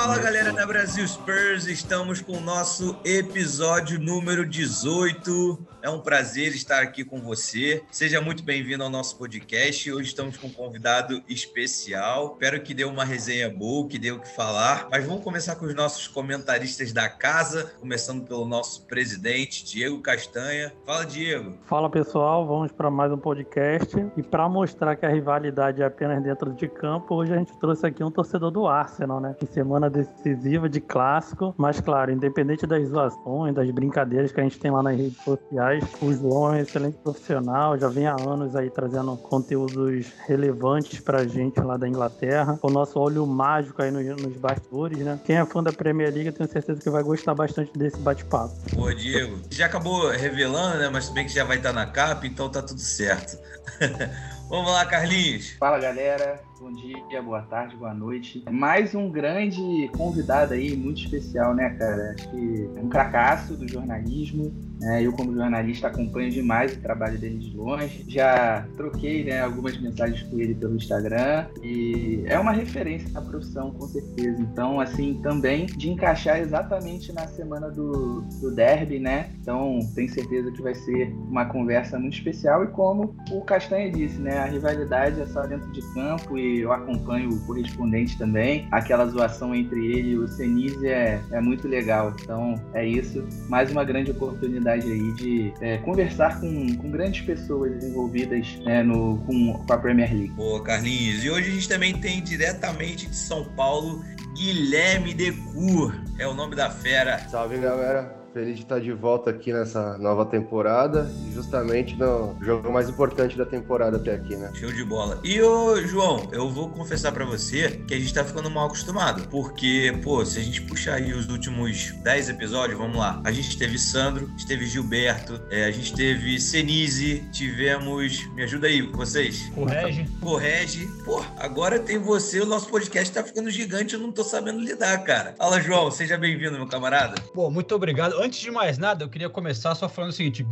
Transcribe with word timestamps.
Fala 0.00 0.16
galera 0.16 0.50
da 0.50 0.66
Brasil 0.66 1.06
Spurs, 1.06 1.66
estamos 1.66 2.22
com 2.22 2.38
o 2.38 2.40
nosso 2.40 2.96
episódio 3.04 4.00
número 4.00 4.48
18. 4.48 5.66
É 5.82 5.90
um 5.90 6.00
prazer 6.00 6.54
estar 6.54 6.82
aqui 6.82 7.04
com 7.04 7.20
você. 7.20 7.82
Seja 7.90 8.18
muito 8.20 8.42
bem-vindo 8.42 8.82
ao 8.82 8.88
nosso 8.88 9.18
podcast. 9.18 9.92
Hoje 9.92 10.08
estamos 10.08 10.38
com 10.38 10.46
um 10.46 10.52
convidado 10.52 11.22
especial. 11.28 12.32
Espero 12.32 12.62
que 12.62 12.72
dê 12.72 12.84
uma 12.84 13.04
resenha 13.04 13.50
boa, 13.50 13.88
que 13.88 13.98
dê 13.98 14.10
o 14.10 14.18
que 14.18 14.28
falar. 14.34 14.88
Mas 14.90 15.06
vamos 15.06 15.22
começar 15.22 15.56
com 15.56 15.66
os 15.66 15.74
nossos 15.74 16.08
comentaristas 16.08 16.92
da 16.92 17.08
casa, 17.08 17.72
começando 17.78 18.26
pelo 18.26 18.46
nosso 18.46 18.86
presidente, 18.86 19.64
Diego 19.64 20.00
Castanha. 20.00 20.72
Fala, 20.86 21.04
Diego. 21.04 21.58
Fala 21.64 21.90
pessoal, 21.90 22.46
vamos 22.46 22.72
para 22.72 22.90
mais 22.90 23.12
um 23.12 23.18
podcast. 23.18 23.94
E 24.16 24.22
para 24.22 24.48
mostrar 24.48 24.96
que 24.96 25.04
a 25.04 25.10
rivalidade 25.10 25.82
é 25.82 25.84
apenas 25.84 26.22
dentro 26.22 26.52
de 26.54 26.68
campo, 26.68 27.14
hoje 27.14 27.34
a 27.34 27.36
gente 27.36 27.58
trouxe 27.58 27.86
aqui 27.86 28.02
um 28.02 28.10
torcedor 28.10 28.50
do 28.50 28.66
Arsenal, 28.66 29.20
né? 29.20 29.34
Que 29.38 29.46
semana 29.46 29.89
decisiva 29.90 30.68
de 30.68 30.80
clássico. 30.80 31.54
Mas 31.58 31.80
claro, 31.80 32.10
independente 32.10 32.66
das 32.66 32.88
zoações, 32.88 33.54
das 33.54 33.70
brincadeiras 33.70 34.32
que 34.32 34.40
a 34.40 34.42
gente 34.42 34.58
tem 34.58 34.70
lá 34.70 34.82
nas 34.82 34.96
redes 34.96 35.18
sociais 35.22 35.84
o 36.00 36.12
João 36.12 36.54
é 36.54 36.58
um 36.58 36.60
excelente 36.60 36.98
profissional, 36.98 37.78
já 37.78 37.88
vem 37.88 38.06
há 38.06 38.14
anos 38.14 38.54
aí 38.56 38.70
trazendo 38.70 39.16
conteúdos 39.16 40.06
relevantes 40.26 41.00
pra 41.00 41.26
gente 41.26 41.60
lá 41.60 41.76
da 41.76 41.88
Inglaterra. 41.88 42.58
O 42.62 42.70
nosso 42.70 42.98
olho 42.98 43.26
mágico 43.26 43.82
aí 43.82 43.90
nos, 43.90 44.04
nos 44.22 44.36
bastidores, 44.36 44.98
né? 44.98 45.18
Quem 45.24 45.36
é 45.36 45.44
fã 45.44 45.62
da 45.62 45.72
Premier 45.72 46.12
League, 46.12 46.32
tenho 46.32 46.48
certeza 46.48 46.80
que 46.80 46.90
vai 46.90 47.02
gostar 47.02 47.34
bastante 47.34 47.76
desse 47.76 47.98
bate-papo. 47.98 48.54
Boa, 48.74 48.94
Diego. 48.94 49.38
Já 49.50 49.66
acabou 49.66 50.10
revelando, 50.10 50.78
né? 50.78 50.88
Mas 50.88 51.08
bem 51.10 51.26
que 51.26 51.32
já 51.32 51.44
vai 51.44 51.56
estar 51.56 51.72
na 51.72 51.86
capa, 51.86 52.26
então 52.26 52.48
tá 52.48 52.62
tudo 52.62 52.80
certo. 52.80 53.38
Vamos 54.48 54.70
lá, 54.70 54.84
Carlinhos. 54.86 55.50
Fala, 55.58 55.78
galera. 55.78 56.49
Bom 56.60 56.72
dia, 56.72 57.22
boa 57.22 57.40
tarde, 57.40 57.74
boa 57.74 57.94
noite. 57.94 58.44
Mais 58.50 58.94
um 58.94 59.10
grande 59.10 59.88
convidado 59.96 60.52
aí, 60.52 60.76
muito 60.76 61.00
especial, 61.00 61.54
né, 61.54 61.70
cara? 61.70 62.14
Acho 62.14 62.30
que 62.30 62.70
é 62.76 62.80
um 62.82 62.88
cracaço 62.90 63.56
do 63.56 63.66
jornalismo. 63.66 64.52
Né? 64.78 65.02
Eu, 65.02 65.12
como 65.12 65.34
jornalista, 65.34 65.88
acompanho 65.88 66.30
demais 66.30 66.74
o 66.74 66.80
trabalho 66.80 67.18
dele 67.18 67.38
de 67.38 67.56
longe. 67.56 68.04
Já 68.08 68.66
troquei 68.76 69.24
né, 69.24 69.40
algumas 69.40 69.78
mensagens 69.80 70.22
com 70.24 70.38
ele 70.38 70.54
pelo 70.54 70.76
Instagram 70.76 71.46
e 71.62 72.24
é 72.26 72.38
uma 72.38 72.52
referência 72.52 73.08
na 73.10 73.22
profissão, 73.22 73.70
com 73.72 73.86
certeza. 73.86 74.40
Então, 74.40 74.80
assim, 74.80 75.18
também 75.22 75.64
de 75.64 75.90
encaixar 75.90 76.40
exatamente 76.40 77.10
na 77.12 77.26
semana 77.26 77.70
do, 77.70 78.20
do 78.40 78.54
derby, 78.54 78.98
né? 78.98 79.30
Então, 79.40 79.78
tenho 79.94 80.12
certeza 80.12 80.50
que 80.52 80.60
vai 80.60 80.74
ser 80.74 81.10
uma 81.28 81.46
conversa 81.46 81.98
muito 81.98 82.18
especial. 82.18 82.64
E 82.64 82.66
como 82.68 83.14
o 83.30 83.40
Castanha 83.42 83.90
disse, 83.90 84.18
né? 84.18 84.38
A 84.38 84.44
rivalidade 84.44 85.20
é 85.20 85.26
só 85.26 85.46
dentro 85.46 85.70
de 85.72 85.80
campo 85.94 86.38
e 86.38 86.49
eu 86.58 86.72
acompanho 86.72 87.30
o 87.30 87.40
correspondente 87.40 88.16
também. 88.18 88.68
Aquela 88.70 89.06
zoação 89.06 89.54
entre 89.54 89.86
ele 89.86 90.10
e 90.10 90.18
o 90.18 90.28
Senise 90.28 90.88
é, 90.88 91.20
é 91.30 91.40
muito 91.40 91.66
legal. 91.68 92.14
Então 92.20 92.54
é 92.74 92.86
isso. 92.86 93.26
Mais 93.48 93.70
uma 93.70 93.84
grande 93.84 94.10
oportunidade 94.10 94.90
aí 94.90 95.12
de 95.14 95.52
é, 95.60 95.78
conversar 95.78 96.40
com, 96.40 96.76
com 96.76 96.90
grandes 96.90 97.22
pessoas 97.22 97.82
envolvidas 97.82 98.56
né, 98.64 98.82
no, 98.82 99.18
com, 99.26 99.54
com 99.54 99.72
a 99.72 99.78
Premier 99.78 100.12
League. 100.12 100.32
Boa, 100.32 100.62
Carlinhos. 100.62 101.24
E 101.24 101.30
hoje 101.30 101.50
a 101.50 101.54
gente 101.54 101.68
também 101.68 101.94
tem 101.94 102.22
diretamente 102.22 103.06
de 103.06 103.16
São 103.16 103.44
Paulo 103.56 104.04
Guilherme 104.34 105.14
Decur. 105.14 105.94
É 106.18 106.26
o 106.26 106.34
nome 106.34 106.54
da 106.54 106.70
fera. 106.70 107.18
Salve, 107.28 107.58
galera. 107.58 108.19
Feliz 108.32 108.56
de 108.56 108.62
estar 108.62 108.78
de 108.78 108.92
volta 108.92 109.30
aqui 109.30 109.52
nessa 109.52 109.98
nova 109.98 110.24
temporada 110.24 111.10
e 111.26 111.32
justamente 111.32 111.96
no 111.96 112.36
jogo 112.40 112.72
mais 112.72 112.88
importante 112.88 113.36
da 113.36 113.44
temporada 113.44 113.96
até 113.96 114.14
aqui, 114.14 114.36
né? 114.36 114.52
Show 114.54 114.70
de 114.70 114.84
bola. 114.84 115.18
E 115.24 115.42
ô, 115.42 115.76
João, 115.82 116.28
eu 116.30 116.48
vou 116.48 116.70
confessar 116.70 117.10
para 117.10 117.24
você 117.24 117.82
que 117.88 117.94
a 117.94 117.98
gente 117.98 118.14
tá 118.14 118.24
ficando 118.24 118.48
mal 118.48 118.66
acostumado, 118.66 119.26
porque, 119.28 119.92
pô, 120.04 120.24
se 120.24 120.38
a 120.38 120.42
gente 120.42 120.62
puxar 120.62 120.94
aí 120.94 121.12
os 121.12 121.28
últimos 121.28 121.90
10 122.04 122.28
episódios, 122.28 122.78
vamos 122.78 122.96
lá. 122.96 123.20
A 123.24 123.32
gente 123.32 123.58
teve 123.58 123.76
Sandro, 123.76 124.26
a 124.26 124.30
gente 124.30 124.46
teve 124.46 124.64
Gilberto, 124.66 125.40
é, 125.50 125.64
a 125.64 125.70
gente 125.72 125.92
teve 125.92 126.38
Senise, 126.38 127.24
tivemos, 127.32 128.24
me 128.34 128.44
ajuda 128.44 128.68
aí, 128.68 128.80
vocês. 128.82 129.48
Correge. 129.54 130.08
Correge. 130.20 130.88
Pô, 131.04 131.20
agora 131.36 131.80
tem 131.80 131.98
você, 131.98 132.38
o 132.38 132.46
nosso 132.46 132.68
podcast 132.68 133.12
tá 133.12 133.24
ficando 133.24 133.50
gigante, 133.50 133.94
eu 133.94 134.00
não 134.00 134.12
tô 134.12 134.22
sabendo 134.22 134.60
lidar, 134.60 134.96
cara. 135.02 135.34
Fala, 135.36 135.60
João, 135.60 135.90
seja 135.90 136.16
bem-vindo, 136.16 136.56
meu 136.56 136.68
camarada. 136.68 137.20
Pô, 137.34 137.50
muito 137.50 137.74
obrigado 137.74 138.19
antes 138.20 138.40
de 138.40 138.50
mais 138.50 138.78
nada, 138.78 139.04
eu 139.04 139.08
queria 139.08 139.30
começar 139.30 139.74
só 139.74 139.88
falando 139.88 140.10
o 140.10 140.12
seguinte 140.12 140.46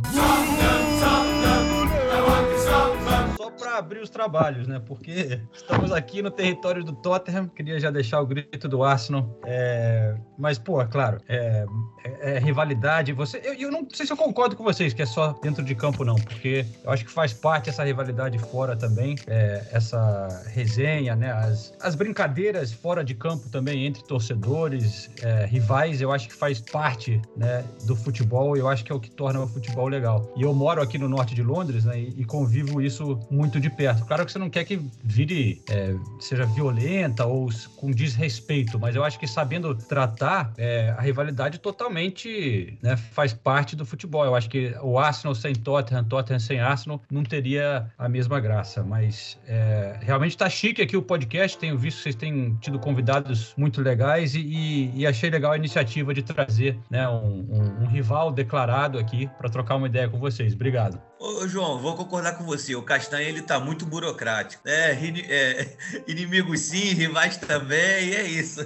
para 3.49 3.77
abrir 3.77 3.99
os 3.99 4.09
trabalhos, 4.09 4.67
né? 4.67 4.81
Porque 4.85 5.41
estamos 5.53 5.91
aqui 5.91 6.21
no 6.21 6.31
território 6.31 6.83
do 6.83 6.93
Tottenham. 6.93 7.47
Queria 7.47 7.79
já 7.79 7.89
deixar 7.89 8.21
o 8.21 8.25
grito 8.25 8.67
do 8.67 8.83
Arsenal. 8.83 9.39
É... 9.45 10.15
Mas, 10.37 10.57
pô, 10.57 10.81
é 10.81 10.85
claro, 10.85 11.19
é, 11.27 11.65
é, 12.03 12.35
é 12.35 12.39
rivalidade. 12.39 13.11
Você, 13.13 13.41
eu, 13.43 13.53
eu, 13.53 13.71
não 13.71 13.87
sei 13.91 14.05
se 14.05 14.13
eu 14.13 14.17
concordo 14.17 14.55
com 14.55 14.63
vocês 14.63 14.93
que 14.93 15.01
é 15.01 15.05
só 15.05 15.33
dentro 15.41 15.63
de 15.63 15.75
campo, 15.75 16.05
não, 16.05 16.15
porque 16.15 16.65
eu 16.83 16.91
acho 16.91 17.05
que 17.05 17.11
faz 17.11 17.33
parte 17.33 17.69
essa 17.69 17.83
rivalidade 17.83 18.39
fora 18.39 18.75
também, 18.75 19.15
é, 19.27 19.67
essa 19.71 20.27
resenha, 20.47 21.15
né? 21.15 21.31
As, 21.31 21.73
as 21.81 21.95
brincadeiras 21.95 22.71
fora 22.71 23.03
de 23.03 23.13
campo 23.13 23.49
também 23.49 23.85
entre 23.85 24.03
torcedores, 24.03 25.09
é, 25.21 25.45
rivais. 25.45 26.01
Eu 26.01 26.11
acho 26.11 26.27
que 26.27 26.33
faz 26.33 26.61
parte, 26.61 27.21
né, 27.35 27.65
do 27.85 27.95
futebol. 27.95 28.55
Eu 28.55 28.67
acho 28.67 28.83
que 28.83 28.91
é 28.91 28.95
o 28.95 28.99
que 28.99 29.11
torna 29.11 29.41
o 29.41 29.47
futebol 29.47 29.87
legal. 29.87 30.31
E 30.35 30.43
eu 30.43 30.53
moro 30.53 30.81
aqui 30.81 30.97
no 30.97 31.09
norte 31.09 31.35
de 31.35 31.43
Londres, 31.43 31.85
né? 31.85 31.99
E, 31.99 32.21
e 32.21 32.25
convivo 32.25 32.81
isso 32.81 33.19
muito 33.39 33.57
de 33.57 33.69
perto. 33.69 34.05
Claro 34.05 34.25
que 34.25 34.33
você 34.33 34.37
não 34.37 34.49
quer 34.49 34.65
que 34.65 34.77
vire, 35.01 35.61
é, 35.69 35.95
seja 36.19 36.45
violenta 36.45 37.25
ou 37.25 37.49
com 37.77 37.89
desrespeito, 37.89 38.77
mas 38.77 38.97
eu 38.97 39.03
acho 39.03 39.17
que 39.17 39.25
sabendo 39.25 39.73
tratar, 39.73 40.51
é, 40.57 40.93
a 40.97 40.99
rivalidade 40.99 41.57
totalmente 41.57 42.77
né, 42.81 42.97
faz 42.97 43.33
parte 43.33 43.77
do 43.77 43.85
futebol. 43.85 44.25
Eu 44.25 44.35
acho 44.35 44.49
que 44.49 44.75
o 44.81 44.99
Arsenal 44.99 45.33
sem 45.33 45.55
Tottenham, 45.55 46.03
Tottenham 46.03 46.39
sem 46.39 46.59
Arsenal, 46.59 47.01
não 47.09 47.23
teria 47.23 47.89
a 47.97 48.09
mesma 48.09 48.41
graça. 48.41 48.83
Mas 48.83 49.39
é, 49.47 49.97
realmente 50.01 50.31
está 50.31 50.49
chique 50.49 50.81
aqui 50.81 50.97
o 50.97 51.01
podcast. 51.01 51.57
Tenho 51.57 51.77
visto 51.77 51.97
que 51.97 52.03
vocês 52.03 52.15
têm 52.15 52.57
tido 52.59 52.77
convidados 52.77 53.53
muito 53.55 53.81
legais 53.81 54.35
e, 54.35 54.41
e, 54.41 54.99
e 54.99 55.07
achei 55.07 55.29
legal 55.29 55.53
a 55.53 55.57
iniciativa 55.57 56.13
de 56.13 56.23
trazer 56.23 56.77
né, 56.89 57.07
um, 57.07 57.47
um, 57.49 57.83
um 57.83 57.87
rival 57.87 58.33
declarado 58.33 58.99
aqui 58.99 59.29
para 59.37 59.49
trocar 59.49 59.77
uma 59.77 59.87
ideia 59.87 60.09
com 60.09 60.19
vocês. 60.19 60.53
Obrigado. 60.53 61.08
Ô, 61.21 61.45
João, 61.45 61.77
vou 61.77 61.97
concordar 61.97 62.37
com 62.37 62.45
você. 62.45 62.73
O 62.77 62.81
Castanha 62.81 63.27
ele 63.27 63.41
tá 63.41 63.59
muito 63.59 63.85
burocrático. 63.85 64.63
É, 64.65 64.93
é 64.93 65.75
inimigos 66.07 66.61
sim, 66.61 66.93
rivais 66.93 67.35
também, 67.35 68.13
é 68.15 68.23
isso. 68.23 68.65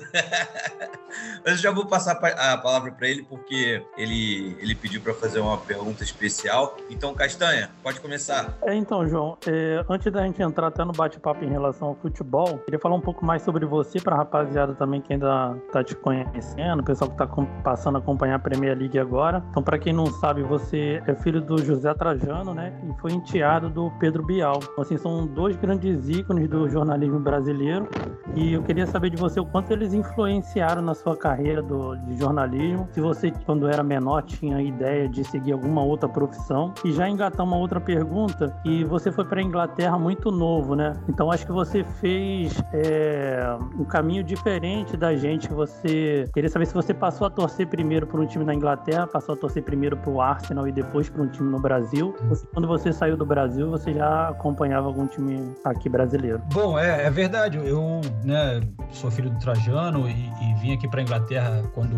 Mas 1.44 1.54
eu 1.58 1.58
já 1.58 1.72
vou 1.72 1.88
passar 1.88 2.12
a 2.12 2.58
palavra 2.58 2.92
para 2.92 3.08
ele 3.08 3.24
porque 3.24 3.84
ele, 3.98 4.56
ele 4.60 4.76
pediu 4.76 5.02
para 5.02 5.16
fazer 5.16 5.40
uma 5.40 5.58
pergunta 5.58 6.04
especial. 6.04 6.78
Então, 6.92 7.16
Castanha, 7.16 7.72
pode 7.82 8.00
começar. 8.00 8.56
É, 8.62 8.76
então, 8.76 9.08
João, 9.08 9.36
é, 9.48 9.84
antes 9.90 10.14
da 10.14 10.24
gente 10.24 10.40
entrar 10.40 10.68
até 10.68 10.86
no 10.86 10.94
bate-papo 10.94 11.44
em 11.44 11.50
relação 11.50 11.88
ao 11.88 11.96
futebol, 11.96 12.60
queria 12.60 12.80
falar 12.80 12.94
um 12.94 13.02
pouco 13.02 13.26
mais 13.26 13.42
sobre 13.42 13.66
você 13.66 14.00
para 14.00 14.16
rapaziada 14.16 14.76
também 14.76 15.02
que 15.02 15.12
ainda 15.12 15.58
tá 15.72 15.84
te 15.84 15.96
conhecendo, 15.96 16.82
o 16.82 16.86
pessoal 16.86 17.10
que 17.10 17.18
tá 17.18 17.28
passando 17.64 17.96
a 17.96 18.00
acompanhar 18.00 18.36
a 18.36 18.40
Premier 18.40 18.78
League 18.78 19.00
agora. 19.00 19.44
Então, 19.50 19.64
para 19.64 19.80
quem 19.80 19.92
não 19.92 20.06
sabe, 20.06 20.44
você 20.44 21.02
é 21.08 21.16
filho 21.16 21.42
do 21.42 21.58
José 21.58 21.92
Trajano 21.96 22.43
né? 22.52 22.74
E 22.90 23.00
foi 23.00 23.12
enteado 23.12 23.70
do 23.70 23.92
Pedro 24.00 24.24
Bial. 24.24 24.60
Então, 24.64 24.82
assim, 24.82 24.98
são 24.98 25.28
dois 25.28 25.56
grandes 25.56 26.10
ícones 26.10 26.50
do 26.50 26.68
jornalismo 26.68 27.20
brasileiro. 27.20 27.88
E 28.36 28.54
eu 28.54 28.64
queria 28.64 28.88
saber 28.88 29.12
de 29.12 29.18
você 29.18 29.40
o 29.40 29.46
quanto 29.46 29.72
eles 29.72 29.94
influenciaram 29.94 30.82
na 30.82 30.96
sua 30.96 31.16
carreira 31.16 31.62
do, 31.62 31.96
de 31.98 32.18
jornalismo. 32.18 32.88
Se 32.92 33.00
você, 33.00 33.32
quando 33.46 33.68
era 33.68 33.84
menor, 33.84 34.24
tinha 34.24 34.60
ideia 34.60 35.08
de 35.08 35.24
seguir 35.24 35.52
alguma 35.52 35.84
outra 35.84 36.10
profissão. 36.10 36.74
E 36.84 36.92
já 36.92 37.08
engatar 37.08 37.46
uma 37.46 37.58
outra 37.58 37.80
pergunta, 37.80 38.56
e 38.66 38.84
você 38.84 39.12
foi 39.12 39.26
para 39.26 39.40
a 39.40 39.44
Inglaterra 39.44 40.00
muito 40.00 40.32
novo, 40.32 40.76
né? 40.76 40.94
Então 41.08 41.30
acho 41.30 41.46
que 41.46 41.52
você 41.52 41.84
fez 41.84 42.62
é, 42.74 43.56
um 43.78 43.84
caminho 43.84 44.24
diferente 44.24 44.98
da 44.98 45.16
gente. 45.16 45.52
Você 45.54 46.28
queria 46.34 46.50
saber 46.50 46.66
se 46.66 46.74
você 46.74 46.94
passou 46.94 47.28
a 47.28 47.30
torcer 47.30 47.68
primeiro 47.68 48.08
por 48.08 48.20
um 48.20 48.26
time 48.26 48.44
na 48.44 48.54
Inglaterra, 48.54 49.06
passou 49.06 49.36
a 49.36 49.38
torcer 49.38 49.64
primeiro 49.64 49.98
para 49.98 50.10
o 50.10 50.22
Arsenal 50.22 50.68
e 50.68 50.72
depois 50.72 51.10
para 51.10 51.22
um 51.22 51.28
time 51.28 51.50
no 51.50 51.60
Brasil, 51.60 52.16
você, 52.34 52.48
quando 52.48 52.68
você 52.68 52.92
saiu 52.92 53.16
do 53.16 53.26
Brasil, 53.26 53.70
você 53.70 53.94
já 53.94 54.30
acompanhava 54.30 54.88
algum 54.88 55.08
time 55.08 55.54
aqui 55.64 55.88
brasileiro? 55.88 56.42
Bom, 56.52 56.78
é, 56.78 57.06
é 57.06 57.10
verdade. 57.10 57.58
Eu 57.58 58.02
né, 58.24 58.62
sou 58.92 59.12
filho 59.12 59.30
do 59.30 59.40
Trajano 59.40 60.10
e, 60.10 60.12
e 60.12 60.54
vim 60.60 60.74
aqui 60.74 60.88
para 60.88 61.02
Inglaterra 61.02 61.64
quando 61.74 61.96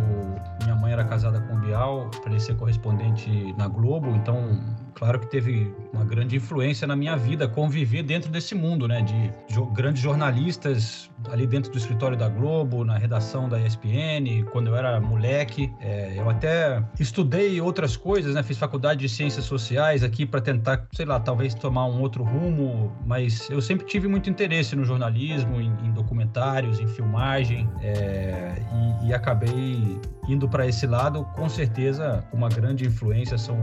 minha 0.64 0.76
mãe 0.76 0.92
era 0.92 1.04
casada 1.04 1.40
com 1.42 1.56
o 1.56 1.60
Bial 1.60 2.10
para 2.22 2.32
ele 2.32 2.40
ser 2.40 2.56
correspondente 2.56 3.54
na 3.58 3.68
Globo. 3.68 4.10
Então, 4.10 4.60
claro 4.96 5.20
que 5.20 5.28
teve 5.28 5.74
uma 5.94 6.04
grande 6.04 6.36
influência 6.36 6.88
na 6.88 6.96
minha 6.96 7.16
vida 7.16 7.48
conviver 7.48 8.04
dentro 8.04 8.32
desse 8.32 8.56
mundo, 8.56 8.88
né, 8.88 9.02
de, 9.02 9.30
de 9.54 9.62
grandes 9.74 10.02
jornalistas 10.02 11.10
ali 11.32 11.46
dentro 11.48 11.72
do 11.72 11.78
escritório 11.78 12.18
da 12.18 12.30
Globo, 12.30 12.84
na 12.84 12.98
redação 12.98 13.48
da 13.50 13.60
ESPN, 13.60 14.44
quando 14.52 14.68
eu 14.68 14.76
era 14.76 15.00
moleque. 15.00 15.72
É, 15.80 16.14
eu 16.16 16.30
até 16.30 16.84
estudei 17.00 17.60
outras 17.60 17.98
coisas, 17.98 18.36
né? 18.36 18.44
Fiz 18.44 18.58
faculdade 18.58 19.00
de 19.02 19.10
ciências 19.10 19.46
sociais 19.46 20.04
aqui 20.04 20.26
para 20.26 20.42
tentar, 20.42 20.88
sei 20.94 21.06
lá, 21.06 21.20
talvez 21.20 21.54
tomar 21.54 21.86
um 21.86 22.02
outro 22.02 22.24
rumo, 22.24 22.92
mas 23.06 23.50
eu 23.50 23.62
sempre 23.62 23.86
tive 23.86 24.08
muito 24.08 24.30
interesse 24.30 24.76
no 24.76 24.86
jornalismo, 24.86 25.60
em, 25.60 25.72
em 25.84 25.92
documentários, 25.92 26.80
em 26.80 26.88
filmagem, 26.88 27.70
é, 27.82 28.56
e, 29.04 29.08
e 29.08 29.14
acabei 29.14 30.00
indo 30.28 30.48
para 30.48 30.68
esse 30.68 30.88
lado, 30.88 31.24
com 31.36 31.48
certeza, 31.48 32.24
uma 32.34 32.50
grande 32.50 32.86
influência 32.86 33.38
são 33.38 33.58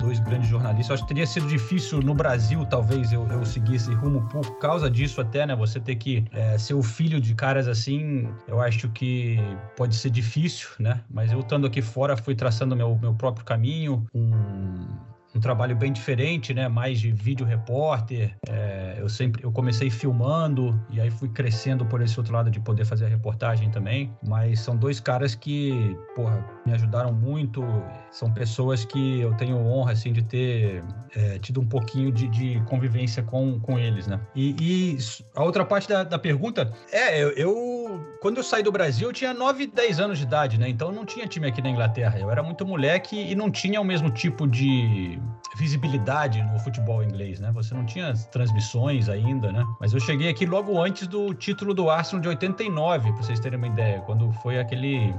dois 0.00 0.18
grandes 0.20 0.48
jornalistas. 0.48 0.69
Eu 0.88 0.94
acho 0.94 1.02
que 1.02 1.08
teria 1.08 1.26
sido 1.26 1.46
difícil 1.46 2.00
no 2.00 2.14
Brasil, 2.14 2.64
talvez, 2.66 3.12
eu, 3.12 3.26
eu 3.28 3.44
seguir 3.44 3.76
esse 3.76 3.92
rumo 3.92 4.26
por 4.28 4.58
causa 4.58 4.90
disso 4.90 5.20
até, 5.20 5.46
né? 5.46 5.54
Você 5.56 5.80
ter 5.80 5.96
que 5.96 6.24
é, 6.32 6.56
ser 6.58 6.74
o 6.74 6.82
filho 6.82 7.20
de 7.20 7.34
caras 7.34 7.68
assim, 7.68 8.28
eu 8.46 8.60
acho 8.60 8.88
que 8.90 9.38
pode 9.76 9.94
ser 9.96 10.10
difícil, 10.10 10.68
né? 10.78 11.00
Mas 11.10 11.32
eu 11.32 11.40
estando 11.40 11.66
aqui 11.66 11.82
fora, 11.82 12.16
fui 12.16 12.34
traçando 12.34 12.76
meu, 12.76 12.96
meu 13.00 13.14
próprio 13.14 13.44
caminho, 13.44 14.06
um 14.14 14.30
um 15.34 15.40
trabalho 15.40 15.76
bem 15.76 15.92
diferente, 15.92 16.52
né? 16.52 16.68
Mais 16.68 17.00
de 17.00 17.12
vídeo 17.12 17.46
repórter. 17.46 18.36
É, 18.48 18.96
eu 18.98 19.08
sempre 19.08 19.44
eu 19.44 19.52
comecei 19.52 19.90
filmando 19.90 20.78
e 20.90 21.00
aí 21.00 21.10
fui 21.10 21.28
crescendo 21.28 21.86
por 21.86 22.00
esse 22.00 22.18
outro 22.18 22.34
lado 22.34 22.50
de 22.50 22.60
poder 22.60 22.84
fazer 22.84 23.06
a 23.06 23.08
reportagem 23.08 23.70
também. 23.70 24.12
Mas 24.26 24.60
são 24.60 24.76
dois 24.76 24.98
caras 24.98 25.34
que, 25.34 25.96
porra, 26.16 26.44
me 26.66 26.72
ajudaram 26.72 27.12
muito. 27.12 27.62
São 28.10 28.32
pessoas 28.32 28.84
que 28.84 29.20
eu 29.20 29.34
tenho 29.36 29.56
honra 29.56 29.92
assim 29.92 30.12
de 30.12 30.22
ter 30.22 30.82
é, 31.14 31.38
tido 31.38 31.60
um 31.60 31.66
pouquinho 31.66 32.10
de, 32.10 32.28
de, 32.28 32.60
convivência 32.68 33.22
com, 33.22 33.58
com 33.60 33.78
eles, 33.78 34.06
né? 34.06 34.20
E, 34.34 34.56
e 34.60 34.98
a 35.34 35.44
outra 35.44 35.64
parte 35.64 35.88
da, 35.88 36.02
da 36.02 36.18
pergunta 36.18 36.72
é 36.92 37.22
eu, 37.22 37.30
eu, 37.30 38.16
quando 38.20 38.38
eu 38.38 38.42
saí 38.42 38.62
do 38.62 38.72
Brasil 38.72 39.08
eu 39.08 39.12
tinha 39.12 39.32
9, 39.32 39.68
10 39.68 40.00
anos 40.00 40.18
de 40.18 40.24
idade, 40.24 40.58
né? 40.58 40.68
Então 40.68 40.90
não 40.90 41.04
tinha 41.04 41.26
time 41.26 41.46
aqui 41.46 41.62
na 41.62 41.70
Inglaterra. 41.70 42.18
Eu 42.18 42.30
era 42.30 42.42
muito 42.42 42.66
moleque 42.66 43.16
e 43.16 43.34
não 43.34 43.50
tinha 43.50 43.80
o 43.80 43.84
mesmo 43.84 44.10
tipo 44.10 44.46
de 44.46 45.20
visibilidade 45.56 46.42
no 46.42 46.58
futebol 46.58 47.02
inglês, 47.02 47.38
né? 47.38 47.50
Você 47.52 47.74
não 47.74 47.84
tinha 47.84 48.12
transmissões 48.32 49.08
ainda, 49.08 49.52
né? 49.52 49.64
Mas 49.80 49.92
eu 49.92 50.00
cheguei 50.00 50.28
aqui 50.28 50.46
logo 50.46 50.80
antes 50.80 51.06
do 51.06 51.32
título 51.34 51.74
do 51.74 51.90
Arsenal 51.90 52.20
de 52.20 52.28
89, 52.28 53.12
para 53.12 53.22
vocês 53.22 53.38
terem 53.40 53.58
uma 53.58 53.66
ideia, 53.66 54.00
quando 54.00 54.32
foi 54.32 54.58
aquele 54.58 55.14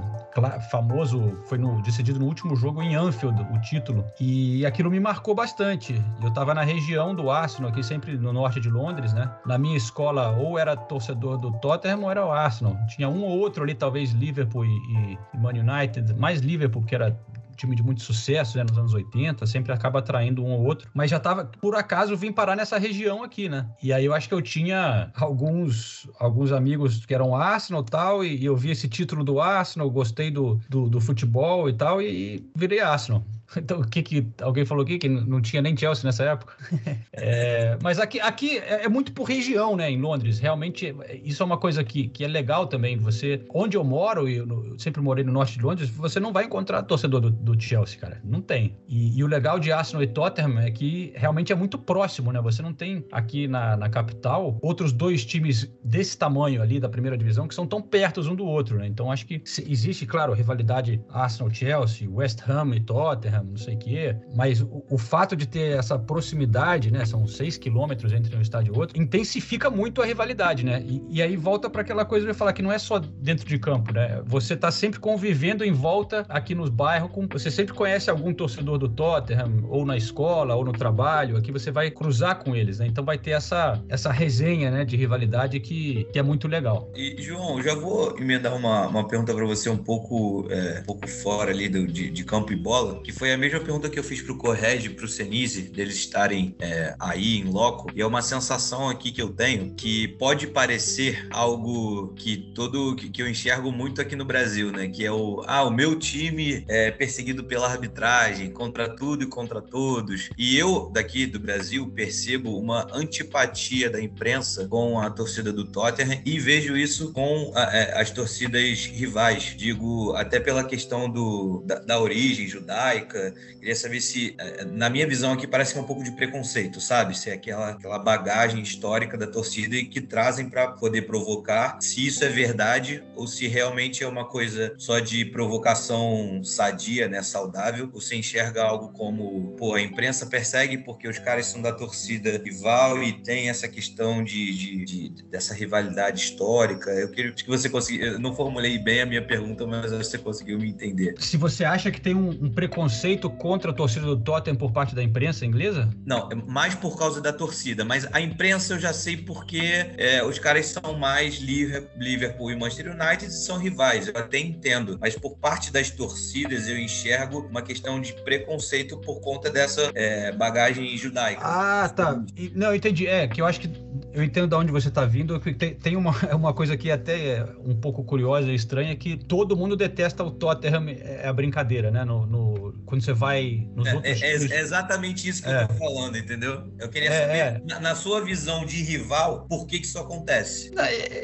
famoso, 0.70 1.38
foi 1.46 1.58
no, 1.58 1.80
decidido 1.82 2.18
no 2.18 2.26
último 2.26 2.56
jogo 2.56 2.81
em 2.82 2.94
Anfield, 2.94 3.40
o 3.52 3.60
título, 3.60 4.04
e 4.20 4.64
aquilo 4.66 4.90
me 4.90 5.00
marcou 5.00 5.34
bastante. 5.34 5.94
Eu 6.20 6.28
estava 6.28 6.54
na 6.54 6.62
região 6.62 7.14
do 7.14 7.30
Arsenal, 7.30 7.70
aqui 7.70 7.82
sempre 7.82 8.16
no 8.16 8.32
norte 8.32 8.60
de 8.60 8.68
Londres, 8.68 9.12
né? 9.12 9.30
Na 9.46 9.58
minha 9.58 9.76
escola, 9.76 10.30
ou 10.36 10.58
era 10.58 10.76
torcedor 10.76 11.38
do 11.38 11.52
Tottenham 11.58 12.02
ou 12.02 12.10
era 12.10 12.24
o 12.24 12.30
Arsenal. 12.30 12.76
Tinha 12.88 13.08
um 13.08 13.22
ou 13.22 13.38
outro 13.38 13.62
ali, 13.62 13.74
talvez 13.74 14.10
Liverpool 14.12 14.64
e, 14.64 14.68
e 14.68 15.18
Man 15.38 15.50
United, 15.50 16.14
mais 16.14 16.40
Liverpool, 16.40 16.82
que 16.84 16.94
era 16.94 17.16
time 17.56 17.74
de 17.74 17.82
muito 17.82 18.02
sucesso 18.02 18.58
né, 18.58 18.64
nos 18.64 18.78
anos 18.78 18.94
80, 18.94 19.46
sempre 19.46 19.72
acaba 19.72 19.98
atraindo 19.98 20.44
um 20.44 20.52
ou 20.52 20.64
outro, 20.64 20.88
mas 20.94 21.10
já 21.10 21.20
tava, 21.20 21.44
por 21.44 21.74
acaso, 21.74 22.16
vim 22.16 22.32
parar 22.32 22.56
nessa 22.56 22.78
região 22.78 23.22
aqui, 23.22 23.48
né? 23.48 23.66
E 23.82 23.92
aí 23.92 24.04
eu 24.04 24.14
acho 24.14 24.28
que 24.28 24.34
eu 24.34 24.42
tinha 24.42 25.10
alguns, 25.14 26.08
alguns 26.18 26.52
amigos 26.52 27.04
que 27.04 27.14
eram 27.14 27.34
Arsenal 27.34 27.82
tal, 27.82 28.24
e, 28.24 28.36
e 28.36 28.44
eu 28.44 28.56
vi 28.56 28.70
esse 28.70 28.88
título 28.88 29.24
do 29.24 29.40
Arsenal, 29.40 29.90
gostei 29.90 30.30
do, 30.30 30.60
do, 30.68 30.88
do 30.88 31.00
futebol 31.00 31.68
e 31.68 31.72
tal, 31.72 32.00
e, 32.00 32.06
e 32.06 32.50
virei 32.56 32.80
Arsenal. 32.80 33.22
Então, 33.62 33.80
o 33.80 33.86
que 33.86 34.02
que 34.02 34.26
alguém 34.40 34.64
falou 34.64 34.82
aqui 34.82 34.98
que 34.98 35.08
não 35.08 35.40
tinha 35.40 35.62
nem 35.62 35.76
Chelsea 35.76 36.04
nessa 36.04 36.24
época? 36.24 36.54
é, 37.12 37.78
mas 37.82 37.98
aqui, 37.98 38.20
aqui 38.20 38.58
é, 38.58 38.84
é 38.84 38.88
muito 38.88 39.12
por 39.12 39.24
região, 39.24 39.76
né? 39.76 39.90
Em 39.90 40.00
Londres, 40.00 40.38
realmente 40.38 40.94
isso 41.22 41.42
é 41.42 41.46
uma 41.46 41.56
coisa 41.56 41.84
que, 41.84 42.08
que 42.08 42.24
é 42.24 42.28
legal 42.28 42.66
também. 42.66 42.96
Você, 42.98 43.44
onde 43.54 43.76
eu 43.76 43.84
moro, 43.84 44.28
e 44.28 44.36
eu, 44.36 44.46
eu, 44.48 44.78
sempre 44.78 45.00
morei 45.00 45.24
no 45.24 45.32
norte 45.32 45.58
de 45.58 45.64
Londres, 45.64 45.88
você 45.90 46.18
não 46.18 46.32
vai 46.32 46.44
encontrar 46.44 46.82
torcedor 46.82 47.20
do, 47.20 47.30
do 47.30 47.60
Chelsea, 47.60 47.98
cara. 47.98 48.20
Não 48.24 48.40
tem. 48.40 48.76
E, 48.88 49.18
e, 49.18 49.24
o 49.24 49.26
legal 49.26 49.58
de 49.58 49.70
Arsenal 49.70 50.02
e 50.02 50.06
Tottenham 50.06 50.58
é 50.58 50.70
que 50.70 51.12
realmente 51.14 51.52
é 51.52 51.54
muito 51.54 51.78
próximo, 51.78 52.32
né? 52.32 52.40
Você 52.40 52.62
não 52.62 52.72
tem 52.72 53.04
aqui 53.12 53.46
na, 53.46 53.76
na 53.76 53.88
capital 53.88 54.58
outros 54.60 54.92
dois 54.92 55.24
times 55.24 55.72
desse 55.84 56.16
tamanho 56.16 56.62
ali 56.62 56.80
da 56.80 56.88
primeira 56.88 57.16
divisão 57.16 57.46
que 57.46 57.54
são 57.54 57.66
tão 57.66 57.80
perto 57.80 58.22
um 58.22 58.34
do 58.34 58.44
outro, 58.44 58.78
né? 58.78 58.86
Então 58.86 59.10
acho 59.10 59.26
que 59.26 59.42
existe, 59.66 60.06
claro, 60.06 60.32
rivalidade 60.32 61.02
Arsenal-Chelsea, 61.10 62.08
West 62.08 62.40
Ham 62.48 62.74
e 62.74 62.80
Tottenham 62.80 63.41
não 63.42 63.56
sei 63.56 63.74
o 63.74 63.78
quê, 63.78 64.16
mas 64.34 64.60
o, 64.60 64.84
o, 64.90 64.98
fato 64.98 65.36
de 65.36 65.46
ter 65.46 65.78
essa 65.78 65.98
proximidade, 65.98 66.90
né, 66.90 67.04
são 67.04 67.26
seis 67.26 67.56
quilômetros 67.56 68.12
entre 68.12 68.34
um 68.36 68.40
estádio 68.40 68.74
e 68.74 68.78
outro, 68.78 69.00
intensifica 69.00 69.70
muito 69.70 70.02
a 70.02 70.06
rivalidade, 70.06 70.64
né? 70.64 70.82
E, 70.86 71.02
e 71.08 71.22
aí 71.22 71.36
volta 71.36 71.68
para 71.68 71.82
aquela 71.82 72.04
coisa 72.04 72.26
de 72.26 72.34
falar 72.34 72.52
que 72.52 72.62
não 72.62 72.72
é 72.72 72.78
só 72.78 72.98
dentro 72.98 73.46
de 73.46 73.58
campo, 73.58 73.92
né? 73.92 74.22
Você 74.26 74.56
tá 74.56 74.70
sempre 74.70 75.00
convivendo 75.00 75.64
em 75.64 75.72
volta 75.72 76.24
aqui 76.28 76.54
nos 76.54 76.70
bairros, 76.70 77.10
com, 77.10 77.26
você 77.26 77.50
sempre 77.50 77.74
conhece 77.74 78.10
algum 78.10 78.32
torcedor 78.32 78.78
do 78.78 78.88
Tottenham, 78.88 79.64
ou 79.68 79.84
na 79.84 79.96
escola, 79.96 80.54
ou 80.54 80.64
no 80.64 80.72
trabalho, 80.72 81.36
aqui 81.36 81.52
você 81.52 81.70
vai 81.70 81.90
cruzar 81.90 82.42
com 82.42 82.54
eles, 82.54 82.78
né? 82.78 82.86
Então 82.86 83.04
vai 83.04 83.18
ter 83.18 83.32
essa, 83.32 83.82
essa 83.88 84.10
resenha, 84.12 84.70
né, 84.70 84.84
de 84.84 84.96
rivalidade 84.96 85.58
que, 85.60 86.04
que 86.12 86.18
é 86.18 86.22
muito 86.22 86.48
legal. 86.48 86.90
E, 86.94 87.16
João, 87.20 87.62
já 87.62 87.74
vou 87.74 88.16
emendar 88.18 88.54
uma, 88.54 88.86
uma 88.86 89.06
pergunta 89.06 89.34
para 89.34 89.44
você 89.44 89.68
um 89.68 89.76
pouco, 89.76 90.46
é, 90.50 90.80
um 90.80 90.84
pouco 90.84 91.08
fora 91.08 91.50
ali 91.50 91.68
do, 91.68 91.86
de, 91.86 92.10
de 92.10 92.24
campo 92.24 92.52
e 92.52 92.56
bola, 92.56 93.00
que 93.02 93.12
foi 93.12 93.31
a 93.32 93.38
mesma 93.38 93.60
pergunta 93.60 93.88
que 93.88 93.98
eu 93.98 94.04
fiz 94.04 94.20
para 94.20 94.32
o 94.32 94.38
Correge 94.38 94.86
e 94.86 94.90
para 94.90 95.04
o 95.04 95.08
Senise, 95.08 95.62
deles 95.62 95.96
estarem 95.96 96.54
é, 96.58 96.94
aí 96.98 97.38
em 97.38 97.44
loco, 97.44 97.90
e 97.94 98.00
é 98.00 98.06
uma 98.06 98.22
sensação 98.22 98.88
aqui 98.88 99.12
que 99.12 99.22
eu 99.22 99.30
tenho 99.30 99.74
que 99.74 100.08
pode 100.08 100.46
parecer 100.46 101.26
algo 101.30 102.12
que 102.14 102.52
todo 102.54 102.94
que, 102.96 103.08
que 103.08 103.22
eu 103.22 103.28
enxergo 103.28 103.70
muito 103.70 104.00
aqui 104.00 104.16
no 104.16 104.24
Brasil, 104.24 104.70
né? 104.70 104.88
Que 104.88 105.04
é 105.04 105.12
o 105.12 105.42
ah, 105.46 105.64
o 105.64 105.70
meu 105.70 105.98
time 105.98 106.64
é 106.68 106.90
perseguido 106.90 107.44
pela 107.44 107.68
arbitragem, 107.68 108.50
contra 108.50 108.88
tudo 108.88 109.24
e 109.24 109.26
contra 109.26 109.60
todos. 109.60 110.30
E 110.36 110.56
eu 110.56 110.90
daqui 110.92 111.26
do 111.26 111.38
Brasil 111.38 111.90
percebo 111.90 112.58
uma 112.58 112.86
antipatia 112.92 113.90
da 113.90 114.00
imprensa 114.00 114.66
com 114.68 114.98
a 114.98 115.10
torcida 115.10 115.52
do 115.52 115.64
Tottenham 115.64 116.20
e 116.24 116.38
vejo 116.38 116.76
isso 116.76 117.12
com 117.12 117.52
a, 117.54 117.76
é, 117.76 118.00
as 118.00 118.10
torcidas 118.10 118.86
rivais. 118.86 119.54
Digo 119.56 120.14
até 120.16 120.40
pela 120.40 120.64
questão 120.64 121.10
do, 121.10 121.62
da, 121.66 121.78
da 121.78 122.00
origem 122.00 122.46
judaica 122.46 123.11
Queria 123.58 123.76
saber 123.76 124.00
se, 124.00 124.34
eh, 124.38 124.64
na 124.64 124.90
minha 124.90 125.06
visão 125.06 125.32
aqui, 125.32 125.46
parece 125.46 125.78
um 125.78 125.84
pouco 125.84 126.02
de 126.02 126.10
preconceito, 126.12 126.80
sabe? 126.80 127.16
Se 127.16 127.30
é 127.30 127.34
aquela, 127.34 127.70
aquela 127.70 127.98
bagagem 127.98 128.60
histórica 128.62 129.16
da 129.16 129.26
torcida 129.26 129.76
e 129.76 129.84
que 129.84 130.00
trazem 130.00 130.48
para 130.48 130.68
poder 130.68 131.02
provocar, 131.02 131.78
se 131.80 132.06
isso 132.06 132.24
é 132.24 132.28
verdade 132.28 133.02
ou 133.14 133.26
se 133.26 133.46
realmente 133.46 134.02
é 134.02 134.08
uma 134.08 134.24
coisa 134.24 134.74
só 134.78 134.98
de 134.98 135.24
provocação 135.26 136.42
sadia, 136.42 137.08
né? 137.08 137.22
Saudável. 137.22 137.88
Você 137.92 138.16
enxerga 138.16 138.62
algo 138.64 138.88
como, 138.88 139.54
pô, 139.56 139.74
a 139.74 139.80
imprensa 139.80 140.26
persegue 140.26 140.78
porque 140.78 141.06
os 141.06 141.18
caras 141.18 141.46
são 141.46 141.62
da 141.62 141.72
torcida 141.72 142.40
rival 142.42 143.02
e 143.02 143.12
tem 143.12 143.48
essa 143.48 143.68
questão 143.68 144.24
de, 144.24 144.52
de, 144.52 144.84
de 144.84 145.22
dessa 145.24 145.54
rivalidade 145.54 146.20
histórica. 146.20 146.90
Eu 146.90 147.10
queria 147.10 147.32
que 147.32 147.46
você 147.46 147.68
conseguisse. 147.68 148.04
Eu 148.04 148.18
não 148.18 148.34
formulei 148.34 148.78
bem 148.78 149.00
a 149.00 149.06
minha 149.06 149.22
pergunta, 149.22 149.66
mas 149.66 149.92
você 149.92 150.18
conseguiu 150.18 150.58
me 150.58 150.68
entender. 150.68 151.14
Se 151.18 151.36
você 151.36 151.64
acha 151.64 151.90
que 151.90 152.00
tem 152.00 152.14
um, 152.14 152.30
um 152.30 152.50
preconceito 152.50 153.01
preconceito 153.02 153.28
contra 153.28 153.70
a 153.72 153.74
torcida 153.74 154.06
do 154.06 154.16
Tottenham 154.16 154.56
por 154.56 154.70
parte 154.70 154.94
da 154.94 155.02
imprensa 155.02 155.44
inglesa? 155.44 155.90
Não, 156.06 156.28
é 156.30 156.34
mais 156.34 156.74
por 156.74 156.96
causa 156.96 157.20
da 157.20 157.32
torcida, 157.32 157.84
mas 157.84 158.06
a 158.12 158.20
imprensa 158.20 158.74
eu 158.74 158.78
já 158.78 158.92
sei 158.92 159.16
porque 159.16 159.60
é, 159.98 160.24
os 160.24 160.38
caras 160.38 160.66
são 160.66 160.96
mais 160.96 161.36
Liverpool 161.36 162.50
e 162.50 162.56
Manchester 162.56 162.92
United 162.92 163.26
e 163.26 163.30
são 163.30 163.58
rivais, 163.58 164.06
eu 164.06 164.16
até 164.16 164.38
entendo, 164.38 164.98
mas 165.00 165.16
por 165.16 165.36
parte 165.36 165.72
das 165.72 165.90
torcidas 165.90 166.68
eu 166.68 166.78
enxergo 166.78 167.40
uma 167.40 167.62
questão 167.62 168.00
de 168.00 168.12
preconceito 168.22 168.96
por 168.98 169.20
conta 169.20 169.50
dessa 169.50 169.90
é, 169.94 170.30
bagagem 170.32 170.96
judaica. 170.96 171.40
Ah, 171.42 171.88
tá. 171.88 172.22
Não, 172.54 172.74
entendi. 172.74 173.06
É, 173.06 173.26
que 173.26 173.40
eu 173.40 173.46
acho 173.46 173.60
que 173.60 173.70
eu 174.12 174.22
entendo 174.22 174.48
de 174.48 174.54
onde 174.54 174.70
você 174.70 174.88
está 174.88 175.04
vindo. 175.04 175.38
Tem, 175.40 175.74
tem 175.74 175.96
uma, 175.96 176.12
uma 176.34 176.52
coisa 176.52 176.76
que 176.76 176.90
até 176.90 177.28
é 177.28 177.46
um 177.64 177.74
pouco 177.74 178.04
curiosa 178.04 178.50
e 178.50 178.54
estranha, 178.54 178.94
que 178.94 179.16
todo 179.16 179.56
mundo 179.56 179.76
detesta 179.76 180.22
o 180.22 180.30
Tottenham, 180.30 180.88
é 180.88 181.26
a 181.26 181.32
brincadeira, 181.32 181.90
né? 181.90 182.04
No, 182.04 182.26
no 182.26 182.72
quando 182.92 183.02
você 183.02 183.14
vai 183.14 183.66
nos 183.74 183.86
é, 183.86 183.94
outros... 183.94 184.22
É, 184.22 184.26
é, 184.26 184.60
exatamente 184.60 185.26
isso 185.26 185.42
que 185.42 185.48
é. 185.48 185.62
eu 185.62 185.68
tô 185.68 185.74
falando, 185.76 186.18
entendeu? 186.18 186.70
Eu 186.78 186.90
queria 186.90 187.08
é, 187.08 187.20
saber, 187.20 187.38
é. 187.38 187.62
na, 187.66 187.80
na, 187.80 187.94
sua 187.94 188.22
visão 188.22 188.66
de 188.66 188.82
rival, 188.82 189.46
por 189.48 189.66
que 189.66 189.78
que 189.78 189.86
isso 189.86 189.98
acontece? 189.98 190.70
Na, 190.72 190.82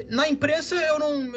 na 0.08 0.28
imprensa, 0.30 0.76
eu 0.76 0.98
não, 0.98 1.36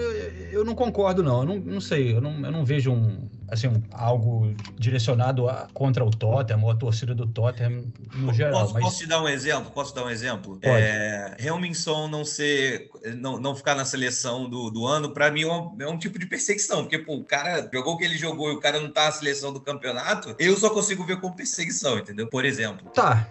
eu 0.53 0.63
não 0.63 0.73
concordo, 0.73 1.21
não. 1.21 1.39
Eu 1.39 1.45
não, 1.45 1.59
não 1.59 1.81
sei, 1.81 2.15
eu 2.15 2.21
não, 2.21 2.45
eu 2.45 2.50
não 2.50 2.63
vejo 2.63 2.93
um 2.93 3.29
assim, 3.51 3.84
algo 3.91 4.55
direcionado 4.79 5.50
a, 5.50 5.67
contra 5.74 6.05
o 6.05 6.10
Tottenham 6.10 6.63
ou 6.63 6.72
a 6.72 6.75
torcida 6.75 7.13
do 7.13 7.27
Tottenham 7.27 7.84
no 8.15 8.34
geral. 8.34 8.62
Posso, 8.62 8.74
mas... 8.74 8.84
posso 8.84 8.98
te 9.00 9.08
dar 9.08 9.22
um 9.22 9.27
exemplo? 9.27 9.72
Posso 9.72 9.93
dar 9.93 10.05
um 10.05 10.10
exemplo? 10.10 10.58
Pode. 10.62 10.81
É, 10.81 11.36
Helminson 11.38 12.08
não 12.08 12.24
ser, 12.24 12.89
não, 13.17 13.38
não 13.38 13.53
ficar 13.53 13.75
na 13.75 13.84
seleção 13.84 14.50
do, 14.50 14.72
do 14.72 14.88
ano, 14.88 15.12
para 15.12 15.29
mim 15.29 15.43
é 15.43 15.51
um, 15.51 15.75
é 15.81 15.88
um, 15.88 15.98
tipo 15.98 16.17
de 16.17 16.25
perseguição, 16.25 16.84
porque 16.84 16.98
pô, 16.98 17.15
o 17.15 17.25
cara 17.25 17.70
jogou 17.72 17.96
o 17.96 17.98
que 17.98 18.05
ele 18.05 18.17
jogou 18.17 18.51
e 18.51 18.55
o 18.55 18.60
cara 18.60 18.79
não 18.79 18.89
tá 18.89 19.05
na 19.05 19.12
seleção 19.12 19.51
do 19.51 19.60
campeonato, 19.60 20.34
eu 20.39 20.55
só 20.55 20.70
consigo 20.70 21.05
ver 21.05 21.20
como 21.20 21.36
perseguição, 21.36 22.00
entendeu? 22.00 22.27
Por 22.27 22.46
exemplo. 22.46 22.89
Tá, 22.91 23.27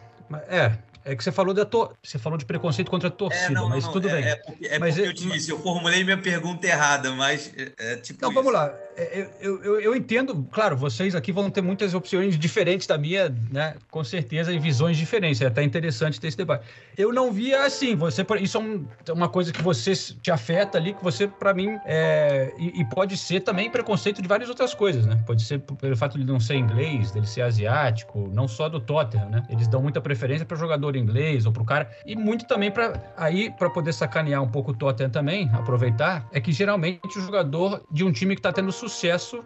é, 0.49 0.73
É 1.03 1.17
que 1.17 1.25
você 1.25 1.33
falou 1.33 1.55
da 1.55 1.65
to... 1.65 1.91
você 2.03 2.19
falou 2.19 2.39
de 2.39 2.45
preconceito 2.45 2.91
contra 2.91 3.09
a 3.09 3.11
torcida, 3.11 3.47
é, 3.47 3.51
não, 3.51 3.69
mas 3.69 3.85
não, 3.85 3.93
tudo 3.93 4.09
é, 4.09 4.13
bem. 4.13 4.25
É 4.25 4.37
porque, 4.37 4.67
é 4.67 4.79
mas 4.79 4.95
porque 4.95 5.09
eu 5.09 5.15
te 5.15 5.29
disse, 5.31 5.51
eu 5.51 5.59
formulei 5.59 6.05
minha 6.05 6.19
pergunta 6.19 6.67
errada, 6.67 7.11
mas 7.13 7.51
é, 7.79 7.97
tipo. 7.97 8.21
Não, 8.21 8.29
isso. 8.29 8.35
vamos 8.35 8.53
lá. 8.53 8.75
É, 9.01 9.31
eu, 9.41 9.63
eu, 9.63 9.81
eu, 9.81 9.97
entendo, 9.97 10.47
claro, 10.53 10.77
vocês 10.77 11.15
aqui 11.15 11.33
vão 11.33 11.49
ter 11.49 11.63
muitas 11.63 11.95
opções 11.95 12.39
diferentes 12.39 12.87
da 12.87 12.99
minha, 12.99 13.35
né? 13.51 13.75
Com 13.91 14.05
certeza, 14.05 14.53
e 14.53 14.59
visões 14.59 14.99
diferentes. 14.99 15.41
É 15.41 15.47
até 15.47 15.63
interessante 15.63 16.21
ter 16.21 16.29
esse 16.29 16.37
debate. 16.37 16.67
Eu 16.99 17.11
não 17.11 17.33
via 17.33 17.65
assim. 17.65 17.97
Você, 17.97 18.27
isso 18.43 18.59
é 18.59 18.61
um, 18.61 18.87
uma 19.15 19.31
coisa 19.31 19.53
que 19.53 19.63
você 19.63 19.95
te 19.95 20.31
afeta 20.31 20.77
ali, 20.77 20.93
que 20.93 21.03
você, 21.03 21.27
para 21.27 21.55
mim, 21.55 21.79
é, 21.87 22.53
e, 22.59 22.83
e, 22.83 22.85
pode 22.85 23.17
ser 23.17 23.41
também 23.41 23.71
preconceito 23.71 24.21
de 24.21 24.29
várias 24.29 24.51
outras 24.51 24.75
coisas, 24.75 25.07
né? 25.07 25.19
Pode 25.27 25.43
ser 25.45 25.61
pelo 25.61 25.97
fato 25.97 26.19
de 26.19 26.25
não 26.25 26.39
ser 26.39 26.57
inglês, 26.57 27.11
dele 27.11 27.27
ser 27.27 27.41
asiático, 27.41 28.29
não 28.35 28.47
só 28.47 28.69
do 28.69 28.81
Tottenham, 28.81 29.31
né? 29.31 29.43
Eles 29.49 29.67
dão 29.67 29.81
muita 29.81 30.03
preferência 30.03 30.45
para 30.45 30.59
jogador 30.59 30.95
inglês 30.95 31.47
ou 31.47 31.53
para 31.53 31.63
o 31.63 31.67
cara 31.67 31.91
e 32.05 32.15
muito 32.15 32.47
também 32.47 32.71
para 32.71 33.01
aí 33.17 33.51
para 33.51 33.71
poder 33.71 33.95
sacanear 33.95 34.43
um 34.43 34.49
pouco 34.49 34.73
o 34.73 34.75
Tottenham 34.75 35.11
também, 35.11 35.49
aproveitar, 35.55 36.29
é 36.33 36.39
que 36.39 36.53
geralmente 36.53 37.01
o 37.17 37.21
jogador 37.23 37.83
de 37.91 38.05
um 38.05 38.13
time 38.13 38.35
que 38.35 38.41
está 38.41 38.53
tendo 38.53 38.71
sucesso 38.71 38.90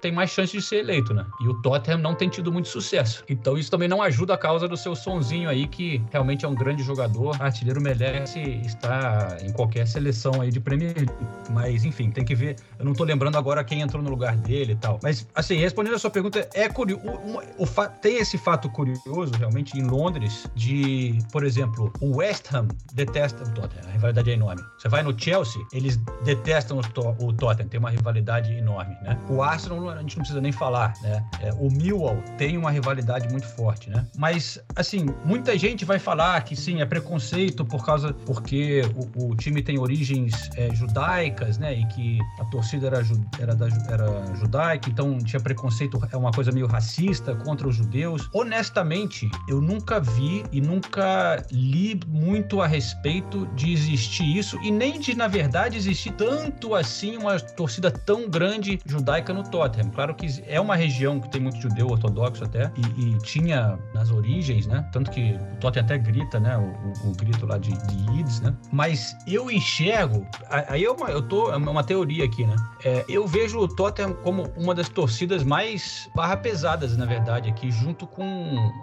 tem 0.00 0.12
mais 0.12 0.30
chance 0.30 0.52
de 0.52 0.62
ser 0.62 0.76
eleito, 0.76 1.12
né? 1.12 1.26
E 1.40 1.48
o 1.48 1.54
Tottenham 1.62 1.98
não 1.98 2.14
tem 2.14 2.28
tido 2.28 2.52
muito 2.52 2.68
sucesso. 2.68 3.24
Então 3.28 3.56
isso 3.56 3.70
também 3.70 3.88
não 3.88 4.02
ajuda 4.02 4.34
a 4.34 4.38
causa 4.38 4.66
do 4.68 4.76
seu 4.76 4.94
sonzinho 4.94 5.48
aí 5.48 5.66
que 5.66 6.02
realmente 6.10 6.44
é 6.44 6.48
um 6.48 6.54
grande 6.54 6.82
jogador, 6.82 7.40
artilheiro 7.40 7.80
merece 7.80 8.40
estar 8.64 9.38
em 9.42 9.52
qualquer 9.52 9.86
seleção 9.86 10.40
aí 10.40 10.50
de 10.50 10.60
Premier 10.60 10.94
League. 10.96 11.12
Mas 11.50 11.84
enfim, 11.84 12.10
tem 12.10 12.24
que 12.24 12.34
ver. 12.34 12.56
Eu 12.78 12.84
não 12.84 12.92
tô 12.92 13.04
lembrando 13.04 13.36
agora 13.36 13.62
quem 13.64 13.80
entrou 13.80 14.02
no 14.02 14.10
lugar 14.10 14.36
dele 14.36 14.72
e 14.72 14.76
tal. 14.76 14.98
Mas 15.02 15.26
assim, 15.34 15.56
respondendo 15.56 15.94
a 15.94 15.98
sua 15.98 16.10
pergunta, 16.10 16.48
é 16.54 16.68
curioso, 16.68 17.02
o, 17.04 17.38
o, 17.38 17.64
o, 17.64 17.88
tem 18.00 18.16
esse 18.16 18.38
fato 18.38 18.68
curioso 18.68 19.32
realmente 19.38 19.78
em 19.78 19.82
Londres 19.82 20.46
de, 20.54 21.18
por 21.32 21.44
exemplo, 21.44 21.92
o 22.00 22.16
West 22.16 22.52
Ham 22.52 22.68
detesta 22.92 23.44
o 23.44 23.50
Tottenham, 23.50 23.88
a 23.88 23.92
rivalidade 23.92 24.30
é 24.30 24.34
enorme. 24.34 24.62
Você 24.78 24.88
vai 24.88 25.02
no 25.02 25.18
Chelsea, 25.18 25.62
eles 25.72 25.96
detestam 26.24 26.78
o, 26.78 27.24
o 27.24 27.32
Tottenham, 27.32 27.68
tem 27.68 27.80
uma 27.80 27.90
rivalidade 27.90 28.52
enorme, 28.52 28.96
né? 29.02 29.18
Arsenal 29.42 29.88
a 29.88 30.00
gente 30.00 30.16
não 30.16 30.22
precisa 30.22 30.40
nem 30.40 30.52
falar, 30.52 30.94
né? 31.02 31.24
É, 31.40 31.52
o 31.54 31.70
Millwall 31.70 32.22
tem 32.36 32.56
uma 32.56 32.70
rivalidade 32.70 33.28
muito 33.28 33.46
forte, 33.46 33.90
né? 33.90 34.06
Mas 34.16 34.58
assim, 34.76 35.06
muita 35.24 35.56
gente 35.58 35.84
vai 35.84 35.98
falar 35.98 36.42
que 36.42 36.56
sim, 36.56 36.80
é 36.80 36.86
preconceito 36.86 37.64
por 37.64 37.84
causa 37.84 38.12
porque 38.26 38.82
o, 39.16 39.30
o 39.30 39.36
time 39.36 39.62
tem 39.62 39.78
origens 39.78 40.50
é, 40.56 40.74
judaicas, 40.74 41.58
né? 41.58 41.74
E 41.74 41.86
que 41.86 42.18
a 42.40 42.44
torcida 42.46 42.86
era, 42.86 43.02
era, 43.38 43.54
da, 43.54 43.66
era 43.88 44.36
judaica, 44.36 44.90
então 44.90 45.18
tinha 45.18 45.40
preconceito, 45.40 46.00
é 46.10 46.16
uma 46.16 46.32
coisa 46.32 46.52
meio 46.52 46.66
racista 46.66 47.34
contra 47.34 47.68
os 47.68 47.76
judeus. 47.76 48.28
Honestamente, 48.32 49.28
eu 49.48 49.60
nunca 49.60 50.00
vi 50.00 50.44
e 50.52 50.60
nunca 50.60 51.42
li 51.50 52.00
muito 52.06 52.60
a 52.60 52.66
respeito 52.66 53.46
de 53.54 53.72
existir 53.72 54.36
isso 54.36 54.58
e 54.62 54.70
nem 54.70 55.00
de, 55.00 55.14
na 55.14 55.28
verdade, 55.28 55.76
existir 55.76 56.12
tanto 56.12 56.74
assim 56.74 57.16
uma 57.16 57.38
torcida 57.38 57.90
tão 57.90 58.28
grande 58.28 58.78
judaica 58.84 59.13
no 59.22 59.42
Tottenham. 59.42 59.90
Claro 59.90 60.14
que 60.14 60.26
é 60.46 60.60
uma 60.60 60.76
região 60.76 61.20
que 61.20 61.28
tem 61.28 61.40
muito 61.40 61.60
judeu 61.60 61.88
ortodoxo 61.88 62.44
até 62.44 62.70
e, 62.76 63.08
e 63.08 63.18
tinha 63.18 63.78
nas 63.92 64.10
origens, 64.10 64.66
né? 64.66 64.88
Tanto 64.92 65.10
que 65.10 65.38
o 65.54 65.56
Tottenham 65.60 65.84
até 65.84 65.98
grita, 65.98 66.40
né? 66.40 66.56
O, 66.56 67.08
o, 67.08 67.10
o 67.10 67.14
grito 67.14 67.46
lá 67.46 67.58
de, 67.58 67.70
de 67.70 68.12
Yids, 68.12 68.40
né? 68.40 68.54
Mas 68.72 69.16
eu 69.26 69.50
enxergo, 69.50 70.26
aí 70.50 70.82
eu, 70.82 70.96
eu 71.08 71.22
tô, 71.22 71.52
é 71.52 71.56
uma 71.56 71.84
teoria 71.84 72.24
aqui, 72.24 72.44
né? 72.44 72.56
É, 72.84 73.04
eu 73.08 73.26
vejo 73.26 73.58
o 73.58 73.68
Tottenham 73.68 74.14
como 74.14 74.44
uma 74.56 74.74
das 74.74 74.88
torcidas 74.88 75.42
mais 75.42 76.08
barra 76.14 76.36
pesadas, 76.36 76.96
na 76.96 77.06
verdade, 77.06 77.48
aqui, 77.48 77.70
junto 77.70 78.06
com 78.06 78.24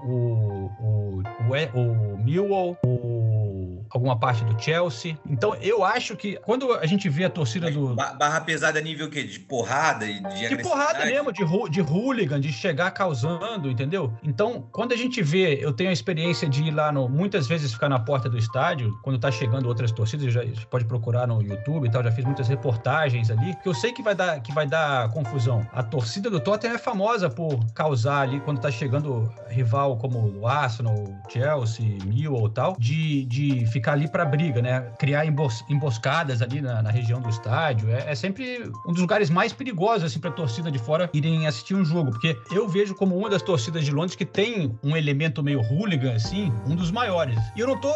o, 0.05 0.71
o, 0.83 1.23
o, 1.75 1.79
o 1.79 2.17
Millwall, 2.17 2.77
o, 2.85 3.85
alguma 3.89 4.17
parte 4.17 4.43
do 4.43 4.59
Chelsea. 4.61 5.17
Então, 5.29 5.55
eu 5.55 5.83
acho 5.83 6.15
que 6.15 6.37
quando 6.45 6.73
a 6.73 6.85
gente 6.85 7.09
vê 7.09 7.25
a 7.25 7.29
torcida 7.29 7.69
do. 7.69 7.95
Barra 7.95 8.41
pesada 8.41 8.79
nível 8.81 9.09
que 9.09 9.23
De 9.23 9.39
porrada 9.39 10.05
e 10.05 10.20
de 10.21 10.49
De 10.49 10.63
porrada 10.63 11.05
mesmo, 11.05 11.31
de, 11.31 11.43
de 11.69 11.81
hooligan, 11.81 12.39
de 12.39 12.51
chegar 12.51 12.91
causando, 12.91 13.69
entendeu? 13.69 14.13
Então, 14.23 14.67
quando 14.71 14.93
a 14.93 14.97
gente 14.97 15.21
vê, 15.21 15.63
eu 15.63 15.73
tenho 15.73 15.89
a 15.89 15.93
experiência 15.93 16.47
de 16.47 16.63
ir 16.63 16.71
lá 16.71 16.91
no. 16.91 17.09
Muitas 17.09 17.47
vezes 17.47 17.73
ficar 17.73 17.89
na 17.89 17.99
porta 17.99 18.29
do 18.29 18.37
estádio, 18.37 18.91
quando 19.03 19.19
tá 19.19 19.31
chegando 19.31 19.67
outras 19.67 19.91
torcidas, 19.91 20.33
já, 20.33 20.41
pode 20.69 20.85
procurar 20.85 21.27
no 21.27 21.41
YouTube 21.41 21.87
e 21.87 21.91
tal, 21.91 22.03
já 22.03 22.11
fiz 22.11 22.25
muitas 22.25 22.47
reportagens 22.47 23.29
ali, 23.29 23.55
que 23.61 23.67
eu 23.67 23.73
sei 23.73 23.91
que 23.91 24.01
vai 24.01 24.15
dar, 24.15 24.39
que 24.41 24.53
vai 24.53 24.67
dar 24.67 25.09
confusão. 25.11 25.65
A 25.71 25.83
torcida 25.83 26.29
do 26.29 26.39
Tottenham 26.39 26.75
é 26.75 26.77
famosa 26.77 27.29
por 27.29 27.59
causar 27.73 28.21
ali, 28.21 28.39
quando 28.41 28.59
tá 28.59 28.71
chegando 28.71 29.31
rival 29.49 29.97
como 29.97 30.39
o 30.39 30.47
Arsenal, 30.47 30.95
Chelsea, 31.29 31.97
Millwall 32.05 32.49
tal, 32.49 32.75
de, 32.79 33.25
de 33.25 33.65
ficar 33.67 33.93
ali 33.93 34.07
pra 34.07 34.25
briga, 34.25 34.61
né? 34.61 34.81
Criar 34.97 35.25
embos, 35.25 35.63
emboscadas 35.69 36.41
ali 36.41 36.61
na, 36.61 36.81
na, 36.81 36.91
região 36.91 37.21
do 37.21 37.29
estádio. 37.29 37.89
É, 37.89 38.11
é, 38.11 38.15
sempre 38.15 38.71
um 38.85 38.91
dos 38.91 39.01
lugares 39.01 39.29
mais 39.29 39.53
perigosos, 39.53 40.10
assim, 40.11 40.19
pra 40.19 40.31
torcida 40.31 40.69
de 40.69 40.77
fora 40.77 41.09
irem 41.13 41.47
assistir 41.47 41.73
um 41.75 41.83
jogo, 41.83 42.11
porque 42.11 42.37
eu 42.51 42.67
vejo 42.67 42.93
como 42.93 43.17
uma 43.17 43.29
das 43.29 43.41
torcidas 43.41 43.85
de 43.85 43.91
Londres 43.91 44.15
que 44.15 44.25
tem 44.25 44.77
um 44.83 44.95
elemento 44.95 45.41
meio 45.41 45.61
hooligan, 45.61 46.13
assim, 46.13 46.53
um 46.67 46.75
dos 46.75 46.91
maiores. 46.91 47.39
E 47.55 47.61
eu 47.61 47.67
não 47.67 47.79
tô 47.79 47.91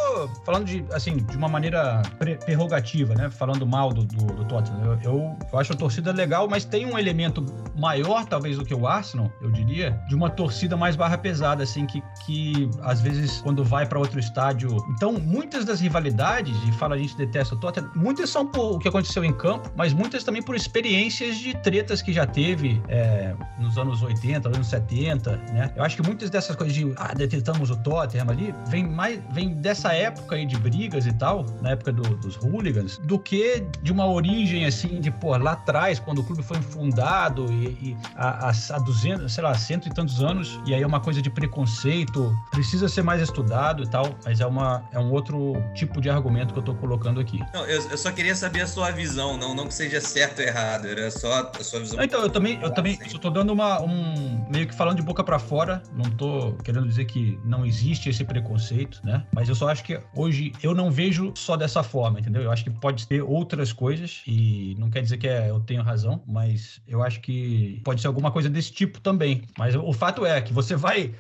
falando 0.46 0.66
de, 0.66 0.86
assim, 0.92 1.18
de 1.18 1.38
uma 1.38 1.48
maneira 1.48 2.02
prerrogativa, 2.46 3.14
né? 3.14 3.30
Falando 3.30 3.68
mal 3.68 3.94
do, 3.94 4.06
do, 4.06 4.26
do 4.26 4.46
Tottenham. 4.46 4.84
Eu, 4.84 5.12
eu, 5.12 5.38
eu 5.52 5.60
acho 5.60 5.74
a 5.74 5.76
torcida 5.76 6.12
legal, 6.12 6.48
mas 6.50 6.64
tem 6.64 6.86
um 6.86 6.98
elemento 6.98 7.46
maior, 7.78 8.26
talvez, 8.26 8.58
do 8.58 8.66
que 8.66 8.74
o 8.74 8.88
Arsenal, 8.88 9.32
eu 9.42 9.52
diria, 9.52 10.00
de 10.08 10.16
uma 10.16 10.30
torcida 10.30 10.78
mais 10.78 10.96
barra 10.96 11.18
pesada, 11.18 11.64
assim, 11.64 11.86
que, 11.86 12.02
que 12.26 12.70
às 12.82 13.02
vezes, 13.02 13.42
quando 13.42 13.64
vai 13.64 13.86
para 13.86 14.00
outro 14.00 14.20
estádio. 14.20 14.70
Então, 14.96 15.14
muitas 15.14 15.66
das 15.66 15.82
rivalidades, 15.82 16.56
e 16.68 16.72
fala 16.74 16.96
a 16.96 16.98
gente 16.98 17.18
detesta 17.18 17.56
o 17.56 17.60
Tottenham, 17.60 17.92
muitas 17.96 18.30
são 18.30 18.48
por 18.48 18.76
o 18.76 18.80
que 18.80 18.88
aconteceu 18.88 19.24
em 19.24 19.34
campo, 19.34 19.70
mas 19.76 19.94
muitas 19.94 20.24
também 20.24 20.42
por 20.42 20.56
experiências 20.56 21.38
de 21.38 21.54
tretas 21.58 22.02
que 22.06 22.14
já 22.14 22.26
teve 22.26 22.82
é, 22.88 23.34
nos 23.58 23.78
anos 23.78 24.04
80, 24.04 24.48
anos 24.48 24.68
70, 24.68 25.38
né? 25.52 25.72
Eu 25.76 25.84
acho 25.84 25.96
que 25.96 26.04
muitas 26.04 26.30
dessas 26.30 26.56
coisas 26.56 26.76
de 26.76 26.94
ah, 26.98 27.14
detestamos 27.16 27.72
o 27.72 27.76
Tottenham 27.76 28.30
ali, 28.30 28.54
vem 28.68 28.88
mais 28.88 29.20
vem 29.32 29.56
dessa 29.56 29.92
época 29.92 30.36
aí 30.36 30.46
de 30.46 30.56
brigas 30.56 31.08
e 31.08 31.14
tal, 31.14 31.46
na 31.62 31.72
época 31.72 31.92
do, 31.92 32.04
dos 32.18 32.36
hooligans, 32.36 33.00
do 33.00 33.18
que 33.18 33.66
de 33.82 33.92
uma 33.92 34.08
origem 34.08 34.66
assim 34.66 35.00
de, 35.02 35.10
pô, 35.10 35.36
lá 35.36 35.54
atrás, 35.54 36.00
quando 36.00 36.20
o 36.20 36.24
clube 36.24 36.44
foi 36.44 36.62
fundado 36.62 37.52
e, 37.52 37.66
e 37.66 37.98
há, 38.16 38.50
há 38.50 38.80
200, 38.80 39.34
sei 39.34 39.44
lá, 39.44 39.56
cento 39.56 39.88
e 39.88 39.94
tantos 39.94 40.22
anos, 40.22 40.60
e 40.66 40.74
aí 40.76 40.84
é 40.84 40.88
uma 40.88 41.00
coisa 41.00 41.22
de 41.22 41.30
preconceito, 41.30 42.32
precisa 42.52 42.88
ser 42.88 43.02
mais 43.02 43.22
estudado 43.22 43.84
e 43.84 43.88
tal, 43.88 44.16
mas 44.24 44.40
é, 44.40 44.46
uma, 44.46 44.84
é 44.92 45.00
um 45.00 45.12
outro 45.12 45.54
tipo 45.74 46.00
de 46.00 46.10
argumento 46.10 46.54
que 46.54 46.60
eu 46.60 46.64
tô 46.64 46.76
colocando 46.76 47.20
aqui. 47.20 47.40
Não, 47.54 47.66
eu, 47.66 47.82
eu 47.90 47.98
só 47.98 48.12
queria 48.12 48.36
saber 48.36 48.62
a 48.62 48.68
sua 48.68 48.92
visão, 48.92 49.38
não, 49.38 49.56
não 49.56 49.68
que 49.68 49.74
seja 49.74 50.00
certo 50.00 50.40
ou 50.40 50.46
errado, 50.46 50.88
era 50.88 51.10
só 51.10 51.52
a 51.60 51.64
sua 51.64 51.80
visão. 51.80 51.95
Então, 52.04 52.22
eu 52.22 52.30
também, 52.30 52.60
eu 52.62 52.72
também 52.72 52.98
só 53.08 53.18
tô 53.18 53.30
dando 53.30 53.52
uma, 53.54 53.82
um, 53.82 54.46
meio 54.50 54.68
que 54.68 54.76
falando 54.76 54.98
de 54.98 55.04
boca 55.04 55.24
para 55.24 55.40
fora, 55.40 55.82
não 55.94 56.10
tô 56.12 56.54
querendo 56.64 56.88
dizer 56.88 57.06
que 57.06 57.40
não 57.44 57.66
existe 57.66 58.10
esse 58.10 58.24
preconceito, 58.24 59.02
né? 59.04 59.26
Mas 59.34 59.50
eu 59.50 59.56
só 59.56 59.70
acho 59.70 59.84
que 59.84 60.00
hoje 60.16 60.52
eu 60.62 60.74
não 60.74 60.92
vejo 60.92 61.34
só 61.36 61.56
dessa 61.56 61.84
forma, 61.84 62.20
entendeu? 62.20 62.42
Eu 62.42 62.52
acho 62.52 62.64
que 62.64 62.70
pode 62.70 63.08
ter 63.08 63.22
outras 63.22 63.72
coisas 63.74 64.22
e 64.28 64.76
não 64.78 64.90
quer 64.90 65.02
dizer 65.02 65.18
que 65.18 65.28
é, 65.28 65.50
eu 65.50 65.60
tenho 65.60 65.82
razão, 65.82 66.22
mas 66.28 66.82
eu 66.88 67.04
acho 67.04 67.20
que 67.22 67.82
pode 67.84 68.02
ser 68.02 68.08
alguma 68.08 68.32
coisa 68.32 68.50
desse 68.50 68.72
tipo 68.72 69.00
também. 69.00 69.44
Mas 69.58 69.76
o 69.76 69.94
fato 69.94 70.26
é 70.26 70.42
que 70.42 70.54
você 70.54 70.76
vai 70.76 71.14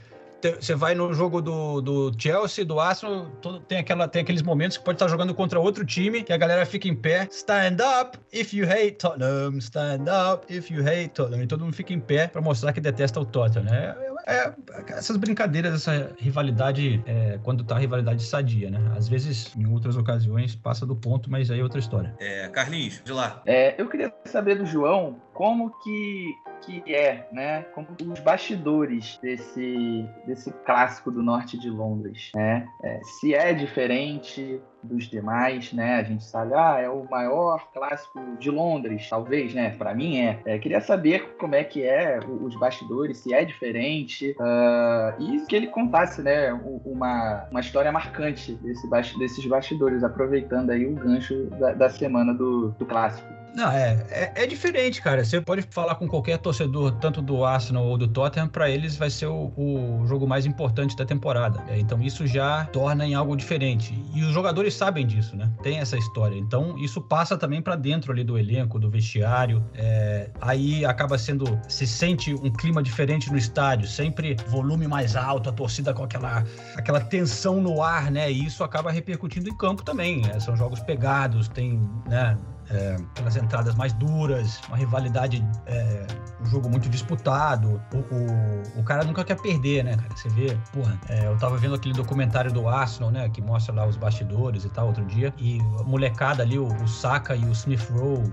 você 0.53 0.75
vai 0.75 0.95
no 0.95 1.13
jogo 1.13 1.41
do, 1.41 1.81
do 1.81 2.11
Chelsea, 2.17 2.65
do 2.65 2.79
Arsenal, 2.79 3.27
todo, 3.41 3.59
tem, 3.61 3.79
aquela, 3.79 4.07
tem 4.07 4.21
aqueles 4.21 4.41
momentos 4.41 4.77
que 4.77 4.83
pode 4.83 4.95
estar 4.95 5.07
jogando 5.07 5.33
contra 5.33 5.59
outro 5.59 5.85
time, 5.85 6.23
que 6.23 6.33
a 6.33 6.37
galera 6.37 6.65
fica 6.65 6.87
em 6.87 6.95
pé. 6.95 7.27
Stand 7.31 7.77
up 8.01 8.17
if 8.31 8.53
you 8.53 8.65
hate 8.69 8.93
Tottenham. 8.93 9.57
Stand 9.59 10.05
up 10.09 10.45
if 10.53 10.71
you 10.71 10.83
hate 10.85 11.09
Tottenham. 11.09 11.43
E 11.43 11.47
todo 11.47 11.63
mundo 11.63 11.75
fica 11.75 11.93
em 11.93 11.99
pé 11.99 12.27
para 12.27 12.41
mostrar 12.41 12.73
que 12.73 12.81
detesta 12.81 13.19
o 13.19 13.25
Tottenham, 13.25 13.65
né? 13.65 13.95
É, 14.27 14.51
essas 14.89 15.17
brincadeiras, 15.17 15.73
essa 15.73 16.11
rivalidade, 16.17 17.01
é, 17.05 17.39
quando 17.43 17.63
tá 17.63 17.77
rivalidade 17.77 18.23
sadia, 18.23 18.71
né? 18.71 18.79
Às 18.97 19.07
vezes, 19.07 19.55
em 19.55 19.67
outras 19.67 19.95
ocasiões, 19.95 20.55
passa 20.55 20.85
do 20.85 20.95
ponto, 20.95 21.29
mas 21.29 21.51
aí 21.51 21.59
é 21.59 21.63
outra 21.63 21.79
história. 21.79 22.13
É, 22.19 22.47
Carlinhos, 22.47 23.01
de 23.03 23.11
lá. 23.11 23.41
É, 23.45 23.79
eu 23.79 23.87
queria 23.87 24.11
saber 24.25 24.55
do 24.55 24.65
João 24.65 25.21
como 25.31 25.69
que, 25.83 26.33
que 26.65 26.93
é, 26.93 27.27
né? 27.31 27.63
Como 27.73 27.87
os 28.11 28.19
bastidores 28.19 29.19
desse, 29.21 30.05
desse 30.25 30.51
clássico 30.65 31.11
do 31.11 31.21
norte 31.21 31.57
de 31.57 31.69
Londres, 31.69 32.31
né? 32.35 32.67
É, 32.83 32.99
se 33.03 33.33
é 33.33 33.53
diferente 33.53 34.61
dos 34.83 35.05
demais, 35.05 35.73
né? 35.73 35.95
A 35.95 36.03
gente 36.03 36.23
sabe, 36.23 36.53
ah, 36.53 36.79
é 36.79 36.89
o 36.89 37.07
maior 37.09 37.67
clássico 37.73 38.19
de 38.39 38.49
Londres, 38.49 39.07
talvez, 39.09 39.53
né? 39.53 39.71
Para 39.71 39.93
mim 39.93 40.19
é. 40.19 40.39
é. 40.45 40.59
Queria 40.59 40.81
saber 40.81 41.35
como 41.37 41.55
é 41.55 41.63
que 41.63 41.83
é 41.83 42.19
os 42.19 42.55
bastidores, 42.57 43.17
se 43.17 43.33
é 43.33 43.43
diferente 43.43 44.35
uh, 44.39 45.21
e 45.21 45.45
que 45.45 45.55
ele 45.55 45.67
contasse, 45.67 46.21
né? 46.21 46.53
Uma, 46.85 47.47
uma 47.51 47.59
história 47.59 47.91
marcante 47.91 48.53
desse, 48.55 49.17
desses 49.19 49.45
bastidores, 49.45 50.03
aproveitando 50.03 50.71
aí 50.71 50.85
o 50.85 50.93
gancho 50.93 51.45
da, 51.59 51.73
da 51.73 51.89
semana 51.89 52.33
do, 52.33 52.69
do 52.71 52.85
clássico. 52.85 53.44
Não, 53.55 53.71
é, 53.71 54.05
é, 54.09 54.43
é, 54.43 54.45
diferente, 54.45 55.01
cara. 55.01 55.23
Você 55.23 55.39
pode 55.39 55.61
falar 55.61 55.95
com 55.95 56.05
qualquer 56.09 56.37
torcedor, 56.37 56.91
tanto 56.99 57.21
do 57.21 57.45
Arsenal 57.45 57.85
ou 57.85 57.97
do 57.97 58.05
Tottenham, 58.05 58.49
para 58.49 58.69
eles 58.69 58.97
vai 58.97 59.09
ser 59.09 59.27
o, 59.27 59.53
o, 59.55 60.05
jogo 60.07 60.27
mais 60.27 60.45
importante 60.45 60.93
da 60.93 61.05
temporada. 61.05 61.63
É, 61.69 61.79
então 61.79 62.01
isso 62.01 62.27
já 62.27 62.65
torna 62.65 63.07
em 63.07 63.15
algo 63.15 63.33
diferente. 63.37 63.97
E 64.13 64.23
os 64.23 64.33
jogadores 64.33 64.73
sabem 64.73 65.07
disso, 65.07 65.37
né? 65.37 65.49
Tem 65.63 65.79
essa 65.79 65.97
história. 65.97 66.35
Então 66.35 66.77
isso 66.77 66.99
passa 66.99 67.37
também 67.37 67.61
para 67.61 67.77
dentro 67.77 68.11
ali 68.11 68.25
do 68.25 68.37
elenco, 68.37 68.77
do 68.77 68.89
vestiário. 68.89 69.63
É, 69.73 70.29
aí 70.41 70.83
acaba 70.83 71.17
sendo. 71.17 71.57
Se 71.69 71.87
sente 71.87 72.33
um 72.33 72.51
clima 72.51 72.83
diferente 72.83 73.31
no 73.31 73.37
estádio, 73.37 73.87
sempre 73.87 74.35
volume 74.49 74.85
mais 74.85 75.15
alto, 75.15 75.49
a 75.49 75.53
torcida 75.53 75.93
com 75.93 76.03
aquela, 76.03 76.43
aquela 76.75 76.99
tensão 76.99 77.61
no 77.61 77.81
ar, 77.81 78.11
né? 78.11 78.29
E 78.29 78.45
isso 78.45 78.65
acaba 78.65 78.91
repercutindo 78.91 79.47
em 79.47 79.55
campo 79.55 79.81
também. 79.81 80.23
É, 80.29 80.41
são 80.41 80.57
jogos 80.57 80.81
pegados, 80.81 81.47
tem, 81.47 81.79
né? 82.05 82.37
É, 82.69 82.97
pelas 83.13 83.35
entradas 83.35 83.75
mais 83.75 83.93
duras, 83.93 84.59
uma 84.67 84.77
rivalidade, 84.77 85.45
é, 85.65 86.07
um 86.41 86.45
jogo 86.45 86.69
muito 86.69 86.89
disputado. 86.89 87.81
O, 87.93 87.97
o, 87.97 88.79
o, 88.79 88.83
cara 88.83 89.03
nunca 89.03 89.23
quer 89.23 89.39
perder, 89.39 89.83
né, 89.83 89.95
cara? 89.95 90.15
Você 90.15 90.29
vê, 90.29 90.57
porra, 90.73 90.99
é, 91.09 91.27
eu 91.27 91.37
tava 91.37 91.57
vendo 91.57 91.75
aquele 91.75 91.93
documentário 91.93 92.51
do 92.51 92.67
Arsenal, 92.67 93.11
né, 93.11 93.29
que 93.29 93.41
mostra 93.41 93.73
lá 93.73 93.85
os 93.85 93.95
bastidores 93.95 94.65
e 94.65 94.69
tal, 94.69 94.87
outro 94.87 95.05
dia, 95.05 95.33
e 95.37 95.59
a 95.79 95.83
molecada 95.83 96.43
ali, 96.43 96.57
o, 96.57 96.67
o 96.67 96.87
Saka 96.87 97.35
e 97.35 97.45
o 97.45 97.51
Smith 97.51 97.87
Rowe, 97.91 98.31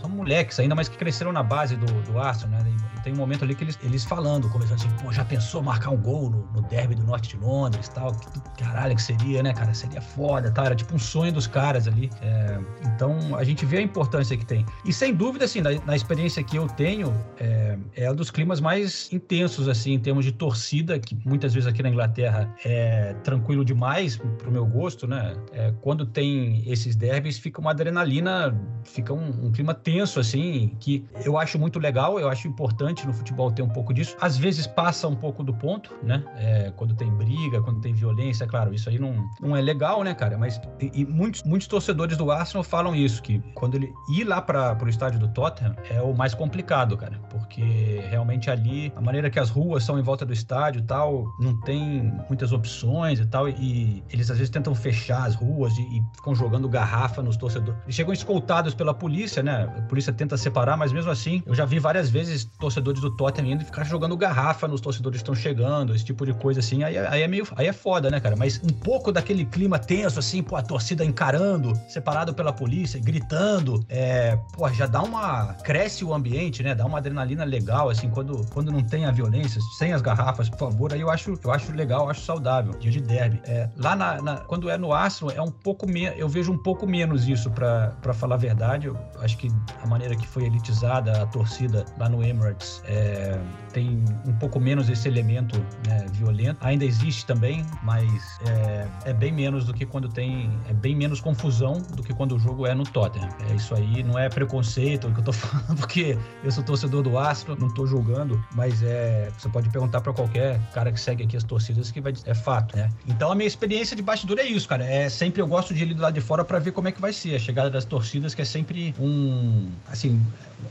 são 0.00 0.10
moleques 0.10 0.58
ainda, 0.58 0.74
mas 0.74 0.88
que 0.88 0.96
cresceram 0.96 1.32
na 1.32 1.42
base 1.42 1.76
do, 1.76 1.86
do 2.02 2.18
Arsenal, 2.18 2.62
né? 2.62 2.76
Tem 3.02 3.12
um 3.12 3.16
momento 3.16 3.44
ali 3.44 3.54
que 3.54 3.64
eles, 3.64 3.78
eles 3.82 4.04
falando, 4.04 4.48
começando 4.48 4.78
assim, 4.78 4.90
pô, 5.02 5.12
já 5.12 5.24
pensou 5.24 5.62
marcar 5.62 5.90
um 5.90 5.96
gol 5.96 6.30
no, 6.30 6.46
no 6.52 6.62
derby 6.62 6.94
do 6.94 7.04
norte 7.04 7.36
de 7.36 7.44
Londres 7.44 7.88
tal? 7.88 8.12
Que, 8.14 8.62
caralho 8.62 8.94
que 8.94 9.02
seria, 9.02 9.42
né, 9.42 9.52
cara? 9.52 9.72
Seria 9.74 10.00
foda, 10.00 10.50
tal. 10.50 10.66
Era 10.66 10.74
tipo 10.74 10.94
um 10.94 10.98
sonho 10.98 11.32
dos 11.32 11.46
caras 11.46 11.86
ali. 11.86 12.10
É, 12.20 12.58
então, 12.82 13.36
a 13.36 13.44
gente 13.44 13.64
vê 13.64 13.78
a 13.78 13.82
importância 13.82 14.36
que 14.36 14.44
tem. 14.44 14.64
E 14.84 14.92
sem 14.92 15.14
dúvida, 15.14 15.44
assim, 15.44 15.60
na, 15.60 15.70
na 15.84 15.96
experiência 15.96 16.42
que 16.42 16.56
eu 16.56 16.66
tenho, 16.66 17.12
é, 17.38 17.78
é 17.96 18.10
um 18.10 18.14
dos 18.14 18.30
climas 18.30 18.60
mais 18.60 19.12
intensos, 19.12 19.68
assim, 19.68 19.92
em 19.92 19.98
termos 19.98 20.24
de 20.24 20.32
torcida, 20.32 20.98
que 20.98 21.16
muitas 21.24 21.54
vezes 21.54 21.66
aqui 21.66 21.82
na 21.82 21.88
Inglaterra 21.88 22.54
é 22.64 23.14
tranquilo 23.24 23.64
demais, 23.64 24.16
pro 24.16 24.50
meu 24.50 24.66
gosto, 24.66 25.06
né? 25.06 25.34
É, 25.52 25.72
quando 25.80 26.04
tem 26.06 26.62
esses 26.70 26.96
derbys, 26.96 27.38
fica 27.38 27.60
uma 27.60 27.70
adrenalina, 27.70 28.54
fica 28.84 29.12
um, 29.12 29.46
um 29.46 29.52
clima 29.52 29.74
tenso, 29.74 30.20
assim, 30.20 30.76
que 30.80 31.04
eu 31.24 31.38
acho 31.38 31.58
muito 31.58 31.78
legal, 31.78 32.18
eu 32.18 32.28
acho 32.28 32.48
importante 32.48 32.89
no 33.06 33.12
futebol 33.12 33.50
ter 33.50 33.62
um 33.62 33.68
pouco 33.68 33.92
disso. 33.92 34.16
Às 34.20 34.36
vezes 34.36 34.66
passa 34.66 35.08
um 35.08 35.16
pouco 35.16 35.42
do 35.42 35.54
ponto, 35.54 35.94
né? 36.02 36.24
É, 36.36 36.72
quando 36.76 36.94
tem 36.94 37.10
briga, 37.10 37.60
quando 37.62 37.80
tem 37.80 37.92
violência, 37.92 38.46
claro, 38.46 38.74
isso 38.74 38.88
aí 38.88 38.98
não, 38.98 39.28
não 39.40 39.56
é 39.56 39.60
legal, 39.60 40.02
né, 40.02 40.14
cara? 40.14 40.36
Mas 40.36 40.60
e, 40.80 41.02
e 41.02 41.04
muitos, 41.06 41.42
muitos 41.42 41.66
torcedores 41.68 42.16
do 42.16 42.30
Arsenal 42.30 42.62
falam 42.62 42.94
isso, 42.94 43.22
que 43.22 43.40
quando 43.54 43.74
ele 43.74 43.92
ir 44.10 44.24
lá 44.24 44.40
para 44.40 44.76
o 44.82 44.88
estádio 44.88 45.18
do 45.18 45.28
Tottenham 45.28 45.74
é 45.88 46.00
o 46.00 46.14
mais 46.14 46.34
complicado, 46.34 46.96
cara, 46.96 47.20
porque 47.30 48.02
realmente 48.08 48.50
ali, 48.50 48.92
a 48.96 49.00
maneira 49.00 49.30
que 49.30 49.38
as 49.38 49.50
ruas 49.50 49.84
são 49.84 49.98
em 49.98 50.02
volta 50.02 50.24
do 50.24 50.32
estádio 50.32 50.80
e 50.80 50.84
tal, 50.84 51.26
não 51.38 51.58
tem 51.60 52.12
muitas 52.28 52.52
opções 52.52 53.20
e 53.20 53.26
tal, 53.26 53.48
e 53.48 54.02
eles 54.10 54.30
às 54.30 54.38
vezes 54.38 54.50
tentam 54.50 54.74
fechar 54.74 55.26
as 55.26 55.34
ruas 55.34 55.76
e, 55.76 55.82
e 55.82 56.02
ficam 56.14 56.34
jogando 56.34 56.68
garrafa 56.68 57.22
nos 57.22 57.36
torcedores. 57.36 57.80
Eles 57.84 57.94
chegam 57.94 58.12
escoltados 58.12 58.74
pela 58.74 58.94
polícia, 58.94 59.42
né? 59.42 59.64
a 59.76 59.82
polícia 59.82 60.12
tenta 60.12 60.36
separar, 60.36 60.76
mas 60.76 60.92
mesmo 60.92 61.10
assim, 61.10 61.42
eu 61.46 61.54
já 61.54 61.64
vi 61.64 61.78
várias 61.78 62.10
vezes 62.10 62.44
torcedores 62.44 62.79
do 62.80 63.10
Tottenham 63.10 63.52
indo 63.52 63.62
e 63.62 63.64
ficar 63.64 63.84
jogando 63.84 64.16
garrafa 64.16 64.66
nos 64.68 64.80
torcedores 64.80 65.18
que 65.18 65.22
estão 65.22 65.34
chegando, 65.34 65.94
esse 65.94 66.04
tipo 66.04 66.24
de 66.24 66.32
coisa 66.34 66.60
assim. 66.60 66.82
Aí, 66.82 66.96
aí, 66.96 67.22
é 67.22 67.28
meio. 67.28 67.46
Aí 67.56 67.66
é 67.66 67.72
foda, 67.72 68.10
né, 68.10 68.20
cara? 68.20 68.36
Mas 68.36 68.60
um 68.62 68.72
pouco 68.72 69.12
daquele 69.12 69.44
clima 69.44 69.78
tenso, 69.78 70.18
assim, 70.18 70.42
pô, 70.42 70.56
a 70.56 70.62
torcida 70.62 71.04
encarando, 71.04 71.72
separado 71.88 72.34
pela 72.34 72.52
polícia, 72.52 73.00
gritando, 73.00 73.84
é, 73.88 74.38
pô, 74.52 74.68
já 74.70 74.86
dá 74.86 75.02
uma. 75.02 75.54
cresce 75.62 76.04
o 76.04 76.14
ambiente, 76.14 76.62
né? 76.62 76.74
Dá 76.74 76.86
uma 76.86 76.98
adrenalina 76.98 77.44
legal, 77.44 77.88
assim, 77.90 78.08
quando, 78.10 78.46
quando 78.52 78.70
não 78.70 78.82
tem 78.82 79.04
a 79.04 79.10
violência, 79.10 79.60
sem 79.78 79.92
as 79.92 80.02
garrafas, 80.02 80.48
por 80.48 80.58
favor. 80.58 80.92
Aí 80.92 81.00
eu 81.00 81.10
acho, 81.10 81.38
eu 81.42 81.50
acho 81.50 81.72
legal, 81.72 82.04
eu 82.04 82.10
acho 82.10 82.22
saudável. 82.22 82.72
Dia 82.78 82.90
de 82.90 83.00
derby. 83.00 83.40
É, 83.44 83.68
lá 83.76 83.96
na, 83.96 84.22
na, 84.22 84.36
quando 84.38 84.70
é 84.70 84.76
no 84.76 84.92
Arsenal, 84.92 85.34
é 85.34 85.42
um 85.42 85.50
pouco 85.50 85.86
menos. 85.88 86.18
Eu 86.18 86.28
vejo 86.28 86.52
um 86.52 86.58
pouco 86.58 86.86
menos 86.86 87.28
isso, 87.28 87.50
para 87.50 88.14
falar 88.14 88.36
a 88.36 88.38
verdade. 88.38 88.86
Eu 88.86 88.96
acho 89.20 89.36
que 89.36 89.50
a 89.82 89.86
maneira 89.86 90.14
que 90.14 90.26
foi 90.26 90.44
elitizada 90.44 91.22
a 91.22 91.26
torcida 91.26 91.84
lá 91.98 92.08
no 92.08 92.22
Emirates 92.22 92.69
é, 92.84 93.38
tem 93.72 94.04
um 94.26 94.32
pouco 94.32 94.60
menos 94.60 94.88
esse 94.88 95.08
elemento 95.08 95.58
né, 95.86 96.06
violento. 96.12 96.58
Ainda 96.60 96.84
existe 96.84 97.24
também, 97.26 97.64
mas 97.82 98.38
é, 98.46 98.86
é, 99.06 99.12
bem 99.12 99.32
menos 99.32 99.64
do 99.64 99.72
que 99.72 99.86
quando 99.86 100.08
tem. 100.08 100.50
É 100.68 100.72
bem 100.72 100.94
menos 100.94 101.20
confusão 101.20 101.80
do 101.94 102.02
que 102.02 102.12
quando 102.12 102.36
o 102.36 102.38
jogo 102.38 102.66
é 102.66 102.74
no 102.74 102.84
Tottenham. 102.84 103.28
É, 103.48 103.54
isso 103.54 103.74
aí 103.74 104.02
não 104.02 104.18
é 104.18 104.28
preconceito 104.28 105.08
o 105.08 105.12
que 105.12 105.20
eu 105.20 105.24
tô 105.24 105.32
falando, 105.34 105.76
porque 105.76 106.18
eu 106.42 106.50
sou 106.50 106.62
torcedor 106.64 107.02
do 107.02 107.18
Astro, 107.18 107.56
não 107.58 107.72
tô 107.72 107.86
julgando, 107.86 108.42
mas 108.54 108.82
é. 108.82 109.30
Você 109.38 109.48
pode 109.48 109.68
perguntar 109.70 110.00
para 110.00 110.12
qualquer 110.12 110.60
cara 110.72 110.92
que 110.92 111.00
segue 111.00 111.24
aqui 111.24 111.36
as 111.36 111.44
torcidas 111.44 111.90
que 111.90 112.00
vai 112.00 112.12
é 112.26 112.34
fato, 112.34 112.76
né? 112.76 112.90
Então 113.06 113.30
a 113.30 113.34
minha 113.34 113.46
experiência 113.46 113.96
de 113.96 114.02
bastidor 114.02 114.38
é 114.38 114.44
isso, 114.44 114.68
cara. 114.68 114.84
É 114.84 115.08
sempre 115.08 115.40
eu 115.40 115.46
gosto 115.46 115.72
de 115.72 115.84
ir 115.84 115.94
do 115.94 116.02
lado 116.02 116.14
de 116.14 116.20
fora 116.20 116.44
para 116.44 116.58
ver 116.58 116.72
como 116.72 116.88
é 116.88 116.92
que 116.92 117.00
vai 117.00 117.12
ser 117.12 117.36
a 117.36 117.38
chegada 117.38 117.70
das 117.70 117.84
torcidas, 117.84 118.34
que 118.34 118.42
é 118.42 118.44
sempre 118.44 118.94
um 118.98 119.70
assim, 119.88 120.20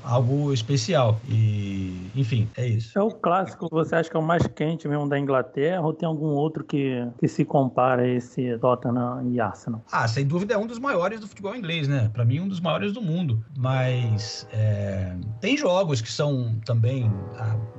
algo 0.04 0.54
especial. 0.54 1.20
E, 1.28 2.10
enfim, 2.16 2.48
é 2.56 2.68
isso. 2.68 2.98
É 2.98 3.02
o 3.02 3.12
clássico, 3.12 3.68
você 3.72 3.96
acha 3.96 4.10
que 4.10 4.16
é 4.16 4.20
o 4.20 4.24
mais 4.24 4.46
quente 4.48 4.88
mesmo 4.88 5.08
da 5.08 5.18
Inglaterra 5.20 5.82
ou 5.82 5.94
tem 5.94 6.08
algum 6.08 6.28
outro 6.28 6.64
que, 6.64 7.08
que 7.20 7.28
se 7.28 7.46
compara 7.46 8.04
a 8.04 8.08
esse 8.08 8.58
Tottenham 8.60 9.32
e 9.32 9.40
Arsenal? 9.40 9.84
Ah, 9.92 10.08
sem 10.08 10.26
dúvida 10.26 10.54
é 10.54 10.58
um 10.58 10.68
dos 10.68 10.80
maiores 10.80 11.20
do 11.20 11.28
futebol 11.28 11.56
inglês, 11.56 11.88
né? 11.88 12.10
Para 12.14 12.26
mim, 12.26 12.40
um 12.40 12.48
dos 12.48 12.60
maiores 12.60 12.94
do 12.94 13.02
mundo. 13.02 13.44
Mas 13.58 14.48
é, 14.52 15.16
tem 15.40 15.58
jogos 15.58 16.02
que 16.02 16.12
são 16.12 16.60
também 16.66 17.12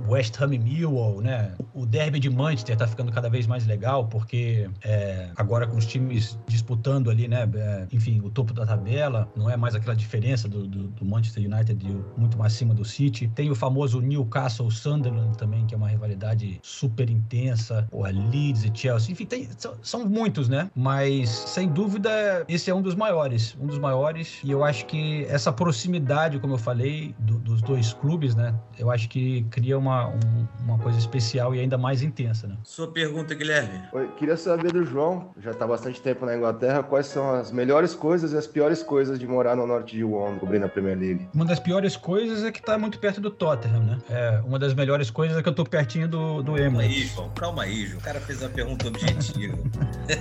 West 0.09 0.41
Ham 0.41 0.55
e 0.55 0.59
Millwall, 0.59 1.21
né? 1.21 1.55
O 1.75 1.87
derby 1.87 2.19
de 2.19 2.31
Manchester 2.31 2.77
tá 2.77 2.87
ficando 2.87 3.13
cada 3.13 3.29
vez 3.29 3.47
mais 3.47 3.67
legal 3.67 4.07
porque 4.07 4.69
é, 4.83 5.31
agora 5.37 5.67
com 5.67 5.77
os 5.77 5.87
times 5.87 6.39
disputando 6.47 7.11
ali, 7.11 7.29
né? 7.29 7.49
É, 7.55 7.87
enfim, 7.93 8.21
o 8.23 8.31
topo 8.31 8.53
da 8.53 8.67
tabela, 8.67 9.29
não 9.37 9.49
é 9.49 9.57
mais 9.57 9.75
aquela 9.75 9.95
diferença 9.95 10.49
do, 10.49 10.67
do, 10.67 10.89
do 10.89 11.05
Manchester 11.05 11.45
United 11.45 11.85
muito 12.17 12.39
mais 12.39 12.53
acima 12.53 12.75
do 12.75 12.85
City. 12.85 13.31
Tem 13.35 13.51
o 13.51 13.55
famoso 13.55 14.01
Newcastle 14.01 14.71
Sunderland 14.71 15.37
também, 15.37 15.67
que 15.67 15.75
é 15.75 15.77
uma 15.77 15.89
rivalidade 15.89 16.59
super 16.63 17.09
intensa. 17.09 17.87
o 17.93 18.05
Leeds 18.05 18.65
e 18.65 18.71
Chelsea. 18.75 19.13
Enfim, 19.13 19.27
tem, 19.27 19.49
são, 19.57 19.75
são, 19.83 20.05
muitos, 20.05 20.49
né? 20.49 20.71
Mas, 20.75 21.29
sem 21.29 21.69
dúvida, 21.69 22.11
esse 22.49 22.71
é 22.71 22.75
um 22.75 22.83
dos 22.83 22.95
maiores. 22.95 23.57
Um 23.61 23.67
dos 23.67 23.79
maiores. 23.79 24.41
E 24.45 24.51
eu 24.51 24.65
acho 24.65 24.87
que 24.87 25.25
essa 25.27 25.53
proximidade, 25.53 26.39
como 26.39 26.55
eu 26.55 26.59
falei, 26.59 27.15
do, 27.19 27.39
dos 27.39 27.63
dois 27.63 27.93
clubes, 27.93 28.35
né? 28.35 28.55
Eu 28.79 28.91
acho 28.91 29.09
que 29.09 29.43
cria 29.51 29.79
uma, 29.79 30.09
um, 30.09 30.49
uma 30.65 30.79
coisa 30.79 30.99
especial 30.99 31.55
e 31.55 31.61
ainda 31.61 31.79
mais 31.79 32.03
intensa, 32.03 32.47
né? 32.47 32.57
Sua 32.65 32.89
pergunta, 32.89 33.35
Guilherme. 33.35 33.81
Oi, 33.93 34.09
queria 34.17 34.37
saber 34.37 34.73
do 34.73 34.85
João, 34.85 35.31
já 35.39 35.51
está 35.51 35.65
há 35.65 35.69
bastante 35.69 36.01
tempo 36.01 36.25
na 36.27 36.37
Inglaterra, 36.37 36.83
quais 36.83 37.07
são 37.07 37.31
as 37.31 37.53
melhores 37.53 37.95
coisas 37.95 38.33
e 38.33 38.37
as 38.37 38.47
piores 38.47 38.83
coisas 38.83 39.19
de 39.19 39.27
morar 39.27 39.57
no 39.57 39.67
norte 39.67 39.97
de 39.97 40.05
Londres, 40.05 40.41
cobrindo 40.41 40.67
a 40.67 40.69
Premier 40.69 40.99
League? 40.99 41.29
Uma 41.35 41.45
das 41.45 41.61
piores 41.61 41.90
coisas 41.97 42.45
é 42.45 42.53
que 42.53 42.63
tá 42.63 42.79
muito 42.79 42.99
perto 42.99 43.21
do 43.21 43.31
Tottenham, 43.31 43.83
né? 43.83 43.99
É, 44.09 44.41
uma 44.45 44.59
das 44.59 44.75
melhores 44.75 45.11
coisas 45.11 45.37
é 45.37 45.43
que 45.43 45.49
eu 45.49 45.55
tô 45.55 45.65
pertinho 45.65 46.09
do, 46.09 46.43
do 46.43 46.57
Emirates. 46.57 46.71
Calma 46.71 46.83
aí, 46.83 47.07
João. 47.07 47.31
Calma 47.31 47.63
aí, 47.63 47.87
João. 47.87 47.99
O 47.99 48.03
cara 48.03 48.21
fez 48.21 48.41
uma 48.41 48.49
pergunta 48.49 48.89
objetiva. 48.89 49.59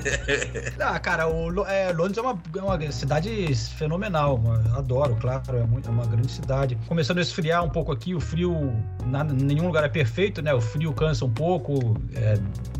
ah, 0.79 0.99
cara, 0.99 1.27
o, 1.27 1.65
é, 1.65 1.91
Londres 1.91 2.17
é 2.17 2.21
uma, 2.21 2.41
é 2.55 2.61
uma 2.61 2.91
cidade 2.91 3.55
fenomenal. 3.55 4.41
Adoro, 4.75 5.15
claro. 5.15 5.41
É, 5.55 5.63
muito, 5.63 5.87
é 5.87 5.91
uma 5.91 6.05
grande 6.05 6.31
cidade. 6.31 6.77
Começando 6.87 7.19
a 7.19 7.21
esfriar 7.21 7.63
um 7.63 7.69
pouco 7.69 7.91
aqui, 7.91 8.13
o 8.13 8.19
frio, 8.19 8.73
nada, 9.05 9.33
nenhum 9.33 9.67
lugar 9.67 9.83
é 9.83 9.89
perfeito, 9.89 10.41
né? 10.41 10.53
O 10.53 10.61
frio 10.61 10.93
cansa 10.93 11.25
um 11.25 11.31
pouco, 11.31 11.95
é, 12.15 12.37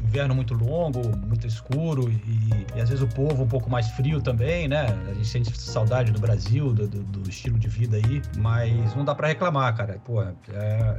inverno 0.09 0.33
muito 0.33 0.55
longo, 0.55 1.15
muito 1.17 1.45
escuro 1.45 2.09
e, 2.09 2.75
e, 2.75 2.81
às 2.81 2.89
vezes 2.89 3.03
o 3.03 3.07
povo 3.07 3.43
um 3.43 3.47
pouco 3.47 3.69
mais 3.69 3.87
frio 3.91 4.19
também, 4.21 4.67
né? 4.67 4.87
A 5.07 5.13
gente 5.13 5.27
sente 5.27 5.61
saudade 5.61 6.11
do 6.11 6.19
Brasil, 6.19 6.73
do, 6.73 6.87
do, 6.87 7.03
do 7.03 7.29
estilo 7.29 7.59
de 7.59 7.67
vida 7.67 7.97
aí, 7.97 8.21
mas 8.37 8.95
não 8.95 9.05
dá 9.05 9.13
para 9.13 9.27
reclamar, 9.27 9.75
cara. 9.77 9.99
Pô, 10.03 10.21
é, 10.23 10.33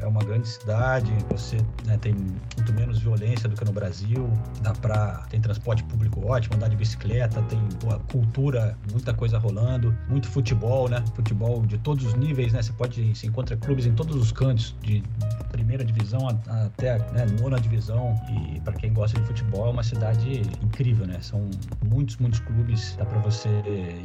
é, 0.01 0.07
uma 0.07 0.23
grande 0.23 0.49
cidade, 0.49 1.13
você 1.29 1.57
né, 1.85 1.99
tem 2.01 2.15
muito 2.15 2.73
menos 2.73 3.01
violência 3.01 3.49
do 3.49 3.57
que 3.57 3.65
no 3.65 3.73
Brasil, 3.73 4.31
dá 4.63 4.73
pra. 4.73 5.25
tem 5.29 5.41
transporte 5.41 5.83
público 5.85 6.25
ótimo, 6.27 6.55
andar 6.55 6.69
de 6.69 6.77
bicicleta, 6.77 7.43
tem 7.43 7.59
pô, 7.81 7.99
cultura, 8.13 8.79
muita 8.93 9.13
coisa 9.13 9.39
rolando, 9.39 9.97
muito 10.09 10.29
futebol, 10.29 10.89
né? 10.89 11.03
Futebol 11.15 11.67
de 11.67 11.79
todos 11.79 12.07
os 12.07 12.15
níveis, 12.15 12.53
né? 12.53 12.63
Você 12.63 12.73
pode, 12.73 13.17
se 13.17 13.27
encontra 13.27 13.57
clubes 13.57 13.87
em 13.87 13.93
todos 13.93 14.15
os 14.15 14.31
cantos, 14.31 14.77
de 14.83 15.03
primeira 15.51 15.85
divisão 15.85 16.29
até 16.29 16.99
né, 17.13 17.27
nona 17.41 17.61
divisão. 17.61 18.15
E 18.31 18.61
para 18.61 18.75
quem 18.75 18.93
gosta 18.93 19.00
de 19.09 19.23
futebol, 19.23 19.67
é 19.67 19.71
uma 19.71 19.83
cidade 19.83 20.43
incrível, 20.63 21.07
né? 21.07 21.19
São 21.21 21.49
muitos, 21.85 22.17
muitos 22.19 22.41
clubes, 22.41 22.95
dá 22.97 23.05
para 23.05 23.19
você 23.19 23.49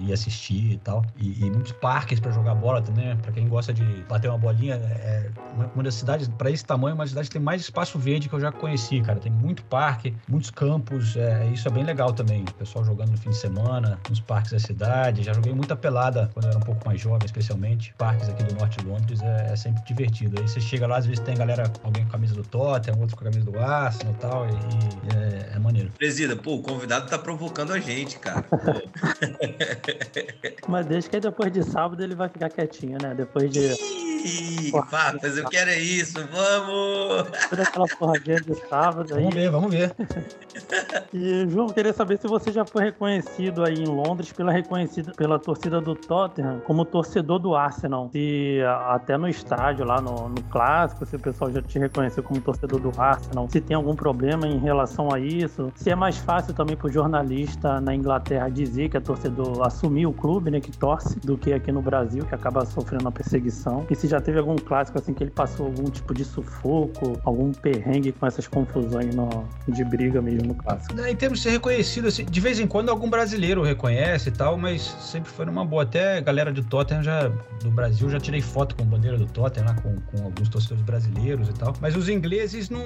ir 0.01 0.13
assistir 0.13 0.73
e 0.73 0.77
tal. 0.77 1.05
E, 1.17 1.45
e 1.45 1.51
muitos 1.51 1.71
parques 1.73 2.19
para 2.19 2.31
jogar 2.31 2.55
bola 2.55 2.81
também, 2.81 3.05
né? 3.05 3.17
Para 3.21 3.31
quem 3.31 3.47
gosta 3.47 3.73
de 3.73 3.83
bater 4.09 4.29
uma 4.29 4.37
bolinha, 4.37 4.75
é 4.75 5.29
uma, 5.55 5.67
uma 5.67 5.83
das 5.83 5.95
cidades, 5.95 6.27
para 6.27 6.49
esse 6.49 6.65
tamanho, 6.65 6.95
uma 6.95 7.07
cidade 7.07 7.27
que 7.27 7.33
tem 7.33 7.41
mais 7.41 7.61
espaço 7.61 7.97
verde 7.99 8.29
que 8.29 8.35
eu 8.35 8.39
já 8.39 8.51
conheci, 8.51 9.01
cara. 9.01 9.19
Tem 9.19 9.31
muito 9.31 9.63
parque, 9.65 10.13
muitos 10.27 10.49
campos, 10.49 11.15
é, 11.15 11.47
isso 11.47 11.67
é 11.67 11.71
bem 11.71 11.83
legal 11.83 12.13
também. 12.13 12.43
O 12.43 12.53
pessoal 12.53 12.83
jogando 12.83 13.11
no 13.11 13.17
fim 13.17 13.29
de 13.29 13.37
semana, 13.37 13.99
nos 14.09 14.19
parques 14.19 14.51
da 14.51 14.59
cidade. 14.59 15.23
Já 15.23 15.33
joguei 15.33 15.53
muita 15.53 15.75
pelada 15.75 16.29
quando 16.33 16.45
eu 16.45 16.49
era 16.51 16.57
um 16.57 16.63
pouco 16.63 16.85
mais 16.85 16.99
jovem, 16.99 17.25
especialmente. 17.25 17.93
Parques 17.97 18.29
aqui 18.29 18.43
do 18.43 18.55
norte 18.55 18.77
de 18.79 18.85
Londres 18.85 19.21
é, 19.21 19.51
é 19.51 19.55
sempre 19.55 19.83
divertido. 19.83 20.39
Aí 20.39 20.47
você 20.47 20.59
chega 20.59 20.87
lá, 20.87 20.97
às 20.97 21.05
vezes 21.05 21.23
tem 21.23 21.35
galera, 21.35 21.71
alguém 21.83 22.03
com 22.03 22.09
a 22.09 22.11
camisa 22.13 22.35
do 22.35 22.43
Tottenham, 22.43 22.99
outro 22.99 23.15
com 23.15 23.27
a 23.27 23.31
camisa 23.31 23.49
do 23.49 23.59
Arsenal 23.59 24.13
e 24.13 24.17
tal, 24.17 24.47
e 24.47 24.84
é, 25.15 25.55
é, 25.55 25.59
maneiro. 25.59 25.91
Presida, 25.97 26.35
pô, 26.35 26.55
o 26.55 26.61
convidado 26.61 27.09
tá 27.09 27.17
provocando 27.17 27.71
a 27.73 27.79
gente, 27.79 28.19
cara. 28.19 28.45
Mas 30.67 30.85
desde 30.85 31.09
que 31.09 31.19
depois 31.19 31.51
de 31.51 31.63
sábado 31.63 32.03
ele 32.03 32.15
vai 32.15 32.29
ficar 32.29 32.49
quietinho, 32.49 32.97
né? 33.01 33.15
Depois 33.15 33.51
de. 33.51 34.14
Ih, 34.25 34.71
Papas, 34.71 35.37
eu 35.37 35.47
quero 35.47 35.69
é 35.69 35.79
isso, 35.79 36.13
vamos! 36.31 37.29
Toda 37.47 37.61
aquela 37.61 37.85
porradinha 37.87 38.41
de 38.41 38.55
sábado 38.67 39.13
aí. 39.13 39.21
Vamos 39.21 39.35
ver, 39.35 39.51
vamos 39.51 39.71
ver. 39.71 39.95
E, 41.13 41.47
João, 41.47 41.67
queria 41.67 41.93
saber 41.93 42.17
se 42.19 42.27
você 42.27 42.51
já 42.51 42.65
foi 42.65 42.85
reconhecido 42.85 43.63
aí 43.63 43.75
em 43.75 43.85
Londres 43.85 44.31
pela 44.31 44.51
reconhecida 44.51 45.11
pela 45.13 45.37
torcida 45.37 45.79
do 45.79 45.93
Tottenham 45.95 46.59
como 46.61 46.83
torcedor 46.85 47.39
do 47.39 47.55
Arsenal. 47.55 48.09
Se 48.11 48.59
até 48.87 49.15
no 49.17 49.27
estádio, 49.27 49.85
lá 49.85 50.01
no, 50.01 50.29
no 50.29 50.41
clássico, 50.43 51.05
se 51.05 51.15
o 51.15 51.19
pessoal 51.19 51.51
já 51.51 51.61
te 51.61 51.77
reconheceu 51.77 52.23
como 52.23 52.41
torcedor 52.41 52.79
do 52.79 52.91
Arsenal, 52.99 53.47
se 53.49 53.61
tem 53.61 53.75
algum 53.75 53.95
problema 53.95 54.47
em 54.47 54.57
relação 54.57 55.13
a 55.13 55.19
isso, 55.19 55.71
se 55.75 55.91
é 55.91 55.95
mais 55.95 56.17
fácil 56.17 56.53
também 56.53 56.75
para 56.75 56.87
o 56.87 56.91
jornalista 56.91 57.79
na 57.79 57.93
Inglaterra 57.93 58.49
dizer 58.49 58.89
que 58.89 58.97
é 58.97 58.99
torcedor, 58.99 59.65
assumir 59.65 60.07
o 60.07 60.13
clube, 60.13 60.49
né, 60.49 60.59
que 60.59 60.71
torce, 60.71 61.19
do 61.19 61.37
que 61.37 61.53
aqui 61.53 61.71
no 61.71 61.81
Brasil, 61.81 62.25
que 62.25 62.33
acaba 62.33 62.65
sofrendo 62.65 63.03
uma 63.03 63.11
perseguição. 63.11 63.85
E 63.89 63.95
se 63.95 64.07
já 64.07 64.14
teve 64.21 64.39
algum 64.39 64.55
clássico 64.55 64.97
assim 64.97 65.13
que 65.13 65.23
ele 65.23 65.31
passou 65.31 65.67
algum 65.67 65.89
tipo 65.89 66.13
de 66.13 66.23
sufoco, 66.23 67.19
algum 67.23 67.51
perrengue 67.51 68.11
com 68.11 68.25
essas 68.25 68.47
confusões 68.47 69.13
no, 69.15 69.47
de 69.67 69.83
briga 69.83 70.21
mesmo 70.21 70.49
no 70.49 70.55
clássico. 70.55 70.99
Em 70.99 71.15
termos 71.15 71.39
de 71.39 71.43
ser 71.43 71.51
reconhecido, 71.51 72.07
assim, 72.07 72.25
de 72.25 72.39
vez 72.39 72.59
em 72.59 72.67
quando 72.67 72.89
algum 72.89 73.09
brasileiro 73.09 73.61
reconhece 73.63 74.29
e 74.29 74.31
tal, 74.31 74.57
mas 74.57 74.81
sempre 74.81 75.31
foi 75.31 75.45
numa 75.45 75.65
boa. 75.65 75.83
Até 75.83 76.17
a 76.17 76.21
galera 76.21 76.51
de 76.51 76.63
Tottenham 76.63 77.03
já, 77.03 77.27
do 77.61 77.71
Brasil 77.71 78.09
já 78.09 78.19
tirei 78.19 78.41
foto 78.41 78.75
com 78.75 78.83
a 78.83 78.85
bandeira 78.85 79.17
do 79.17 79.25
Tottenham, 79.25 79.67
lá, 79.67 79.75
com, 79.75 79.95
com 79.95 80.23
alguns 80.23 80.49
torcedores 80.49 80.83
brasileiros 80.83 81.49
e 81.49 81.53
tal. 81.53 81.73
Mas 81.79 81.95
os 81.95 82.09
ingleses 82.09 82.69
não, 82.69 82.85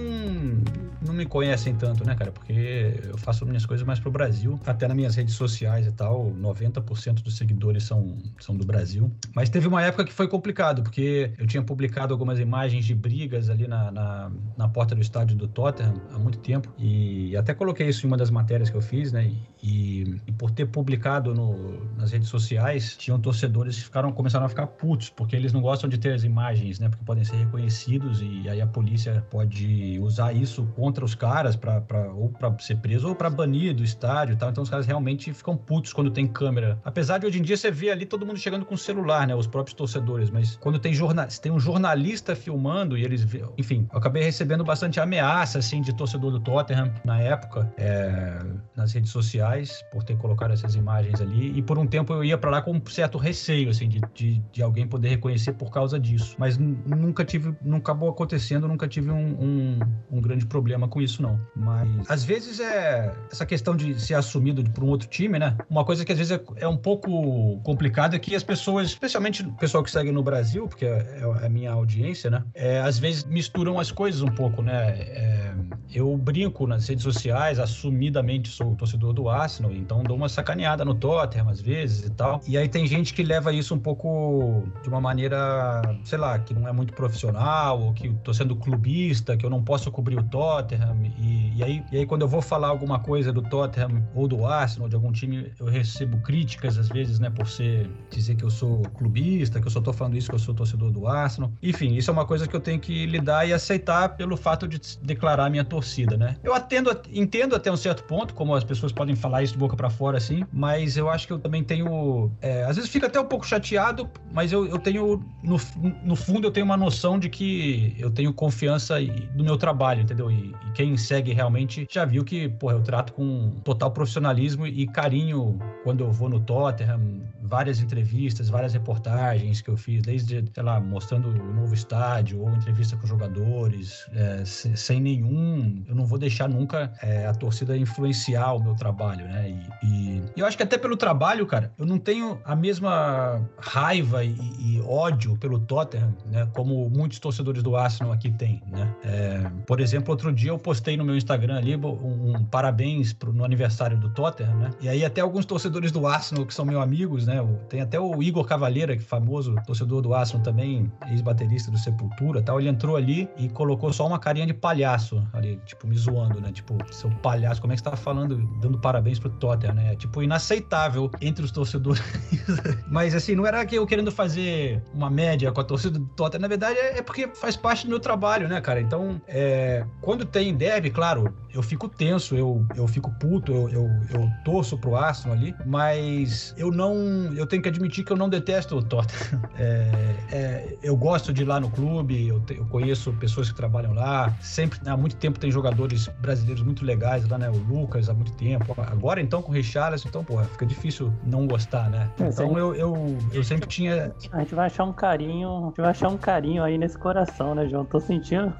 não 1.02 1.14
me 1.14 1.26
conhecem 1.26 1.76
tanto, 1.76 2.06
né, 2.06 2.16
cara? 2.16 2.32
Porque 2.32 3.00
eu 3.08 3.18
faço 3.18 3.46
minhas 3.46 3.66
coisas 3.66 3.86
mais 3.86 4.00
pro 4.00 4.12
Brasil. 4.12 4.60
Até 4.66 4.88
nas 4.88 4.96
minhas 4.96 5.16
redes 5.16 5.36
sociais 5.36 5.88
e 5.88 5.92
tal, 5.92 6.32
90% 6.40 7.22
dos 7.22 7.38
seguidores 7.38 7.84
são, 7.84 8.18
são 8.40 8.56
do 8.56 8.66
Brasil. 8.66 9.12
Mas 9.36 9.50
teve 9.50 9.68
uma 9.68 9.84
época 9.84 10.06
que 10.06 10.14
foi 10.14 10.28
complicado, 10.28 10.84
porque 10.84 11.19
eu 11.38 11.48
tinha 11.48 11.64
publicado 11.64 12.14
algumas 12.14 12.40
imagens 12.40 12.86
de 12.86 12.96
brigas 12.96 13.50
ali 13.50 13.68
na, 13.68 13.92
na, 13.92 14.32
na 14.58 14.68
porta 14.68 14.96
do 14.96 15.02
estádio 15.02 15.36
do 15.36 15.48
Tottenham 15.48 15.94
há 16.14 16.20
muito 16.20 16.40
tempo. 16.40 16.70
E 16.78 17.36
até 17.36 17.54
coloquei 17.54 17.88
isso 17.88 18.06
em 18.06 18.10
uma 18.10 18.18
das 18.18 18.30
matérias 18.30 18.70
que 18.70 18.76
eu 18.76 18.82
fiz, 18.82 19.12
né? 19.12 19.32
E 19.62 20.32
por 20.38 20.52
ter 20.52 20.66
publicado 20.68 21.34
no, 21.36 21.84
nas 21.98 22.12
redes 22.12 22.30
sociais, 22.30 22.96
tinham 22.96 23.20
torcedores 23.20 23.76
que 23.76 23.84
ficaram, 23.84 24.12
começaram 24.12 24.46
a 24.46 24.50
ficar 24.50 24.68
putos, 24.68 25.10
porque 25.10 25.36
eles 25.36 25.52
não 25.52 25.62
gostam 25.62 25.90
de 25.90 25.98
ter 25.98 26.14
as 26.14 26.24
imagens, 26.24 26.80
né? 26.80 26.88
Porque 26.88 27.04
podem 27.04 27.26
ser 27.26 27.36
reconhecidos 27.36 28.22
e 28.22 28.48
aí 28.48 28.62
a 28.62 28.68
polícia 28.68 29.26
pode 29.30 30.00
usar 30.00 30.32
isso 30.32 30.66
contra 30.76 31.04
os 31.04 31.14
caras 31.14 31.58
para 31.58 31.84
ou 32.14 32.30
para 32.30 32.58
ser 32.60 32.78
preso 32.78 33.10
ou 33.10 33.16
para 33.16 33.30
banir 33.30 33.76
do 33.76 33.84
estádio 33.84 34.34
e 34.34 34.38
tal. 34.38 34.50
Então 34.50 34.64
os 34.64 34.70
caras 34.70 34.86
realmente 34.86 35.34
ficam 35.34 35.58
putos 35.58 35.92
quando 35.92 36.10
tem 36.10 36.26
câmera. 36.26 36.80
Apesar 36.86 37.18
de 37.18 37.26
hoje 37.26 37.40
em 37.40 37.42
dia 37.42 37.58
você 37.58 37.70
ver 37.70 37.92
ali 37.92 38.06
todo 38.06 38.26
mundo 38.26 38.40
chegando 38.40 38.66
com 38.66 38.78
celular, 38.78 39.28
né? 39.28 39.36
Os 39.36 39.48
próprios 39.48 39.74
torcedores, 39.74 40.30
mas 40.30 40.56
quando 40.56 40.80
tem 40.80 40.94
jornal, 40.94 41.28
tem 41.42 41.52
um 41.52 41.60
jornalista 41.60 42.34
filmando 42.34 42.98
e 42.98 43.04
eles, 43.04 43.28
enfim, 43.58 43.88
eu 43.92 44.00
acabei 44.00 44.24
recebendo 44.24 44.64
bastante 44.64 45.02
ameaça 45.02 45.60
assim 45.60 45.82
de 45.82 45.94
torcedor 45.94 46.32
do 46.32 46.40
Tottenham 46.40 46.94
na 47.04 47.20
época, 47.20 47.72
é, 47.78 48.40
nas 48.76 48.94
redes 48.94 49.12
sociais 49.12 49.49
por 49.92 50.04
ter 50.04 50.18
colocado 50.18 50.54
essas 50.54 50.76
imagens 50.76 51.22
ali 51.22 51.58
e 51.58 51.62
por 51.62 51.78
um 51.78 51.86
tempo 51.86 52.14
eu 52.14 52.24
ia 52.24 52.38
para 52.38 52.50
lá 52.50 52.62
com 52.62 52.72
um 52.72 52.86
certo 52.88 53.18
receio 53.18 53.70
assim 53.70 53.88
de, 53.88 54.02
de, 54.14 54.40
de, 54.52 54.64
alguém 54.64 54.88
poder 54.88 55.10
reconhecer 55.10 55.54
por 55.54 55.72
causa 55.72 56.00
disso, 56.00 56.36
mas 56.38 56.58
nunca 56.58 57.26
tive, 57.26 57.56
nunca 57.62 57.92
acabou 57.92 58.10
acontecendo, 58.10 58.68
nunca 58.68 58.88
tive 58.88 59.10
um, 59.10 59.16
um, 59.18 59.80
um, 60.12 60.22
grande 60.22 60.46
problema 60.46 60.88
com 60.88 61.02
isso 61.02 61.22
não. 61.22 61.40
Mas 61.56 62.10
às 62.10 62.24
vezes 62.24 62.60
é 62.60 63.12
essa 63.32 63.46
questão 63.46 63.76
de 63.76 64.00
ser 64.00 64.14
assumido 64.14 64.64
por 64.72 64.84
um 64.84 64.88
outro 64.88 65.08
time, 65.08 65.40
né? 65.40 65.58
Uma 65.70 65.84
coisa 65.84 66.06
que 66.06 66.12
às 66.12 66.18
vezes 66.18 66.32
é, 66.32 66.42
é 66.58 66.68
um 66.68 66.78
pouco 66.78 67.60
complicado 67.64 68.16
é 68.16 68.20
que 68.20 68.36
as 68.36 68.44
pessoas, 68.44 68.90
especialmente 68.90 69.44
o 69.44 69.54
pessoal 69.54 69.84
que 69.84 69.90
segue 69.90 70.12
no 70.12 70.22
Brasil, 70.22 70.68
porque 70.68 70.86
é, 70.86 71.22
é 71.22 71.46
a 71.46 71.50
minha 71.50 71.72
audiência, 71.72 72.30
né? 72.30 72.44
É, 72.54 72.80
às 72.82 73.00
vezes 73.00 73.24
misturam 73.24 73.80
as 73.80 73.92
coisas 73.92 74.22
um 74.22 74.28
pouco, 74.28 74.62
né? 74.62 75.00
É, 75.00 75.56
eu 75.94 76.16
brinco 76.18 76.68
nas 76.68 76.88
redes 76.88 77.04
sociais, 77.04 77.60
assumidamente 77.60 78.50
sou 78.50 78.76
torcedor 78.76 79.14
do 79.14 79.30
Arsenal, 79.30 79.72
então 79.72 80.04
dou 80.04 80.16
uma 80.16 80.30
sacaneada 80.30 80.86
no 80.86 80.94
Tottenham 80.94 81.50
às 81.50 81.62
vezes 81.62 82.06
e 82.06 82.10
tal. 82.12 82.42
E 82.48 82.58
aí 82.58 82.68
tem 82.68 82.86
gente 82.86 83.14
que 83.14 83.24
leva 83.24 83.52
isso 83.52 83.74
um 83.74 83.80
pouco 83.80 84.64
de 84.82 84.90
uma 84.90 85.02
maneira, 85.02 85.82
sei 86.04 86.18
lá, 86.18 86.38
que 86.38 86.54
não 86.54 86.68
é 86.68 86.72
muito 86.72 86.94
profissional, 86.94 87.82
ou 87.82 87.94
que 87.94 88.10
tô 88.24 88.34
sendo 88.34 88.56
clubista, 88.56 89.36
que 89.36 89.46
eu 89.46 89.50
não 89.50 89.64
posso 89.64 89.92
cobrir 89.92 90.18
o 90.18 90.24
Tottenham. 90.24 90.98
E, 91.20 91.58
e, 91.58 91.64
aí, 91.64 91.84
e 91.92 91.98
aí 91.98 92.06
quando 92.06 92.22
eu 92.22 92.28
vou 92.28 92.42
falar 92.42 92.68
alguma 92.68 93.00
coisa 93.00 93.32
do 93.32 93.42
Tottenham 93.42 94.08
ou 94.14 94.28
do 94.28 94.46
Arsenal, 94.46 94.88
de 94.88 94.96
algum 94.96 95.12
time, 95.12 95.52
eu 95.60 95.66
recebo 95.66 96.18
críticas 96.20 96.78
às 96.78 96.88
vezes, 96.88 97.20
né, 97.20 97.30
por 97.30 97.48
ser 97.48 97.90
dizer 98.12 98.36
que 98.36 98.44
eu 98.44 98.50
sou 98.50 98.82
clubista, 98.94 99.60
que 99.60 99.68
eu 99.68 99.72
só 99.72 99.82
tô 99.82 99.92
falando 99.92 100.18
isso 100.18 100.30
que 100.30 100.36
eu 100.36 100.40
sou 100.40 100.54
torcedor 100.54 100.92
do 100.92 101.08
Arsenal. 101.08 101.52
Enfim, 101.62 101.96
isso 101.96 102.10
é 102.10 102.14
uma 102.14 102.26
coisa 102.26 102.48
que 102.48 102.56
eu 102.56 102.60
tenho 102.60 102.80
que 102.80 103.06
lidar 103.06 103.48
e 103.48 103.54
aceitar 103.54 104.10
pelo 104.10 104.38
fato 104.38 104.68
de 104.68 104.80
declarar 105.02 105.50
minha 105.50 105.59
torcida, 105.64 106.18
né? 106.18 106.36
Eu 106.44 106.54
atendo, 106.54 106.90
entendo 107.12 107.56
até 107.56 107.72
um 107.72 107.78
certo 107.78 108.04
ponto, 108.04 108.34
como 108.34 108.54
as 108.56 108.64
pessoas 108.64 108.92
podem 108.92 109.16
falar 109.16 109.44
isso 109.44 109.54
de 109.54 109.60
boca 109.60 109.76
para 109.76 109.90
fora 109.90 110.18
assim, 110.18 110.44
mas 110.52 110.98
eu 110.98 111.10
acho 111.10 111.28
que 111.28 111.34
eu 111.34 111.40
também 111.40 111.64
tenho, 111.64 112.32
é, 112.42 112.64
às 112.64 112.76
vezes 112.76 112.90
fica 112.90 113.08
até 113.08 113.20
um 113.20 113.26
pouco 113.26 113.46
chateado, 113.46 114.10
mas 114.32 114.52
eu, 114.52 114.66
eu 114.66 114.78
tenho 114.78 115.24
no, 115.44 115.58
no 116.04 116.16
fundo 116.16 116.48
eu 116.48 116.52
tenho 116.52 116.66
uma 116.66 116.78
noção 116.78 117.18
de 117.18 117.30
que 117.30 117.96
eu 117.98 118.12
tenho 118.12 118.34
confiança 118.34 118.96
no 119.36 119.44
meu 119.44 119.58
trabalho, 119.58 120.02
entendeu? 120.02 120.32
E, 120.32 120.54
e 120.68 120.72
quem 120.74 120.96
segue 120.98 121.34
realmente 121.34 121.88
já 121.90 122.06
viu 122.06 122.24
que, 122.24 122.50
porra, 122.50 122.74
eu 122.74 122.82
trato 122.82 123.14
com 123.14 123.52
total 123.64 123.92
profissionalismo 123.92 124.66
e 124.68 124.88
carinho 124.88 125.60
quando 125.84 126.04
eu 126.04 126.12
vou 126.12 126.30
no 126.30 126.40
Tottenham, 126.40 127.22
várias 127.50 127.80
entrevistas, 127.80 128.48
várias 128.48 128.74
reportagens 128.74 129.60
que 129.60 129.70
eu 129.70 129.76
fiz, 129.76 130.04
desde, 130.04 130.44
sei 130.54 130.64
lá, 130.64 130.80
mostrando 130.80 131.30
o 131.30 131.54
novo 131.54 131.74
estádio 131.74 132.42
ou 132.42 132.50
entrevista 132.52 132.96
com 132.96 133.08
jogadores, 133.08 134.06
é, 134.14 134.44
sem 134.46 135.02
nenhum. 135.02 135.49
Eu 135.88 135.96
não 135.96 136.06
vou 136.06 136.18
deixar 136.18 136.48
nunca 136.48 136.92
é, 137.02 137.26
a 137.26 137.34
torcida 137.34 137.78
influenciar 137.78 138.54
o 138.54 138.64
meu 138.64 138.76
trabalho, 138.76 139.26
né? 139.26 139.50
E, 139.84 139.88
e, 139.88 140.24
eu 140.36 140.46
acho 140.46 140.58
que 140.58 140.64
até 140.64 140.78
pelo 140.78 140.98
trabalho, 140.98 141.46
cara, 141.46 141.72
eu 141.78 141.86
não 141.86 141.98
tenho 141.98 142.40
a 142.44 142.56
mesma 142.56 143.42
raiva 143.58 144.24
e, 144.24 144.36
e 144.60 144.82
ódio 144.86 145.38
pelo 145.38 145.60
Tottenham, 145.60 146.16
né? 146.26 146.48
Como 146.54 146.90
muitos 146.90 147.20
torcedores 147.20 147.64
do 147.64 147.76
Arsenal 147.76 148.12
aqui 148.12 148.32
têm, 148.32 148.62
né? 148.68 148.94
É, 149.04 149.52
por 149.66 149.80
exemplo, 149.80 150.12
outro 150.12 150.32
dia 150.34 150.52
eu 150.52 150.58
postei 150.58 150.98
no 150.98 151.04
meu 151.04 151.16
Instagram 151.16 151.58
ali 151.58 151.76
um, 151.76 152.36
um 152.36 152.44
parabéns 152.46 153.14
pro, 153.14 153.32
no 153.32 153.44
aniversário 153.44 153.98
do 153.98 154.10
Tottenham, 154.10 154.56
né? 154.58 154.70
E 154.82 154.90
aí 154.90 155.06
até 155.06 155.22
alguns 155.22 155.46
torcedores 155.46 155.92
do 155.92 156.06
Arsenal 156.08 156.46
que 156.46 156.54
são 156.54 156.66
meus 156.66 156.82
amigos, 156.82 157.26
né? 157.26 157.38
Tem 157.70 157.82
até 157.82 158.00
o 158.00 158.22
Igor 158.22 158.46
Cavalheira, 158.46 158.96
que 158.96 159.04
é 159.04 159.06
famoso 159.06 159.56
torcedor 159.66 160.02
do 160.02 160.14
Arsenal 160.14 160.44
também, 160.44 160.92
ex-baterista 161.10 161.72
do 161.72 161.78
Sepultura 161.78 162.42
tal. 162.42 162.60
Ele 162.60 162.70
entrou 162.70 162.96
ali 162.96 163.30
e 163.38 163.50
colocou 163.50 163.92
só 163.94 164.08
uma 164.08 164.20
carinha 164.20 164.46
de 164.46 164.54
palhaço 164.54 165.26
tipo, 165.66 165.88
me 165.88 165.98
zoando, 165.98 166.40
né? 166.40 166.52
Tipo, 166.52 166.78
seu 166.92 167.10
palhaço, 167.10 167.62
como 167.62 167.74
é 167.74 167.76
que 167.76 167.82
você 167.82 167.90
tá 167.90 167.98
falando, 167.98 168.38
dando 168.60 168.78
parabéns 168.80 169.20
pro 169.20 169.30
Tottenham, 169.30 169.76
né? 169.76 169.96
Tipo, 169.96 170.22
inaceitável 170.22 171.12
entre 171.22 171.44
os 171.44 171.52
torcedores. 171.52 172.02
Mas, 172.90 173.14
assim, 173.16 173.36
não 173.36 173.46
era 173.46 173.66
que 173.66 173.76
eu 173.76 173.86
querendo 173.86 174.12
fazer 174.12 174.82
uma 174.94 175.10
média 175.10 175.52
com 175.52 175.62
a 175.62 175.64
torcida 175.64 176.00
do 176.00 176.06
Tottenham. 176.08 176.42
Na 176.42 176.48
verdade, 176.48 176.78
é, 176.78 177.00
é 177.00 177.02
porque 177.02 177.28
faz 177.28 177.56
parte 177.56 177.86
do 177.86 177.90
meu 177.90 178.00
trabalho, 178.00 178.48
né, 178.48 178.60
cara? 178.62 178.82
Então, 178.82 179.22
é, 179.28 179.86
quando 180.02 180.26
tem 180.26 180.56
derby, 180.56 180.90
claro, 180.90 181.34
eu 181.54 181.64
fico 181.64 181.90
tenso, 181.90 182.36
eu, 182.36 182.66
eu 182.76 182.88
fico 182.88 183.12
puto, 183.20 183.52
eu, 183.52 183.70
eu, 183.70 183.90
eu 184.14 184.32
torço 184.46 184.78
pro 184.78 184.96
Arsenal 184.96 185.36
ali, 185.36 185.56
mas 185.66 186.54
eu 186.58 186.72
não. 186.72 186.96
Eu 187.36 187.46
tenho 187.46 187.62
que 187.62 187.70
admitir 187.70 188.04
que 188.04 188.12
eu 188.12 188.18
não 188.18 188.30
detesto 188.30 188.78
o 188.78 188.84
Tottenham. 188.84 189.10
É, 189.60 190.16
é, 190.32 190.78
eu 190.82 190.96
gosto 190.96 191.34
de 191.34 191.42
ir 191.42 191.46
lá 191.46 191.60
no 191.60 191.70
clube, 191.70 192.28
eu, 192.28 192.40
te, 192.40 192.56
eu, 192.56 192.66
conheço 192.68 193.12
pessoas 193.14 193.50
que 193.50 193.56
trabalham 193.56 193.94
lá. 193.94 194.34
Sempre, 194.42 194.80
há 194.86 194.96
muito 194.96 195.18
tempo, 195.18 195.29
tem 195.38 195.52
jogadores 195.52 196.08
brasileiros 196.20 196.64
muito 196.64 196.86
legais 196.86 197.28
lá, 197.28 197.38
né? 197.38 197.50
O 197.50 197.58
Lucas, 197.58 198.10
há 198.10 198.14
muito 198.14 198.32
tempo. 198.34 198.74
Agora, 198.78 199.22
então, 199.22 199.42
com 199.42 199.52
o 199.52 199.56
sucesso, 199.56 200.08
então, 200.08 200.24
porra, 200.24 200.46
fica 200.46 200.66
difícil 200.66 201.14
não 201.24 201.46
gostar, 201.46 201.90
né? 201.90 202.10
É, 202.20 202.30
então 202.30 202.58
eu, 202.58 202.76
eu, 202.76 203.18
eu 203.34 203.44
sempre 203.44 203.68
tinha. 203.68 204.14
A 204.32 204.40
gente 204.40 204.56
vai 204.56 204.68
achar 204.68 204.84
um 204.86 204.94
carinho, 204.94 205.50
a 205.50 205.68
gente 205.68 205.82
vai 205.82 205.90
achar 205.92 206.08
um 206.10 206.18
carinho 206.18 206.64
aí 206.64 206.78
nesse 206.78 206.98
coração, 206.98 207.54
né, 207.54 207.68
João? 207.68 207.86
Tô 207.86 208.00
sentindo. 208.00 208.54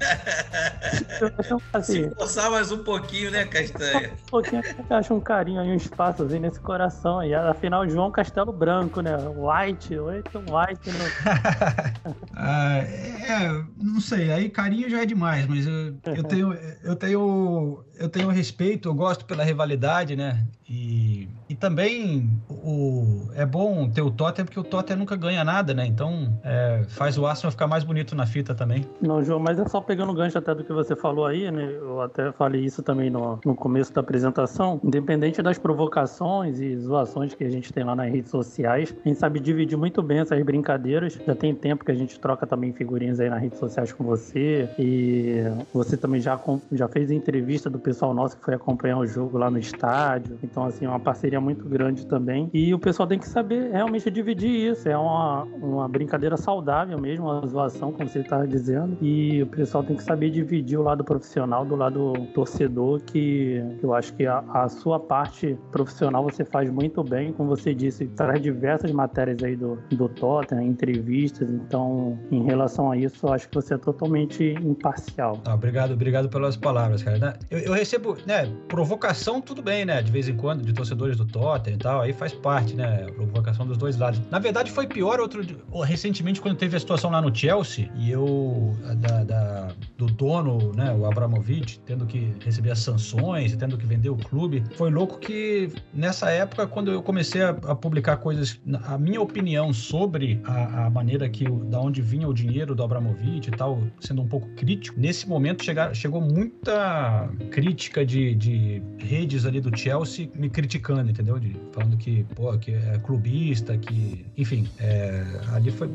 Assim, 1.72 2.08
Se 2.08 2.14
forçar 2.14 2.50
mais 2.50 2.72
um 2.72 2.82
pouquinho, 2.82 3.30
né, 3.30 3.44
Castanha? 3.44 4.10
um 4.26 4.30
pouquinho 4.30 4.60
a 4.60 4.66
gente 4.66 4.92
acha 4.92 5.14
um 5.14 5.20
carinho 5.20 5.60
aí, 5.60 5.70
um 5.70 5.74
espaço 5.74 6.22
assim 6.24 6.38
nesse 6.38 6.60
coração 6.60 7.20
aí. 7.20 7.34
Afinal, 7.34 7.88
João 7.88 8.10
Castelo 8.10 8.52
Branco, 8.52 9.00
né? 9.00 9.16
White, 9.16 9.98
oito 9.98 10.38
White 10.38 10.90
no. 10.90 12.14
Ah, 12.34 12.78
é, 12.78 13.64
não 13.76 14.00
sei, 14.00 14.32
aí 14.32 14.48
carinho 14.48 14.88
já 14.88 15.02
é 15.02 15.06
demais, 15.06 15.46
mas 15.46 15.66
eu, 15.66 15.94
eu 16.16 16.24
tenho, 16.24 16.49
eu 16.82 16.96
tenho, 16.96 17.84
eu 18.00 18.08
tenho 18.08 18.28
respeito, 18.28 18.88
eu 18.88 18.94
gosto 18.94 19.26
pela 19.26 19.44
rivalidade, 19.44 20.16
né? 20.16 20.42
E, 20.68 21.28
e 21.48 21.54
também 21.54 22.30
o, 22.48 23.28
é 23.34 23.44
bom 23.44 23.90
ter 23.90 24.00
o 24.00 24.10
Tottenham, 24.10 24.46
porque 24.46 24.58
o 24.58 24.64
Tottenham 24.64 25.00
nunca 25.00 25.16
ganha 25.16 25.44
nada, 25.44 25.74
né? 25.74 25.84
Então 25.84 26.32
é, 26.42 26.84
faz 26.88 27.18
o 27.18 27.26
Arsenal 27.26 27.50
ficar 27.50 27.66
mais 27.66 27.84
bonito 27.84 28.16
na 28.16 28.24
fita 28.24 28.54
também. 28.54 28.86
Não, 29.02 29.22
João, 29.22 29.38
mas 29.38 29.58
é 29.58 29.68
só 29.68 29.80
pegando 29.80 30.12
o 30.12 30.14
gancho 30.14 30.38
até 30.38 30.54
do 30.54 30.64
que 30.64 30.72
você 30.72 30.96
falou 30.96 31.26
aí, 31.26 31.50
né? 31.50 31.70
Eu 31.72 32.00
até 32.00 32.32
falei 32.32 32.64
isso 32.64 32.82
também 32.82 33.10
no, 33.10 33.38
no 33.44 33.54
começo 33.54 33.92
da 33.92 34.00
apresentação. 34.00 34.80
Independente 34.82 35.42
das 35.42 35.58
provocações 35.58 36.58
e 36.60 36.78
zoações 36.78 37.34
que 37.34 37.44
a 37.44 37.50
gente 37.50 37.70
tem 37.72 37.84
lá 37.84 37.94
nas 37.94 38.10
redes 38.10 38.30
sociais, 38.30 38.94
a 39.04 39.08
gente 39.08 39.18
sabe 39.18 39.40
dividir 39.40 39.76
muito 39.76 40.02
bem 40.02 40.20
essas 40.20 40.42
brincadeiras. 40.42 41.18
Já 41.26 41.34
tem 41.34 41.54
tempo 41.54 41.84
que 41.84 41.90
a 41.90 41.96
gente 41.96 42.18
troca 42.18 42.46
também 42.46 42.72
figurinhas 42.72 43.20
aí 43.20 43.28
nas 43.28 43.42
redes 43.42 43.58
sociais 43.58 43.92
com 43.92 44.04
você. 44.04 44.70
E 44.78 45.42
você 45.74 45.96
também 45.96 46.20
já, 46.20 46.40
já 46.72 46.88
fez 46.88 47.10
entrevista 47.10 47.68
do 47.68 47.78
nosso 48.14 48.36
que 48.36 48.44
foi 48.44 48.54
acompanhar 48.54 48.98
o 48.98 49.06
jogo 49.06 49.38
lá 49.38 49.50
no 49.50 49.58
estádio. 49.58 50.38
Então, 50.42 50.64
assim, 50.64 50.84
é 50.84 50.88
uma 50.88 51.00
parceria 51.00 51.40
muito 51.40 51.68
grande 51.68 52.06
também. 52.06 52.50
E 52.52 52.72
o 52.74 52.78
pessoal 52.78 53.08
tem 53.08 53.18
que 53.18 53.28
saber 53.28 53.70
realmente 53.70 54.10
dividir 54.10 54.70
isso. 54.70 54.88
É 54.88 54.96
uma, 54.96 55.44
uma 55.44 55.88
brincadeira 55.88 56.36
saudável 56.36 56.98
mesmo, 56.98 57.26
uma 57.26 57.46
zoação, 57.46 57.92
como 57.92 58.08
você 58.08 58.20
estava 58.20 58.46
dizendo. 58.46 58.96
E 59.00 59.42
o 59.42 59.46
pessoal 59.46 59.84
tem 59.84 59.96
que 59.96 60.02
saber 60.02 60.30
dividir 60.30 60.78
o 60.78 60.82
lado 60.82 61.04
profissional 61.04 61.64
do 61.64 61.76
lado 61.76 62.12
torcedor, 62.34 63.00
que 63.02 63.62
eu 63.82 63.94
acho 63.94 64.12
que 64.14 64.26
a, 64.26 64.44
a 64.52 64.68
sua 64.68 64.98
parte 64.98 65.58
profissional 65.70 66.22
você 66.22 66.44
faz 66.44 66.70
muito 66.70 67.02
bem. 67.02 67.32
Como 67.32 67.48
você 67.48 67.74
disse, 67.74 68.06
traz 68.08 68.40
diversas 68.40 68.90
matérias 68.92 69.42
aí 69.42 69.56
do, 69.56 69.78
do 69.90 70.08
Tottenham, 70.08 70.62
entrevistas. 70.62 71.50
Então, 71.50 72.18
em 72.30 72.42
relação 72.44 72.90
a 72.90 72.96
isso, 72.96 73.26
eu 73.26 73.32
acho 73.32 73.48
que 73.48 73.54
você 73.54 73.74
é 73.74 73.78
totalmente 73.78 74.54
imparcial. 74.62 75.40
Ah, 75.44 75.54
obrigado, 75.54 75.92
obrigado 75.92 76.28
pelas 76.28 76.56
palavras, 76.56 77.02
cara. 77.02 77.38
Eu, 77.50 77.58
eu 77.58 77.74
recebo, 77.80 78.16
né, 78.26 78.46
provocação, 78.68 79.40
tudo 79.40 79.62
bem, 79.62 79.84
né? 79.84 80.02
De 80.02 80.10
vez 80.12 80.28
em 80.28 80.36
quando, 80.36 80.62
de 80.64 80.72
torcedores 80.72 81.16
do 81.16 81.24
Tottenham 81.24 81.74
e 81.76 81.78
tal, 81.78 82.00
aí 82.02 82.12
faz 82.12 82.32
parte, 82.32 82.74
né? 82.74 83.06
Provocação 83.14 83.66
dos 83.66 83.76
dois 83.76 83.96
lados. 83.96 84.20
Na 84.30 84.38
verdade, 84.38 84.70
foi 84.70 84.86
pior 84.86 85.18
outro 85.20 85.40
recentemente 85.84 86.40
quando 86.40 86.56
teve 86.56 86.76
a 86.76 86.80
situação 86.80 87.10
lá 87.10 87.20
no 87.20 87.34
Chelsea 87.34 87.90
e 87.96 88.10
eu, 88.10 88.76
da, 88.96 89.24
da- 89.24 89.68
do 89.96 90.06
dono, 90.06 90.72
né, 90.74 90.92
o 90.92 91.04
Abramovich, 91.06 91.80
tendo 91.86 92.06
que 92.06 92.32
receber 92.44 92.70
as 92.70 92.78
sanções, 92.80 93.54
tendo 93.56 93.76
que 93.76 93.86
vender 93.86 94.10
o 94.10 94.16
clube. 94.16 94.62
Foi 94.76 94.90
louco 94.90 95.18
que 95.18 95.70
nessa 95.92 96.30
época, 96.30 96.66
quando 96.66 96.90
eu 96.90 97.02
comecei 97.02 97.42
a, 97.42 97.50
a 97.50 97.74
publicar 97.74 98.16
coisas, 98.18 98.60
a 98.84 98.96
minha 98.98 99.20
opinião 99.20 99.72
sobre 99.72 100.40
a, 100.44 100.86
a 100.86 100.90
maneira 100.90 101.28
que, 101.28 101.44
da 101.44 101.80
onde 101.80 102.00
vinha 102.02 102.28
o 102.28 102.34
dinheiro 102.34 102.74
do 102.74 102.82
Abramovich 102.82 103.48
e 103.48 103.50
tal, 103.50 103.80
sendo 104.00 104.20
um 104.22 104.28
pouco 104.28 104.48
crítico, 104.54 104.98
nesse 105.00 105.28
momento 105.28 105.64
chegar, 105.64 105.94
chegou 105.94 106.20
muita 106.20 107.28
crítica 107.50 107.69
de, 107.74 108.34
de 108.34 108.82
redes 108.98 109.44
ali 109.46 109.60
do 109.60 109.76
Chelsea 109.76 110.28
me 110.34 110.48
criticando, 110.48 111.10
entendeu? 111.10 111.38
De, 111.38 111.56
falando 111.72 111.96
que, 111.96 112.24
pô, 112.34 112.56
que 112.58 112.72
é 112.72 112.98
clubista, 113.02 113.76
que. 113.76 114.24
Enfim, 114.36 114.68
é, 114.78 115.24
ali 115.52 115.70
foi. 115.70 115.90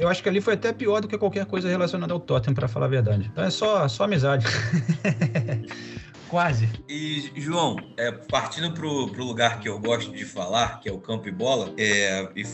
Eu 0.00 0.08
acho 0.08 0.22
que 0.22 0.28
ali 0.28 0.40
foi 0.40 0.54
até 0.54 0.72
pior 0.72 1.00
do 1.00 1.08
que 1.08 1.18
qualquer 1.18 1.46
coisa 1.46 1.68
relacionada 1.68 2.12
ao 2.12 2.20
Tottenham, 2.20 2.54
pra 2.54 2.68
falar 2.68 2.86
a 2.86 2.88
verdade. 2.88 3.30
Então 3.32 3.44
é 3.44 3.50
só, 3.50 3.86
só 3.88 4.04
amizade. 4.04 4.46
Quase. 6.28 6.68
E, 6.88 7.30
João, 7.36 7.76
é, 7.96 8.10
partindo 8.10 8.72
pro, 8.72 9.08
pro 9.08 9.24
lugar 9.24 9.60
que 9.60 9.68
eu 9.68 9.78
gosto 9.78 10.12
de 10.12 10.24
falar, 10.24 10.80
que 10.80 10.88
é 10.88 10.92
o 10.92 10.98
campo 10.98 11.28
e 11.28 11.32
bola, 11.32 11.72
é, 11.78 12.28
e 12.34 12.44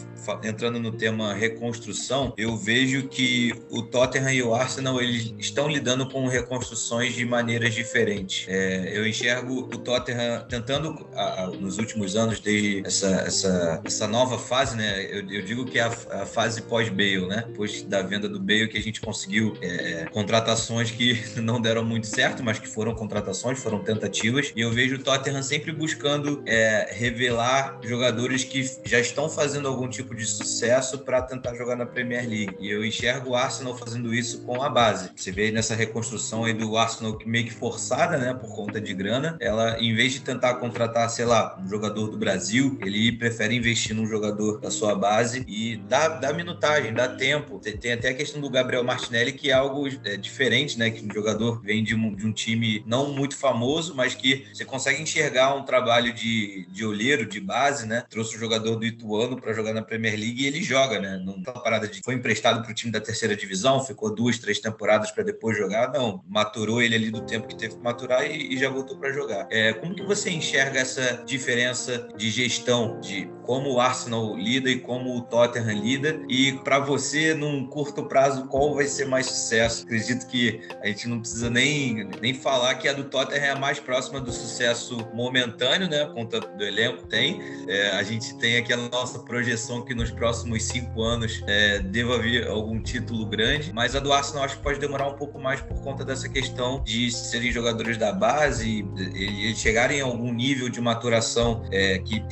entrando 0.47 0.79
no 0.79 0.93
tema 0.93 1.33
reconstrução, 1.33 2.35
eu 2.37 2.57
vejo 2.57 3.09
que 3.09 3.53
o 3.71 3.83
Tottenham 3.83 4.31
e 4.33 4.43
o 4.43 4.55
Arsenal 4.55 5.01
eles 5.01 5.35
estão 5.39 5.69
lidando 5.69 6.09
com 6.09 6.27
reconstruções 6.27 7.15
de 7.15 7.25
maneiras 7.25 7.75
diferentes. 7.75 8.47
É, 8.49 8.91
eu 8.97 9.07
enxergo 9.07 9.61
o 9.61 9.79
Tottenham 9.79 10.45
tentando, 10.49 11.07
a- 11.15 11.45
a- 11.45 11.47
nos 11.49 11.79
últimos 11.79 12.15
anos, 12.17 12.41
desde 12.41 12.83
essa, 12.87 13.07
essa, 13.27 13.81
essa 13.85 14.07
nova 14.09 14.39
fase, 14.39 14.77
né? 14.77 15.03
Eu, 15.05 15.29
eu 15.31 15.43
digo 15.43 15.65
que 15.65 15.79
é 15.79 15.83
a, 15.83 16.23
a 16.23 16.27
fase 16.27 16.63
pós-Bale, 16.63 17.27
né? 17.27 17.45
Depois 17.47 17.83
da 17.83 18.03
venda 18.03 18.29
do 18.29 18.39
Bale 18.39 18.69
que 18.69 18.77
a 18.79 18.83
gente 18.83 19.01
conseguiu 19.01 19.57
é, 19.63 20.07
contratações 20.13 20.91
que 20.91 21.23
não 21.41 21.61
deram 21.61 21.85
muito 21.85 22.07
certo, 22.07 22.43
mas 22.43 22.59
que 22.59 22.69
foram 22.69 22.95
contratações, 22.95 23.62
foram 23.63 23.79
tentativas. 23.79 24.53
E 24.55 24.61
eu 24.61 24.71
vejo 24.71 24.97
o 24.97 24.99
Tottenham 24.99 25.43
sempre 25.43 25.73
buscando 25.73 26.43
é, 26.47 26.89
revelar 26.93 27.79
jogadores 27.83 28.45
que 28.45 28.63
já 28.85 28.99
estão 28.99 29.29
fazendo 29.29 29.69
algum 29.69 29.89
tipo 29.89 30.15
de 30.15 30.27
sucesso 30.27 30.99
para 30.99 31.23
tentar 31.23 31.55
jogar 31.55 31.77
na 31.77 31.87
Premier 31.87 32.29
League. 32.29 32.57
E 32.61 32.71
eu 32.71 32.85
enxergo 32.85 33.31
o 33.31 33.37
Arsenal 33.37 33.77
fazendo 33.77 34.13
isso 34.15 34.43
com 34.43 34.63
a 34.63 34.69
base. 34.69 35.11
Você 35.17 35.31
vê 35.31 35.51
nessa 35.51 35.75
reconstrução 35.75 36.45
aí 36.45 36.53
do 36.53 36.77
Arsenal 36.77 37.19
meio 37.25 37.45
que 37.45 37.53
forçada, 37.53 38.19
né, 38.19 38.35
por 38.35 38.55
conta 38.55 38.81
de 38.81 38.93
grana. 38.93 39.37
Ela, 39.41 39.79
em 39.81 39.95
vez 39.95 40.13
de 40.13 40.21
tentar 40.21 40.55
contratar, 40.55 41.09
sei 41.11 41.25
lá, 41.25 41.59
um 41.63 41.69
jogador 41.69 42.09
do 42.09 42.19
Brasil, 42.19 42.79
ele 42.83 43.13
prefere 43.13 43.55
investir 43.55 43.95
num 43.95 44.07
jogador 44.07 44.61
da 44.61 44.71
sua 44.71 44.95
base 44.95 45.45
e 45.47 45.77
dá, 45.89 46.09
dá 46.09 46.33
minutagem, 46.33 46.93
dá 46.93 47.09
tempo. 47.09 47.59
Tem, 47.59 47.77
tem 47.77 47.93
até 47.93 48.09
a 48.09 48.15
questão 48.15 48.41
do 48.41 48.51
Gabriel 48.51 48.85
Martinelli, 48.85 49.33
que 49.33 49.51
é 49.51 49.55
algo 49.55 49.87
é, 50.05 50.17
diferente, 50.17 50.79
né? 50.79 50.91
Que 50.91 51.05
um 51.05 51.13
jogador 51.13 51.61
vem 51.63 51.85
de 51.85 51.95
um, 51.95 52.15
de 52.15 52.27
um 52.27 52.33
time 52.33 52.83
não 52.87 53.13
muito 53.13 53.37
famoso, 53.37 53.52
mas 53.95 54.15
que 54.15 54.47
você 54.53 54.65
consegue 54.65 55.03
enxergar 55.03 55.55
um 55.55 55.65
trabalho 55.65 56.13
de, 56.13 56.67
de 56.71 56.85
olheiro, 56.85 57.27
de 57.27 57.41
base, 57.41 57.87
né? 57.87 58.05
Trouxe 58.09 58.37
um 58.37 58.41
jogador 58.41 58.77
do 58.77 58.85
Ituano 58.85 59.41
para 59.41 59.53
jogar 59.53 59.73
na 59.73 59.83
Premier 59.83 60.15
League 60.19 60.43
e 60.43 60.47
ele 60.47 60.63
joga, 60.63 60.99
né? 60.99 61.21
Não 61.25 61.43
tá 61.43 61.53
parada 61.53 61.89
de. 61.89 62.01
Foi 62.05 62.15
emprestado 62.15 62.63
para 62.63 62.71
o 62.71 62.75
time 62.75 62.93
da 62.93 63.01
terceira 63.01 63.37
divisão, 63.37 63.85
ficou 63.85 64.15
duas, 64.15 64.39
três 64.39 64.59
temporadas 64.59 65.11
para 65.11 65.25
depois 65.25 65.57
jogar. 65.57 65.91
Não, 65.93 66.23
maturou 66.29 66.83
ele 66.83 66.95
ali 66.95 67.11
do 67.11 67.21
tempo 67.23 67.49
que 67.49 67.57
teve 67.57 67.77
que 67.77 67.83
maturar 67.83 68.25
e, 68.25 68.55
e 68.55 68.59
já 68.59 68.69
voltou 68.69 68.97
para 68.99 69.13
jogar. 69.13 69.47
É, 69.51 69.73
como 69.73 69.95
que 69.95 70.03
você 70.03 70.31
enxerga 70.31 70.81
essa 70.81 71.23
diferença 71.27 72.09
de 72.17 72.31
gestão, 72.31 73.01
de 73.01 73.31
como 73.45 73.73
o 73.73 73.81
Arsenal 73.81 74.37
lida 74.37 74.71
e 74.71 74.79
como 74.79 75.17
o 75.17 75.23
Tottenham 75.23 75.79
lida? 75.79 76.21
E 76.29 76.53
para 76.65 76.79
você, 76.79 77.35
num 77.35 77.67
curto 77.67 78.05
prazo, 78.05 78.47
qual 78.47 78.75
vai 78.75 78.87
ser 78.87 79.07
mais 79.07 79.27
sucesso? 79.27 79.85
Acredito 79.85 80.27
que 80.27 80.61
a 80.81 80.87
gente 80.87 81.09
não 81.09 81.21
precisa 81.21 81.51
nem, 81.51 82.09
nem 82.21 82.35
falar 82.35 82.77
que 82.77 82.89
a 82.89 82.93
do 82.93 83.05
Tottenham 83.05 83.42
é 83.45 83.51
a 83.51 83.57
mais 83.57 83.79
próxima 83.79 84.21
do 84.21 84.33
sucesso 84.33 84.97
momentâneo, 85.13 85.89
né? 85.89 86.05
Por 86.07 86.15
conta 86.15 86.41
do 86.41 86.65
elenco 86.65 87.07
tem. 87.07 87.41
É, 87.69 87.91
a 87.91 88.03
gente 88.03 88.37
tem 88.39 88.57
aqui 88.57 88.73
a 88.73 88.77
nossa 88.77 89.19
projeção 89.21 89.85
que 89.85 89.95
nos 89.95 90.11
próximos 90.11 90.63
cinco 90.65 91.03
anos 91.03 91.43
é, 91.47 91.79
deva 91.81 92.19
vir 92.19 92.47
algum 92.47 92.81
título 92.81 93.27
grande, 93.27 93.73
mas 93.73 93.97
a 93.97 94.01
do 94.01 94.13
Arsenal 94.13 94.45
acho 94.45 94.57
que 94.57 94.63
pode 94.63 94.79
demorar 94.79 95.09
um 95.09 95.15
pouco 95.15 95.39
mais 95.39 95.61
por 95.61 95.81
conta 95.83 96.05
dessa 96.05 96.29
questão 96.29 96.83
de 96.83 97.11
serem 97.11 97.51
jogadores 97.51 97.97
da 97.97 98.13
base 98.13 98.87
e 99.15 99.47
eles 99.47 99.59
chegarem 99.59 100.01
a 100.01 100.05
algum 100.05 100.33
nível 100.33 100.69
de 100.69 100.81
maturação 100.81 101.65
é, 101.71 101.99
que 101.99 102.23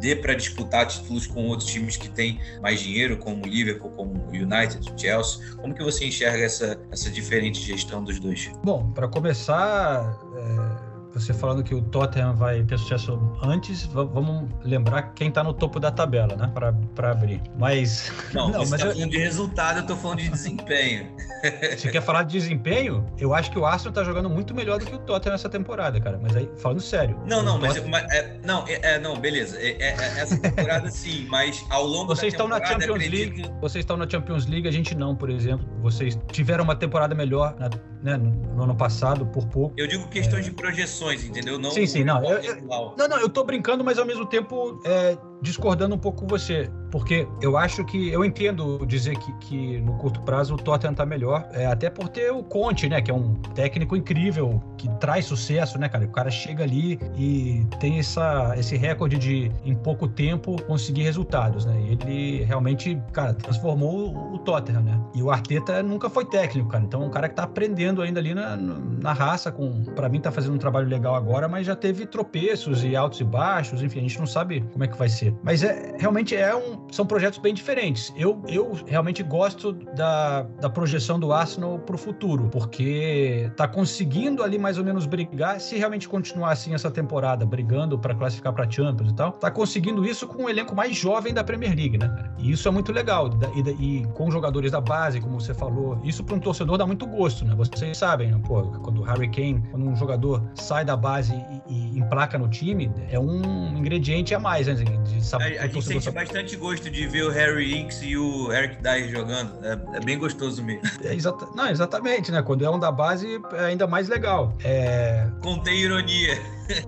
dê 0.00 0.16
para 0.16 0.34
disputar 0.34 0.86
títulos 0.86 1.26
com 1.26 1.46
outros 1.46 1.68
times 1.68 1.96
que 1.96 2.08
têm 2.08 2.40
mais 2.60 2.80
dinheiro, 2.80 3.16
como 3.16 3.44
o 3.44 3.48
Liverpool, 3.48 3.90
como 3.90 4.12
o 4.12 4.30
United, 4.30 4.90
o 4.90 4.98
Chelsea. 4.98 5.40
Como 5.56 5.74
que 5.74 5.82
você 5.82 6.06
enxerga 6.06 6.44
essa, 6.44 6.80
essa 6.90 7.10
diferente 7.10 7.60
gestão 7.60 8.02
dos 8.02 8.18
dois? 8.18 8.50
Bom, 8.62 8.90
para 8.92 9.08
começar, 9.08 10.18
é, 10.36 10.83
você 11.14 11.32
falando 11.32 11.62
que 11.62 11.74
o 11.74 11.80
Tottenham 11.80 12.34
vai 12.34 12.62
ter 12.64 12.78
sucesso 12.78 13.18
antes, 13.42 13.84
va- 13.86 14.04
vamos 14.04 14.48
lembrar 14.64 15.14
quem 15.14 15.30
tá 15.30 15.42
no 15.44 15.52
topo 15.54 15.78
da 15.78 15.90
tabela, 15.90 16.34
né? 16.36 16.50
Para 16.94 17.10
abrir. 17.10 17.40
Mas. 17.58 18.12
Não, 18.34 18.48
Não, 18.50 18.58
mas 18.66 18.70
tá 18.80 18.86
eu- 18.88 18.92
falando 18.94 19.10
de 19.10 19.18
resultado, 19.18 19.78
eu 19.80 19.86
tô 19.86 19.96
falando 19.96 20.18
de 20.18 20.28
desempenho. 20.28 21.14
Você 21.76 21.90
quer 21.90 22.02
falar 22.02 22.22
de 22.24 22.32
desempenho? 22.38 23.06
Eu 23.18 23.34
acho 23.34 23.50
que 23.50 23.58
o 23.58 23.66
Arsenal 23.66 23.92
tá 23.92 24.02
jogando 24.02 24.28
muito 24.30 24.54
melhor 24.54 24.78
do 24.78 24.86
que 24.86 24.94
o 24.94 24.98
Tottenham 24.98 25.34
essa 25.34 25.48
temporada, 25.48 26.00
cara. 26.00 26.18
Mas 26.20 26.34
aí, 26.34 26.48
falando 26.56 26.80
sério. 26.80 27.18
Não, 27.26 27.42
não, 27.42 27.58
mas, 27.58 27.74
Tottenham- 27.74 27.90
mas- 27.90 28.12
é, 28.12 28.38
não, 28.44 28.66
é, 28.66 28.94
é, 28.94 28.98
não, 28.98 29.18
beleza. 29.18 29.58
É, 29.58 29.70
é- 29.80 29.90
é 29.90 30.20
essa 30.20 30.38
temporada 30.38 30.90
sim, 30.90 31.26
mas 31.28 31.64
ao 31.70 31.84
longo 31.86 32.06
Vocês 32.14 32.32
da 32.32 32.36
estão 32.38 32.48
na 32.48 32.64
Champions 32.64 32.90
acredito- 32.96 33.36
League, 33.36 33.54
vocês 33.60 33.82
estão 33.82 33.96
na 33.96 34.08
Champions 34.08 34.46
League, 34.46 34.66
a 34.66 34.72
gente 34.72 34.94
não, 34.94 35.14
por 35.14 35.28
exemplo. 35.30 35.66
Vocês 35.80 36.18
tiveram 36.32 36.64
uma 36.64 36.74
temporada 36.74 37.14
melhor 37.14 37.54
né, 38.02 38.16
no, 38.16 38.30
no 38.30 38.62
ano 38.64 38.74
passado, 38.74 39.26
por 39.26 39.46
pouco. 39.46 39.74
Eu 39.76 39.86
digo 39.86 40.08
questões 40.08 40.44
de 40.46 40.50
projeções, 40.50 41.03
entendeu? 41.12 41.58
Não 41.58 41.70
Sim, 41.70 41.86
sim, 41.86 42.04
não, 42.04 42.22
eu- 42.24 42.38
eu-. 42.38 42.94
Não, 42.96 43.08
não, 43.08 43.18
eu 43.18 43.28
tô 43.28 43.44
brincando, 43.44 43.84
mas 43.84 43.98
ao 43.98 44.06
mesmo 44.06 44.24
tempo 44.26 44.80
é, 44.84 45.16
discordando 45.44 45.94
um 45.94 45.98
pouco 45.98 46.22
com 46.22 46.26
você, 46.26 46.70
porque 46.90 47.28
eu 47.42 47.58
acho 47.58 47.84
que 47.84 48.08
eu 48.08 48.24
entendo 48.24 48.86
dizer 48.86 49.18
que, 49.18 49.32
que 49.40 49.80
no 49.82 49.92
curto 49.98 50.22
prazo 50.22 50.54
o 50.54 50.56
Tottenham 50.56 50.94
tá 50.94 51.04
melhor, 51.04 51.46
é, 51.52 51.66
até 51.66 51.90
por 51.90 52.08
ter 52.08 52.30
o 52.30 52.42
Conte, 52.42 52.88
né, 52.88 53.02
que 53.02 53.10
é 53.10 53.14
um 53.14 53.34
técnico 53.54 53.94
incrível, 53.94 54.62
que 54.78 54.88
traz 54.98 55.26
sucesso, 55.26 55.78
né, 55.78 55.86
cara? 55.86 56.06
O 56.06 56.08
cara 56.08 56.30
chega 56.30 56.64
ali 56.64 56.98
e 57.14 57.66
tem 57.78 57.98
essa, 57.98 58.54
esse 58.56 58.74
recorde 58.74 59.18
de 59.18 59.52
em 59.66 59.74
pouco 59.74 60.08
tempo 60.08 60.60
conseguir 60.62 61.02
resultados, 61.02 61.66
né? 61.66 61.74
Ele 61.90 62.42
realmente, 62.44 62.98
cara, 63.12 63.34
transformou 63.34 64.14
o, 64.14 64.34
o 64.36 64.38
Tottenham, 64.38 64.82
né? 64.82 64.98
E 65.14 65.22
o 65.22 65.30
Arteta 65.30 65.82
nunca 65.82 66.08
foi 66.08 66.24
técnico, 66.24 66.70
cara. 66.70 66.84
Então 66.84 67.02
é 67.02 67.06
um 67.06 67.10
cara 67.10 67.28
que 67.28 67.34
tá 67.34 67.42
aprendendo 67.42 68.00
ainda 68.00 68.18
ali 68.18 68.34
na, 68.34 68.56
na 68.56 69.12
raça 69.12 69.52
com, 69.52 69.84
para 69.94 70.08
mim 70.08 70.20
tá 70.20 70.32
fazendo 70.32 70.54
um 70.54 70.58
trabalho 70.58 70.88
legal 70.88 71.14
agora, 71.14 71.46
mas 71.48 71.66
já 71.66 71.76
teve 71.76 72.06
tropeços 72.06 72.82
e 72.82 72.96
altos 72.96 73.20
e 73.20 73.24
baixos, 73.24 73.82
enfim, 73.82 73.98
a 73.98 74.02
gente 74.02 74.18
não 74.18 74.26
sabe 74.26 74.64
como 74.72 74.84
é 74.84 74.88
que 74.88 74.96
vai 74.96 75.08
ser. 75.08 75.33
Mas 75.42 75.62
é 75.62 75.94
realmente 75.98 76.34
é 76.34 76.54
um, 76.54 76.86
são 76.90 77.06
projetos 77.06 77.38
bem 77.38 77.54
diferentes. 77.54 78.12
Eu, 78.16 78.42
eu 78.48 78.72
realmente 78.86 79.22
gosto 79.22 79.72
da, 79.72 80.42
da 80.60 80.68
projeção 80.68 81.18
do 81.18 81.32
Arsenal 81.32 81.78
para 81.78 81.94
o 81.94 81.98
futuro, 81.98 82.48
porque 82.50 83.50
tá 83.56 83.66
conseguindo 83.66 84.42
ali 84.42 84.58
mais 84.58 84.78
ou 84.78 84.84
menos 84.84 85.06
brigar, 85.06 85.60
se 85.60 85.76
realmente 85.76 86.08
continuar 86.08 86.52
assim 86.52 86.74
essa 86.74 86.90
temporada, 86.90 87.44
brigando 87.46 87.98
para 87.98 88.14
classificar 88.14 88.52
para 88.52 88.70
Champions 88.70 89.10
e 89.10 89.14
tal, 89.14 89.32
tá 89.32 89.50
conseguindo 89.50 90.04
isso 90.04 90.26
com 90.26 90.44
o 90.44 90.50
elenco 90.50 90.74
mais 90.74 90.96
jovem 90.96 91.32
da 91.32 91.44
Premier 91.44 91.74
League, 91.74 91.98
né? 91.98 92.32
E 92.38 92.52
isso 92.52 92.66
é 92.68 92.70
muito 92.70 92.92
legal. 92.92 93.30
E, 93.54 94.00
e 94.00 94.06
com 94.14 94.30
jogadores 94.30 94.72
da 94.72 94.80
base, 94.80 95.20
como 95.20 95.40
você 95.40 95.54
falou, 95.54 95.98
isso 96.04 96.22
para 96.24 96.34
um 96.34 96.40
torcedor 96.40 96.78
dá 96.78 96.86
muito 96.86 97.06
gosto, 97.06 97.44
né? 97.44 97.54
Vocês 97.54 97.96
sabem, 97.96 98.30
né? 98.30 98.40
Pô, 98.46 98.62
quando 98.62 99.00
o 99.00 99.04
Harry 99.04 99.30
Kane, 99.30 99.62
quando 99.70 99.86
um 99.86 99.96
jogador 99.96 100.42
sai 100.54 100.84
da 100.84 100.96
base 100.96 101.34
e, 101.68 101.74
e 101.74 101.83
emplaca 101.98 102.38
no 102.38 102.48
time, 102.48 102.90
é 103.10 103.18
um 103.18 103.76
ingrediente 103.76 104.34
a 104.34 104.40
mais, 104.40 104.66
né? 104.66 104.74
De 104.74 105.24
saber, 105.24 105.58
a, 105.58 105.64
a 105.64 105.66
gente 105.66 105.84
sente 105.84 106.10
bastante 106.10 106.56
gosto 106.56 106.90
de 106.90 107.06
ver 107.06 107.24
o 107.24 107.30
Harry 107.30 107.78
Inks 107.78 108.02
e 108.02 108.16
o 108.16 108.52
Eric 108.52 108.82
Dyer 108.82 109.10
jogando. 109.10 109.64
É, 109.64 109.96
é, 109.96 110.00
bem 110.00 110.18
gostoso 110.18 110.62
mesmo. 110.62 110.82
É 111.02 111.14
exata, 111.14 111.46
não, 111.54 111.68
exatamente, 111.68 112.30
né? 112.30 112.42
Quando 112.42 112.64
é 112.64 112.70
um 112.70 112.78
da 112.78 112.90
base, 112.90 113.40
é 113.52 113.64
ainda 113.64 113.86
mais 113.86 114.08
legal. 114.08 114.56
É... 114.64 115.28
Contei 115.42 115.80
ironia. 115.80 116.38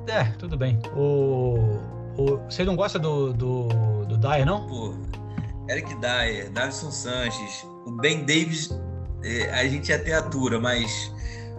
É, 0.08 0.24
tudo 0.38 0.56
bem. 0.56 0.78
O, 0.94 1.78
o, 2.16 2.38
você 2.48 2.64
não 2.64 2.74
gosta 2.74 2.98
do, 2.98 3.32
do, 3.32 4.04
do 4.06 4.16
Dyer, 4.16 4.46
não? 4.46 4.66
Pô, 4.66 4.94
Eric 5.68 5.94
Dyer, 5.96 6.50
Davison 6.50 6.90
Sanches, 6.90 7.66
o 7.84 7.90
Ben 7.90 8.24
Davis, 8.24 8.70
é, 9.22 9.50
a 9.50 9.68
gente 9.68 9.92
até 9.92 10.14
atura, 10.14 10.58
mas 10.58 11.12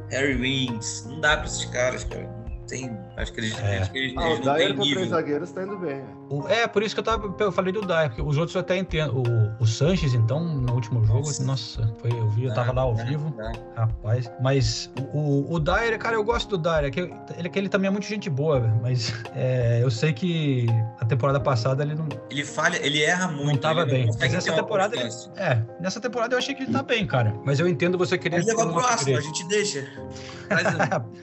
Harry 0.09 0.35
Winks, 0.35 1.05
não 1.07 1.21
dá 1.21 1.37
pra 1.37 1.45
esses 1.45 1.65
caras, 1.65 2.03
cara 2.03 2.37
tem. 2.67 2.97
Acho 3.17 3.33
que 3.33 3.39
eles, 3.39 3.57
é. 3.57 3.89
que 3.91 3.97
eles, 3.97 4.13
ah, 4.15 4.29
eles 4.29 4.39
o 4.39 4.43
Dyer 4.43 4.75
com 4.75 4.83
três 4.83 5.09
zagueiros 5.09 5.51
tá 5.51 5.63
indo 5.63 5.75
bem. 5.75 6.03
É, 6.49 6.67
por 6.67 6.83
isso 6.83 6.93
que 6.93 6.99
eu, 6.99 7.03
tava, 7.03 7.35
eu 7.39 7.51
falei 7.51 7.73
do 7.73 7.81
Dyer, 7.81 8.09
porque 8.09 8.21
os 8.21 8.37
outros 8.37 8.53
eu 8.53 8.61
até 8.61 8.77
entendo. 8.77 9.17
O, 9.17 9.63
o 9.63 9.65
Sanches, 9.65 10.13
então, 10.13 10.39
no 10.39 10.73
último 10.73 11.03
jogo, 11.03 11.25
nossa, 11.25 11.43
nossa 11.43 11.95
foi, 11.99 12.11
eu 12.11 12.29
vi, 12.29 12.45
eu 12.45 12.53
tava 12.53 12.71
lá 12.71 12.83
ao 12.83 12.95
vivo. 12.95 13.35
Rapaz. 13.75 14.31
Mas 14.39 14.91
o, 15.11 15.51
o 15.51 15.59
Dyer, 15.59 15.97
cara, 15.97 16.15
eu 16.15 16.23
gosto 16.23 16.55
do 16.55 16.57
Dyer. 16.59 16.85
É 16.85 16.91
que 16.91 17.11
ele, 17.35 17.49
que 17.49 17.57
ele 17.57 17.69
também 17.69 17.87
é 17.87 17.91
muito 17.91 18.05
gente 18.05 18.29
boa, 18.29 18.59
mas 18.83 19.11
é, 19.33 19.79
eu 19.81 19.89
sei 19.89 20.13
que 20.13 20.67
a 20.99 21.05
temporada 21.05 21.39
passada 21.39 21.81
ele 21.81 21.95
não. 21.95 22.07
Ele 22.29 22.45
falha, 22.45 22.79
ele 22.85 23.01
erra 23.01 23.29
muito. 23.29 23.47
Não 23.47 23.57
tava 23.57 23.83
bem. 23.83 24.11
Mas 24.19 24.31
essa 24.31 24.53
temporada. 24.53 24.95
Ele, 24.95 25.09
é, 25.37 25.63
nessa 25.79 25.99
temporada 25.99 26.35
eu 26.35 26.37
achei 26.37 26.53
que 26.53 26.61
ele 26.61 26.71
tá 26.71 26.83
bem, 26.83 27.07
cara. 27.07 27.33
Mas 27.43 27.59
eu 27.59 27.67
entendo 27.67 27.97
você 27.97 28.15
querer. 28.15 28.37
Mas 28.37 28.45
levar 28.45 28.65
pro 28.65 28.73
próximo, 28.75 29.17
a 29.17 29.21
gente 29.21 29.47
deixa. 29.47 29.87
Mas, 30.49 30.63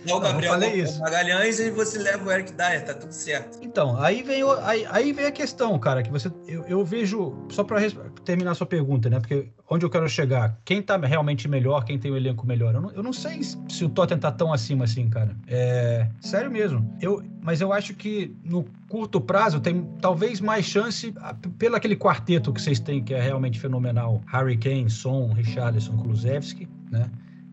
não, 0.05 0.19
o 0.19 0.21
Gabriel, 0.21 0.53
eu 0.53 0.61
falei 0.61 0.83
isso. 0.83 1.01
Magalhães 1.01 1.59
e 1.59 1.71
você 1.71 1.84
leva 1.93 2.25
o 2.25 2.33
Eric 2.33 2.53
Dyer, 2.53 2.85
tá 2.85 2.95
tudo 2.95 3.13
certo. 3.13 3.59
Então, 3.63 4.01
aí 4.01 4.23
vem, 4.23 4.43
o, 4.43 4.53
aí, 4.61 4.87
aí 4.89 5.13
vem 5.13 5.27
a 5.27 5.33
questão, 5.33 5.79
cara, 5.79 6.03
que 6.03 6.11
você. 6.11 6.31
Eu, 6.47 6.65
eu 6.65 6.85
vejo. 6.85 7.35
Só 7.51 7.63
para 7.63 7.79
terminar 8.25 8.53
a 8.53 8.55
sua 8.55 8.67
pergunta, 8.67 9.11
né? 9.11 9.21
Porque 9.21 9.49
onde 9.69 9.85
eu 9.85 9.91
quero 9.91 10.09
chegar? 10.09 10.59
Quem 10.65 10.81
tá 10.81 10.97
realmente 10.97 11.49
melhor, 11.49 11.85
quem 11.85 11.99
tem 11.99 12.11
o 12.11 12.17
elenco 12.17 12.47
melhor? 12.47 12.75
Eu 12.75 12.81
não, 12.81 12.91
eu 12.93 13.03
não 13.03 13.13
sei 13.13 13.43
se 13.43 13.85
o 13.85 13.89
Tottenham 13.89 14.21
tá 14.21 14.33
tão 14.33 14.53
acima 14.53 14.85
assim, 14.85 15.09
cara. 15.09 15.37
É. 15.47 16.09
Sério 16.21 16.51
mesmo. 16.51 16.97
Eu, 17.01 17.23
mas 17.43 17.61
eu 17.61 17.73
acho 17.73 17.95
que 17.95 18.35
no 18.45 18.65
curto 18.89 19.21
prazo 19.21 19.61
tem 19.61 19.85
talvez 20.01 20.41
mais 20.41 20.65
chance 20.65 21.13
pelo 21.59 21.77
aquele 21.77 21.97
quarteto 21.97 22.53
que 22.53 22.63
vocês 22.63 22.81
têm, 22.81 23.03
que 23.03 23.13
é 23.13 23.21
realmente 23.21 23.61
fenomenal. 23.61 24.23
Harry 24.27 24.57
Kane, 24.57 24.89
Son, 24.89 25.33
Richarlison, 25.33 25.97
Kulusevski, 25.97 26.69
né? 26.91 27.11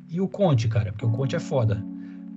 E 0.09 0.19
o 0.19 0.27
Conte, 0.27 0.67
cara, 0.67 0.91
porque 0.91 1.05
o 1.05 1.11
Conte 1.11 1.35
é 1.35 1.39
foda. 1.39 1.83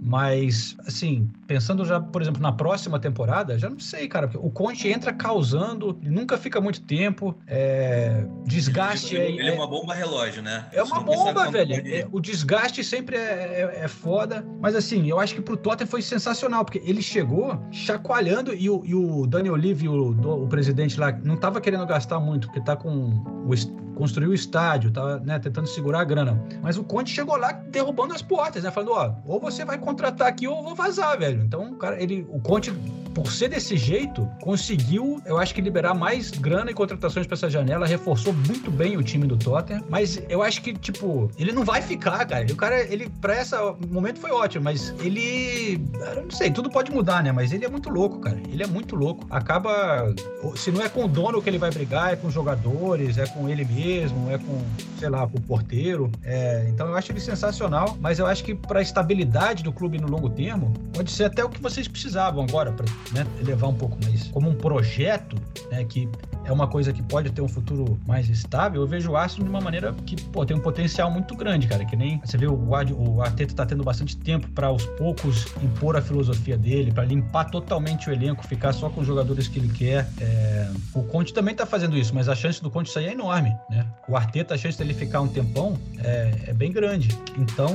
Mas, 0.07 0.77
assim, 0.87 1.31
pensando 1.47 1.83
já, 1.83 1.99
por 1.99 2.21
exemplo, 2.21 2.43
na 2.43 2.53
próxima 2.53 2.99
temporada, 2.99 3.59
já 3.59 3.71
não 3.71 3.79
sei, 3.79 4.07
cara, 4.07 4.29
porque 4.29 4.47
o 4.47 4.51
Conte 4.51 4.87
entra 4.87 5.15
causando, 5.15 5.99
nunca 6.03 6.37
fica 6.37 6.61
muito 6.61 6.83
tempo, 6.83 7.35
é, 7.47 8.27
desgaste... 8.45 9.17
Ele, 9.17 9.39
ele 9.39 9.49
é, 9.49 9.55
é, 9.55 9.55
uma 9.55 9.67
bomba 9.67 9.95
relógio, 9.95 10.43
né? 10.43 10.67
É 10.73 10.83
uma 10.83 11.01
bomba, 11.01 11.51
velho. 11.51 11.75
É, 11.75 12.07
o 12.13 12.21
desgaste 12.21 12.85
sempre 12.85 13.17
é, 13.17 13.21
é, 13.21 13.85
é, 13.85 13.89
foda, 13.89 14.47
mas 14.61 14.75
assim, 14.75 15.09
eu 15.09 15.19
acho 15.19 15.35
que 15.35 15.41
pro 15.41 15.57
Tottenham 15.57 15.89
foi 15.89 16.03
sensacional, 16.03 16.67
porque 16.67 16.83
ele 16.85 17.01
chegou 17.01 17.59
chacoalhando 17.71 18.53
e 18.53 18.69
o, 18.69 18.85
e 18.85 18.95
o 18.95 19.27
Dani 19.27 19.49
Olive, 19.49 19.89
o, 19.89 20.11
o 20.11 20.47
presidente 20.49 21.01
lá, 21.01 21.13
não 21.25 21.39
tava 21.39 21.63
querendo 21.63 21.87
gastar 21.87 22.21
muito, 22.21 22.49
porque 22.49 22.61
tá 22.61 22.77
com 22.77 23.25
o 23.47 23.55
construiu 23.95 24.31
o 24.31 24.35
estádio, 24.35 24.91
tá 24.91 25.19
né, 25.21 25.39
tentando 25.39 25.67
segurar 25.67 26.01
a 26.01 26.05
grana. 26.05 26.41
Mas 26.63 26.77
o 26.77 26.85
Conte 26.85 27.11
chegou 27.11 27.37
lá 27.37 27.53
derrubando 27.53 28.15
as 28.15 28.23
portas, 28.23 28.63
né? 28.63 28.71
Falando, 28.71 28.93
ó, 28.93 29.15
ou 29.27 29.41
você 29.41 29.65
vai 29.65 29.79
contratar 29.79 30.29
aqui 30.29 30.47
ou 30.47 30.59
eu 30.59 30.65
vou 30.65 30.75
vazar, 30.75 31.19
velho. 31.19 31.43
Então, 31.43 31.75
cara, 31.75 32.03
ele, 32.03 32.27
o 32.31 32.41
Conte, 32.41 32.73
por 33.15 33.31
ser 33.31 33.49
desse 33.49 33.77
jeito, 33.77 34.29
conseguiu, 34.41 35.21
eu 35.25 35.39
acho 35.39 35.55
que 35.55 35.61
liberar 35.61 35.95
mais 35.95 36.31
grana 36.31 36.71
e 36.71 36.75
contratações 36.75 37.27
para 37.27 37.35
essa 37.35 37.49
janela, 37.49 37.87
reforçou 37.87 38.33
muito 38.33 38.71
bem 38.71 38.97
o 38.97 39.03
time 39.03 39.27
do 39.27 39.37
Tottenham. 39.37 39.85
Mas 39.89 40.23
eu 40.29 40.43
acho 40.43 40.63
que, 40.63 40.73
tipo, 40.75 41.31
ele 41.39 41.53
não 41.53 41.65
vai 41.65 41.81
ficar, 41.81 42.25
cara. 42.27 42.45
O 42.51 42.57
cara, 42.57 42.81
ele, 42.83 43.09
pra 43.21 43.41
esse 43.41 43.55
momento 43.89 44.19
foi 44.19 44.31
ótimo, 44.31 44.65
mas 44.65 44.95
ele, 45.01 45.81
não 46.23 46.31
sei, 46.31 46.51
tudo 46.51 46.71
pode 46.71 46.91
mudar, 46.91 47.23
né? 47.23 47.33
Mas 47.33 47.53
ele 47.53 47.65
é 47.65 47.69
muito 47.69 47.89
louco, 47.89 48.19
cara. 48.21 48.41
Ele 48.49 48.63
é 48.63 48.67
muito 48.67 48.97
louco. 48.97 49.27
Acaba, 49.31 50.15
se 50.57 50.71
não 50.71 50.83
é 50.83 50.89
com 50.89 51.05
o 51.05 51.09
dono 51.09 51.41
que 51.41 51.49
ele 51.49 51.59
vai 51.59 51.71
brigar, 51.71 52.13
é 52.13 52.17
com 52.17 52.29
os 52.29 52.35
jogadores, 52.35 53.19
é 53.19 53.27
com 53.27 53.49
ele 53.49 53.65
mesmo 53.65 53.84
mesmo, 53.85 54.31
é 54.31 54.39
com, 54.39 54.63
sei 54.99 55.09
lá, 55.09 55.27
com 55.27 55.37
o 55.37 55.41
porteiro. 55.41 56.11
É, 56.23 56.67
então 56.69 56.89
eu 56.89 56.97
acho 56.97 57.13
ele 57.13 57.21
sensacional, 57.21 57.97
mas 58.01 58.19
eu 58.19 58.27
acho 58.27 58.43
que 58.43 58.55
para 58.55 58.79
a 58.79 58.83
estabilidade 58.83 59.63
do 59.63 59.73
clube 59.73 59.99
no 59.99 60.09
longo 60.09 60.31
termo, 60.31 60.73
pode 60.93 61.11
ser 61.11 61.25
até 61.25 61.45
o 61.45 61.49
que 61.49 61.61
vocês 61.61 61.87
precisavam 61.87 62.43
agora, 62.43 62.73
para 62.73 62.87
né, 63.13 63.27
elevar 63.41 63.71
um 63.71 63.75
pouco 63.75 63.99
mais. 64.03 64.29
Como 64.29 64.49
um 64.49 64.55
projeto, 64.55 65.37
né, 65.71 65.85
que 65.85 66.09
é 66.45 66.53
uma 66.53 66.69
coisa 66.69 66.93
que 66.93 67.03
pode 67.03 67.31
ter 67.31 67.41
um 67.41 67.49
futuro 67.49 67.99
mais 68.07 68.29
estável, 68.29 68.83
eu 68.83 68.87
vejo 68.87 69.11
o 69.11 69.17
Arsenal 69.17 69.45
de 69.45 69.51
uma 69.51 69.61
maneira 69.61 69.95
que 70.07 70.21
pô, 70.25 70.45
tem 70.45 70.57
um 70.57 70.61
potencial 70.61 71.11
muito 71.11 71.35
grande, 71.35 71.67
cara. 71.67 71.85
Que 71.85 71.97
nem 71.97 72.21
você 72.25 72.37
vê 72.37 72.47
o, 72.47 72.55
o 72.55 73.23
Arteta 73.23 73.55
tá 73.55 73.67
tendo 73.67 73.83
bastante 73.83 74.17
tempo 74.17 74.49
para 74.51 74.69
aos 74.69 74.85
poucos 74.85 75.47
impor 75.63 75.97
a 75.97 76.03
filosofia 76.03 76.57
dele, 76.57 76.93
para 76.93 77.05
limpar 77.05 77.45
totalmente 77.45 78.09
o 78.09 78.13
elenco, 78.13 78.47
ficar 78.47 78.73
só 78.73 78.91
com 78.91 79.01
os 79.01 79.07
jogadores 79.07 79.49
que 79.49 79.59
ele 79.59 79.69
quer. 79.69 80.09
É... 80.21 80.71
O 80.93 81.03
Conte 81.03 81.33
também 81.33 81.55
tá 81.55 81.65
fazendo 81.65 81.97
isso, 81.97 82.15
mas 82.15 82.29
a 82.29 82.35
chance 82.35 82.63
do 82.63 82.71
Conte 82.71 82.91
sair 82.91 83.07
é 83.07 83.13
enorme, 83.13 83.57
né? 83.75 83.87
O 84.09 84.17
Arteta, 84.17 84.55
a 84.55 84.59
chance 84.59 84.79
dele 84.79 84.95
ficar 84.95 85.21
um 85.21 85.29
tempão 85.29 85.77
é, 86.03 86.33
é 86.49 86.53
bem 86.53 86.71
grande. 86.71 87.09
Então, 87.37 87.75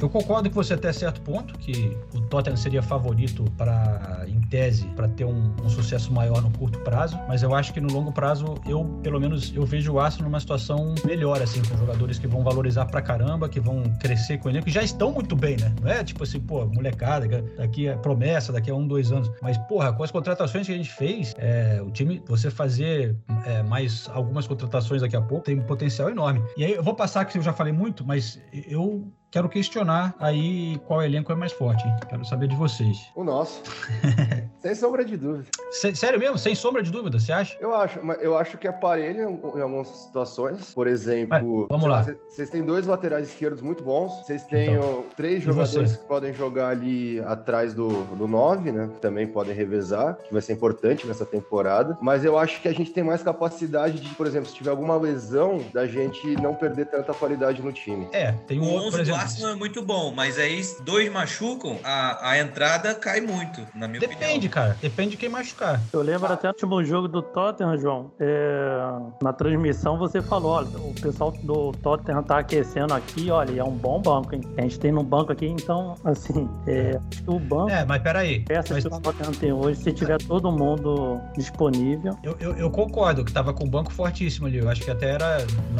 eu 0.00 0.08
concordo 0.08 0.48
com 0.50 0.56
você 0.56 0.74
até 0.74 0.92
certo 0.92 1.20
ponto 1.20 1.56
que 1.58 1.96
o 2.14 2.20
Tottenham 2.22 2.56
seria 2.56 2.82
favorito 2.82 3.44
para, 3.56 4.24
em 4.26 4.40
tese, 4.42 4.86
para 4.96 5.08
ter 5.08 5.24
um, 5.24 5.54
um 5.62 5.68
sucesso 5.68 6.12
maior 6.12 6.42
no 6.42 6.50
curto 6.50 6.78
prazo, 6.80 7.18
mas 7.28 7.42
eu 7.42 7.54
acho 7.54 7.72
que 7.72 7.80
no 7.80 7.92
longo 7.92 8.12
prazo, 8.12 8.54
eu, 8.66 8.84
pelo 9.02 9.20
menos, 9.20 9.52
eu 9.54 9.64
vejo 9.64 9.92
o 9.92 10.00
Arsenal 10.00 10.28
numa 10.28 10.40
situação 10.40 10.94
melhor, 11.04 11.40
assim, 11.42 11.62
com 11.62 11.76
jogadores 11.76 12.18
que 12.18 12.26
vão 12.26 12.42
valorizar 12.42 12.86
pra 12.86 13.00
caramba, 13.00 13.48
que 13.48 13.60
vão 13.60 13.82
crescer 14.00 14.38
com 14.38 14.48
ele, 14.48 14.62
que 14.62 14.70
já 14.70 14.82
estão 14.82 15.12
muito 15.12 15.36
bem, 15.36 15.56
né? 15.56 15.72
Não 15.80 15.90
é 15.90 16.02
tipo 16.02 16.24
assim, 16.24 16.40
pô, 16.40 16.64
molecada, 16.66 17.44
daqui 17.56 17.88
é 17.88 17.94
promessa, 17.96 18.52
daqui 18.52 18.70
a 18.70 18.74
um, 18.74 18.86
dois 18.86 19.12
anos. 19.12 19.30
Mas, 19.42 19.56
porra, 19.58 19.92
com 19.92 20.02
as 20.02 20.10
contratações 20.10 20.66
que 20.66 20.72
a 20.72 20.76
gente 20.76 20.90
fez, 20.90 21.34
é, 21.38 21.80
o 21.82 21.90
time, 21.90 22.22
você 22.26 22.50
fazer 22.50 23.16
é, 23.46 23.62
mais 23.62 24.10
algumas 24.12 24.46
contratações 24.46 25.02
daqui 25.02 25.16
a 25.16 25.19
pouco, 25.26 25.44
tem 25.44 25.58
um 25.58 25.62
potencial 25.62 26.10
enorme. 26.10 26.42
E 26.56 26.64
aí, 26.64 26.72
eu 26.72 26.82
vou 26.82 26.94
passar 26.94 27.24
que 27.24 27.38
eu 27.38 27.42
já 27.42 27.52
falei 27.52 27.72
muito, 27.72 28.04
mas 28.04 28.40
eu 28.52 29.12
quero 29.30 29.48
questionar 29.48 30.14
aí 30.18 30.78
qual 30.86 31.02
elenco 31.02 31.30
é 31.32 31.34
mais 31.34 31.52
forte. 31.52 31.86
Hein? 31.86 31.94
Quero 32.08 32.24
saber 32.24 32.48
de 32.48 32.56
vocês. 32.56 33.08
O 33.14 33.22
nosso. 33.22 33.62
Sem 34.60 34.74
sombra 34.74 35.04
de 35.04 35.16
dúvida. 35.16 35.48
sério 35.94 36.18
mesmo? 36.18 36.36
Sem 36.36 36.54
sombra 36.54 36.82
de 36.82 36.90
dúvida, 36.90 37.18
você 37.18 37.32
acha? 37.32 37.56
Eu 37.60 37.74
acho, 37.74 37.98
mas 38.02 38.20
eu 38.20 38.36
acho 38.36 38.58
que 38.58 38.68
aparelha 38.68 39.22
em, 39.22 39.58
em 39.58 39.62
algumas 39.62 39.88
situações. 39.88 40.74
Por 40.74 40.86
exemplo, 40.86 41.66
vamos 41.70 41.88
lá. 41.88 42.04
Vocês 42.28 42.50
têm 42.50 42.62
dois 42.62 42.86
laterais 42.86 43.28
esquerdos 43.28 43.62
muito 43.62 43.82
bons. 43.82 44.12
Vocês 44.22 44.44
têm 44.44 44.74
então, 44.74 45.04
três 45.16 45.42
jogadores 45.42 45.96
que 45.96 46.04
podem 46.06 46.34
jogar 46.34 46.68
ali 46.68 47.20
atrás 47.20 47.72
do, 47.72 47.88
do 48.16 48.28
9, 48.28 48.72
né? 48.72 48.90
Que 48.92 49.00
também 49.00 49.26
podem 49.26 49.54
revezar, 49.54 50.16
que 50.16 50.32
vai 50.32 50.42
ser 50.42 50.52
importante 50.52 51.06
nessa 51.06 51.24
temporada. 51.24 51.96
Mas 52.02 52.24
eu 52.24 52.38
acho 52.38 52.60
que 52.60 52.68
a 52.68 52.72
gente 52.72 52.92
tem 52.92 53.02
mais 53.02 53.22
capacidade 53.22 53.98
de, 53.98 54.14
por 54.14 54.26
exemplo, 54.26 54.48
se 54.48 54.54
tiver 54.54 54.70
alguma 54.70 54.96
lesão, 54.96 55.64
da 55.72 55.86
gente 55.86 56.26
não 56.36 56.54
perder 56.54 56.86
tanta 56.86 57.14
qualidade 57.14 57.62
no 57.62 57.72
time. 57.72 58.08
É, 58.12 58.32
tem 58.46 58.60
um 58.60 58.70
outro, 58.70 58.90
por 58.90 59.00
exemplo 59.00 59.19
Arsenal 59.20 59.52
é 59.52 59.54
muito 59.54 59.82
bom, 59.82 60.12
mas 60.14 60.38
aí 60.38 60.60
dois 60.84 61.10
machucam, 61.12 61.78
a, 61.84 62.30
a 62.30 62.38
entrada 62.38 62.94
cai 62.94 63.20
muito, 63.20 63.60
na 63.74 63.86
minha 63.86 64.00
Depende, 64.00 64.22
opinião. 64.46 64.50
cara. 64.50 64.76
Depende 64.80 65.10
de 65.10 65.16
quem 65.16 65.28
machucar. 65.28 65.80
Eu 65.92 66.02
lembro 66.02 66.32
até 66.32 66.48
do 66.48 66.52
último 66.54 66.84
jogo 66.84 67.08
do 67.08 67.20
Tottenham, 67.22 67.76
João. 67.78 68.12
É, 68.18 68.78
na 69.22 69.32
transmissão 69.32 69.98
você 69.98 70.22
falou, 70.22 70.52
olha, 70.52 70.68
o 70.78 70.94
pessoal 71.00 71.32
do 71.32 71.72
Tottenham 71.72 72.22
tá 72.22 72.38
aquecendo 72.38 72.94
aqui, 72.94 73.30
olha, 73.30 73.50
e 73.52 73.58
é 73.58 73.64
um 73.64 73.72
bom 73.76 74.00
banco, 74.00 74.34
hein? 74.34 74.40
A 74.56 74.62
gente 74.62 74.78
tem 74.78 74.92
no 74.92 75.02
banco 75.02 75.32
aqui, 75.32 75.46
então, 75.46 75.94
assim, 76.04 76.48
é, 76.66 76.98
acho 77.12 77.22
que 77.22 77.30
o 77.30 77.38
banco, 77.38 77.70
É, 77.70 77.84
mas 77.84 78.02
peraí. 78.02 78.40
peças 78.40 78.70
Mas 78.70 78.84
que 78.84 78.94
o 78.94 79.00
Tottenham 79.00 79.32
tem 79.32 79.52
hoje, 79.52 79.82
se 79.82 79.92
tiver 79.92 80.18
todo 80.18 80.50
mundo 80.50 81.20
disponível, 81.36 82.16
eu, 82.22 82.36
eu, 82.40 82.56
eu 82.56 82.70
concordo 82.70 83.24
que 83.24 83.32
tava 83.32 83.52
com 83.52 83.64
o 83.64 83.68
banco 83.68 83.92
fortíssimo 83.92 84.46
ali. 84.46 84.58
Eu 84.58 84.68
acho 84.68 84.82
que 84.82 84.90
até 84.90 85.10
era. 85.10 85.38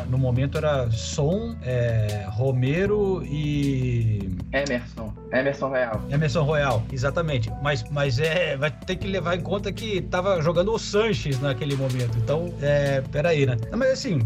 No 0.09 0.19
momento 0.19 0.59
era 0.59 0.91
Som, 0.91 1.57
é, 1.63 2.27
Romero 2.31 3.23
e. 3.31 4.29
Emerson. 4.53 5.20
Emerson 5.33 5.71
Real. 5.71 6.01
Emerson 6.11 6.43
Royal, 6.43 6.83
exatamente. 6.93 7.51
Mas, 7.63 7.85
mas 7.91 8.19
é, 8.19 8.57
vai 8.57 8.71
ter 8.71 8.97
que 8.97 9.07
levar 9.07 9.37
em 9.37 9.41
conta 9.41 9.73
que 9.73 10.01
tava 10.03 10.41
jogando 10.43 10.73
o 10.73 10.79
Sanches 10.79 11.41
naquele 11.41 11.77
momento. 11.77 12.17
Então, 12.19 12.53
é, 12.61 13.01
peraí, 13.13 13.47
né? 13.47 13.57
Não, 13.71 13.79
mas 13.79 13.93
assim, 13.93 14.21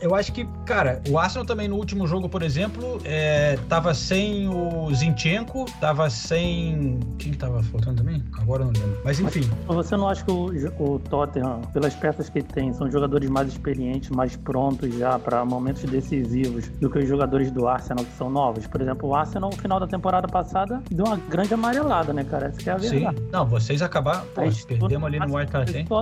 eu 0.00 0.14
acho 0.14 0.32
que, 0.32 0.46
cara, 0.66 1.00
o 1.08 1.18
Arsenal 1.18 1.46
também 1.46 1.68
no 1.68 1.76
último 1.76 2.06
jogo, 2.06 2.28
por 2.28 2.42
exemplo, 2.42 3.00
é, 3.04 3.56
tava 3.68 3.94
sem 3.94 4.48
o 4.48 4.92
Zinchenko, 4.94 5.66
tava 5.80 6.10
sem. 6.10 6.98
Quem 7.18 7.32
que 7.32 7.38
tava 7.38 7.62
faltando 7.62 7.98
também? 7.98 8.22
Agora 8.38 8.62
eu 8.62 8.72
não 8.72 8.80
lembro. 8.80 9.00
Mas 9.04 9.20
enfim, 9.20 9.48
você 9.66 9.96
não 9.96 10.08
acha 10.08 10.24
que 10.24 10.30
o, 10.32 10.46
o 10.78 10.98
Tottenham, 10.98 11.60
pelas 11.72 11.94
peças 11.94 12.28
que 12.28 12.42
tem, 12.42 12.72
são 12.72 12.90
jogadores 12.90 13.30
mais 13.30 13.48
experientes, 13.48 14.10
mais 14.10 14.36
prontos 14.36 14.92
já 14.98 15.18
para 15.18 15.44
momentos 15.44 15.84
decisivos 15.84 16.68
do 16.68 16.90
que 16.90 16.98
os 16.98 17.08
jogadores 17.08 17.50
do 17.50 17.68
Arsenal 17.68 18.04
que 18.04 18.12
são 18.12 18.28
novos? 18.28 18.66
Por 18.66 18.80
exemplo, 18.80 19.08
o 19.08 19.14
Arsenal, 19.14 19.50
no 19.50 19.56
final 19.56 19.78
da 19.78 19.86
temporada 19.86 20.26
passada, 20.32 20.82
deu 20.90 21.04
uma 21.04 21.16
grande 21.16 21.52
amarelada, 21.52 22.12
né, 22.12 22.24
cara? 22.24 22.46
Essa 22.46 22.58
que 22.58 22.70
é 22.70 22.72
a 22.72 22.78
sim. 22.78 22.88
verdade. 22.90 23.22
Não, 23.30 23.46
vocês 23.46 23.82
acabaram. 23.82 24.24
Pô, 24.34 24.40
perdemos 24.66 25.06
ali 25.06 25.18
no 25.20 25.38
hein? 25.38 25.86
O 25.88 25.94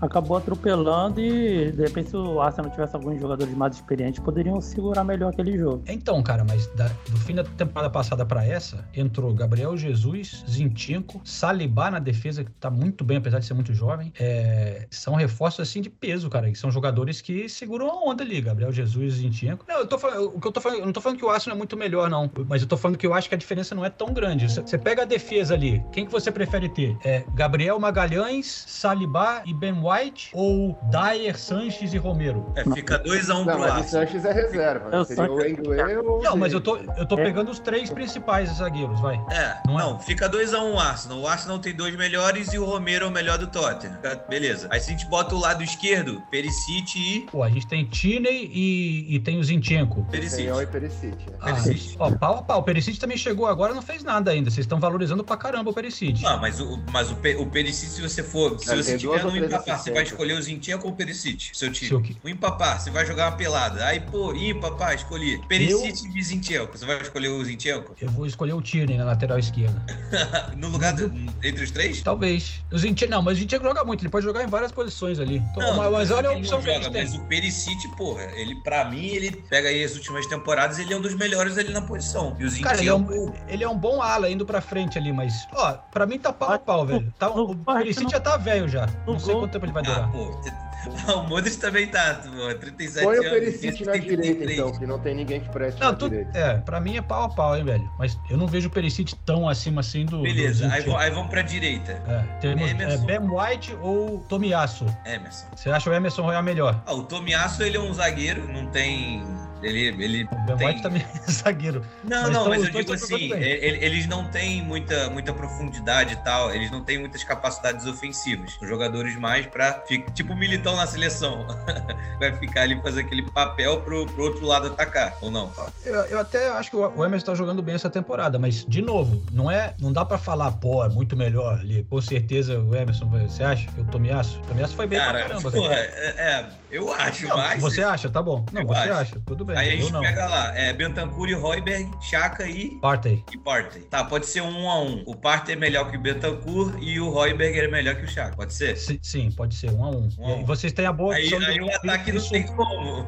acabou 0.00 0.36
atropelando 0.38 1.20
e, 1.20 1.70
de 1.70 1.82
repente, 1.82 2.10
se 2.10 2.16
o 2.16 2.40
Arsenal 2.40 2.70
tivesse 2.70 2.96
alguns 2.96 3.20
jogadores 3.20 3.54
mais 3.54 3.76
experientes, 3.76 4.18
poderiam 4.20 4.60
segurar 4.60 5.04
melhor 5.04 5.30
aquele 5.30 5.56
jogo. 5.58 5.82
Então, 5.86 6.22
cara, 6.22 6.44
mas 6.48 6.66
da- 6.68 6.88
do 7.10 7.16
fim 7.18 7.34
da 7.34 7.44
temporada 7.44 7.90
passada 7.90 8.24
pra 8.24 8.44
essa, 8.44 8.88
entrou 8.94 9.32
Gabriel 9.34 9.76
Jesus, 9.76 10.42
Zinchenko, 10.48 11.20
Salibá 11.24 11.90
na 11.90 11.98
defesa, 11.98 12.42
que 12.42 12.50
tá 12.52 12.70
muito 12.70 13.04
bem, 13.04 13.18
apesar 13.18 13.38
de 13.38 13.44
ser 13.46 13.54
muito 13.54 13.74
jovem. 13.74 14.12
É, 14.18 14.86
são 14.90 15.14
reforços, 15.14 15.60
assim, 15.60 15.82
de 15.82 15.90
peso, 15.90 16.30
cara, 16.30 16.50
que 16.50 16.58
são 16.58 16.70
jogadores 16.70 17.20
que 17.20 17.48
seguram 17.48 17.90
a 17.90 18.10
onda 18.10 18.22
ali, 18.24 18.40
Gabriel 18.40 18.72
Jesus 18.72 19.14
e 19.14 19.16
Zinchenko. 19.18 19.64
Não, 19.68 19.80
eu 19.80 19.86
tô 19.86 19.98
falando, 19.98 20.32
o 20.34 20.40
que 20.40 20.48
eu 20.48 20.52
tô 20.52 20.60
falando, 20.60 20.78
eu 20.80 20.86
não 20.86 20.92
tô 20.92 21.00
falando 21.00 21.18
que 21.18 21.24
o 21.24 21.28
Arsenal 21.30 21.56
é 21.56 21.58
muito 21.58 21.76
melhor, 21.76 22.08
não, 22.08 22.30
mas 22.48 22.62
eu 22.62 22.68
tô 22.68 22.76
falando 22.76 22.96
que 22.96 23.06
eu 23.06 23.12
acho 23.12 23.28
que 23.28 23.33
a 23.34 23.36
diferença 23.38 23.74
não 23.74 23.84
é 23.84 23.90
tão 23.90 24.12
grande. 24.12 24.46
Você 24.48 24.78
pega 24.78 25.02
a 25.02 25.04
defesa 25.04 25.54
ali, 25.54 25.82
quem 25.92 26.06
que 26.06 26.12
você 26.12 26.30
prefere 26.30 26.68
ter? 26.68 26.96
É 27.04 27.24
Gabriel 27.34 27.78
Magalhães, 27.78 28.64
Salibá 28.66 29.42
e 29.44 29.52
Ben 29.54 29.74
White 29.82 30.30
ou 30.32 30.78
Dyer, 30.90 31.38
Sanches 31.38 31.92
e 31.92 31.98
Romero? 31.98 32.52
É, 32.56 32.64
fica 32.74 32.98
2x1 32.98 33.34
um 33.34 33.44
Não, 33.44 33.54
pro 33.56 33.62
Arsenal. 33.64 33.84
Sanches 33.84 34.24
é 34.24 34.32
reserva. 34.32 34.90
Eu 34.94 35.04
Seria 35.04 35.30
o 35.32 35.46
Englê 35.46 35.96
ou 35.98 36.22
Não, 36.22 36.36
mas 36.36 36.52
eu 36.52 36.60
tô, 36.60 36.76
eu 36.76 37.06
tô 37.06 37.18
É. 37.18 37.24
pegando 37.24 37.50
os 37.50 37.58
três 37.58 37.90
principais 37.90 38.48
zagueiros, 38.50 39.00
vai. 39.00 39.16
É, 39.30 39.56
Não 39.66 39.74
não, 39.78 39.96
é? 39.96 40.00
fica 40.00 40.28
2x1 40.28 40.60
um 40.62 40.74
o 40.74 40.78
Arsenal. 40.78 41.18
O 41.20 41.26
Arsenal 41.28 41.58
tem 41.58 41.74
dois 41.74 41.94
melhores 41.96 42.52
e 42.52 42.58
o 42.58 42.64
Romero 42.64 43.04
é 43.06 43.08
o 43.08 43.10
melhor 43.12 43.38
do 43.38 43.46
Tottenham. 43.46 43.96
Tá, 44.02 44.14
Beleza. 44.28 44.68
Aí 44.70 44.80
se 44.80 44.90
a 44.90 44.92
gente 44.96 45.06
bota 45.06 45.34
o 45.34 45.38
lado 45.38 45.62
esquerdo, 45.62 46.22
Perisic 46.30 46.96
e 46.96 47.20
Pô, 47.30 47.42
a 47.42 47.50
gente 47.50 47.66
tem 47.66 47.84
Tiney 47.84 48.50
e, 48.52 49.14
e 49.16 49.20
tem 49.20 49.38
o 49.38 49.44
Zinchenko. 49.44 50.04
Perisic. 50.10 50.48
E 50.48 50.66
Perisic. 50.66 51.16
né? 51.30 51.36
Ah, 51.40 51.52
Perisic. 51.54 51.96
ó, 51.98 52.10
pau 52.10 52.38
a 52.38 52.42
pau. 52.42 52.60
O 52.60 52.62
Perisic 52.62 52.98
também 52.98 53.16
chegou 53.24 53.46
agora 53.46 53.72
e 53.72 53.74
não 53.74 53.82
fez 53.82 54.04
nada 54.04 54.30
ainda. 54.30 54.50
Vocês 54.50 54.64
estão 54.64 54.78
valorizando 54.78 55.24
pra 55.24 55.36
caramba 55.36 55.70
o 55.70 55.74
Perisic. 55.74 56.22
Não, 56.22 56.38
mas 56.40 56.60
o, 56.60 56.78
mas 56.92 57.10
o, 57.10 57.14
o 57.14 57.46
Perisic, 57.46 57.90
se 57.90 58.02
você 58.02 58.22
for. 58.22 58.58
Se 58.60 58.70
Ele 58.70 58.82
você 58.82 58.98
tiver 58.98 59.20
três 59.20 59.36
empapar, 59.36 59.78
você 59.78 59.90
vai 59.90 60.02
escolher 60.02 60.34
o 60.34 60.42
Zinchenko 60.42 60.86
ou 60.86 60.92
o 60.92 60.96
Perisic, 60.96 61.56
seu 61.56 61.72
time. 61.72 61.88
Seu 61.88 62.00
que- 62.00 62.16
O 62.22 62.28
empapar, 62.28 62.78
você 62.80 62.90
vai 62.90 63.04
jogar 63.06 63.30
uma 63.30 63.36
pelada. 63.36 63.84
Aí, 63.86 64.00
pô, 64.00 64.32
empapar, 64.34 64.94
escolhi. 64.94 65.40
Perisic 65.48 66.06
e 66.14 66.22
Zinchenko. 66.22 66.76
Você 66.76 66.84
vai 66.84 67.00
escolher 67.00 67.28
o 67.28 67.44
Zinchenko? 67.44 67.94
Eu 68.00 68.10
vou 68.10 68.26
escolher 68.26 68.52
o 68.52 68.60
Tierney 68.62 68.98
na 68.98 69.04
lateral 69.04 69.38
esquerda. 69.38 69.82
no 70.56 70.68
lugar 70.68 70.92
do, 70.92 71.06
entre 71.42 71.64
os 71.64 71.70
três? 71.70 72.02
Talvez. 72.02 72.62
O 72.70 72.78
Zinchenko, 72.78 73.10
não, 73.10 73.22
mas 73.22 73.38
o 73.38 73.40
Zinchenko 73.40 73.64
joga 73.64 73.84
muito. 73.84 74.02
Ele 74.02 74.10
pode 74.10 74.24
jogar 74.24 74.44
em 74.44 74.48
várias 74.48 74.72
posições 74.72 75.18
ali. 75.18 75.36
Então, 75.36 75.62
Não, 75.62 75.76
mas, 75.76 75.92
mas 75.92 76.10
olha 76.10 76.28
a 76.28 76.32
ele 76.32 76.40
opção 76.40 76.60
que 76.60 76.70
gente 76.70 76.84
joga, 76.84 76.92
tem. 76.92 77.02
Mas 77.04 77.14
o 77.14 77.20
Perisic, 77.22 77.88
porra, 77.96 78.24
ele, 78.36 78.54
pra 78.56 78.84
mim, 78.84 79.06
ele 79.06 79.30
pega 79.48 79.68
aí 79.68 79.82
as 79.82 79.94
últimas 79.94 80.26
temporadas, 80.26 80.78
ele 80.78 80.92
é 80.92 80.96
um 80.96 81.00
dos 81.00 81.14
melhores 81.14 81.56
ali 81.58 81.72
na 81.72 81.82
posição. 81.82 82.36
E 82.38 82.44
o 82.44 82.62
Cara, 82.62 82.78
ele 82.78 82.88
é, 82.88 82.92
Zinchenko, 82.92 83.13
um, 83.14 83.32
ele 83.48 83.64
é 83.64 83.68
um 83.68 83.76
bom 83.78 84.02
ala 84.02 84.30
indo 84.30 84.44
pra 84.44 84.60
frente 84.60 84.98
ali, 84.98 85.12
mas, 85.12 85.46
ó, 85.54 85.72
pra 85.92 86.06
mim 86.06 86.18
tá 86.18 86.32
pau 86.32 86.52
a 86.52 86.58
pau, 86.58 86.84
velho. 86.86 87.12
Tá, 87.18 87.28
no- 87.28 87.50
o 87.50 87.56
Perisic 87.56 88.10
já 88.10 88.20
tá 88.20 88.36
velho 88.36 88.68
já. 88.68 88.86
Não 89.06 89.18
sei 89.18 89.34
quanto 89.34 89.52
tempo 89.52 89.64
ele 89.66 89.72
vai 89.72 89.82
ah, 89.86 89.86
durar. 89.86 90.10
pô, 90.12 90.40
o 91.14 91.22
Modric 91.28 91.56
também 91.56 91.86
tá, 91.86 92.20
pô, 92.24 92.54
37 92.54 93.04
Põe 93.04 93.16
o 93.16 93.20
anos. 93.20 93.30
Perisic 93.30 93.66
esse 93.68 93.84
na 93.84 93.92
tem 93.92 94.00
direita, 94.02 94.22
33. 94.44 94.58
então, 94.58 94.78
que 94.78 94.86
não 94.86 94.98
tem 94.98 95.14
ninguém 95.14 95.40
que 95.40 95.48
preste 95.48 95.80
Não, 95.80 95.92
na 95.92 95.96
tu, 95.96 96.08
direita. 96.10 96.38
é, 96.38 96.58
pra 96.58 96.80
mim 96.80 96.96
é 96.96 97.02
pau 97.02 97.24
a 97.24 97.28
pau, 97.28 97.56
hein, 97.56 97.64
velho. 97.64 97.90
Mas 97.98 98.18
eu 98.28 98.36
não 98.36 98.46
vejo 98.46 98.68
o 98.68 98.70
Perisic 98.70 99.14
tão 99.24 99.48
acima 99.48 99.80
assim 99.80 100.04
do. 100.04 100.20
Beleza, 100.22 100.66
do 100.68 100.72
aí, 100.74 100.84
aí 100.96 101.10
vamos 101.10 101.30
pra 101.30 101.42
direita. 101.42 101.92
É, 102.06 102.22
temos 102.40 102.68
é, 102.68 102.70
Emerson. 102.70 103.06
Ben 103.06 103.20
White 103.20 103.76
ou 103.80 104.18
Tomiasso. 104.28 104.84
Emerson. 105.06 105.46
Você 105.54 105.70
acha 105.70 105.88
o 105.88 105.94
Emerson 105.94 106.22
Royal 106.22 106.42
melhor? 106.42 106.82
Ah, 106.84 106.94
o 106.94 107.02
Tomiasso, 107.04 107.62
ele 107.62 107.76
é 107.76 107.80
um 107.80 107.92
zagueiro, 107.94 108.46
não 108.52 108.66
tem... 108.66 109.22
Ele, 109.64 110.04
ele 110.04 110.24
O 110.24 110.56
tem... 110.56 110.80
Também 110.82 111.02
é 111.02 111.06
zagueiro. 111.30 111.82
Não, 112.02 112.22
Mas 112.24 112.30
não, 112.32 112.40
tão- 112.42 112.48
mas 112.50 112.64
eu 112.64 112.70
digo 112.70 112.92
assim, 112.92 113.18
jogando 113.18 113.30
bem. 113.30 113.42
e- 113.42 113.54
e- 113.54 113.84
eles 113.84 114.06
não 114.06 114.24
têm 114.30 114.62
muita, 114.62 115.08
muita 115.10 115.32
profundidade 115.32 116.14
e 116.14 116.16
tal, 116.16 116.54
eles 116.54 116.70
não 116.70 116.84
têm 116.84 116.98
muitas 116.98 117.24
capacidades 117.24 117.86
ofensivas. 117.86 118.52
São 118.58 118.68
jogadores 118.68 119.16
mais 119.16 119.46
pra, 119.46 119.72
tipo 120.14 120.32
o 120.32 120.36
Militão 120.36 120.76
na 120.76 120.86
seleção, 120.86 121.46
vai 122.20 122.32
ficar 122.36 122.62
ali 122.62 122.80
fazer 122.82 123.00
aquele 123.00 123.22
papel 123.30 123.80
pro, 123.80 124.06
pro 124.06 124.24
outro 124.24 124.44
lado 124.46 124.66
atacar, 124.68 125.16
ou 125.22 125.30
não? 125.30 125.52
Eu, 125.84 125.94
eu 125.94 126.18
até 126.18 126.48
acho 126.50 126.70
que 126.70 126.76
o 126.76 127.04
Emerson 127.04 127.26
tá 127.26 127.34
jogando 127.34 127.62
bem 127.62 127.74
essa 127.74 127.88
temporada, 127.90 128.38
mas, 128.38 128.64
de 128.66 128.82
novo, 128.82 129.22
não 129.32 129.50
é. 129.50 129.74
Não 129.80 129.92
dá 129.92 130.04
pra 130.04 130.18
falar, 130.18 130.52
pô, 130.52 130.84
é 130.84 130.88
muito 130.88 131.16
melhor 131.16 131.58
ali. 131.58 131.84
Com 131.84 132.00
certeza 132.00 132.58
o 132.60 132.74
Emerson, 132.74 133.06
você 133.08 133.42
acha? 133.42 133.68
O 133.78 133.84
Tomiasso? 133.84 134.38
O 134.40 134.42
Tomiasso 134.42 134.74
foi 134.76 134.86
bem 134.86 134.98
pra 134.98 135.06
Cara, 135.12 135.22
caramba, 135.28 135.50
porra, 135.50 135.68
cara. 135.70 135.80
é, 135.80 136.08
é, 136.18 136.48
eu 136.74 136.92
acho, 136.92 137.26
Não, 137.28 137.36
mas... 137.36 137.60
você 137.60 137.82
acha, 137.82 138.08
tá 138.10 138.22
bom. 138.22 138.44
Não, 138.52 138.62
Eu 138.62 138.66
você 138.68 138.80
acho. 138.80 138.92
acha, 138.92 139.20
tudo 139.26 139.44
bem. 139.44 139.56
Aí 139.56 139.68
a 139.72 139.76
gente 139.76 139.92
não. 139.92 140.00
pega 140.00 140.26
lá, 140.26 140.56
é 140.58 140.72
Bentancur 140.72 141.28
e 141.28 141.34
Royberg, 141.34 141.90
Chaka 142.00 142.46
e, 142.48 142.70
Partey. 142.80 143.24
e 143.32 143.38
Partey. 143.38 143.82
Tá, 143.82 144.04
pode 144.04 144.26
ser 144.26 144.40
um 144.42 144.68
a 144.70 144.80
um. 144.80 145.02
O 145.06 145.14
Partey 145.14 145.54
é 145.54 145.56
melhor 145.58 145.90
que 145.90 145.96
o 145.96 146.00
Bentancur 146.00 146.76
e 146.80 146.98
o 147.00 147.10
Royberg 147.10 147.58
é 147.60 147.68
melhor 147.68 147.94
que 147.96 148.04
o 148.04 148.08
Chaka, 148.08 148.34
pode 148.36 148.52
ser? 148.54 148.76
Si- 148.76 148.98
Sim, 149.02 149.30
pode 149.30 149.54
ser, 149.54 149.70
um 149.70 149.84
a 149.84 149.90
um. 149.90 150.08
Um 150.18 150.26
a 150.26 150.34
um. 150.36 150.40
E 150.40 150.44
vocês 150.44 150.72
têm 150.72 150.86
a 150.86 150.92
boa 150.92 151.14
Aí, 151.14 151.24
opção 151.24 151.38
de- 151.40 151.46
aí 151.46 151.60
o 151.60 151.74
ataque 151.74 152.12
não 152.12 152.28
tem 152.28 152.46
como. 152.46 153.06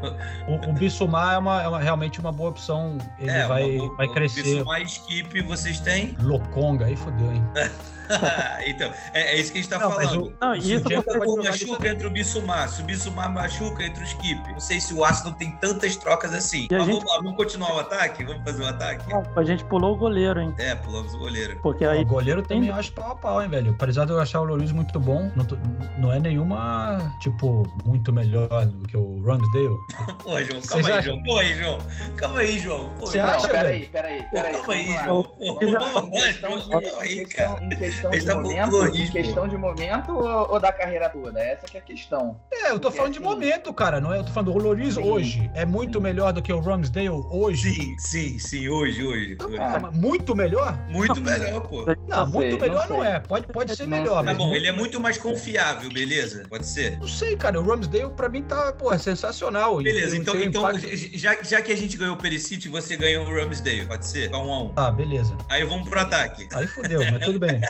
O, 0.49 0.71
o 0.71 0.73
Bissumar 0.73 1.35
é, 1.35 1.39
uma, 1.39 1.62
é 1.62 1.69
uma- 1.69 1.81
realmente 1.81 2.21
uma 2.21 2.33
boa 2.33 2.51
opção. 2.51 2.99
Ele 3.19 3.31
É, 3.31 3.47
vai, 3.47 3.77
uma 3.79 3.97
vai 3.97 4.07
o 4.07 4.12
crescer. 4.12 4.43
Bissouma 4.43 4.64
mais 4.64 4.91
skip 4.93 5.41
vocês 5.43 5.81
têm? 5.81 6.17
Lokonga, 6.21 6.87
aí 6.87 6.97
fodeu, 6.97 7.33
hein? 7.33 7.43
então, 8.67 8.93
é, 9.12 9.35
é 9.35 9.41
isso 9.41 9.51
que 9.53 9.59
a 9.59 9.62
gente 9.62 9.71
tá 9.71 9.79
Não, 9.79 9.89
mas 9.91 10.09
falando. 10.11 10.27
o- 10.27 10.33
Não, 10.41 10.51
o 10.53 10.55
isso 10.57 10.67
o 10.75 10.79
Zinchenko 10.79 11.19
pode 11.19 11.67
jogar 11.67 11.89
entra 11.89 12.07
o 12.07 12.11
Bissumar. 12.11 12.69
Se 12.69 12.81
o 12.83 12.85
Bissumar 12.85 13.33
machuca, 13.33 13.56
entra 13.65 14.01
o 14.03 14.05
skip. 14.05 14.53
Não 14.53 14.61
sei 14.61 14.81
se 14.81 14.93
o 14.95 15.05
Arsenal 15.05 15.35
tem 15.35 15.51
tantas 15.53 15.97
trocas 15.97 16.33
assim. 16.35 16.69
Mas 16.71 16.85
gente- 16.85 16.95
vamos 16.97 17.11
lá, 17.11 17.17
vamos 17.19 17.37
continuar 17.37 17.75
o 17.75 17.79
ataque? 17.81 18.25
Vamos 18.25 18.43
fazer 18.45 18.63
o 18.63 18.67
ataque? 18.67 19.05
A 19.37 19.43
gente 19.45 19.65
pulou 19.65 19.95
o 19.95 19.97
goleiro, 19.97 20.41
hein? 20.41 20.55
É, 20.59 20.75
pulamos 20.75 21.15
o 21.15 21.19
goleiro. 21.19 21.59
Porque 21.63 21.85
aí 21.85 22.03
O 22.03 22.07
goleiro 22.07 22.43
também 22.43 22.71
acho 22.71 22.93
pau 22.93 23.13
a 23.13 23.17
pau, 23.17 23.43
hein, 23.43 23.49
velho? 23.49 23.73
Apesar 23.73 24.05
de 24.05 24.13
eu 24.13 24.21
achar 24.21 24.41
o 24.41 24.45
Loris 24.45 24.73
muito 24.73 24.99
bom, 25.01 25.31
não, 25.35 25.45
tô- 25.45 25.57
não 25.99 26.13
é 26.13 26.19
nenhuma, 26.21 27.13
tipo, 27.21 27.63
muito 27.85 28.13
melhor 28.13 28.67
do 28.67 28.87
que 28.87 28.97
o 28.97 29.23
Ramsdale. 29.25 29.77
Pô, 30.23 30.41
João, 30.43 30.61
calma 30.63 30.89
aí? 30.89 31.03
João. 31.03 31.23
Pô, 31.23 31.39
aí, 31.39 31.55
João. 31.55 31.79
Calma 32.17 32.39
aí, 32.41 32.59
João. 32.59 32.91
Pô, 32.99 33.07
Você 33.07 33.19
João. 33.19 33.31
acha, 33.31 33.47
Não, 33.47 33.53
velho? 33.55 33.67
peraí, 33.67 33.89
peraí, 33.91 34.23
peraí. 34.31 34.53
calma 34.53 34.73
aí. 34.75 34.87
João. 35.05 35.23
De, 35.59 35.73
Calma 35.77 37.01
aí, 37.01 37.27
cara. 37.27 37.55
questão, 37.61 37.63
em 37.63 37.69
questão 37.77 38.11
de 38.11 38.21
com 38.27 38.35
momento, 38.43 38.97
em 38.97 39.11
questão 39.11 39.49
de 39.49 39.57
momento 39.57 40.13
ou, 40.17 40.53
ou 40.53 40.61
da 40.61 40.73
carreira 40.73 41.09
toda? 41.09 41.41
Essa 41.41 41.67
que 41.67 41.77
é 41.77 41.81
a 41.81 41.83
questão. 41.83 42.41
É, 42.53 42.71
eu 42.71 42.79
tô 42.79 42.91
falando 42.91 43.13
de 43.13 43.19
Sim. 43.19 43.25
Momento, 43.47 43.72
cara. 43.72 44.01
Não 44.01 44.12
é, 44.12 44.18
eu 44.18 44.24
tô 44.24 44.32
falando 44.32 44.53
do 44.53 44.59
Loris 44.59 44.94
Sim. 44.94 45.01
hoje. 45.03 45.51
É 45.55 45.64
muito 45.64 46.01
melhor 46.01 46.32
do 46.32 46.42
que 46.42 46.53
o 46.53 46.61
Ramsdale 46.61 47.09
hoje. 47.09 47.72
Sim, 47.72 47.97
sim, 47.99 48.38
sim, 48.38 48.68
hoje, 48.68 49.05
hoje. 49.07 49.36
hoje. 49.40 49.57
Ah. 49.59 49.78
Mas 49.80 49.97
Muito 49.97 50.34
melhor? 50.34 50.76
Muito 50.88 51.20
melhor, 51.20 51.61
pô. 51.62 51.84
Não, 52.09 52.18
Não 52.24 52.26
muito 52.28 52.59
sei, 52.59 52.68
melhor 52.68 52.88
não 52.88 52.97
não, 52.99 53.05
é. 53.05 53.20
Pode, 53.20 53.47
pode 53.47 53.76
ser 53.76 53.84
Não 53.86 53.99
melhor, 53.99 54.16
sei. 54.16 54.16
Tá 54.16 54.22
mas. 54.24 54.36
bom, 54.36 54.55
ele 54.55 54.66
é 54.66 54.72
muito 54.72 55.01
mais 55.01 55.16
confiável, 55.18 55.90
beleza? 55.90 56.44
Pode 56.49 56.66
ser? 56.66 56.99
Não 56.99 57.09
sei, 57.09 57.36
cara. 57.36 57.61
O 57.61 57.64
Ramsdale, 57.66 58.11
pra 58.11 58.28
mim, 58.28 58.42
tá, 58.42 58.72
pô, 58.72 58.92
é 58.92 58.99
sensacional. 58.99 59.76
Beleza, 59.82 60.16
então, 60.16 60.34
o 60.34 60.42
então 60.42 60.62
impacto- 60.68 60.88
já, 61.16 61.42
já 61.42 61.62
que 61.62 61.72
a 61.72 61.76
gente 61.76 61.97
ganhou 61.97 62.14
o 62.14 62.18
Perisic, 62.18 62.68
você 62.68 62.97
ganhou 62.97 63.24
o 63.26 63.34
Ramsdale, 63.34 63.86
pode 63.86 64.07
ser? 64.07 64.30
Tá 64.30 64.38
um 64.38 64.53
a 64.53 64.62
um. 64.64 64.68
Tá, 64.70 64.90
beleza. 64.90 65.36
Aí 65.49 65.64
vamos 65.64 65.88
pro 65.88 66.01
ataque. 66.01 66.49
Aí 66.53 66.66
fodeu, 66.66 67.01
mas 67.11 67.24
tudo 67.24 67.38
bem. 67.38 67.61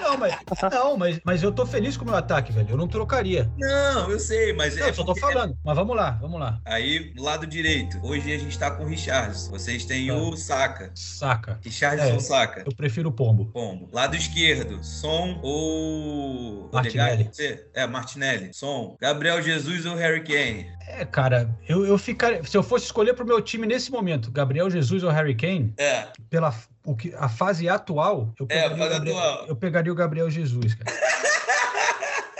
Não, 0.00 0.16
mas, 0.18 0.34
não 0.72 0.96
mas, 0.96 1.20
mas 1.24 1.42
eu 1.42 1.52
tô 1.52 1.64
feliz 1.66 1.96
com 1.96 2.04
o 2.04 2.08
meu 2.08 2.16
ataque, 2.16 2.52
velho. 2.52 2.68
Eu 2.70 2.76
não 2.76 2.86
trocaria. 2.88 3.50
Não, 3.58 4.10
eu 4.10 4.18
sei, 4.18 4.52
mas 4.52 4.76
Não, 4.76 4.86
é 4.86 4.90
eu 4.90 4.94
só 4.94 5.04
tô 5.04 5.13
falando. 5.20 5.56
Mas 5.64 5.76
vamos 5.76 5.96
lá, 5.96 6.10
vamos 6.20 6.40
lá. 6.40 6.60
Aí, 6.64 7.12
lado 7.16 7.46
direito. 7.46 7.98
Hoje 8.02 8.32
a 8.32 8.38
gente 8.38 8.58
tá 8.58 8.70
com 8.70 8.84
o 8.84 8.86
Richardson. 8.86 9.50
Vocês 9.50 9.84
têm 9.84 10.10
o 10.10 10.36
Saka. 10.36 10.90
Saca. 10.94 11.58
Richardson 11.62 12.16
É. 12.16 12.20
Saka. 12.20 12.62
Eu 12.66 12.74
prefiro 12.74 13.08
o 13.08 13.12
pombo. 13.12 13.46
Pombo. 13.46 13.88
Lado 13.92 14.16
esquerdo, 14.16 14.82
Som 14.84 15.38
ou. 15.42 16.70
Martinelli. 16.72 17.30
É, 17.74 17.86
Martinelli. 17.86 18.50
Som. 18.52 18.96
Gabriel 19.00 19.40
Jesus 19.42 19.84
ou 19.86 19.94
Harry 19.96 20.22
Kane? 20.22 20.66
É, 20.86 21.04
cara, 21.04 21.56
eu, 21.68 21.86
eu 21.86 21.96
ficaria. 21.96 22.42
Se 22.44 22.56
eu 22.56 22.62
fosse 22.62 22.84
escolher 22.86 23.14
pro 23.14 23.26
meu 23.26 23.40
time 23.40 23.66
nesse 23.66 23.90
momento, 23.90 24.30
Gabriel 24.30 24.68
Jesus 24.70 25.02
ou 25.02 25.10
Harry 25.10 25.34
Kane, 25.34 25.72
É. 25.78 26.08
pela 26.28 26.54
o 26.84 26.94
que, 26.94 27.14
a 27.16 27.28
fase 27.30 27.66
atual, 27.68 28.32
eu 28.38 28.46
É, 28.50 28.68
pegaria, 28.68 28.74
o 28.74 28.78
fase 28.78 28.90
Gabriel, 28.92 29.18
atual. 29.18 29.46
eu 29.48 29.56
pegaria 29.56 29.92
o 29.92 29.94
Gabriel 29.94 30.30
Jesus, 30.30 30.74
cara. 30.74 30.94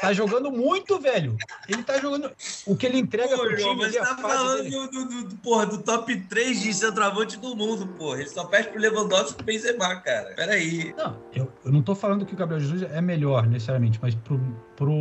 tá 0.07 0.13
jogando 0.13 0.51
muito, 0.51 0.99
velho. 0.99 1.37
Ele 1.69 1.83
tá 1.83 1.99
jogando. 1.99 2.31
O 2.67 2.77
que 2.77 2.87
ele 2.87 2.99
entrega 2.99 3.37
Pô, 3.37 3.43
pro 3.43 3.57
time 3.57 3.77
mas 3.77 3.95
tá 3.95 4.17
falando 4.17 4.71
do, 4.71 4.87
do- 4.89 5.25
do- 5.25 5.37
porra, 5.37 5.67
do 5.67 5.79
top 5.79 6.17
3 6.17 6.61
de 6.61 6.75
centroavante 6.75 7.37
do 7.39 7.55
mundo, 7.57 7.87
porra. 7.87 8.21
Ele 8.21 8.29
só 8.29 8.45
perde 8.45 8.69
pro 8.71 8.81
Lewandowski 8.81 9.33
e 9.33 9.37
pro 9.37 9.45
Benzema, 9.47 9.97
cara. 10.01 10.33
Peraí. 10.35 10.95
Não, 10.97 11.17
eu, 11.35 11.53
eu 11.65 11.73
não 11.73 11.83
tô 11.83 11.95
falando 11.95 12.25
que 12.27 12.35
o 12.35 12.37
Gabriel 12.37 12.61
Jesus 12.61 12.83
é 12.83 13.01
melhor, 13.01 13.47
necessariamente, 13.47 13.99
mas 14.03 14.15
pro, 14.15 14.39
pro 14.77 14.93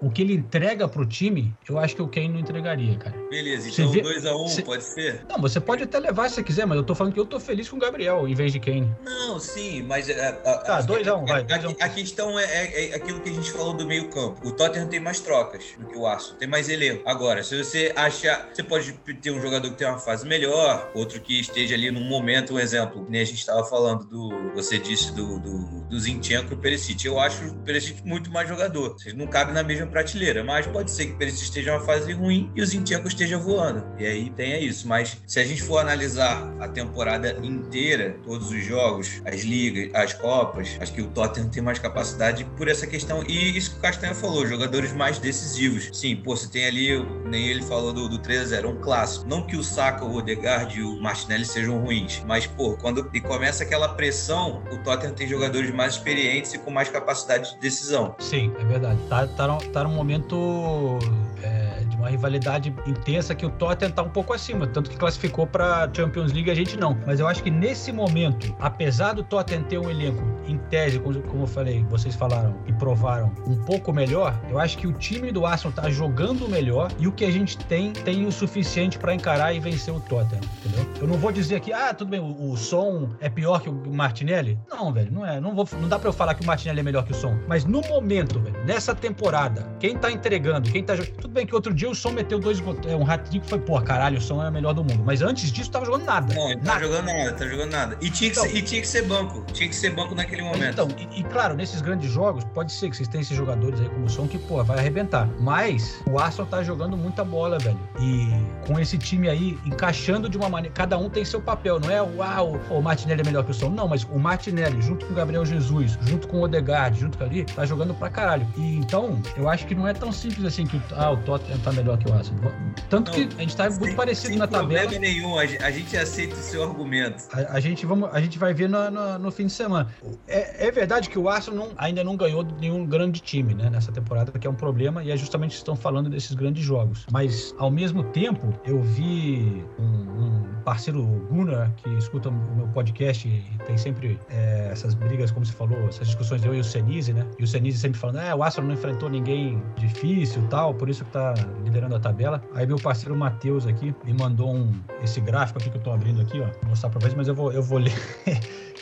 o 0.00 0.10
que 0.10 0.22
ele 0.22 0.34
entrega 0.34 0.86
pro 0.88 1.04
time, 1.06 1.54
eu 1.68 1.78
acho 1.78 1.94
que 1.96 2.02
o 2.02 2.08
Kane 2.08 2.28
não 2.28 2.40
entregaria, 2.40 2.96
cara. 2.96 3.16
Beleza, 3.30 3.68
então 3.68 3.88
vê- 3.90 4.02
2x1 4.02 4.48
você- 4.48 4.62
pode 4.62 4.84
ser? 4.84 5.24
Não, 5.28 5.40
você 5.40 5.60
pode 5.60 5.82
até 5.84 5.98
levar 5.98 6.28
se 6.28 6.36
você 6.36 6.42
quiser, 6.42 6.66
mas 6.66 6.76
eu 6.76 6.84
tô 6.84 6.94
falando 6.94 7.12
que 7.14 7.20
eu 7.20 7.26
tô 7.26 7.40
feliz 7.40 7.68
com 7.68 7.76
o 7.76 7.80
Gabriel 7.80 8.26
em 8.28 8.34
vez 8.34 8.52
de 8.52 8.60
Kane. 8.60 8.90
Não, 9.04 9.38
sim, 9.38 9.82
mas. 9.82 10.08
é, 10.08 10.28
a- 10.28 10.50
a- 10.50 10.58
Tá, 10.58 10.76
acho 10.76 10.86
que 10.86 10.92
2 10.94 11.08
a 11.08 11.16
1, 11.16 11.22
a- 11.22 11.26
vai, 11.26 11.40
A, 11.40 11.44
2 11.44 11.64
a 11.64 11.68
1. 11.68 11.76
a 11.80 11.88
questão 11.88 12.38
é, 12.38 12.44
é- 12.44 12.90
é 12.90 12.94
aquilo 12.94 13.20
que 13.20 13.30
a 13.30 13.32
gente 13.32 13.50
falou 13.50 13.72
do 13.74 13.86
meio-campo. 13.86 14.46
O 14.46 14.52
Tottenham 14.52 14.88
tem 14.88 15.00
mais 15.00 15.20
trocas 15.20 15.64
do 15.78 15.86
que 15.86 15.96
o 15.96 16.06
Arsenal, 16.06 16.36
tem 16.38 16.48
mais 16.48 16.68
elenco. 16.68 17.02
Agora, 17.08 17.42
se 17.42 17.56
você 17.62 17.92
achar. 17.96 18.48
Você 18.52 18.62
pode 18.62 18.92
ter 19.20 19.30
um 19.30 19.40
jogador 19.40 19.70
que 19.70 19.76
tem 19.76 19.86
uma 19.88 19.98
fase 19.98 20.26
melhor, 20.26 20.90
outro 20.94 21.20
que 21.20 21.40
esteja 21.40 21.74
ali 21.74 21.90
num 21.90 22.04
momento, 22.08 22.54
um 22.54 22.58
exemplo, 22.58 23.06
nem 23.08 23.20
a 23.20 23.24
gente 23.24 23.38
estava 23.38 23.64
falando 23.64 24.04
do. 24.04 24.52
Você 24.54 24.78
disse 24.78 25.12
do, 25.14 25.38
do, 25.38 25.80
do 25.88 25.98
Zinchenko 26.00 26.52
e 26.52 26.54
o 26.54 26.58
Perisic. 26.58 27.04
Eu 27.06 27.18
acho 27.18 27.44
o 27.46 27.54
Perisic 27.60 28.06
muito 28.06 28.30
mais 28.30 28.48
jogador. 28.48 28.92
Vocês 28.92 29.14
não 29.14 29.21
cabem 29.26 29.54
na 29.54 29.62
mesma 29.62 29.86
prateleira, 29.86 30.42
mas 30.42 30.66
pode 30.66 30.90
ser 30.90 31.06
que 31.06 31.12
o 31.12 31.16
Perisic 31.16 31.44
esteja 31.44 31.72
numa 31.72 31.84
fase 31.84 32.12
ruim 32.12 32.50
e 32.54 32.62
o 32.62 32.66
Zinchenko 32.66 33.08
esteja 33.08 33.38
voando. 33.38 33.84
E 33.98 34.06
aí 34.06 34.30
tem 34.30 34.64
isso. 34.64 34.88
Mas 34.88 35.18
se 35.26 35.38
a 35.40 35.44
gente 35.44 35.62
for 35.62 35.78
analisar 35.78 36.52
a 36.60 36.68
temporada 36.68 37.38
inteira, 37.42 38.16
todos 38.24 38.50
os 38.50 38.64
jogos, 38.64 39.22
as 39.24 39.42
ligas, 39.42 39.90
as 39.94 40.12
copas, 40.12 40.76
acho 40.80 40.92
que 40.92 41.02
o 41.02 41.08
Tottenham 41.08 41.48
tem 41.48 41.62
mais 41.62 41.78
capacidade 41.78 42.44
por 42.56 42.68
essa 42.68 42.86
questão. 42.86 43.22
E 43.28 43.56
isso 43.56 43.72
que 43.72 43.78
o 43.78 43.80
Castanha 43.80 44.14
falou, 44.14 44.46
jogadores 44.46 44.92
mais 44.92 45.18
decisivos. 45.18 45.90
Sim, 45.92 46.16
pô, 46.16 46.36
você 46.36 46.48
tem 46.48 46.66
ali, 46.66 47.04
nem 47.24 47.48
ele 47.48 47.62
falou 47.62 47.92
do, 47.92 48.08
do 48.08 48.18
3x0, 48.18 48.66
um 48.66 48.76
clássico. 48.80 49.28
Não 49.28 49.42
que 49.46 49.56
o 49.56 49.62
Saka, 49.62 50.04
o 50.04 50.16
Odegaard 50.16 50.78
e 50.78 50.82
o 50.82 51.00
Martinelli 51.00 51.44
sejam 51.44 51.78
ruins, 51.78 52.22
mas, 52.26 52.46
pô, 52.46 52.76
quando 52.76 53.08
e 53.12 53.20
começa 53.20 53.62
aquela 53.62 53.88
pressão, 53.88 54.62
o 54.72 54.78
Tottenham 54.78 55.14
tem 55.14 55.28
jogadores 55.28 55.70
mais 55.70 55.94
experientes 55.94 56.54
e 56.54 56.58
com 56.58 56.70
mais 56.70 56.88
capacidade 56.88 57.54
de 57.54 57.60
decisão. 57.60 58.14
Sim, 58.18 58.52
é 58.58 58.64
verdade. 58.64 58.98
Tá, 59.12 59.26
tá, 59.26 59.58
tá 59.74 59.84
num 59.84 59.90
momento 59.90 60.98
é, 61.42 61.71
uma 62.02 62.10
rivalidade 62.10 62.74
intensa 62.84 63.32
que 63.32 63.46
o 63.46 63.50
Tottenham 63.50 63.92
tá 63.92 64.02
um 64.02 64.08
pouco 64.08 64.32
acima, 64.32 64.66
tanto 64.66 64.90
que 64.90 64.96
classificou 64.96 65.46
pra 65.46 65.88
Champions 65.92 66.32
League 66.32 66.50
a 66.50 66.54
gente 66.54 66.76
não. 66.76 66.98
Mas 67.06 67.20
eu 67.20 67.28
acho 67.28 67.42
que 67.42 67.50
nesse 67.50 67.92
momento, 67.92 68.54
apesar 68.58 69.12
do 69.12 69.22
Tottenham 69.22 69.62
ter 69.62 69.78
um 69.78 69.88
elenco, 69.88 70.22
em 70.46 70.58
tese, 70.58 70.98
como, 70.98 71.44
eu 71.44 71.46
falei, 71.46 71.84
vocês 71.88 72.16
falaram 72.16 72.56
e 72.66 72.72
provaram, 72.72 73.32
um 73.46 73.56
pouco 73.64 73.92
melhor, 73.92 74.38
eu 74.50 74.58
acho 74.58 74.76
que 74.76 74.86
o 74.86 74.92
time 74.92 75.30
do 75.30 75.46
Arsenal 75.46 75.72
tá 75.72 75.88
jogando 75.88 76.48
melhor 76.48 76.90
e 76.98 77.06
o 77.06 77.12
que 77.12 77.24
a 77.24 77.30
gente 77.30 77.56
tem, 77.56 77.92
tem 77.92 78.26
o 78.26 78.32
suficiente 78.32 78.98
pra 78.98 79.14
encarar 79.14 79.54
e 79.54 79.60
vencer 79.60 79.94
o 79.94 80.00
Tottenham, 80.00 80.42
entendeu? 80.64 80.84
Eu 81.00 81.06
não 81.06 81.16
vou 81.16 81.30
dizer 81.30 81.60
que, 81.60 81.72
ah, 81.72 81.94
tudo 81.94 82.08
bem, 82.08 82.18
o, 82.18 82.50
o 82.50 82.56
som 82.56 83.10
é 83.20 83.28
pior 83.28 83.60
que 83.60 83.68
o 83.68 83.94
Martinelli. 83.94 84.58
Não, 84.68 84.92
velho, 84.92 85.12
não 85.12 85.24
é. 85.24 85.40
Não, 85.40 85.54
vou, 85.54 85.68
não 85.80 85.88
dá 85.88 85.98
pra 85.98 86.08
eu 86.08 86.12
falar 86.12 86.34
que 86.34 86.42
o 86.42 86.46
Martinelli 86.46 86.80
é 86.80 86.82
melhor 86.82 87.04
que 87.04 87.12
o 87.12 87.14
som. 87.14 87.38
Mas 87.46 87.64
no 87.64 87.80
momento, 87.82 88.40
velho, 88.40 88.64
nessa 88.64 88.94
temporada, 88.94 89.68
quem 89.78 89.96
tá 89.96 90.10
entregando, 90.10 90.70
quem 90.70 90.82
tá 90.82 90.96
jogando. 90.96 91.12
Tudo 91.16 91.32
bem 91.32 91.46
que 91.46 91.54
outro 91.54 91.72
dia 91.72 91.91
o 91.92 91.94
som 91.94 92.10
meteu 92.10 92.38
dois. 92.38 92.62
É, 92.86 92.96
um 92.96 93.08
hat-trick 93.08 93.46
foi, 93.48 93.58
pô, 93.58 93.80
caralho, 93.80 94.18
o 94.18 94.20
som 94.20 94.42
é 94.42 94.48
o 94.48 94.52
melhor 94.52 94.72
do 94.72 94.82
mundo. 94.82 95.02
Mas 95.04 95.22
antes 95.22 95.50
disso, 95.52 95.70
tava 95.70 95.84
jogando 95.84 96.04
nada. 96.04 96.34
Não, 96.34 96.50
ele 96.50 96.60
tá 96.60 96.74
nada. 96.74 96.84
jogando 96.84 97.06
nada, 97.06 97.32
tá 97.32 97.46
jogando 97.46 97.70
nada. 97.70 97.96
E 98.00 98.10
tinha, 98.10 98.30
que 98.30 98.38
Então- 98.38 98.50
ser, 98.50 98.56
e 98.56 98.62
tinha 98.62 98.80
que 98.80 98.88
ser 98.88 99.02
banco. 99.06 99.44
Tinha 99.52 99.68
que 99.68 99.74
ser 99.76 99.90
banco 99.94 100.14
naquele 100.14 100.42
momento. 100.42 100.64
Então, 100.72 100.88
e, 100.98 101.20
e 101.20 101.22
claro, 101.24 101.54
nesses 101.54 101.80
grandes 101.80 102.10
jogos, 102.10 102.44
pode 102.52 102.72
ser 102.72 102.90
que 102.90 102.96
vocês 102.96 103.08
tenham 103.08 103.22
esses 103.22 103.36
jogadores 103.36 103.80
aí 103.80 103.88
como 103.88 104.06
o 104.06 104.10
som 104.10 104.26
que, 104.26 104.38
pô, 104.38 104.62
vai 104.64 104.78
arrebentar. 104.78 105.28
Mas 105.40 106.00
o 106.10 106.18
Arsenal 106.18 106.46
tá 106.46 106.62
jogando 106.62 106.96
muita 106.96 107.24
bola, 107.24 107.58
velho. 107.58 107.78
E 108.00 108.28
com 108.66 108.78
esse 108.78 108.96
time 108.98 109.28
aí, 109.28 109.58
encaixando 109.64 110.28
de 110.28 110.36
uma 110.36 110.48
maneira. 110.48 110.74
Cada 110.74 110.96
um 110.98 111.08
tem 111.10 111.24
seu 111.24 111.40
papel, 111.40 111.78
não 111.80 111.90
é 111.90 112.00
uau, 112.02 112.58
o 112.70 112.80
Martinelli 112.80 113.20
é 113.20 113.24
melhor 113.24 113.44
que 113.44 113.50
o 113.50 113.54
som. 113.54 113.68
Não, 113.68 113.86
mas 113.88 114.04
o 114.04 114.18
Martinelli, 114.18 114.80
junto 114.80 115.04
com 115.06 115.12
o 115.12 115.16
Gabriel 115.16 115.44
Jesus, 115.44 115.98
junto 116.06 116.26
com 116.28 116.38
o 116.38 116.42
Odegaard, 116.42 116.98
junto 116.98 117.18
com 117.18 117.24
ali, 117.24 117.44
tá 117.44 117.64
jogando 117.66 117.94
pra 117.94 118.08
caralho. 118.08 118.46
E 118.56 118.76
então, 118.76 119.20
eu 119.36 119.48
acho 119.48 119.66
que 119.66 119.74
não 119.74 119.86
é 119.86 119.92
tão 119.92 120.12
simples 120.12 120.44
assim 120.44 120.66
que 120.66 120.76
o, 120.76 120.82
ah, 120.96 121.10
o 121.10 121.16
Tottenham 121.18 121.58
tá 121.58 121.72
melhor 121.72 121.81
que 121.98 122.10
o 122.10 122.14
Arsenal. 122.14 122.52
Tanto 122.88 123.10
Não, 123.10 123.28
que 123.28 123.36
a 123.36 123.40
gente 123.40 123.56
tá 123.56 123.68
muito 123.70 123.96
parecido 123.96 124.36
na 124.36 124.46
tabela. 124.46 124.80
problema 124.82 125.00
nenhum, 125.00 125.38
a 125.38 125.46
gente- 125.46 125.96
aceita 125.96 126.34
o 126.34 126.38
seu 126.38 126.62
argumento. 126.62 127.24
A, 127.32 127.56
a 127.56 127.60
gente 127.60 127.84
vamos, 127.84 128.08
a 128.12 128.20
gente 128.20 128.38
vai 128.38 128.54
ver 128.54 128.68
no, 128.68 128.90
no, 128.90 129.18
no 129.18 129.30
fim 129.30 129.46
de 129.46 129.52
semana. 129.52 129.88
É, 130.26 130.68
é 130.68 130.70
verdade 130.70 131.10
que 131.10 131.18
o 131.18 131.28
Arsenal 131.28 131.66
não- 131.68 131.74
ainda 131.76 132.02
não 132.04 132.16
ganhou 132.16 132.42
de 132.44 132.54
nenhum 132.54 132.86
grande 132.86 133.20
time, 133.20 133.54
né, 133.54 133.68
nessa 133.70 133.90
temporada, 133.92 134.32
que 134.38 134.46
é 134.46 134.50
um 134.50 134.54
problema, 134.54 135.02
e 135.02 135.10
é 135.10 135.16
justamente 135.16 135.50
que 135.50 135.56
estão 135.56 135.76
falando 135.76 136.08
desses 136.08 136.32
grandes 136.34 136.64
jogos. 136.64 137.06
Mas, 137.10 137.54
ao 137.58 137.70
mesmo 137.70 138.02
tempo, 138.04 138.52
eu 138.64 138.80
vi 138.82 139.64
um, 139.78 139.84
um 139.84 140.42
parceiro 140.64 141.02
Gunnar, 141.30 141.72
que 141.76 141.88
escuta 141.96 142.28
o 142.28 142.32
meu 142.56 142.68
podcast 142.68 143.26
e 143.28 143.42
tem 143.66 143.76
sempre 143.76 144.18
é, 144.30 144.68
essas 144.70 144.94
brigas, 144.94 145.30
como 145.30 145.44
você 145.44 145.52
falou, 145.52 145.78
essas 145.88 146.06
discussões 146.06 146.44
eu 146.44 146.54
e 146.54 146.60
o 146.60 146.64
Senise, 146.64 147.12
né? 147.12 147.26
E 147.38 147.44
o 147.44 147.46
Senise 147.46 147.78
sempre 147.78 147.98
falando, 147.98 148.20
é, 148.20 148.34
o 148.34 148.42
Arsenal 148.42 148.68
não 148.68 148.74
enfrentou 148.74 149.08
ninguém 149.08 149.62
difícil 149.76 150.42
tal, 150.48 150.74
por 150.74 150.88
isso 150.88 151.04
que 151.04 151.10
tá 151.10 151.34
liderando 151.72 151.96
a 151.96 152.00
tabela. 152.00 152.42
Aí 152.54 152.66
meu 152.66 152.76
parceiro 152.76 153.16
Matheus 153.16 153.66
aqui 153.66 153.94
me 154.04 154.12
mandou 154.12 154.54
um, 154.54 154.70
esse 155.02 155.20
gráfico 155.20 155.58
aqui 155.58 155.70
que 155.70 155.78
eu 155.78 155.82
tô 155.82 155.90
abrindo 155.90 156.20
aqui, 156.20 156.38
ó, 156.40 156.44
vou 156.44 156.70
mostrar 156.70 156.90
pra 156.90 157.00
vocês, 157.00 157.14
mas 157.14 157.26
eu 157.26 157.34
vou, 157.34 157.50
eu 157.50 157.62
vou 157.62 157.78
ler. 157.78 157.94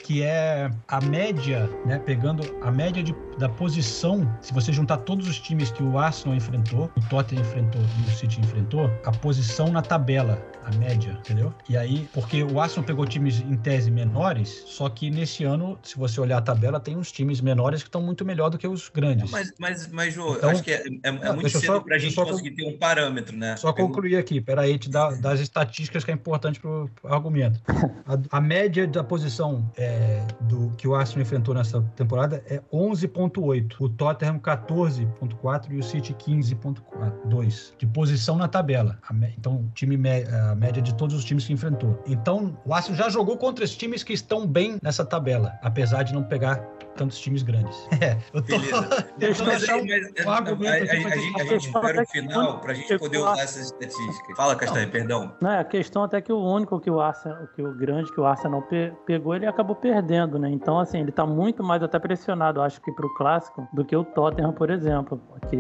que 0.05 0.25
é 0.25 0.69
a 0.89 1.01
média, 1.03 1.71
né, 1.87 2.01
pegando 2.01 2.43
a 2.63 2.71
média 2.71 3.01
de, 3.01 3.15
da 3.39 3.49
posição, 3.49 4.29
se 4.41 4.53
você 4.53 4.73
juntar 4.73 4.97
todos 4.99 5.29
os 5.29 5.39
times 5.39 5.71
que 5.71 5.85
o 5.85 5.97
Arsenal 5.97 6.37
enfrentou, 6.37 6.91
o 6.97 7.01
Tottenham 7.09 7.43
enfrentou 7.43 7.81
e 7.81 8.09
o 8.09 8.11
City 8.11 8.41
enfrentou, 8.41 8.91
a 9.05 9.13
posição 9.13 9.69
na 9.69 9.83
tabela, 9.83 10.43
a 10.71 10.79
média, 10.79 11.17
entendeu? 11.21 11.53
E 11.69 11.77
aí, 11.77 12.09
porque 12.13 12.43
o 12.43 12.61
Arsenal 12.61 12.85
pegou 12.85 13.07
times 13.07 13.41
em 13.41 13.57
tese 13.57 13.91
menores, 13.91 14.63
só 14.67 14.89
que 14.89 15.11
nesse 15.11 15.45
ano, 15.45 15.79
se 15.83 15.97
você 15.97 16.21
olhar 16.21 16.39
a 16.39 16.43
tabela, 16.43 16.79
tem 16.81 16.97
uns 16.97 17.11
times 17.13 17.41
menores 17.41 17.83
que 17.83 17.89
estão 17.89 18.03
muito 18.03 18.25
melhor 18.25 18.51
do 18.51 18.59
que 18.59 18.67
os 18.67 18.89
grandes. 18.89 19.31
Mas, 19.31 19.53
mas, 19.59 19.89
mas 19.89 20.15
João, 20.15 20.35
Então- 20.37 20.49
eu 20.51 20.55
acho 20.55 20.63
que 20.63 20.71
é, 20.73 20.83
é- 20.87 21.09
é 21.29 21.33
muito 21.33 21.51
cedo 21.51 21.67
só- 21.67 21.81
pra 21.81 21.99
gente 21.99 22.15
só- 22.15 22.25
conseguir 22.25 22.53
ter 22.53 22.67
um 22.67 22.77
parâmetro, 22.79 23.37
né? 23.37 23.57
Só 23.57 23.73
concluir 23.73 24.17
aqui, 24.17 24.41
peraí, 24.41 24.79
te 24.79 24.89
dar 24.89 25.17
das 25.21 25.41
estatísticas 25.41 26.05
que 26.05 26.11
é 26.11 26.15
importante 26.15 26.61
pro, 26.61 26.91
argumento. 27.05 27.61
A, 28.07 28.39
a 28.39 28.41
média 28.41 28.87
da 28.87 29.03
posição 29.05 29.71
é, 29.77 30.25
do 30.43 30.71
que 30.77 30.87
o 30.87 30.95
Arsenal 30.95 31.23
enfrentou 31.23 31.55
nessa 31.55 31.81
temporada 31.97 32.43
é 32.47 32.61
11.8, 32.73 33.77
o 33.81 33.89
Tottenham 33.89 34.39
14.4 34.39 35.73
e 35.73 35.79
o 35.79 35.83
City 35.83 36.15
15.2 36.15 37.73
de 37.79 37.87
posição 37.87 38.37
na 38.37 38.49
tabela. 38.49 38.99
A 39.09 39.15
então, 39.37 39.57
o 39.57 39.71
time 39.75 39.97
mé- 39.97 40.25
a 40.31 40.55
média 40.61 40.83
de 40.83 40.95
todos 40.95 41.17
os 41.17 41.25
times 41.25 41.47
que 41.47 41.53
enfrentou. 41.55 41.99
Então, 42.07 42.55
o 42.67 42.75
Arsenal 42.75 42.99
já 42.99 43.09
jogou 43.09 43.37
contra 43.39 43.65
os 43.65 43.75
times 43.75 44.03
que 44.05 44.13
estão 44.13 44.47
bem 44.47 44.79
nessa 44.83 45.05
tabela, 45.05 45.55
apesar 45.63 46.03
de 46.03 46.13
não 46.13 46.23
pegar 46.23 46.57
tantos 46.97 47.19
times 47.19 47.43
grandes. 47.43 47.77
É, 48.01 48.17
eu 48.35 48.43
tô 48.43 48.49
Beleza. 48.59 49.07
tentando 49.19 49.47
Mas, 49.47 49.63
achar 49.63 49.77
um- 49.77 49.87
mas- 49.87 50.27
um 50.27 50.31
argumento 50.31 50.71
a, 50.71 50.77
a- 50.77 50.81
a 50.81 50.97
gente- 51.17 51.41
a 51.41 51.43
a 51.43 51.47
gente 51.47 51.67
espera 51.67 51.99
é 51.99 52.03
o 52.03 52.07
final 52.07 52.47
quando 52.47 52.61
pra 52.61 52.75
gente 52.75 52.99
poder 52.99 53.19
usar 53.19 53.43
essas 53.43 53.65
estatísticas. 53.67 54.37
Fala, 54.37 54.57
Castanho, 54.57 54.91
perdão. 54.91 55.33
Não, 55.41 55.51
é 55.51 55.59
a 55.61 55.65
questão 55.65 56.03
até 56.05 56.21
que 56.21 56.33
o 56.33 56.39
único 56.43 56.79
que 56.81 56.91
o 56.91 57.01
Arsenal, 57.01 57.47
que 57.55 57.63
o 57.63 57.75
grande 57.75 58.13
que 58.13 58.21
o 58.21 58.25
Arsenal 58.27 58.63
pe- 58.63 58.93
pegou, 59.07 59.35
ele 59.35 59.47
acabou 59.47 59.77
perdendo, 59.77 60.39
né? 60.39 60.51
Então, 60.51 60.79
assim, 60.79 61.01
ele 61.01 61.13
tá 61.13 61.25
muito 61.27 61.63
mais 61.63 61.83
até 61.83 61.99
pressionado, 61.99 62.61
acho 62.61 62.81
que 62.83 62.91
pro 62.93 63.13
clássico, 63.15 63.67
do 63.73 63.85
que 63.85 63.95
o 63.97 64.05
Tottenham, 64.05 64.53
por 64.53 64.71
exemplo. 64.71 65.19
Porque 65.41 65.57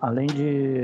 além 0.00 0.26
de 0.26 0.82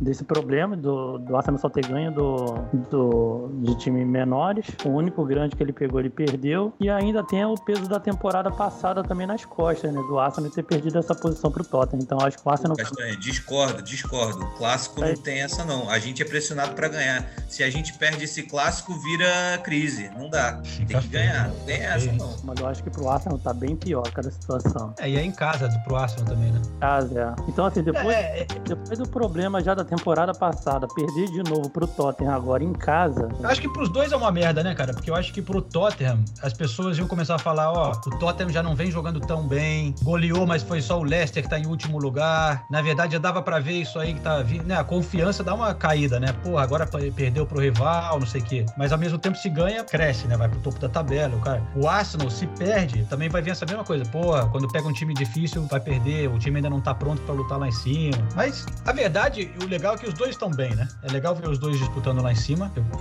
desse 0.00 0.24
problema 0.24 0.76
do, 0.76 1.18
do 1.18 1.36
Arsenal 1.36 1.58
só 1.58 1.68
ter 1.68 1.86
ganho 1.86 2.12
do, 2.12 2.44
do, 2.76 3.50
de 3.62 3.74
time 3.76 4.04
menores, 4.04 4.66
o 4.84 4.88
único 4.88 5.24
grande 5.24 5.56
que 5.56 5.62
ele 5.62 5.72
pegou, 5.72 6.00
ele 6.00 6.10
perdeu. 6.10 6.72
E 6.80 6.88
ainda 6.88 7.22
tem 7.24 7.44
o 7.44 7.54
peso 7.54 7.88
da 7.88 8.00
temporada 8.00 8.50
passada 8.50 9.02
também 9.02 9.26
nas 9.26 9.44
costas, 9.44 9.92
né? 9.92 10.00
Do 10.08 10.18
Arsenal 10.18 10.50
ter 10.50 10.62
perdido 10.62 10.98
essa 10.98 11.14
posição 11.14 11.50
pro 11.50 11.64
Tottenham. 11.64 12.02
Então, 12.02 12.18
acho 12.20 12.38
que 12.38 12.46
o 12.46 12.50
Arsenal. 12.50 12.76
Castanho, 12.76 13.16
discordo, 13.18 13.82
discordo. 13.82 14.44
O 14.44 14.50
clássico 14.52 15.02
é. 15.04 15.12
não 15.12 15.22
tem 15.22 15.40
essa 15.40 15.64
não. 15.64 15.88
A 15.90 15.98
gente 15.98 16.22
é 16.22 16.24
pressionado 16.24 16.74
para 16.74 16.88
ganhar. 16.88 17.28
Se 17.48 17.62
a 17.62 17.70
gente 17.70 17.92
perde 17.94 18.24
esse 18.24 18.42
clássico, 18.44 18.94
vira 18.94 19.58
crise. 19.62 20.10
Não 20.16 20.28
dá. 20.28 20.60
Tem 20.86 21.00
que 21.00 21.08
ganhar. 21.08 21.48
Não 21.48 21.60
tem 21.64 21.76
essa 21.82 22.12
não. 22.12 22.36
Mas 22.44 22.60
eu 22.60 22.66
acho 22.66 22.82
que 22.82 22.90
pro 22.90 23.08
Arsenal 23.08 23.38
tá 23.38 23.52
bem 23.52 23.76
pior 23.76 24.10
cada 24.12 24.30
situação. 24.30 24.94
É, 24.98 25.08
e 25.08 25.16
é 25.16 25.22
em 25.22 25.32
casa 25.32 25.68
pro 25.84 25.96
Arsenal 25.96 26.26
também, 26.26 26.52
né? 26.52 26.60
Casa, 26.80 27.34
é. 27.38 27.42
Então, 27.48 27.66
assim, 27.66 27.82
depois, 27.82 28.06
é, 28.08 28.40
é... 28.40 28.46
depois 28.66 28.98
do 28.98 29.08
problema 29.08 29.62
já 29.62 29.74
da 29.74 29.84
temporada 29.84 30.32
passada, 30.32 30.86
perder 30.88 31.26
de 31.30 31.42
novo 31.42 31.68
pro 31.70 31.86
Tottenham 31.86 32.34
agora 32.34 32.61
em 32.62 32.72
casa. 32.72 33.28
Eu 33.40 33.48
acho 33.48 33.60
que 33.60 33.68
pros 33.68 33.88
dois 33.88 34.12
é 34.12 34.16
uma 34.16 34.30
merda, 34.30 34.62
né, 34.62 34.74
cara? 34.74 34.92
Porque 34.92 35.10
eu 35.10 35.14
acho 35.14 35.32
que 35.32 35.42
pro 35.42 35.60
Tottenham, 35.60 36.24
as 36.42 36.52
pessoas 36.52 36.98
iam 36.98 37.06
começar 37.06 37.34
a 37.34 37.38
falar, 37.38 37.72
ó, 37.72 37.92
o 37.92 38.18
Tottenham 38.18 38.50
já 38.50 38.62
não 38.62 38.74
vem 38.74 38.90
jogando 38.90 39.20
tão 39.20 39.46
bem, 39.46 39.94
goleou, 40.02 40.46
mas 40.46 40.62
foi 40.62 40.80
só 40.80 40.98
o 40.98 41.02
Leicester 41.02 41.42
que 41.42 41.48
tá 41.48 41.58
em 41.58 41.66
último 41.66 41.98
lugar. 41.98 42.64
Na 42.70 42.82
verdade, 42.82 43.12
já 43.12 43.18
dava 43.18 43.42
para 43.42 43.58
ver 43.58 43.80
isso 43.80 43.98
aí 43.98 44.14
que 44.14 44.20
tá 44.20 44.40
vindo, 44.42 44.64
né? 44.64 44.76
A 44.76 44.84
confiança 44.84 45.42
dá 45.42 45.54
uma 45.54 45.74
caída, 45.74 46.18
né? 46.18 46.32
Pô, 46.42 46.58
agora 46.58 46.86
perdeu 47.14 47.46
pro 47.46 47.60
rival, 47.60 48.20
não 48.20 48.26
sei 48.26 48.40
o 48.40 48.44
quê. 48.44 48.66
Mas 48.76 48.92
ao 48.92 48.98
mesmo 48.98 49.18
tempo, 49.18 49.36
se 49.36 49.48
ganha, 49.48 49.84
cresce, 49.84 50.26
né? 50.26 50.36
Vai 50.36 50.48
pro 50.48 50.60
topo 50.60 50.78
da 50.78 50.88
tabela. 50.88 51.34
O, 51.36 51.40
cara. 51.40 51.62
o 51.74 51.88
Arsenal, 51.88 52.30
se 52.30 52.46
perde, 52.46 53.04
também 53.04 53.28
vai 53.28 53.42
vir 53.42 53.50
essa 53.50 53.66
mesma 53.66 53.84
coisa. 53.84 54.04
Pô, 54.06 54.32
quando 54.48 54.68
pega 54.68 54.86
um 54.86 54.92
time 54.92 55.14
difícil, 55.14 55.66
vai 55.66 55.80
perder, 55.80 56.28
o 56.28 56.38
time 56.38 56.56
ainda 56.56 56.70
não 56.70 56.80
tá 56.80 56.94
pronto 56.94 57.22
para 57.22 57.34
lutar 57.34 57.58
lá 57.58 57.68
em 57.68 57.72
cima. 57.72 58.16
Mas 58.34 58.66
a 58.84 58.92
verdade, 58.92 59.50
o 59.62 59.66
legal 59.66 59.94
é 59.94 59.98
que 59.98 60.06
os 60.06 60.14
dois 60.14 60.30
estão 60.30 60.50
bem, 60.50 60.74
né? 60.74 60.88
É 61.02 61.10
legal 61.10 61.34
ver 61.34 61.48
os 61.48 61.58
dois 61.58 61.78
disputando 61.78 62.22
lá 62.22 62.32
em 62.32 62.36
cima, 62.36 62.51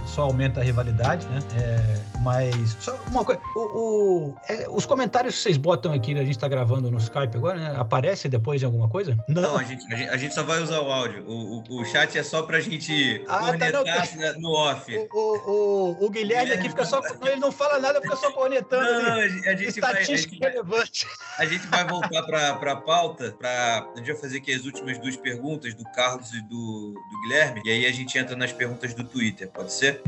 só 0.05 0.23
aumenta 0.23 0.59
a 0.59 0.63
rivalidade, 0.63 1.27
né? 1.27 1.39
É, 1.57 2.01
mas, 2.21 2.77
só 2.79 2.97
uma 3.07 3.25
coisa, 3.25 3.41
o, 3.55 3.59
o 3.59 4.35
é, 4.47 4.67
os 4.69 4.85
comentários 4.85 5.35
que 5.35 5.41
vocês 5.41 5.57
botam 5.57 5.93
aqui, 5.93 6.17
a 6.17 6.23
gente 6.23 6.37
tá 6.37 6.47
gravando 6.47 6.91
no 6.91 6.97
Skype 6.97 7.35
agora, 7.35 7.59
né? 7.59 7.75
Aparece 7.77 8.29
depois 8.29 8.61
em 8.61 8.65
alguma 8.65 8.87
coisa? 8.87 9.17
Não, 9.27 9.41
não 9.41 9.57
a, 9.57 9.63
gente, 9.63 9.93
a, 9.93 9.95
gente, 9.95 10.09
a, 10.09 10.17
gente, 10.17 10.33
só 10.33 10.43
vai 10.43 10.61
usar 10.61 10.81
o 10.81 10.91
áudio. 10.91 11.23
O, 11.27 11.63
o, 11.69 11.81
o 11.81 11.85
chat 11.85 12.17
é 12.17 12.23
só 12.23 12.43
pra 12.43 12.59
gente 12.59 13.23
ah, 13.27 13.39
cornetar 13.39 13.83
tá, 13.83 14.39
no 14.39 14.51
off. 14.51 15.09
O, 15.11 15.51
o, 15.51 16.05
o, 16.05 16.09
Guilherme 16.09 16.53
aqui 16.53 16.69
fica 16.69 16.85
só. 16.85 17.01
Ele 17.25 17.37
não 17.37 17.51
fala 17.51 17.79
nada, 17.79 18.01
fica 18.01 18.15
só 18.15 18.31
cornetando. 18.31 19.01
Não, 19.01 19.13
ali. 19.13 19.47
a 19.47 19.55
gente 19.55 19.79
vai. 19.79 19.97
A 19.97 20.03
gente, 20.03 20.39
relevante. 20.39 21.07
A 21.37 21.45
gente 21.45 21.67
vai 21.67 21.85
voltar 21.85 22.23
pra, 22.23 22.55
pra 22.55 22.75
pauta. 22.75 23.35
Pra, 23.37 23.87
a 23.93 23.97
gente 23.97 24.11
vai 24.11 24.21
fazer 24.21 24.37
aqui 24.37 24.53
as 24.53 24.65
últimas 24.65 24.97
duas 24.97 25.15
perguntas 25.15 25.73
do 25.73 25.83
Carlos 25.91 26.33
e 26.33 26.41
do, 26.41 26.93
do 26.93 27.21
Guilherme. 27.23 27.61
E 27.65 27.71
aí 27.71 27.85
a 27.85 27.91
gente 27.91 28.17
entra 28.17 28.35
nas 28.35 28.51
perguntas 28.51 28.93
do 28.93 29.03
Twitter, 29.03 29.40
pode 29.47 29.71
ser? 29.71 30.01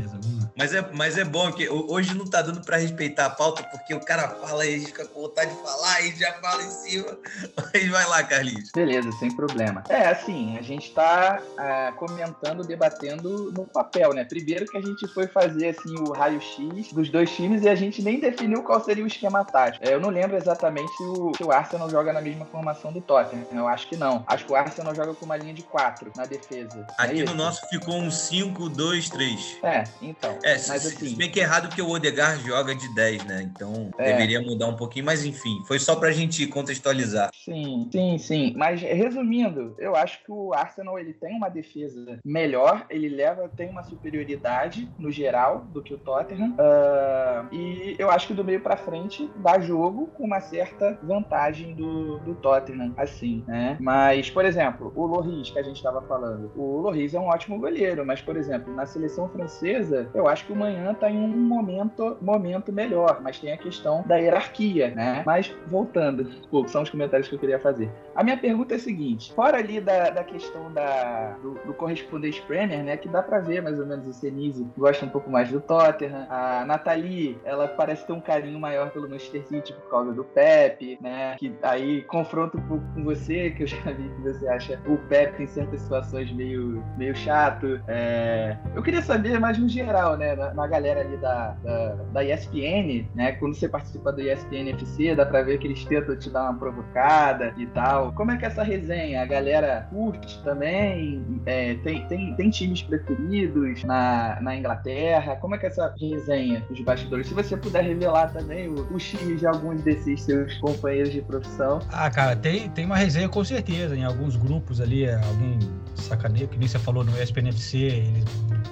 Mas 0.56 0.72
é, 0.72 0.88
mas 0.92 1.18
é 1.18 1.24
bom 1.24 1.50
que 1.50 1.68
hoje 1.68 2.14
não 2.14 2.24
tá 2.24 2.40
dando 2.40 2.60
pra 2.60 2.76
respeitar 2.76 3.26
a 3.26 3.30
pauta, 3.30 3.64
porque 3.64 3.92
o 3.92 4.00
cara 4.00 4.28
fala 4.28 4.64
e 4.64 4.74
a 4.74 4.78
gente 4.78 4.86
fica 4.86 5.04
com 5.06 5.22
vontade 5.22 5.50
de 5.50 5.62
falar 5.62 6.00
e 6.02 6.12
já 6.16 6.32
fala 6.34 6.62
em 6.62 6.70
cima. 6.70 7.18
Mas 7.74 7.88
vai 7.88 8.06
lá, 8.06 8.22
Carlinhos. 8.22 8.70
Beleza, 8.72 9.10
sem 9.12 9.34
problema. 9.34 9.82
É, 9.88 10.06
assim, 10.06 10.56
a 10.56 10.62
gente 10.62 10.92
tá 10.92 11.42
é, 11.58 11.92
comentando, 11.92 12.62
debatendo 12.62 13.52
no 13.52 13.64
papel, 13.64 14.12
né? 14.12 14.24
Primeiro 14.24 14.66
que 14.66 14.76
a 14.76 14.80
gente 14.80 15.08
foi 15.08 15.26
fazer, 15.26 15.76
assim, 15.76 15.94
o 15.98 16.12
raio-x 16.12 16.92
dos 16.92 17.10
dois 17.10 17.30
times 17.30 17.62
e 17.62 17.68
a 17.68 17.74
gente 17.74 18.00
nem 18.00 18.20
definiu 18.20 18.62
qual 18.62 18.82
seria 18.82 19.02
o 19.02 19.08
esquema 19.08 19.44
tático. 19.44 19.84
É, 19.84 19.92
eu 19.92 20.00
não 20.00 20.10
lembro 20.10 20.36
exatamente 20.36 20.94
se 20.96 21.02
o, 21.02 21.32
se 21.36 21.42
o 21.42 21.50
Arsenal 21.50 21.90
joga 21.90 22.12
na 22.12 22.20
mesma 22.20 22.44
formação 22.44 22.92
do 22.92 23.00
Tottenham. 23.00 23.44
Eu 23.52 23.66
acho 23.66 23.88
que 23.88 23.96
não. 23.96 24.22
Acho 24.26 24.44
que 24.46 24.52
o 24.52 24.56
Arsenal 24.56 24.94
joga 24.94 25.14
com 25.14 25.24
uma 25.24 25.36
linha 25.36 25.54
de 25.54 25.62
quatro 25.62 26.12
na 26.16 26.26
defesa. 26.26 26.86
Aqui 26.96 27.22
é 27.22 27.24
no 27.24 27.34
nosso 27.34 27.66
ficou 27.68 27.96
um 27.96 28.08
5-2-3. 28.08 29.23
É, 29.62 29.84
então. 30.02 30.38
É, 30.42 30.52
mas, 30.52 30.62
se, 30.62 30.72
assim, 30.72 31.08
se 31.08 31.16
bem 31.16 31.30
que 31.30 31.40
é 31.40 31.42
errado 31.42 31.68
porque 31.68 31.82
o 31.82 31.90
Odegaard 31.90 32.44
joga 32.44 32.74
de 32.74 32.92
10, 32.94 33.24
né? 33.24 33.42
Então 33.42 33.90
é. 33.98 34.04
deveria 34.04 34.40
mudar 34.40 34.66
um 34.66 34.76
pouquinho, 34.76 35.06
mas 35.06 35.24
enfim, 35.24 35.62
foi 35.66 35.78
só 35.78 35.96
pra 35.96 36.10
gente 36.10 36.46
contextualizar. 36.46 37.30
Sim, 37.34 37.88
sim, 37.90 38.18
sim. 38.18 38.54
Mas 38.56 38.80
resumindo, 38.80 39.74
eu 39.78 39.94
acho 39.94 40.22
que 40.24 40.30
o 40.30 40.52
Arsenal 40.52 40.98
ele 40.98 41.12
tem 41.12 41.36
uma 41.36 41.48
defesa 41.48 42.18
melhor, 42.24 42.86
ele 42.90 43.08
leva, 43.08 43.48
tem 43.48 43.68
uma 43.68 43.82
superioridade 43.82 44.88
no 44.98 45.10
geral 45.10 45.66
do 45.72 45.82
que 45.82 45.94
o 45.94 45.98
Tottenham. 45.98 46.50
Uh, 46.50 47.54
e 47.54 47.96
eu 47.98 48.10
acho 48.10 48.28
que 48.28 48.34
do 48.34 48.44
meio 48.44 48.60
para 48.60 48.76
frente 48.76 49.30
dá 49.36 49.58
jogo 49.60 50.06
com 50.08 50.24
uma 50.24 50.40
certa 50.40 50.98
vantagem 51.02 51.74
do, 51.74 52.18
do 52.20 52.34
Tottenham, 52.34 52.92
assim, 52.96 53.44
né? 53.46 53.76
Mas, 53.80 54.30
por 54.30 54.44
exemplo, 54.44 54.92
o 54.94 55.06
Loris 55.06 55.50
que 55.50 55.58
a 55.58 55.62
gente 55.62 55.76
estava 55.76 56.02
falando, 56.02 56.50
o 56.56 56.80
Loris 56.80 57.14
é 57.14 57.20
um 57.20 57.26
ótimo 57.26 57.58
goleiro, 57.58 58.04
mas, 58.04 58.20
por 58.20 58.36
exemplo, 58.36 58.74
na 58.74 58.86
seleção 58.86 59.13
francesa, 59.28 60.08
eu 60.14 60.26
acho 60.26 60.46
que 60.46 60.52
o 60.52 60.56
Manhã 60.56 60.94
tá 60.94 61.10
em 61.10 61.18
um 61.18 61.28
momento, 61.28 62.16
momento 62.20 62.72
melhor, 62.72 63.20
mas 63.22 63.38
tem 63.38 63.52
a 63.52 63.56
questão 63.56 64.02
da 64.06 64.16
hierarquia, 64.16 64.90
né? 64.90 65.22
Mas, 65.24 65.54
voltando, 65.66 66.28
são 66.66 66.82
os 66.82 66.90
comentários 66.90 67.28
que 67.28 67.34
eu 67.34 67.38
queria 67.38 67.58
fazer. 67.58 67.90
A 68.14 68.22
minha 68.22 68.36
pergunta 68.36 68.74
é 68.74 68.76
a 68.76 68.80
seguinte: 68.80 69.32
fora 69.34 69.58
ali 69.58 69.80
da, 69.80 70.10
da 70.10 70.24
questão 70.24 70.72
da, 70.72 71.36
do, 71.42 71.54
do 71.66 71.74
correspondente 71.74 72.42
Premier, 72.42 72.82
né? 72.82 72.96
Que 72.96 73.08
dá 73.08 73.22
pra 73.22 73.40
ver 73.40 73.62
mais 73.62 73.78
ou 73.78 73.86
menos 73.86 74.06
o 74.06 74.12
Senise 74.12 74.66
gosta 74.76 75.04
um 75.04 75.08
pouco 75.08 75.30
mais 75.30 75.50
do 75.50 75.60
Tottenham. 75.60 76.26
A 76.30 76.64
Nathalie, 76.66 77.38
ela 77.44 77.68
parece 77.68 78.06
ter 78.06 78.12
um 78.12 78.20
carinho 78.20 78.58
maior 78.58 78.90
pelo 78.90 79.08
Manchester 79.08 79.46
City 79.46 79.72
por 79.72 79.90
causa 79.90 80.12
do 80.12 80.24
Pep, 80.24 80.98
né? 81.00 81.36
Que 81.38 81.54
aí 81.62 82.02
confronta 82.02 82.56
um 82.56 82.62
pouco 82.62 82.84
com 82.94 83.04
você, 83.04 83.50
que 83.50 83.64
eu 83.64 83.66
já 83.66 83.92
vi 83.92 84.08
que 84.08 84.22
você 84.22 84.48
acha 84.48 84.80
o 84.86 84.96
Pep 85.08 85.42
em 85.42 85.46
certas 85.46 85.80
situações 85.80 86.32
meio, 86.32 86.84
meio 86.96 87.14
chato. 87.14 87.80
É... 87.88 88.56
Eu 88.74 88.82
queria 88.82 89.02
saber 89.04 89.38
mais 89.38 89.58
no 89.58 89.68
geral, 89.68 90.16
né? 90.16 90.34
Na, 90.34 90.54
na 90.54 90.66
galera 90.66 91.00
ali 91.00 91.16
da, 91.18 91.56
da, 91.62 91.94
da, 92.12 92.24
ESPN, 92.24 93.06
né? 93.14 93.32
Quando 93.32 93.54
você 93.54 93.68
participa 93.68 94.12
do 94.12 94.20
ESPN 94.20 94.70
FC, 94.70 95.14
dá 95.14 95.26
pra 95.26 95.42
ver 95.42 95.58
que 95.58 95.66
eles 95.66 95.84
tentam 95.84 96.16
te 96.16 96.30
dar 96.30 96.44
uma 96.44 96.58
provocada 96.58 97.54
e 97.56 97.66
tal. 97.66 98.12
Como 98.12 98.30
é 98.30 98.36
que 98.36 98.44
é 98.44 98.48
essa 98.48 98.62
resenha? 98.62 99.22
A 99.22 99.26
galera 99.26 99.86
curte 99.90 100.42
também? 100.42 101.24
É, 101.46 101.74
tem, 101.76 102.06
tem, 102.06 102.34
tem 102.34 102.50
times 102.50 102.82
preferidos 102.82 103.84
na, 103.84 104.38
na 104.40 104.56
Inglaterra? 104.56 105.36
Como 105.36 105.54
é 105.54 105.58
que 105.58 105.66
é 105.66 105.68
essa 105.68 105.94
resenha 106.00 106.60
dos 106.68 106.80
bastidores? 106.80 107.28
Se 107.28 107.34
você 107.34 107.56
puder 107.56 107.84
revelar 107.84 108.32
também 108.32 108.68
o, 108.68 108.74
o 108.92 108.98
time 108.98 109.36
de 109.36 109.46
alguns 109.46 109.82
desses 109.82 110.22
seus 110.22 110.54
companheiros 110.58 111.12
de 111.12 111.22
profissão. 111.22 111.80
Ah, 111.92 112.10
cara, 112.10 112.34
tem, 112.36 112.68
tem 112.70 112.84
uma 112.84 112.96
resenha 112.96 113.28
com 113.28 113.44
certeza. 113.44 113.96
Em 113.96 114.04
alguns 114.04 114.36
grupos 114.36 114.80
ali, 114.80 115.04
é, 115.04 115.14
alguém 115.14 115.58
sacaneia, 115.94 116.46
que 116.46 116.58
nem 116.58 116.68
você 116.68 116.78
falou 116.78 117.04
no 117.04 117.12
ESPN 117.20 117.48
FC, 117.48 117.78
ele, 117.78 118.24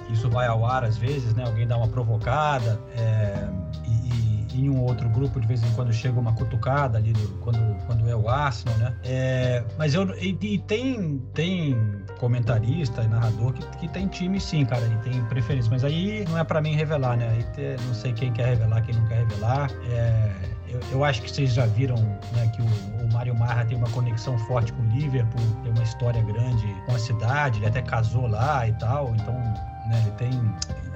isso 0.09 0.22
vai 0.29 0.47
ao 0.47 0.65
ar 0.65 0.83
às 0.83 0.97
vezes, 0.97 1.33
né? 1.33 1.43
Alguém 1.45 1.67
dá 1.67 1.77
uma 1.77 1.87
provocada. 1.87 2.79
É, 2.95 3.47
em 4.55 4.69
um 4.69 4.81
outro 4.81 5.09
grupo, 5.09 5.39
de 5.39 5.47
vez 5.47 5.63
em 5.63 5.71
quando 5.71 5.91
chega 5.91 6.19
uma 6.19 6.33
cutucada 6.33 6.97
ali 6.97 7.11
do, 7.13 7.27
quando, 7.39 7.59
quando 7.85 8.07
é 8.07 8.15
o 8.15 8.29
Arsenal, 8.29 8.77
né? 8.77 8.95
É, 9.03 9.63
mas 9.77 9.93
eu 9.93 10.07
e, 10.19 10.37
e, 10.41 10.57
tem, 10.59 11.19
tem 11.33 11.75
comentarista 12.19 13.03
e 13.03 13.07
narrador 13.07 13.53
que, 13.53 13.65
que 13.77 13.87
tem 13.87 14.07
time 14.07 14.39
sim, 14.39 14.65
cara, 14.65 14.85
e 14.85 15.09
tem 15.09 15.23
preferência. 15.25 15.69
Mas 15.71 15.83
aí 15.83 16.25
não 16.29 16.37
é 16.37 16.43
para 16.43 16.61
mim 16.61 16.75
revelar, 16.75 17.17
né? 17.17 17.29
Aí 17.29 17.43
te, 17.53 17.83
não 17.85 17.93
sei 17.93 18.13
quem 18.13 18.31
quer 18.31 18.47
revelar, 18.47 18.81
quem 18.81 18.95
não 18.95 19.05
quer 19.07 19.25
revelar. 19.25 19.71
É, 19.89 20.31
eu, 20.67 20.79
eu, 20.91 21.03
acho 21.03 21.21
que 21.21 21.31
vocês 21.31 21.53
já 21.53 21.65
viram 21.65 21.95
né, 22.33 22.51
que 22.55 22.61
o, 22.61 23.05
o 23.05 23.13
Mário 23.13 23.35
Marra 23.35 23.65
tem 23.65 23.77
uma 23.77 23.89
conexão 23.89 24.37
forte 24.39 24.71
com 24.73 24.81
o 24.81 24.85
Liverpool, 24.89 25.41
tem 25.63 25.71
uma 25.71 25.83
história 25.83 26.21
grande 26.21 26.67
com 26.85 26.95
a 26.95 26.99
cidade, 26.99 27.59
ele 27.59 27.67
até 27.67 27.81
casou 27.81 28.27
lá 28.27 28.67
e 28.67 28.73
tal, 28.73 29.13
então 29.15 29.35
né, 29.87 30.01
ele 30.01 30.11
tem 30.11 30.31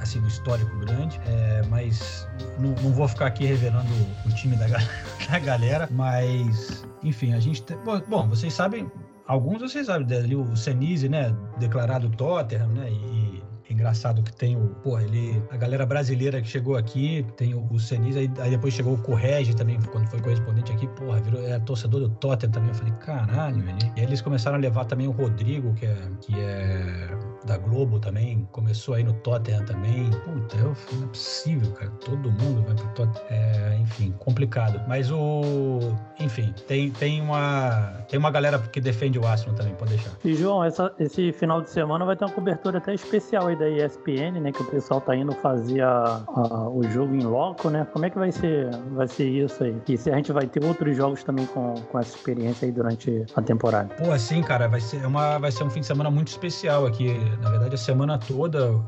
assim, 0.01 0.19
um 0.19 0.27
histórico 0.27 0.77
grande, 0.79 1.19
é, 1.25 1.63
mas 1.69 2.27
não, 2.59 2.69
não, 2.81 2.91
vou 2.91 3.07
ficar 3.07 3.27
aqui 3.27 3.45
revelando 3.45 3.89
o 4.25 4.29
time 4.29 4.55
da, 4.55 4.67
da 5.29 5.39
galera, 5.39 5.87
mas 5.91 6.85
enfim, 7.03 7.33
a 7.33 7.39
gente 7.39 7.63
tem, 7.63 7.77
bom, 8.07 8.27
vocês 8.27 8.53
sabem, 8.53 8.89
alguns 9.27 9.59
vocês 9.59 9.87
sabem, 9.87 10.17
ali 10.17 10.35
o 10.35 10.55
Senise, 10.55 11.09
né, 11.09 11.35
declarado 11.57 12.09
Tottenham, 12.09 12.67
né, 12.69 12.89
e 12.89 13.26
engraçado 13.73 14.21
que 14.23 14.33
tem 14.35 14.55
o, 14.55 14.69
pô, 14.83 14.99
ele, 14.99 15.41
a 15.49 15.57
galera 15.57 15.85
brasileira 15.85 16.41
que 16.41 16.47
chegou 16.47 16.75
aqui, 16.75 17.25
tem 17.35 17.53
o, 17.53 17.67
o 17.71 17.79
Senise, 17.79 18.19
aí, 18.19 18.31
aí, 18.39 18.49
depois 18.51 18.73
chegou 18.73 18.93
o 18.93 18.97
Correge 18.97 19.55
também, 19.55 19.79
quando 19.91 20.07
foi 20.07 20.21
correspondente 20.21 20.71
aqui, 20.71 20.87
porra, 20.87 21.19
virou, 21.19 21.41
é 21.41 21.59
torcedor 21.59 22.01
do 22.01 22.09
Tottenham 22.09 22.51
também, 22.51 22.69
eu 22.69 22.75
falei, 22.75 22.93
caralho, 22.93 23.61
velho. 23.61 23.77
E 23.95 23.99
aí 23.99 24.05
eles 24.05 24.21
começaram 24.21 24.57
a 24.57 24.59
levar 24.59 24.85
também 24.85 25.07
o 25.07 25.11
Rodrigo, 25.11 25.73
que 25.73 25.85
é, 25.85 25.95
que 26.21 26.39
é 26.39 27.09
da 27.45 27.57
Globo 27.57 27.99
também, 27.99 28.47
começou 28.51 28.95
aí 28.95 29.03
no 29.03 29.13
Tottenham 29.13 29.63
também. 29.65 30.09
Puta, 30.09 30.57
eu, 30.57 30.75
não 30.93 31.03
é 31.03 31.07
possível, 31.07 31.71
cara, 31.71 31.89
todo 31.91 32.31
mundo 32.31 32.63
vai 32.63 32.75
pro 32.75 32.87
Tottenham. 32.89 33.27
É, 33.29 33.77
enfim, 33.79 34.13
complicado. 34.19 34.81
Mas 34.87 35.11
o, 35.11 35.79
enfim, 36.19 36.53
tem, 36.67 36.91
tem 36.91 37.21
uma, 37.21 38.03
tem 38.07 38.19
uma 38.19 38.29
galera 38.31 38.59
que 38.59 38.81
defende 38.81 39.17
o 39.17 39.25
Arsenal 39.25 39.55
também, 39.55 39.73
pode 39.75 39.91
deixar. 39.91 40.11
E 40.23 40.33
João, 40.33 40.63
essa, 40.63 40.93
esse 40.99 41.31
final 41.31 41.61
de 41.61 41.69
semana 41.69 42.05
vai 42.05 42.15
ter 42.15 42.25
uma 42.25 42.33
cobertura 42.33 42.77
até 42.77 42.93
especial 42.93 43.47
aí 43.47 43.56
da 43.57 43.69
ESPN, 43.69 44.39
né? 44.39 44.51
Que 44.51 44.61
o 44.61 44.65
pessoal 44.65 45.01
tá 45.01 45.15
indo 45.15 45.33
fazer 45.33 45.81
a, 45.81 46.23
a, 46.27 46.69
o 46.69 46.83
jogo 46.83 47.15
em 47.15 47.23
loco, 47.23 47.69
né? 47.69 47.85
Como 47.91 48.05
é 48.05 48.09
que 48.09 48.17
vai 48.17 48.31
ser, 48.31 48.69
vai 48.91 49.07
ser 49.07 49.27
isso 49.27 49.63
aí? 49.63 49.75
E 49.87 49.97
se 49.97 50.11
a 50.11 50.15
gente 50.15 50.31
vai 50.31 50.47
ter 50.47 50.63
outros 50.63 50.95
jogos 50.95 51.23
também 51.23 51.45
com, 51.47 51.73
com 51.73 51.99
essa 51.99 52.15
experiência 52.15 52.65
aí 52.65 52.71
durante 52.71 53.25
a 53.35 53.41
temporada? 53.41 53.93
Pô, 53.95 54.11
assim, 54.11 54.41
cara, 54.41 54.67
vai 54.67 54.79
ser, 54.79 55.05
uma, 55.05 55.37
vai 55.37 55.51
ser 55.51 55.63
um 55.63 55.69
fim 55.69 55.81
de 55.81 55.85
semana 55.85 56.09
muito 56.09 56.29
especial 56.29 56.85
aqui. 56.85 57.13
Na 57.41 57.49
verdade, 57.49 57.75
a 57.75 57.77
semana 57.77 58.17
toda 58.17 58.71
o, 58.71 58.83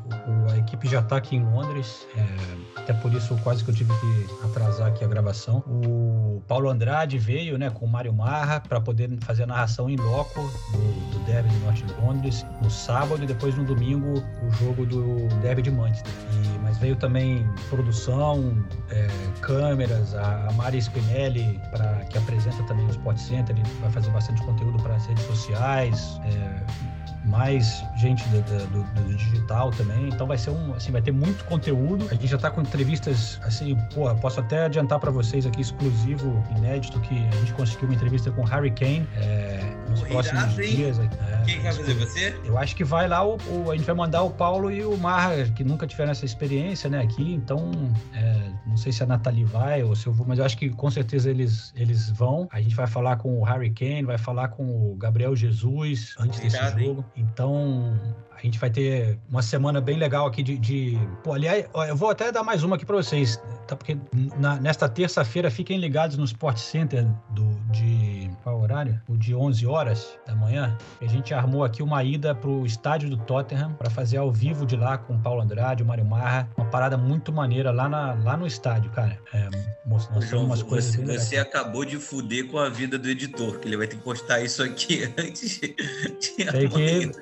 a 0.52 0.58
equipe 0.58 0.88
já 0.88 1.02
tá 1.02 1.16
aqui 1.16 1.36
em 1.36 1.44
Londres. 1.44 2.06
É, 2.16 2.80
até 2.80 2.92
por 2.94 3.12
isso 3.12 3.36
quase 3.42 3.62
que 3.64 3.70
eu 3.70 3.74
tive 3.74 3.92
que 4.00 4.44
atrasar 4.44 4.88
aqui 4.88 5.04
a 5.04 5.08
gravação. 5.08 5.62
O 5.66 6.42
Paulo 6.48 6.68
Andrade 6.68 7.18
veio, 7.18 7.58
né, 7.58 7.70
com 7.70 7.84
o 7.84 7.88
Mário 7.88 8.12
Marra 8.12 8.60
para 8.60 8.80
poder 8.80 9.10
fazer 9.20 9.44
a 9.44 9.46
narração 9.46 9.88
em 9.88 9.96
loco 9.96 10.40
do, 10.72 11.10
do 11.10 11.24
Derby 11.24 11.48
do 11.48 11.64
Norte 11.64 11.84
de 11.84 11.94
Londres 12.00 12.44
no 12.62 12.70
sábado 12.70 13.22
e 13.22 13.26
depois 13.26 13.54
no 13.56 13.64
domingo 13.64 14.14
o 14.18 14.50
jogo 14.60 14.86
do 14.86 15.28
Derby 15.40 15.62
de 15.62 15.70
Manchester. 15.70 16.12
E, 16.32 16.58
mas 16.62 16.78
veio 16.78 16.96
também 16.96 17.46
produção, 17.68 18.64
é, 18.90 19.08
câmeras, 19.40 20.14
a, 20.14 20.48
a 20.48 20.52
Mari 20.52 20.78
Spinelli, 20.78 21.60
pra, 21.70 22.04
que 22.10 22.18
apresenta 22.18 22.62
também 22.64 22.86
o 22.86 22.90
Sport 22.90 23.18
Center, 23.18 23.56
vai 23.80 23.90
fazer 23.90 24.10
bastante 24.10 24.42
conteúdo 24.42 24.82
para 24.82 24.94
as 24.94 25.06
redes 25.06 25.24
sociais. 25.24 26.20
É, 26.24 26.99
mais 27.24 27.84
gente 27.96 28.26
do, 28.28 28.40
do, 28.42 29.02
do, 29.02 29.14
digital 29.14 29.70
também. 29.70 30.08
Então 30.08 30.26
vai 30.26 30.38
ser 30.38 30.50
um, 30.50 30.74
assim, 30.74 30.92
vai 30.92 31.02
ter 31.02 31.12
muito 31.12 31.44
conteúdo. 31.44 32.06
A 32.10 32.14
gente 32.14 32.26
já 32.26 32.36
está 32.36 32.50
com 32.50 32.60
entrevistas, 32.62 33.38
assim, 33.42 33.76
pô, 33.94 34.12
posso 34.16 34.40
até 34.40 34.64
adiantar 34.64 34.98
para 34.98 35.10
vocês 35.10 35.46
aqui 35.46 35.60
exclusivo, 35.60 36.42
inédito, 36.56 36.98
que 37.00 37.14
a 37.14 37.36
gente 37.36 37.52
conseguiu 37.54 37.88
uma 37.88 37.94
entrevista 37.94 38.30
com 38.30 38.42
Harry 38.44 38.70
Kane 38.70 39.06
é, 39.16 39.60
nos 39.88 40.00
próximos 40.02 40.54
dias. 40.54 40.98
É, 40.98 41.08
Quem 41.44 41.60
vai 41.60 41.72
fazer 41.72 41.94
você? 41.94 42.40
Eu 42.44 42.56
acho 42.56 42.74
que 42.74 42.84
vai 42.84 43.08
lá 43.08 43.24
o, 43.26 43.36
o, 43.48 43.70
a 43.70 43.76
gente 43.76 43.86
vai 43.86 43.94
mandar 43.94 44.22
o 44.22 44.30
Paulo 44.30 44.70
e 44.70 44.84
o 44.84 44.96
Marra, 44.96 45.44
que 45.54 45.64
nunca 45.64 45.86
tiveram 45.86 46.12
essa 46.12 46.24
experiência, 46.24 46.88
né, 46.88 47.00
aqui. 47.02 47.34
Então, 47.34 47.70
é, 48.14 48.50
não 48.66 48.76
sei 48.76 48.92
se 48.92 49.02
a 49.02 49.06
Nathalie 49.06 49.44
vai 49.44 49.82
ou 49.82 49.94
se 49.94 50.06
eu 50.06 50.12
vou, 50.12 50.26
mas 50.26 50.38
eu 50.38 50.44
acho 50.44 50.56
que 50.56 50.70
com 50.70 50.90
certeza 50.90 51.30
eles 51.30 51.72
eles 51.76 52.10
vão. 52.10 52.48
A 52.52 52.60
gente 52.60 52.74
vai 52.74 52.86
falar 52.86 53.16
com 53.16 53.38
o 53.38 53.44
Harry 53.44 53.70
Kane, 53.70 54.04
vai 54.04 54.18
falar 54.18 54.48
com 54.48 54.64
o 54.64 54.94
Gabriel 54.96 55.34
Jesus 55.34 56.14
antes 56.18 56.40
desse 56.40 56.56
jogo. 56.56 57.00
Hein? 57.00 57.04
Então, 57.16 57.98
a 58.42 58.46
gente 58.46 58.58
vai 58.58 58.70
ter 58.70 59.18
uma 59.28 59.42
semana 59.42 59.80
bem 59.80 59.98
legal 59.98 60.26
aqui 60.26 60.42
de. 60.42 60.56
de... 60.58 60.98
Pô, 61.22 61.34
aliás, 61.34 61.66
eu 61.88 61.94
vou 61.94 62.08
até 62.08 62.32
dar 62.32 62.42
mais 62.42 62.62
uma 62.62 62.76
aqui 62.76 62.86
para 62.86 62.96
vocês, 62.96 63.36
tá? 63.68 63.76
Porque 63.76 63.98
na, 64.38 64.56
nesta 64.56 64.88
terça-feira 64.88 65.50
fiquem 65.50 65.78
ligados 65.78 66.16
no 66.16 66.24
Sport 66.24 66.56
Center 66.56 67.06
do, 67.30 67.44
de. 67.70 68.30
Qual 68.42 68.58
horário? 68.62 68.98
O 69.06 69.18
de 69.18 69.34
11 69.34 69.66
horas 69.66 70.18
da 70.26 70.34
manhã. 70.34 70.76
A 71.02 71.06
gente 71.06 71.34
armou 71.34 71.62
aqui 71.62 71.82
uma 71.82 72.02
ida 72.02 72.34
pro 72.34 72.64
estádio 72.64 73.10
do 73.10 73.18
Tottenham 73.18 73.74
para 73.74 73.90
fazer 73.90 74.16
ao 74.16 74.32
vivo 74.32 74.64
de 74.64 74.76
lá 74.76 74.96
com 74.96 75.14
o 75.14 75.18
Paulo 75.18 75.42
Andrade, 75.42 75.82
o 75.82 75.86
Mário 75.86 76.06
Marra. 76.06 76.48
Uma 76.56 76.66
parada 76.66 76.96
muito 76.96 77.30
maneira 77.30 77.70
lá, 77.70 77.90
na, 77.90 78.14
lá 78.14 78.38
no 78.38 78.46
estádio, 78.46 78.90
cara. 78.92 79.18
É, 79.34 79.48
mostrando 79.84 80.22
João, 80.22 80.44
umas 80.46 80.62
coisas. 80.62 80.94
Você, 80.94 81.18
você 81.18 81.36
acabou 81.36 81.84
de 81.84 81.98
fuder 81.98 82.46
com 82.48 82.58
a 82.58 82.70
vida 82.70 82.98
do 82.98 83.08
editor, 83.10 83.58
que 83.58 83.68
ele 83.68 83.76
vai 83.76 83.86
ter 83.86 83.96
que 83.96 84.02
postar 84.02 84.40
isso 84.40 84.62
aqui 84.62 85.12
antes 85.18 85.60
de. 85.60 85.68
Tem 85.68 86.68
que... 86.68 87.10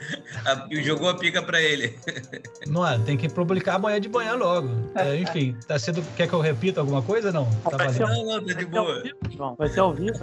O 0.70 0.82
jogo 0.82 1.07
a 1.09 1.14
pica 1.14 1.42
pra 1.42 1.61
ele. 1.61 1.94
Não 2.66 2.86
é, 2.86 2.98
tem 2.98 3.16
que 3.16 3.28
publicar 3.28 3.76
amanhã 3.76 4.00
de 4.00 4.09
manhã 4.09 4.34
logo. 4.34 4.68
É, 4.94 5.16
enfim, 5.16 5.56
tá 5.66 5.78
sendo. 5.78 6.02
Quer 6.16 6.28
que 6.28 6.34
eu 6.34 6.40
repita 6.40 6.80
alguma 6.80 7.02
coisa? 7.02 7.32
Não? 7.32 7.46
Tá 7.68 7.76
vai 7.76 7.92
ser, 7.92 8.06
não, 8.06 8.26
não, 8.26 8.44
tá 8.44 8.52
de 8.52 8.64
boa. 8.66 9.02
Vai 9.56 9.68
ser 9.68 9.80
ao 9.80 9.94
vivo 9.94 10.18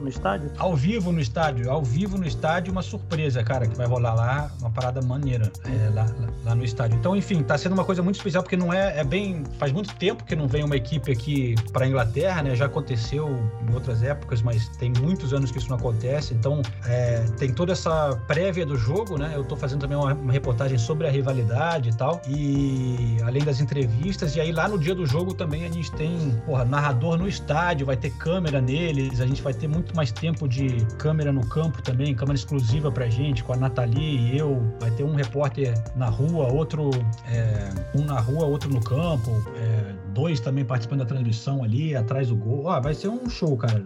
no 0.00 0.08
estádio? 0.08 0.50
Ao 0.58 0.76
vivo 0.76 1.12
no 1.12 1.20
estádio. 1.20 1.70
Ao 1.70 1.82
vivo 1.82 2.18
no 2.18 2.26
estádio, 2.26 2.72
uma 2.72 2.82
surpresa, 2.82 3.42
cara, 3.42 3.66
que 3.66 3.76
vai 3.76 3.86
rolar 3.86 4.14
lá, 4.14 4.50
uma 4.60 4.70
parada 4.70 5.00
maneira 5.02 5.50
é, 5.64 5.90
lá, 5.90 6.04
lá, 6.04 6.28
lá, 6.44 6.54
no 6.54 6.64
estádio. 6.64 6.98
Então, 6.98 7.14
enfim, 7.14 7.42
tá 7.42 7.56
sendo 7.56 7.72
uma 7.72 7.84
coisa 7.84 8.02
muito 8.02 8.16
especial, 8.16 8.42
porque 8.42 8.56
não 8.56 8.72
é, 8.72 8.98
é 8.98 9.04
bem. 9.04 9.44
Faz 9.58 9.72
muito 9.72 9.94
tempo 9.96 10.24
que 10.24 10.34
não 10.34 10.48
vem 10.48 10.64
uma 10.64 10.76
equipe 10.76 11.12
aqui 11.12 11.54
pra 11.72 11.86
Inglaterra, 11.86 12.42
né? 12.42 12.54
Já 12.54 12.66
aconteceu 12.66 13.28
em 13.68 13.74
outras 13.74 14.02
épocas, 14.02 14.42
mas 14.42 14.68
tem 14.76 14.92
muitos 15.00 15.32
anos 15.32 15.50
que 15.50 15.58
isso 15.58 15.68
não 15.68 15.76
acontece. 15.76 16.34
Então, 16.34 16.62
é, 16.86 17.24
tem 17.38 17.52
toda 17.52 17.72
essa 17.72 18.16
prévia 18.26 18.64
do 18.66 18.76
jogo, 18.76 19.18
né? 19.18 19.32
Eu 19.34 19.44
tô 19.44 19.56
fazendo 19.56 19.80
também 19.80 19.96
uma, 19.96 20.14
uma 20.24 20.32
reportagem 20.32 20.78
sobre 20.78 21.06
a 21.06 21.10
rivalidade 21.10 21.90
e 21.90 21.94
tal. 21.94 22.20
E 22.26 23.18
além 23.22 23.44
das 23.44 23.60
entrevistas, 23.60 24.34
e 24.34 24.40
aí 24.40 24.50
lá 24.50 24.66
no 24.66 24.78
dia 24.78 24.94
do 24.94 25.06
jogo 25.06 25.34
também 25.34 25.64
a 25.64 25.70
gente 25.70 25.92
tem, 25.92 26.30
porra, 26.46 26.64
narrador 26.64 27.16
no 27.16 27.28
estádio, 27.28 27.86
vai 27.86 27.96
ter 27.96 28.10
câmera 28.10 28.60
neles, 28.60 29.20
a 29.20 29.26
gente 29.26 29.42
vai 29.42 29.52
ter 29.52 29.68
muito 29.68 29.94
mais 29.94 30.10
tempo 30.10 30.48
de 30.48 30.84
câmera 30.98 31.30
no 31.30 31.46
campo 31.46 31.82
também, 31.82 32.14
câmera 32.14 32.36
exclusiva 32.36 32.90
pra 32.90 33.08
gente, 33.08 33.44
com 33.44 33.52
a 33.52 33.56
Nathalie 33.56 34.32
e 34.32 34.38
eu. 34.38 34.62
Vai 34.80 34.90
ter 34.90 35.04
um 35.04 35.14
repórter 35.14 35.74
na 35.94 36.08
rua, 36.08 36.50
outro, 36.52 36.90
é, 37.28 37.68
um 37.94 38.04
na 38.04 38.18
rua, 38.18 38.46
outro 38.46 38.70
no 38.70 38.80
campo. 38.80 39.30
É, 39.56 39.94
dois 40.14 40.40
também 40.40 40.64
participando 40.64 41.00
da 41.00 41.06
transmissão 41.06 41.62
ali, 41.62 41.94
atrás 41.94 42.28
do 42.28 42.36
gol. 42.36 42.70
Ah, 42.70 42.80
vai 42.80 42.94
ser 42.94 43.08
um 43.08 43.28
show, 43.28 43.56
cara. 43.56 43.84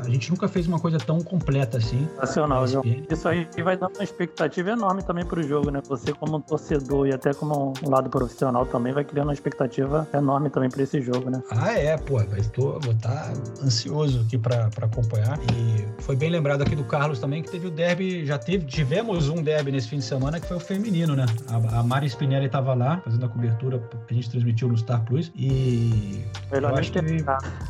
A 0.00 0.08
gente 0.08 0.30
nunca 0.30 0.48
fez 0.48 0.66
uma 0.66 0.80
coisa 0.80 0.98
tão 0.98 1.20
completa 1.20 1.78
assim. 1.78 2.08
Nacional, 2.16 2.66
João. 2.66 2.82
Isso 3.08 3.28
aí 3.28 3.46
vai 3.62 3.76
dar 3.76 3.88
uma 3.88 4.02
expectativa 4.02 4.70
enorme 4.70 5.02
também 5.02 5.24
pro 5.24 5.42
jogo, 5.42 5.70
né? 5.70 5.75
Você 5.88 6.12
como 6.12 6.40
torcedor 6.40 7.06
e 7.06 7.12
até 7.12 7.32
como 7.32 7.72
um 7.84 7.90
lado 7.90 8.08
profissional 8.10 8.66
também 8.66 8.92
vai 8.92 9.04
criando 9.04 9.28
uma 9.28 9.34
expectativa 9.34 10.06
enorme 10.12 10.50
também 10.50 10.70
para 10.70 10.82
esse 10.82 11.00
jogo, 11.00 11.30
né? 11.30 11.42
Ah, 11.50 11.72
é, 11.72 11.96
pô. 11.96 12.20
Estou, 12.36 12.78
vou 12.80 12.92
estar 12.92 13.10
tá 13.10 13.32
ansioso 13.62 14.20
aqui 14.20 14.38
para 14.38 14.68
acompanhar. 14.82 15.38
E 15.52 16.02
foi 16.02 16.16
bem 16.16 16.30
lembrado 16.30 16.62
aqui 16.62 16.74
do 16.74 16.84
Carlos 16.84 17.18
também 17.18 17.42
que 17.42 17.50
teve 17.50 17.66
o 17.66 17.70
derby, 17.70 18.24
já 18.24 18.38
teve, 18.38 18.64
tivemos 18.66 19.28
um 19.28 19.42
derby 19.42 19.72
nesse 19.72 19.88
fim 19.88 19.98
de 19.98 20.04
semana 20.04 20.40
que 20.40 20.46
foi 20.46 20.56
o 20.56 20.60
feminino, 20.60 21.14
né? 21.14 21.26
A, 21.48 21.80
a 21.80 21.82
Mari 21.82 22.06
Spinelli 22.08 22.46
estava 22.46 22.74
lá 22.74 23.00
fazendo 23.04 23.26
a 23.26 23.28
cobertura 23.28 23.78
que 24.06 24.14
a 24.14 24.14
gente 24.14 24.30
transmitiu 24.30 24.68
no 24.68 24.76
Star 24.76 25.04
Plus 25.04 25.32
e 25.34 26.24
Melhor 26.50 26.80
nem 26.80 26.90
ter 26.90 27.24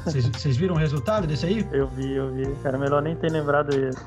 Vocês 0.04 0.56
viram 0.56 0.74
o 0.74 0.78
resultado 0.78 1.26
desse 1.26 1.46
aí? 1.46 1.66
Eu 1.72 1.88
vi, 1.88 2.12
eu 2.14 2.32
vi. 2.32 2.44
Cara, 2.62 2.76
melhor 2.76 3.02
nem 3.02 3.16
ter 3.16 3.30
lembrado 3.30 3.74
isso. 3.74 3.98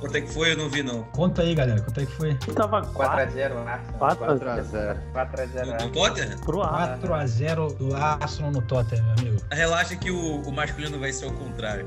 Quanto 0.00 0.16
é 0.16 0.20
que 0.20 0.32
foi? 0.32 0.52
Eu 0.52 0.56
não 0.56 0.70
vi, 0.70 0.82
não. 0.82 1.02
Conta 1.04 1.42
aí, 1.42 1.54
galera. 1.54 1.80
Quanto 1.80 2.00
é 2.00 2.06
que 2.06 2.12
foi? 2.12 2.34
Tava 2.54 2.82
4x0 3.28 3.88
4x0. 3.98 4.96
4x0. 5.12 5.82
No 5.82 5.92
Tottenham? 5.92 6.38
Pro 6.38 6.58
4x0 6.58 7.76
do 7.76 7.94
Arsenal 7.94 8.52
no 8.52 8.62
Tottenham, 8.62 9.04
meu 9.04 9.14
amigo. 9.14 9.36
Relaxa 9.50 9.96
que 9.96 10.10
o, 10.10 10.42
o 10.42 10.52
masculino 10.52 10.98
vai 10.98 11.12
ser 11.12 11.26
o 11.26 11.32
contrário. 11.32 11.86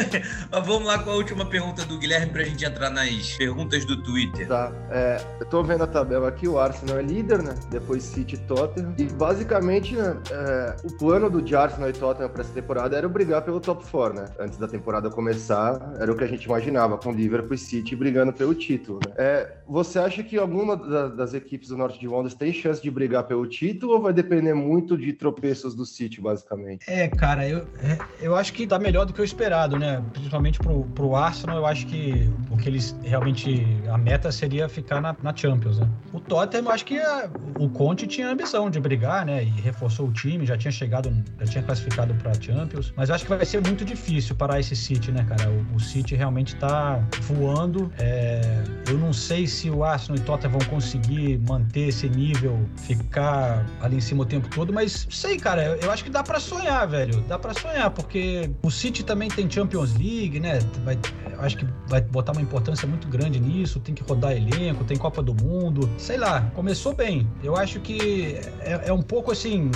Mas 0.50 0.66
vamos 0.66 0.86
lá 0.86 0.98
com 0.98 1.10
a 1.10 1.14
última 1.14 1.46
pergunta 1.46 1.84
do 1.84 1.98
Guilherme 1.98 2.32
pra 2.32 2.44
gente 2.44 2.64
entrar 2.64 2.90
nas 2.90 3.32
perguntas 3.36 3.84
do 3.84 4.02
Twitter. 4.02 4.46
Tá. 4.48 4.72
É, 4.90 5.20
eu 5.40 5.46
tô 5.46 5.62
vendo 5.62 5.84
a 5.84 5.86
tabela 5.86 6.28
aqui, 6.28 6.48
o 6.48 6.58
Arsenal 6.58 6.98
é 6.98 7.02
líder, 7.02 7.42
né? 7.42 7.54
Depois 7.70 8.02
City 8.02 8.34
e 8.34 8.38
Tottenham. 8.38 8.94
E 8.98 9.04
basicamente, 9.04 9.94
né, 9.94 10.16
é, 10.30 10.76
o 10.84 10.92
plano 10.98 11.30
do 11.30 11.56
Arsenal 11.56 11.88
e 11.88 11.92
Tottenham 11.92 12.28
para 12.28 12.42
essa 12.42 12.52
temporada 12.52 12.96
era 12.96 13.08
brigar 13.08 13.42
pelo 13.42 13.60
top 13.60 13.84
4, 13.90 14.20
né? 14.20 14.26
Antes 14.38 14.58
da 14.58 14.68
temporada 14.68 15.10
começar, 15.10 15.94
era 15.98 16.10
o 16.10 16.16
que 16.16 16.24
a 16.24 16.26
gente 16.26 16.44
imaginava, 16.44 16.98
com 16.98 17.12
Liverpool 17.12 17.54
e 17.54 17.58
City 17.58 17.94
brigando 17.96 18.32
pelo 18.32 18.54
título. 18.54 19.00
Né? 19.06 19.14
É, 19.16 19.52
você 19.66 19.98
acha 19.98 20.22
que 20.22 20.38
alguma 20.38 20.73
das 20.76 21.34
equipes 21.34 21.68
do 21.68 21.76
norte 21.76 21.98
de 21.98 22.06
Londres 22.06 22.34
tem 22.34 22.52
chance 22.52 22.82
de 22.82 22.90
brigar 22.90 23.24
pelo 23.24 23.46
título 23.46 23.94
ou 23.94 24.00
vai 24.00 24.12
depender 24.12 24.54
muito 24.54 24.96
de 24.96 25.12
tropeços 25.12 25.74
do 25.74 25.84
City, 25.84 26.20
basicamente? 26.20 26.84
É, 26.88 27.08
cara, 27.08 27.48
eu, 27.48 27.58
é, 27.82 27.98
eu 28.20 28.34
acho 28.36 28.52
que 28.52 28.66
tá 28.66 28.78
melhor 28.78 29.04
do 29.06 29.12
que 29.12 29.20
o 29.20 29.24
esperado, 29.24 29.78
né? 29.78 30.02
Principalmente 30.12 30.58
pro, 30.58 30.84
pro 30.94 31.14
Arsenal, 31.14 31.56
eu 31.56 31.66
acho 31.66 31.86
que 31.86 32.30
o 32.50 32.56
que 32.56 32.68
eles 32.68 32.96
realmente. 33.02 33.66
A 33.88 33.98
meta 33.98 34.30
seria 34.32 34.68
ficar 34.68 35.00
na, 35.00 35.16
na 35.22 35.34
Champions, 35.34 35.78
né? 35.78 35.88
O 36.12 36.20
Tottenham, 36.20 36.66
eu 36.66 36.70
acho 36.70 36.84
que 36.84 36.98
a, 36.98 37.30
o 37.58 37.68
Conte 37.68 38.06
tinha 38.06 38.28
a 38.28 38.32
ambição 38.32 38.70
de 38.70 38.80
brigar, 38.80 39.24
né? 39.26 39.44
E 39.44 39.48
reforçou 39.60 40.08
o 40.08 40.12
time, 40.12 40.46
já 40.46 40.56
tinha 40.56 40.72
chegado, 40.72 41.14
já 41.40 41.46
tinha 41.46 41.64
classificado 41.64 42.14
para 42.14 42.34
Champions, 42.34 42.92
mas 42.96 43.10
acho 43.10 43.24
que 43.24 43.34
vai 43.34 43.44
ser 43.44 43.62
muito 43.62 43.84
difícil 43.84 44.34
parar 44.34 44.60
esse 44.60 44.76
City, 44.76 45.10
né, 45.10 45.24
cara? 45.24 45.50
O, 45.50 45.76
o 45.76 45.80
City 45.80 46.14
realmente 46.14 46.56
tá 46.56 47.02
voando. 47.22 47.90
É, 47.98 48.62
eu 48.88 48.98
não 48.98 49.12
sei 49.12 49.46
se 49.46 49.70
o 49.70 49.84
Arsenal 49.84 50.16
e 50.16 50.20
Tottenham 50.20 50.58
vão 50.58 50.63
conseguir 50.64 51.38
manter 51.38 51.88
esse 51.88 52.08
nível, 52.08 52.58
ficar 52.76 53.66
ali 53.80 53.96
em 53.96 54.00
cima 54.00 54.22
o 54.22 54.26
tempo 54.26 54.48
todo, 54.48 54.72
mas 54.72 55.06
sei, 55.10 55.38
cara, 55.38 55.78
eu, 55.80 55.90
acho 55.90 56.04
que 56.04 56.10
dá 56.10 56.22
para 56.22 56.40
sonhar, 56.40 56.86
velho. 56.88 57.20
Dá 57.22 57.38
para 57.38 57.54
sonhar, 57.54 57.90
porque 57.90 58.50
o 58.62 58.70
City 58.70 59.04
também 59.04 59.28
tem 59.28 59.50
Champions 59.50 59.94
League, 59.94 60.40
né? 60.40 60.58
Vai, 60.84 60.98
acho 61.38 61.56
que 61.56 61.66
vai 61.88 62.00
botar 62.00 62.32
uma 62.32 62.42
importância 62.42 62.86
muito 62.86 63.08
grande 63.08 63.40
nisso, 63.40 63.80
tem 63.80 63.94
que 63.94 64.02
rodar 64.02 64.32
elenco, 64.32 64.84
tem 64.84 64.96
Copa 64.96 65.22
do 65.22 65.34
Mundo, 65.34 65.88
sei 65.98 66.16
lá, 66.16 66.42
começou 66.54 66.94
bem. 66.94 67.26
Eu 67.42 67.56
acho 67.56 67.80
que 67.80 68.38
é, 68.60 68.88
é 68.88 68.92
um 68.92 69.02
pouco 69.02 69.32
assim, 69.32 69.70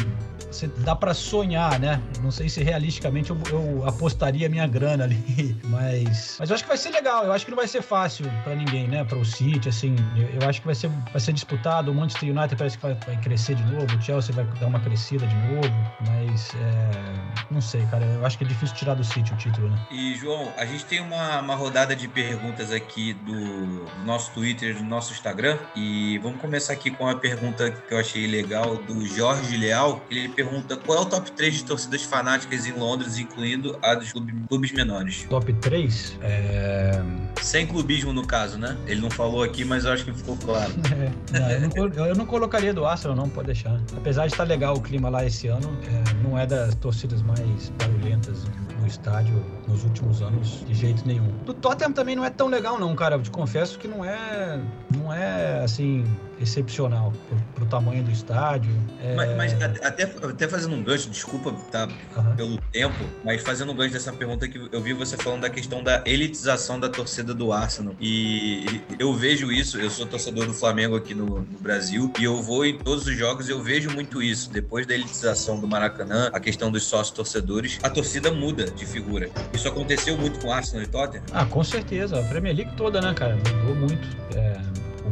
dá 0.79 0.95
para 0.95 1.13
sonhar, 1.15 1.79
né? 1.79 2.01
Não 2.23 2.31
sei 2.31 2.49
se 2.49 2.63
realisticamente 2.63 3.31
eu, 3.31 3.39
eu, 3.51 3.87
apostaria 3.87 4.49
minha 4.49 4.67
grana 4.67 5.05
ali, 5.05 5.57
mas, 5.65 6.37
mas 6.39 6.51
eu 6.51 6.55
acho 6.55 6.65
que 6.65 6.69
vai 6.69 6.79
ser 6.79 6.91
legal. 6.91 7.25
Eu 7.25 7.33
acho 7.33 7.45
que 7.45 7.51
não 7.51 7.57
vai 7.57 7.69
ser 7.69 7.83
fácil 7.83 8.27
para 8.45 8.55
ninguém, 8.55 8.89
né? 8.89 9.05
Para 9.05 9.19
o 9.19 9.25
City, 9.25 9.69
assim, 9.69 9.95
eu, 10.17 10.41
eu, 10.41 10.49
acho 10.49 10.61
que 10.61 10.67
vai 10.69 10.75
ser, 10.75 10.91
vai 11.11 11.21
ser 11.21 11.33
disputado. 11.33 11.91
O 11.91 11.95
Manchester 11.95 12.31
United 12.31 12.57
parece 12.57 12.77
que 12.77 12.83
vai, 12.83 12.95
vai, 12.95 13.17
crescer 13.21 13.55
de 13.55 13.65
novo, 13.65 13.87
o 13.97 14.03
Chelsea 14.03 14.35
vai 14.35 14.45
dar 14.45 14.67
uma 14.67 14.81
crescida 14.81 15.27
de 15.27 15.35
novo, 15.35 15.75
mas 16.07 16.55
é, 16.55 17.45
não 17.51 17.61
sei, 17.61 17.85
cara. 17.87 18.05
Eu 18.05 18.25
acho 18.27 18.37
que 18.37 18.45
é 18.45 18.47
difícil 18.47 18.77
tirar 18.77 18.95
do 18.95 19.03
City 19.03 19.33
o 19.33 19.37
título, 19.37 19.71
né? 19.71 19.79
E 19.91 20.15
João, 20.17 20.53
a 20.57 20.67
gente 20.67 20.85
tem 20.85 21.01
uma, 21.01 21.41
uma 21.41 21.55
rodada 21.55 21.97
de 21.97 22.07
perguntas 22.07 22.71
aqui 22.71 23.15
do 23.15 23.87
nosso 24.05 24.31
Twitter, 24.33 24.77
do 24.77 24.85
nosso 24.85 25.13
Instagram. 25.13 25.59
E 25.75 26.19
vamos 26.19 26.41
começar 26.41 26.75
aqui 26.75 26.91
com 26.91 27.05
uma 27.05 27.17
pergunta 27.17 27.71
que 27.71 27.95
eu 27.95 27.99
achei 27.99 28.27
legal 28.27 28.77
do 28.77 29.07
Jorge 29.07 29.57
Leal. 29.57 30.05
Ele 30.11 30.29
pergunta 30.29 30.77
qual 30.77 30.99
é 30.99 31.01
o 31.01 31.07
top 31.07 31.31
3 31.33 31.55
de 31.55 31.65
torcidas 31.65 32.03
fanáticas 32.03 32.67
em 32.67 32.73
Londres, 32.73 33.19
incluindo 33.19 33.79
a 33.83 33.95
dos 33.95 34.13
clubes 34.13 34.73
menores. 34.73 35.25
Top 35.31 35.51
3? 35.51 36.19
É... 36.21 37.03
Sem 37.41 37.67
clubismo, 37.67 38.13
no 38.13 38.27
caso, 38.27 38.59
né? 38.59 38.77
Ele 38.87 39.01
não 39.01 39.11
falou 39.11 39.43
aqui, 39.43 39.65
mas 39.65 39.85
eu 39.85 39.93
acho 39.93 40.05
que 40.05 40.13
ficou 40.13 40.37
claro. 40.37 40.58
É, 41.35 41.61
não, 41.61 41.71
eu, 41.77 41.89
não, 41.91 42.07
eu, 42.07 42.15
não, 42.15 42.27
colocaria 42.27 42.73
do 42.73 42.87
Arsenal, 42.87 43.17
não, 43.17 43.29
pode 43.29 43.47
deixar. 43.47 43.81
Apesar 43.97 44.27
de 44.27 44.33
estar 44.33 44.45
legal 44.45 44.75
o 44.77 44.81
clima 44.81 45.09
lá 45.09 45.25
esse 45.25 45.47
ano, 45.47 45.77
é, 45.87 46.27
não 46.27 46.39
é 46.39 46.47
das 46.47 46.75
torcidas 46.77 47.21
mais 47.23 47.71
barulhentas 47.79 48.45
no 48.81 48.87
estádio 48.87 49.45
nos 49.67 49.85
últimos 49.85 50.23
anos 50.23 50.65
de 50.67 50.75
jeito 50.75 51.07
nenhum. 51.07 51.29
Do 51.45 51.55
Tottenham 51.55 51.93
também 51.93 52.17
não 52.17 52.25
é 52.25 52.31
tão 52.31 52.49
legal 52.49 52.79
não, 52.79 52.95
cara. 52.95 53.17
Eu 53.17 53.23
te 53.23 53.31
confesso 53.31 53.79
que 53.79 53.89
não 53.89 54.05
é, 54.05 54.61
não 54.95 55.13
é 55.13 55.63
assim 55.63 56.05
excepcional 56.41 57.13
pro, 57.29 57.39
pro 57.55 57.67
tamanho 57.67 58.03
do 58.05 58.11
estádio. 58.11 58.71
É... 59.03 59.15
Mas, 59.15 59.37
mas, 59.37 59.63
até, 59.63 60.05
até 60.05 60.49
fazendo 60.49 60.75
um 60.75 60.83
gancho, 60.83 61.11
desculpa 61.11 61.53
tá, 61.71 61.89
uhum. 62.17 62.37
pelo 62.37 62.59
tempo, 62.73 63.05
mas 63.25 63.43
fazendo 63.43 63.73
um 63.73 63.75
gancho 63.75 63.93
dessa 63.93 64.13
pergunta 64.13 64.49
que 64.49 64.69
eu 64.71 64.81
vi 64.81 64.93
você 64.93 65.17
falando 65.17 65.43
da 65.43 65.51
questão 65.51 65.83
da 65.83 66.03
elitização 66.07 66.79
da 66.79 66.89
torcida 66.89 67.35
do 67.35 67.53
Arsenal. 67.53 67.95
E 68.01 68.83
eu 68.99 69.13
vejo 69.13 69.51
isso, 69.51 69.79
eu 69.79 69.91
sou 69.91 70.07
torcedor 70.07 70.47
do 70.47 70.55
Flamengo 70.55 70.97
aqui 70.97 71.15
no, 71.15 71.41
no 71.41 71.59
Brasil, 71.59 72.13
e 72.19 72.25
eu 72.25 72.41
vou 72.41 72.65
em 72.65 72.79
todos 72.79 73.07
os 73.07 73.17
jogos 73.17 73.49
eu 73.49 73.63
vejo 73.63 73.91
muito 73.91 74.23
isso. 74.23 74.51
Depois 74.51 74.87
da 74.87 74.95
elitização 74.95 75.59
do 75.59 75.67
Maracanã, 75.67 76.31
a 76.33 76.41
questão 76.41 76.71
dos 76.71 76.85
sócios 76.85 77.15
torcedores, 77.15 77.79
a 77.83 77.91
torcida 77.91 78.31
muda 78.31 78.68
de 78.71 78.87
figura. 78.87 79.29
Isso 79.53 79.69
aconteceu 79.69 80.17
muito 80.17 80.39
com 80.41 80.53
Arsenal 80.53 80.83
e 80.85 80.87
Tottenham? 80.87 81.25
Ah, 81.33 81.45
com 81.45 81.63
certeza. 81.63 82.19
A 82.21 82.23
Premier 82.25 82.55
League 82.55 82.73
toda, 82.77 83.01
né, 83.01 83.15
cara? 83.15 83.37
Mudou 83.37 83.75
muito. 83.77 84.09
É, 84.37 84.57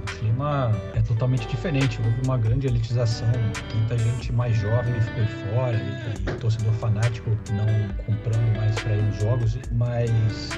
clima 0.07 0.73
é 0.95 1.03
totalmente 1.03 1.47
diferente. 1.49 2.01
Houve 2.05 2.21
uma 2.25 2.39
grande 2.39 2.67
elitização. 2.67 3.29
Muita 3.75 3.99
gente 3.99 4.33
mais 4.33 4.57
jovem 4.57 4.95
ficou 5.01 5.27
fora 5.53 5.77
e, 5.77 6.31
e 6.31 6.35
torcedor 6.35 6.73
fanático 6.75 7.31
não 7.51 8.05
comprando 8.05 8.57
mais 8.57 8.75
para 8.77 8.95
ir 8.95 9.03
nos 9.03 9.21
jogos. 9.21 9.59
Mas, 9.73 10.51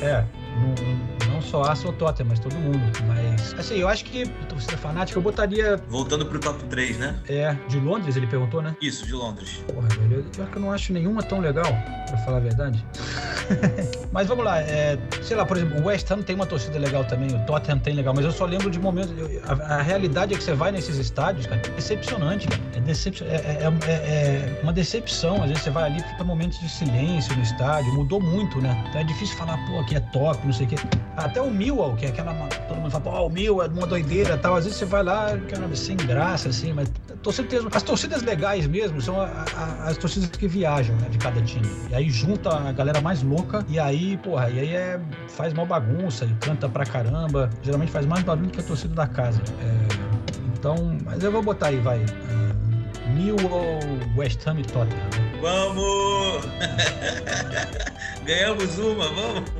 é, 0.00 0.04
é 0.04 0.26
não, 0.60 1.34
não 1.34 1.42
só 1.42 1.62
Arsenal 1.62 1.92
ou 1.92 1.98
Tottenham, 1.98 2.28
mas 2.28 2.38
todo 2.38 2.54
mundo. 2.54 2.80
Mas, 3.06 3.54
assim, 3.58 3.76
eu 3.76 3.88
acho 3.88 4.04
que 4.04 4.28
torcida 4.48 4.76
fanática 4.76 5.18
eu 5.18 5.22
botaria. 5.22 5.76
Voltando 5.88 6.26
pro 6.26 6.38
top 6.38 6.62
3, 6.64 6.98
né? 6.98 7.18
É, 7.28 7.56
de 7.68 7.78
Londres, 7.78 8.16
ele 8.16 8.26
perguntou, 8.26 8.62
né? 8.62 8.76
Isso, 8.80 9.06
de 9.06 9.12
Londres. 9.12 9.62
Porra, 9.72 9.88
velho, 9.88 10.24
pior 10.24 10.48
que 10.48 10.56
eu 10.56 10.62
não 10.62 10.72
acho 10.72 10.92
nenhuma 10.92 11.22
tão 11.22 11.40
legal, 11.40 11.72
pra 12.08 12.16
falar 12.18 12.38
a 12.38 12.40
verdade. 12.40 12.84
mas 14.12 14.26
vamos 14.26 14.44
lá, 14.44 14.60
é, 14.60 14.98
sei 15.22 15.36
lá, 15.36 15.44
por 15.44 15.56
exemplo, 15.56 15.80
o 15.80 15.86
West 15.86 16.10
Ham 16.10 16.22
tem 16.22 16.34
uma 16.34 16.46
torcida 16.46 16.78
legal 16.78 17.04
também, 17.04 17.34
o 17.34 17.46
Tottenham 17.46 17.78
tem 17.78 17.94
legal, 17.94 18.14
mas 18.14 18.24
eu 18.24 18.32
só 18.32 18.44
lembro 18.44 18.70
de 18.70 18.78
momentos. 18.78 18.91
A, 19.46 19.76
a 19.76 19.82
realidade 19.82 20.34
é 20.34 20.36
que 20.36 20.42
você 20.42 20.54
vai 20.54 20.72
nesses 20.72 20.96
estádios, 20.96 21.46
cara, 21.46 21.60
é 21.64 21.70
decepcionante, 21.70 22.48
cara. 22.48 22.60
É, 22.76 22.80
decep, 22.80 23.22
é, 23.24 23.26
é, 23.26 23.72
é, 23.86 23.92
é, 23.92 24.60
uma 24.62 24.72
decepção. 24.72 25.42
Às 25.42 25.48
vezes 25.48 25.64
você 25.64 25.70
vai 25.70 25.84
ali 25.84 26.02
fica 26.02 26.24
momentos 26.24 26.58
de 26.58 26.68
silêncio 26.68 27.34
no 27.36 27.42
estádio, 27.42 27.92
mudou 27.94 28.20
muito, 28.20 28.60
né? 28.60 28.84
Então 28.88 29.00
é 29.00 29.04
difícil 29.04 29.36
falar, 29.36 29.56
pô, 29.66 29.80
aqui 29.80 29.96
é 29.96 30.00
top, 30.00 30.44
não 30.44 30.52
sei 30.52 30.66
o 30.66 30.68
quê. 30.70 30.76
Até 31.16 31.40
o 31.40 31.50
Millwall, 31.50 31.94
que 31.96 32.06
é 32.06 32.08
aquela. 32.08 32.32
Todo 32.68 32.78
mundo 32.78 32.90
fala, 32.90 33.04
pô, 33.04 33.26
o 33.26 33.30
Millwall 33.30 33.66
é 33.66 33.68
uma 33.68 33.86
doideira 33.86 34.36
tal. 34.38 34.56
Às 34.56 34.64
vezes 34.64 34.78
você 34.78 34.84
vai 34.84 35.02
lá, 35.02 35.36
cara, 35.48 35.74
sem 35.74 35.96
graça, 35.96 36.48
assim, 36.48 36.72
mas 36.72 36.90
torcida, 37.22 37.48
as 37.72 37.82
torcidas 37.82 38.22
legais 38.22 38.66
mesmo 38.66 39.00
são 39.00 39.20
a, 39.20 39.26
a, 39.26 39.88
as 39.88 39.96
torcidas 39.96 40.28
que 40.30 40.48
viajam, 40.48 40.96
né, 40.96 41.08
de 41.08 41.18
cada 41.18 41.40
time. 41.40 41.66
E 41.90 41.94
aí 41.94 42.10
junta 42.10 42.50
a 42.50 42.72
galera 42.72 43.00
mais 43.00 43.22
louca, 43.22 43.64
e 43.68 43.78
aí, 43.78 44.16
porra, 44.18 44.50
e 44.50 44.58
aí 44.58 44.74
é, 44.74 45.00
faz 45.28 45.52
uma 45.52 45.64
bagunça, 45.64 46.24
e 46.24 46.34
canta 46.34 46.68
pra 46.68 46.84
caramba. 46.84 47.48
Geralmente 47.62 47.92
faz 47.92 48.06
mais 48.06 48.22
barulho 48.22 48.50
que 48.50 48.60
a 48.60 48.62
torcida 48.62 48.81
da 48.88 49.06
casa. 49.06 49.40
É, 49.60 49.92
então, 50.58 50.96
mas 51.04 51.22
eu 51.22 51.32
vou 51.32 51.42
botar 51.42 51.68
aí, 51.68 51.78
vai. 51.78 51.98
Uh, 51.98 53.10
Millwall, 53.14 53.80
West 54.16 54.46
Ham 54.46 54.60
e 54.60 54.62
Tottenham. 54.62 55.02
Né? 55.04 55.38
Vamos! 55.40 56.44
Ganhamos 58.24 58.78
uma, 58.78 59.08
vamos! 59.08 59.50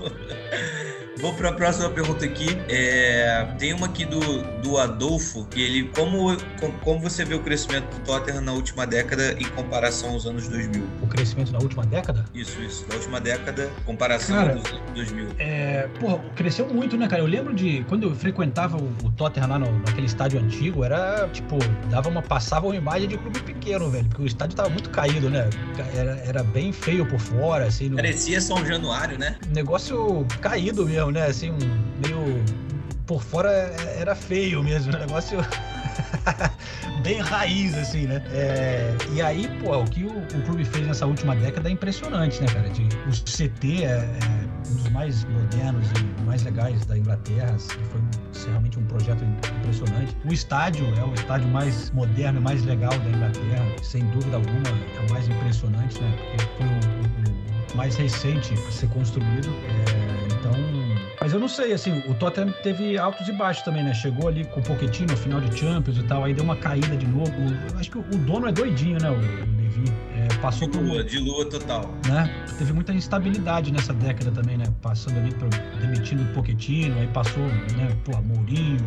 Vou 1.23 1.33
para 1.33 1.51
a 1.51 1.53
próxima 1.53 1.89
pergunta 1.89 2.25
aqui. 2.25 2.49
É, 2.69 3.47
tem 3.57 3.73
uma 3.73 3.87
aqui 3.87 4.05
do, 4.05 4.43
do 4.61 4.77
Adolfo, 4.77 5.45
que 5.45 5.63
ele, 5.63 5.89
como, 5.91 6.37
como 6.83 6.99
você 6.99 7.25
vê 7.25 7.37
o 7.37 7.39
crescimento 7.39 7.85
do 7.95 8.01
Tottenham 8.01 8.41
na 8.41 8.51
última 8.51 8.85
década 8.85 9.33
em 9.39 9.45
comparação 9.51 10.11
aos 10.11 10.27
anos 10.27 10.49
2000? 10.49 10.83
O 11.01 11.07
crescimento 11.07 11.53
na 11.53 11.61
última 11.61 11.87
década? 11.87 12.25
Isso, 12.35 12.61
isso. 12.61 12.85
Na 12.89 12.97
última 12.97 13.21
década, 13.21 13.71
comparação 13.87 14.35
cara, 14.35 14.55
aos 14.55 14.67
anos 14.67 14.83
2000. 14.97 15.29
É, 15.39 15.89
porra, 16.01 16.19
cresceu 16.35 16.67
muito, 16.67 16.97
né, 16.97 17.07
cara? 17.07 17.23
Eu 17.23 17.27
lembro 17.27 17.55
de 17.55 17.85
quando 17.89 18.03
eu 18.03 18.15
frequentava 18.17 18.77
o, 18.77 18.93
o 19.05 19.13
Tottenham 19.13 19.49
lá 19.49 19.59
no, 19.61 19.79
naquele 19.79 20.07
estádio 20.09 20.41
antigo, 20.41 20.83
era 20.83 21.29
tipo, 21.29 21.57
dava 21.89 22.09
uma, 22.09 22.21
passava 22.21 22.67
uma 22.67 22.75
imagem 22.75 23.07
de 23.07 23.17
clube 23.17 23.39
pequeno, 23.43 23.89
velho, 23.89 24.09
porque 24.09 24.23
o 24.23 24.27
estádio 24.27 24.57
tava 24.57 24.71
muito 24.71 24.91
caído, 24.91 25.31
né? 25.31 25.49
Era, 25.95 26.17
era 26.27 26.43
bem 26.43 26.73
feio 26.73 27.07
por 27.07 27.21
fora, 27.21 27.67
assim. 27.67 27.91
No... 27.91 27.95
Parecia 27.95 28.41
São 28.41 28.67
Januário, 28.67 29.17
né? 29.17 29.37
Negócio 29.55 30.27
caído 30.41 30.85
mesmo 30.85 31.12
né? 31.13 31.27
Assim, 31.27 31.51
um, 31.51 31.59
meio. 32.07 32.45
Por 33.07 33.23
fora 33.23 33.51
era 33.99 34.15
feio 34.15 34.63
mesmo, 34.63 34.95
o 34.95 34.99
negócio. 34.99 35.39
bem 37.03 37.21
raiz, 37.21 37.77
assim, 37.77 38.07
né? 38.07 38.23
É, 38.31 38.97
e 39.13 39.21
aí, 39.21 39.49
pô, 39.63 39.77
o 39.77 39.85
que 39.85 40.05
o, 40.05 40.19
o, 40.19 40.43
clube 40.45 40.65
fez 40.65 40.87
nessa 40.87 41.07
última 41.07 41.35
década 41.35 41.69
é 41.69 41.73
impressionante, 41.73 42.41
né, 42.41 42.47
cara? 42.47 42.69
De, 42.71 42.83
o 42.83 43.11
CT 43.11 43.85
é, 43.85 43.89
é, 43.89 44.71
um 44.71 44.75
dos 44.75 44.89
mais 44.91 45.25
modernos 45.25 45.87
e 45.91 46.23
mais 46.23 46.43
legais 46.45 46.85
da 46.87 46.97
Inglaterra. 46.97 47.55
Assim, 47.55 47.79
foi 47.91 48.01
realmente 48.51 48.79
um 48.79 48.85
projeto 48.87 49.25
impressionante. 49.61 50.17
O 50.25 50.33
estádio 50.33 50.87
é 50.97 51.05
o 51.05 51.15
estádio 51.15 51.49
mais 51.49 51.91
moderno 51.91 52.41
e 52.41 52.43
mais 52.43 52.65
legal 52.65 52.97
da 52.99 53.09
Inglaterra, 53.09 53.77
sem 53.83 54.05
dúvida 54.07 54.37
alguma, 54.37 54.69
é 54.69 55.07
o 55.09 55.13
mais 55.13 55.29
impressionante, 55.29 56.01
né? 56.01 56.17
Porque 56.17 56.47
foi 56.57 56.67
o, 56.67 57.75
o 57.75 57.77
mais 57.77 57.97
recente 57.97 58.55
a 58.55 58.71
ser 58.71 58.89
construído. 58.89 59.49
É, 59.49 60.35
então, 60.35 60.82
mas 61.23 61.33
eu 61.33 61.39
não 61.39 61.47
sei, 61.47 61.73
assim, 61.73 62.03
o 62.09 62.15
Tottenham 62.15 62.53
teve 62.65 62.99
altos 62.99 63.29
e 63.29 63.33
baixos 63.33 63.63
também, 63.63 63.85
né? 63.85 63.95
Chegou 63.95 64.27
ali 64.27 64.45
com 64.45 64.59
o 64.59 64.63
Pochettino 64.65 65.13
no 65.13 65.17
final 65.17 65.41
de 65.41 65.57
Champions 65.57 65.97
e 65.97 66.03
tal, 66.03 66.25
aí 66.25 66.35
deu 66.35 66.43
uma 66.43 66.57
caída 66.57 66.97
de 66.97 67.07
novo. 67.07 67.33
Acho 67.79 67.93
que 67.93 67.99
o 67.99 68.19
dono 68.27 68.49
é 68.49 68.53
doidinho, 68.53 69.01
né, 69.01 69.09
o, 69.09 69.15
Levi? 69.15 69.85
É, 70.17 70.27
passou 70.39 70.69
de 70.69 70.79
lua, 70.79 70.97
por, 70.97 71.05
de 71.05 71.19
lua 71.21 71.49
total. 71.49 71.95
Né? 72.09 72.29
Teve 72.59 72.73
muita 72.73 72.93
instabilidade 72.93 73.73
nessa 73.73 73.93
década 73.93 74.33
também, 74.33 74.59
né? 74.59 74.65
Passando 74.83 75.21
ali, 75.21 75.33
pro, 75.33 75.49
demitindo 75.81 76.25
o 76.25 76.27
Pochettino, 76.35 76.99
aí 76.99 77.07
passou, 77.07 77.45
né, 77.45 77.97
pô, 78.05 78.21
Mourinho, 78.21 78.79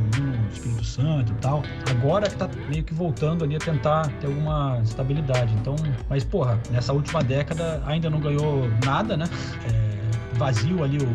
Espírito 0.51 0.83
Santo 0.83 1.31
e 1.31 1.35
tal. 1.35 1.63
Agora 1.89 2.29
que 2.29 2.35
tá 2.35 2.49
meio 2.67 2.83
que 2.83 2.93
voltando 2.93 3.45
ali 3.45 3.55
a 3.55 3.59
tentar 3.59 4.07
ter 4.19 4.27
alguma 4.27 4.81
estabilidade. 4.83 5.53
Então, 5.53 5.77
mas, 6.09 6.25
porra, 6.25 6.59
nessa 6.69 6.91
última 6.91 7.23
década 7.23 7.81
ainda 7.85 8.09
não 8.09 8.19
ganhou 8.19 8.69
nada, 8.83 9.15
né? 9.15 9.25
É, 9.71 9.95
vazio 10.37 10.83
ali 10.83 10.97
o, 10.97 11.07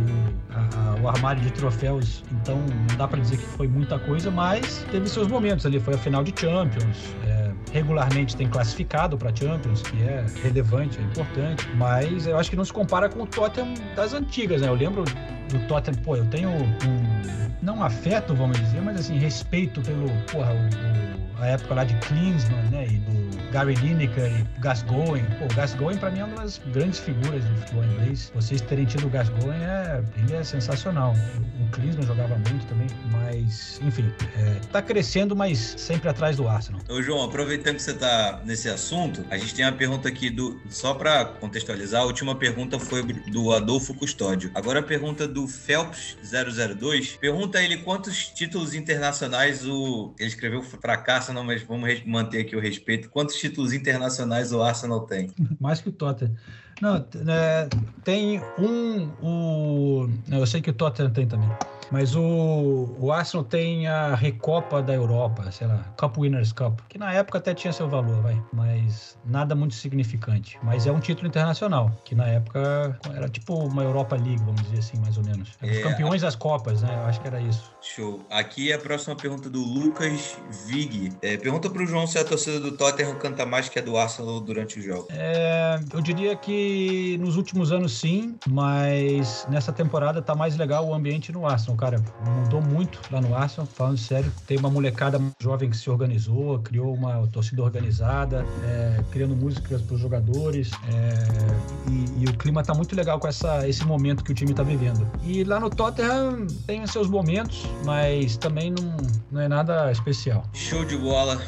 a, 0.55 1.01
o 1.01 1.09
armário 1.09 1.43
de 1.43 1.51
troféus, 1.51 2.23
então 2.33 2.57
não 2.57 2.97
dá 2.97 3.07
para 3.07 3.21
dizer 3.21 3.37
que 3.37 3.45
foi 3.45 3.69
muita 3.69 3.99
coisa, 3.99 4.31
mas 4.31 4.85
teve 4.91 5.09
seus 5.09 5.29
momentos 5.29 5.65
ali. 5.67 5.79
Foi 5.81 5.95
a 5.95 5.99
final 5.99 6.23
de 6.23 6.33
Champions, 6.39 7.15
é, 7.27 7.51
regularmente 7.73 8.37
tem 8.37 8.49
classificado 8.49 9.17
para 9.17 9.35
Champions, 9.35 9.83
que 9.83 10.03
é 10.03 10.25
relevante, 10.43 10.99
é 10.99 11.03
importante, 11.03 11.69
mas 11.77 12.27
eu 12.27 12.39
acho 12.39 12.51
que 12.51 12.57
não 12.57 12.65
se 12.65 12.73
compara 12.73 13.09
com 13.09 13.23
o 13.23 13.27
Tottenham 13.27 13.75
das 13.95 14.13
antigas, 14.13 14.61
né? 14.61 14.69
Eu 14.69 14.75
lembro 14.75 15.05
do 15.51 15.59
Tottenham, 15.67 16.01
pô, 16.03 16.17
eu 16.17 16.25
tenho 16.27 16.51
um, 16.51 17.51
não 17.63 17.83
afeto, 17.83 18.35
vamos 18.35 18.59
dizer, 18.61 18.81
mas 18.81 19.01
assim, 19.01 19.19
respeito 19.19 19.81
pelo, 19.83 20.09
porra, 20.31 20.53
o, 20.53 21.39
o, 21.39 21.43
a 21.43 21.47
época 21.47 21.75
lá 21.75 21.85
de 21.85 21.95
Klinsmann, 22.07 22.63
né, 22.71 22.87
e 22.87 22.99
do 22.99 23.51
Gary 23.51 23.75
Lineker 23.75 24.31
e 24.31 24.61
Gascoigne. 24.61 25.27
Pô, 25.39 25.47
o 25.47 25.55
Gascoigne 25.55 25.99
pra 25.99 26.11
mim 26.11 26.21
é 26.21 26.25
uma 26.25 26.37
das 26.37 26.61
grandes 26.73 27.01
figuras 27.01 27.43
do 27.45 27.57
futebol 27.57 27.85
inglês. 27.85 28.31
Vocês 28.35 28.61
terem 28.61 28.85
tido 28.85 29.07
o 29.07 29.11
Gascoigne, 29.11 29.65
é, 29.65 30.03
ele 30.19 30.35
é 30.35 30.45
sensacional. 30.45 31.15
O, 31.61 31.65
o 31.65 31.69
Klinsmann 31.71 32.07
jogava 32.07 32.37
muito 32.37 32.67
também, 32.67 32.87
mas, 33.11 33.81
enfim, 33.83 34.13
é, 34.37 34.61
tá 34.71 34.81
crescendo, 34.81 35.35
mas 35.35 35.75
sempre 35.79 36.09
atrás 36.09 36.37
do 36.37 36.47
Arsenal. 36.49 36.81
Ô, 36.89 37.03
João, 37.03 37.25
aproveitando 37.25 37.77
que 37.77 37.83
você 37.83 37.95
tá 37.95 38.41
nesse 38.45 38.69
assunto, 38.69 39.25
a 39.31 39.37
gente 39.37 39.55
tem 39.55 39.65
uma 39.65 39.73
pergunta 39.73 40.09
aqui 40.09 40.31
do, 40.31 40.61
só 40.69 40.95
pra 40.95 41.25
contextualizar, 41.25 42.03
a 42.03 42.05
última 42.05 42.35
pergunta 42.35 42.79
foi 42.79 43.03
do 43.03 43.53
Adolfo 43.53 43.95
Custódio. 43.95 44.51
Agora 44.55 44.81
a 44.81 44.83
pergunta 44.83 45.27
do 45.27 45.40
Phelps 45.49 46.17
002, 46.23 47.17
pergunta 47.17 47.63
ele 47.63 47.79
quantos 47.79 48.29
títulos 48.29 48.75
internacionais 48.75 49.67
o, 49.67 50.15
ele 50.19 50.29
escreveu 50.29 50.63
fracasso, 50.63 51.33
não, 51.33 51.45
mas 51.45 51.63
vamos 51.63 52.05
manter 52.05 52.41
aqui 52.41 52.57
o 52.57 52.61
respeito, 52.61 53.09
quantos 53.11 53.37
títulos 53.37 53.73
internacionais 53.73 54.53
o 54.53 54.63
Arsenal 54.63 55.01
tem? 55.01 55.31
Mais 55.61 55.81
que 55.81 55.89
o 55.89 55.93
Tottenham. 55.93 56.35
Não, 56.81 57.05
é, 57.29 57.69
tem 58.05 58.41
um. 58.59 59.09
O, 59.23 60.09
eu 60.31 60.47
sei 60.47 60.61
que 60.61 60.71
o 60.71 60.73
Tottenham 60.73 61.11
tem 61.11 61.27
também. 61.27 61.51
Mas 61.91 62.15
o, 62.15 62.95
o 62.99 63.11
Arsenal 63.11 63.45
tem 63.45 63.89
a 63.89 64.15
Recopa 64.15 64.81
da 64.81 64.95
Europa, 64.95 65.51
sei 65.51 65.67
lá, 65.67 65.79
Cup 65.99 66.19
Winners 66.19 66.53
Cup, 66.53 66.79
que 66.89 66.97
na 66.97 67.13
época 67.13 67.39
até 67.39 67.53
tinha 67.53 67.73
seu 67.73 67.89
valor, 67.89 68.23
vai, 68.23 68.41
mas 68.53 69.19
nada 69.25 69.57
muito 69.57 69.75
significante. 69.75 70.57
Mas 70.63 70.87
é 70.87 70.93
um 70.93 71.01
título 71.01 71.27
internacional, 71.27 71.91
que 72.05 72.15
na 72.15 72.27
época 72.27 72.97
era 73.13 73.29
tipo 73.29 73.55
uma 73.55 73.83
Europa 73.83 74.15
League, 74.15 74.41
vamos 74.45 74.63
dizer 74.63 74.79
assim, 74.79 74.99
mais 75.01 75.17
ou 75.17 75.25
menos. 75.25 75.51
Os 75.61 75.69
é, 75.69 75.83
campeões 75.83 76.23
a... 76.23 76.27
das 76.27 76.37
Copas, 76.37 76.83
né? 76.83 76.95
Eu 76.95 77.07
acho 77.07 77.21
que 77.21 77.27
era 77.27 77.41
isso. 77.41 77.73
Show. 77.83 78.25
Aqui 78.31 78.71
é 78.71 78.77
a 78.77 78.79
próxima 78.79 79.17
pergunta 79.17 79.51
do 79.51 79.61
Lucas 79.61 80.37
Vig. 80.67 81.13
É, 81.23 81.37
pergunta 81.37 81.69
pro 81.69 81.85
João 81.85 82.07
se 82.07 82.19
a 82.19 82.25
torcida 82.25 82.61
do 82.61 82.73
Tottenham 82.73 83.17
canta 83.17 83.45
mais 83.45 83.69
que 83.69 83.79
a 83.81 83.83
do 83.83 83.97
Arsenal 83.97 84.41
durante 84.41 84.79
o 84.79 84.83
jogo. 84.83 85.09
É, 85.11 85.81
eu 85.93 86.01
diria 86.01 86.37
que 86.37 86.70
nos 87.19 87.37
últimos 87.37 87.73
anos 87.73 87.99
sim, 87.99 88.37
mas 88.49 89.47
nessa 89.49 89.73
temporada 89.73 90.23
tá 90.23 90.35
mais 90.35 90.57
legal 90.57 90.87
o 90.87 90.95
ambiente 90.95 91.33
no 91.33 91.47
Arsenal 91.47 91.77
cara, 91.77 92.03
mudou 92.41 92.61
muito 92.61 93.01
lá 93.11 93.21
no 93.21 93.35
Arsenal, 93.35 93.67
falando 93.67 93.99
sério. 93.99 94.31
Tem 94.47 94.59
uma 94.59 94.71
molecada 94.71 95.21
jovem 95.41 95.71
que 95.71 95.77
se 95.77 95.89
organizou, 95.89 96.59
criou 96.61 96.93
uma 96.93 97.27
torcida 97.29 97.63
organizada, 97.63 98.45
é, 98.65 99.03
criando 99.11 99.35
músicas 99.35 99.81
para 99.83 99.95
os 99.95 100.01
jogadores. 100.01 100.71
É, 100.93 101.91
e, 101.91 102.23
e, 102.23 102.25
o 102.27 102.37
clima 102.37 102.63
tá 102.63 102.75
muito 102.75 102.95
legal 102.95 103.19
com 103.19 103.29
essa, 103.29 103.67
esse 103.69 103.85
momento 103.85 104.23
que 104.23 104.33
o 104.33 104.35
time 104.35 104.53
tá 104.53 104.63
vivendo. 104.63 105.11
E 105.23 105.45
lá 105.45 105.59
no 105.59 105.71
Tottenham 105.71 106.47
tem 106.67 106.87
seus 106.87 107.09
momentos, 107.09 107.65
mas 107.85 108.37
também 108.37 108.71
não, 108.71 108.97
não 109.31 109.41
é 109.41 109.49
nada 109.49 109.91
especial. 109.91 110.45
Show 110.53 110.85
de 110.85 110.97
bola. 110.97 111.41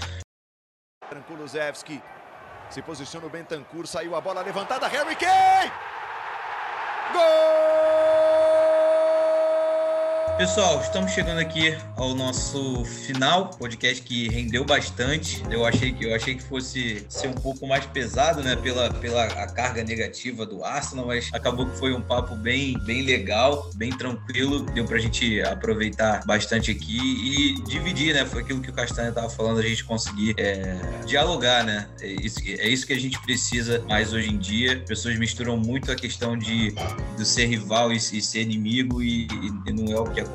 Kulusevski 1.29 2.01
se 2.73 2.83
posiciona 2.83 3.27
o 3.27 3.29
Bentancur, 3.29 3.87
saiu 3.87 4.17
a 4.17 4.21
bola 4.21 4.43
levantada, 4.43 4.89
Harry 4.89 5.15
Kane! 5.15 5.71
Gol! 7.13 8.22
Pessoal, 10.43 10.81
estamos 10.81 11.13
chegando 11.13 11.39
aqui 11.39 11.79
ao 11.97 12.17
nosso 12.17 12.85
final, 12.85 13.51
podcast 13.51 14.03
que 14.03 14.29
rendeu 14.29 14.65
bastante. 14.65 15.41
Eu 15.49 15.65
achei 15.65 15.93
que 15.93 16.05
eu 16.05 16.13
achei 16.13 16.35
que 16.35 16.43
fosse 16.43 17.07
ser 17.09 17.29
um 17.29 17.33
pouco 17.33 17.65
mais 17.65 17.87
pesado, 17.87 18.43
né, 18.43 18.57
pela, 18.57 18.93
pela 18.93 19.23
a 19.25 19.47
carga 19.47 19.85
negativa 19.85 20.45
do 20.45 20.65
Arsenal, 20.65 21.07
mas 21.07 21.31
acabou 21.33 21.67
que 21.67 21.79
foi 21.79 21.95
um 21.95 22.01
papo 22.01 22.35
bem 22.35 22.77
bem 22.85 23.03
legal, 23.03 23.71
bem 23.77 23.97
tranquilo, 23.97 24.65
deu 24.65 24.85
pra 24.85 24.99
gente 24.99 25.41
aproveitar 25.43 26.27
bastante 26.27 26.73
aqui 26.73 26.99
e 26.99 27.63
dividir, 27.63 28.13
né? 28.13 28.27
Foi 28.27 28.43
aquilo 28.43 28.61
que 28.61 28.71
o 28.71 28.73
Castanha 28.73 29.11
estava 29.11 29.31
falando, 29.31 29.61
a 29.61 29.63
gente 29.63 29.85
conseguir 29.85 30.35
é, 30.39 30.77
dialogar, 31.07 31.63
né? 31.63 31.87
É 32.01 32.09
isso, 32.09 32.41
é 32.45 32.67
isso 32.67 32.85
que 32.85 32.93
a 32.93 32.99
gente 32.99 33.17
precisa 33.21 33.81
mais 33.89 34.13
hoje 34.13 34.31
em 34.31 34.39
dia. 34.39 34.73
As 34.73 34.89
pessoas 34.89 35.17
misturam 35.17 35.57
muito 35.57 35.93
a 35.93 35.95
questão 35.95 36.37
de, 36.37 36.75
de 37.17 37.25
ser 37.25 37.47
rival 37.47 37.93
e, 37.93 37.97
e 37.97 38.21
ser 38.21 38.41
inimigo 38.41 39.01
e, 39.01 39.29
e 39.69 39.73
não 39.73 39.95
é 39.95 40.01
o 40.01 40.05
que 40.05 40.19
acontece. 40.19 40.32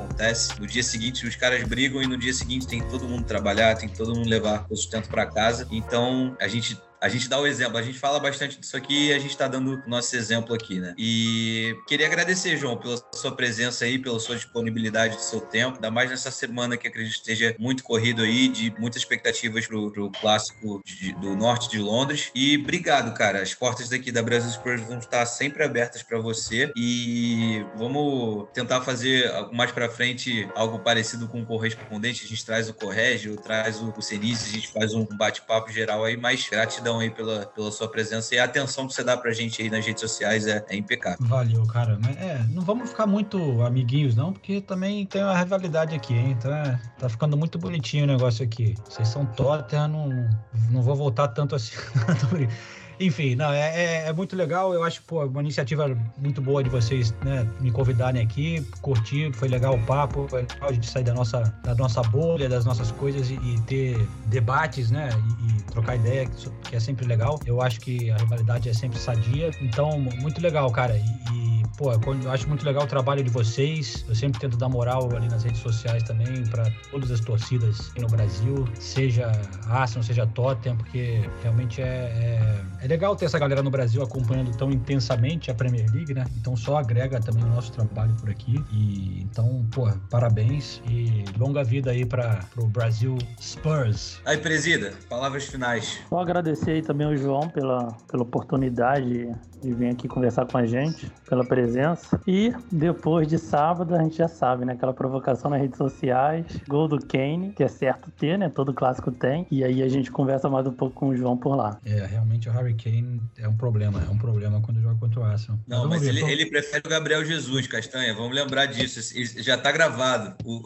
No 0.58 0.66
dia 0.66 0.82
seguinte, 0.82 1.26
os 1.26 1.36
caras 1.36 1.62
brigam 1.64 2.02
e 2.02 2.06
no 2.06 2.16
dia 2.16 2.32
seguinte 2.32 2.66
tem 2.66 2.80
todo 2.82 3.08
mundo 3.08 3.24
trabalhar, 3.24 3.76
tem 3.76 3.88
todo 3.88 4.14
mundo 4.14 4.28
levar 4.28 4.66
o 4.68 4.76
sustento 4.76 5.08
para 5.08 5.26
casa. 5.26 5.66
Então, 5.70 6.36
a 6.40 6.48
gente 6.48 6.78
a 7.00 7.08
gente 7.08 7.28
dá 7.28 7.38
o 7.38 7.46
exemplo, 7.46 7.78
a 7.78 7.82
gente 7.82 7.98
fala 7.98 8.18
bastante 8.18 8.58
disso 8.58 8.76
aqui 8.76 9.08
e 9.08 9.12
a 9.12 9.18
gente 9.18 9.30
está 9.30 9.46
dando 9.46 9.82
nosso 9.86 10.14
exemplo 10.16 10.54
aqui, 10.54 10.80
né? 10.80 10.94
E 10.98 11.76
queria 11.86 12.06
agradecer, 12.06 12.56
João, 12.56 12.76
pela 12.76 12.96
sua 13.14 13.32
presença 13.32 13.84
aí, 13.84 13.98
pela 13.98 14.18
sua 14.18 14.36
disponibilidade 14.36 15.16
do 15.16 15.22
seu 15.22 15.40
tempo, 15.40 15.76
ainda 15.76 15.90
mais 15.90 16.10
nessa 16.10 16.30
semana 16.30 16.76
que 16.76 16.88
acredito 16.88 17.14
esteja 17.14 17.54
muito 17.58 17.84
corrido 17.84 18.22
aí, 18.22 18.48
de 18.48 18.74
muitas 18.78 19.02
expectativas 19.02 19.66
pro, 19.66 19.90
pro 19.92 20.10
clássico 20.10 20.82
de, 20.84 21.12
do 21.14 21.36
norte 21.36 21.70
de 21.70 21.78
Londres. 21.78 22.30
E 22.34 22.56
obrigado, 22.56 23.14
cara. 23.16 23.42
As 23.42 23.54
portas 23.54 23.88
daqui 23.88 24.10
da 24.10 24.22
Brasil 24.22 24.50
Spurs 24.50 24.82
vão 24.82 24.98
estar 24.98 25.24
sempre 25.26 25.62
abertas 25.62 26.02
para 26.02 26.18
você 26.18 26.72
e 26.76 27.64
vamos 27.76 28.48
tentar 28.52 28.80
fazer 28.80 29.30
mais 29.52 29.70
para 29.70 29.88
frente 29.88 30.48
algo 30.54 30.78
parecido 30.80 31.28
com 31.28 31.42
o 31.42 31.46
correspondente. 31.46 32.24
A 32.24 32.28
gente 32.28 32.44
traz 32.44 32.68
o 32.68 32.74
Corrégio, 32.74 33.36
traz 33.36 33.80
o, 33.80 33.92
o 33.96 34.02
Senise, 34.02 34.50
a 34.50 34.52
gente 34.52 34.68
faz 34.68 34.94
um 34.94 35.04
bate-papo 35.04 35.70
geral 35.70 36.04
aí, 36.04 36.16
mas 36.16 36.48
gratidão 36.48 36.87
gratidão 36.88 37.00
aí 37.00 37.10
pela, 37.10 37.46
pela 37.46 37.70
sua 37.70 37.88
presença 37.88 38.34
e 38.34 38.38
a 38.38 38.44
atenção 38.44 38.86
que 38.86 38.94
você 38.94 39.04
dá 39.04 39.16
pra 39.16 39.32
gente 39.32 39.60
aí 39.60 39.70
nas 39.70 39.84
redes 39.84 40.00
sociais 40.00 40.46
é, 40.46 40.64
é 40.68 40.76
impecável. 40.76 41.26
Valeu, 41.26 41.66
cara. 41.66 41.98
Mas, 42.02 42.16
é, 42.16 42.44
não 42.50 42.62
vamos 42.62 42.90
ficar 42.90 43.06
muito 43.06 43.62
amiguinhos, 43.62 44.16
não, 44.16 44.32
porque 44.32 44.60
também 44.60 45.04
tem 45.06 45.22
uma 45.22 45.36
rivalidade 45.36 45.94
aqui, 45.94 46.14
hein? 46.14 46.36
Então, 46.38 46.52
é, 46.52 46.80
tá 46.98 47.08
ficando 47.08 47.36
muito 47.36 47.58
bonitinho 47.58 48.04
o 48.04 48.06
negócio 48.06 48.44
aqui. 48.44 48.74
Vocês 48.88 49.08
são 49.08 49.26
Tottenham, 49.26 49.88
não, 49.88 50.30
não 50.70 50.82
vou 50.82 50.96
voltar 50.96 51.28
tanto 51.28 51.54
assim. 51.54 51.76
Enfim, 53.00 53.36
não, 53.36 53.52
é, 53.52 54.04
é, 54.04 54.08
é, 54.08 54.12
muito 54.12 54.34
legal. 54.34 54.74
Eu 54.74 54.82
acho 54.82 55.02
pô, 55.02 55.24
uma 55.24 55.40
iniciativa 55.40 55.96
muito 56.16 56.40
boa 56.40 56.62
de 56.62 56.70
vocês 56.70 57.14
né, 57.24 57.48
me 57.60 57.70
convidarem 57.70 58.22
aqui. 58.22 58.66
Curti, 58.82 59.30
foi 59.32 59.48
legal 59.48 59.74
o 59.74 59.82
papo. 59.86 60.26
Foi 60.28 60.42
legal 60.42 60.68
a 60.68 60.72
gente 60.72 60.88
sair 60.88 61.04
da 61.04 61.14
nossa, 61.14 61.42
da 61.62 61.74
nossa 61.74 62.02
bolha, 62.02 62.48
das 62.48 62.64
nossas 62.64 62.90
coisas 62.92 63.30
e, 63.30 63.34
e 63.34 63.60
ter 63.66 64.08
debates, 64.26 64.90
né? 64.90 65.10
E, 65.40 65.48
e, 65.48 65.62
trocar 65.70 65.96
ideia, 65.96 66.28
que 66.64 66.74
é 66.74 66.80
sempre 66.80 67.06
legal. 67.06 67.38
Eu 67.46 67.60
acho 67.62 67.80
que 67.80 68.10
a 68.10 68.16
rivalidade 68.16 68.68
é 68.68 68.74
sempre 68.74 68.98
sadia. 68.98 69.50
Então, 69.60 70.00
muito 70.00 70.40
legal, 70.40 70.70
cara. 70.72 70.96
e, 70.96 71.34
e 71.34 71.57
pô, 71.76 71.92
eu 71.92 72.30
acho 72.30 72.48
muito 72.48 72.64
legal 72.64 72.84
o 72.84 72.86
trabalho 72.86 73.22
de 73.22 73.30
vocês. 73.30 74.04
Eu 74.08 74.14
sempre 74.14 74.40
tento 74.40 74.56
dar 74.56 74.68
moral 74.68 75.08
ali 75.14 75.28
nas 75.28 75.44
redes 75.44 75.60
sociais 75.60 76.02
também 76.02 76.44
para 76.46 76.70
todas 76.90 77.10
as 77.10 77.20
torcidas 77.20 77.90
aqui 77.90 78.00
no 78.00 78.08
Brasil, 78.08 78.66
seja 78.74 79.30
Arsenal, 79.66 80.02
seja 80.02 80.26
Tottenham, 80.26 80.76
porque 80.76 81.28
realmente 81.42 81.80
é, 81.80 81.84
é, 81.84 82.84
é, 82.84 82.88
legal 82.88 83.14
ter 83.16 83.26
essa 83.26 83.38
galera 83.38 83.62
no 83.62 83.70
Brasil 83.70 84.02
acompanhando 84.02 84.56
tão 84.56 84.70
intensamente 84.70 85.50
a 85.50 85.54
Premier 85.54 85.90
League, 85.92 86.14
né? 86.14 86.24
Então 86.40 86.56
só 86.56 86.78
agrega 86.78 87.20
também 87.20 87.44
o 87.44 87.48
nosso 87.48 87.72
trabalho 87.72 88.14
por 88.14 88.30
aqui. 88.30 88.62
E 88.72 89.22
então, 89.22 89.66
pô, 89.70 89.88
parabéns 90.10 90.80
e 90.88 91.24
longa 91.38 91.62
vida 91.64 91.90
aí 91.90 92.04
para 92.04 92.40
o 92.56 92.66
Brasil 92.66 93.16
Spurs. 93.40 94.20
Aí, 94.24 94.38
presida, 94.38 94.92
palavras 95.08 95.46
finais. 95.46 95.98
Só 96.08 96.20
agradecer 96.20 96.72
aí 96.72 96.82
também 96.82 97.06
ao 97.06 97.16
João 97.16 97.48
pela, 97.48 97.92
pela 98.10 98.22
oportunidade 98.22 99.30
de 99.60 99.72
vir 99.72 99.90
aqui 99.90 100.08
conversar 100.08 100.46
com 100.46 100.58
a 100.58 100.66
gente, 100.66 101.10
pela 101.28 101.44
presença. 101.44 102.20
E 102.26 102.52
depois 102.70 103.26
de 103.26 103.38
sábado, 103.38 103.94
a 103.94 104.02
gente 104.02 104.16
já 104.16 104.28
sabe, 104.28 104.64
né? 104.64 104.72
Aquela 104.72 104.92
provocação 104.92 105.50
nas 105.50 105.60
redes 105.60 105.76
sociais, 105.76 106.46
gol 106.68 106.88
do 106.88 106.98
Kane, 106.98 107.52
que 107.52 107.62
é 107.62 107.68
certo 107.68 108.10
ter, 108.12 108.38
né? 108.38 108.48
Todo 108.48 108.72
clássico 108.72 109.10
tem. 109.10 109.46
E 109.50 109.64
aí 109.64 109.82
a 109.82 109.88
gente 109.88 110.10
conversa 110.10 110.48
mais 110.48 110.66
um 110.66 110.72
pouco 110.72 110.94
com 110.94 111.08
o 111.08 111.16
João 111.16 111.36
por 111.36 111.54
lá. 111.54 111.78
É, 111.84 112.06
realmente 112.06 112.48
o 112.48 112.52
Harry 112.52 112.74
Kane 112.74 113.20
é 113.36 113.48
um 113.48 113.56
problema, 113.56 114.02
é 114.02 114.10
um 114.10 114.18
problema 114.18 114.60
quando 114.60 114.80
joga 114.80 114.98
contra 114.98 115.20
o 115.20 115.24
Arsenal. 115.24 115.58
Não, 115.66 115.88
mas, 115.88 116.00
mas 116.00 116.08
ele, 116.08 116.22
ele, 116.30 116.46
prefere 116.46 116.82
o 116.86 116.90
Gabriel 116.90 117.24
Jesus, 117.24 117.66
Castanha. 117.66 118.14
Vamos 118.14 118.34
lembrar 118.34 118.66
disso. 118.66 119.00
Já 119.42 119.58
tá 119.58 119.72
gravado. 119.72 120.34
O... 120.44 120.62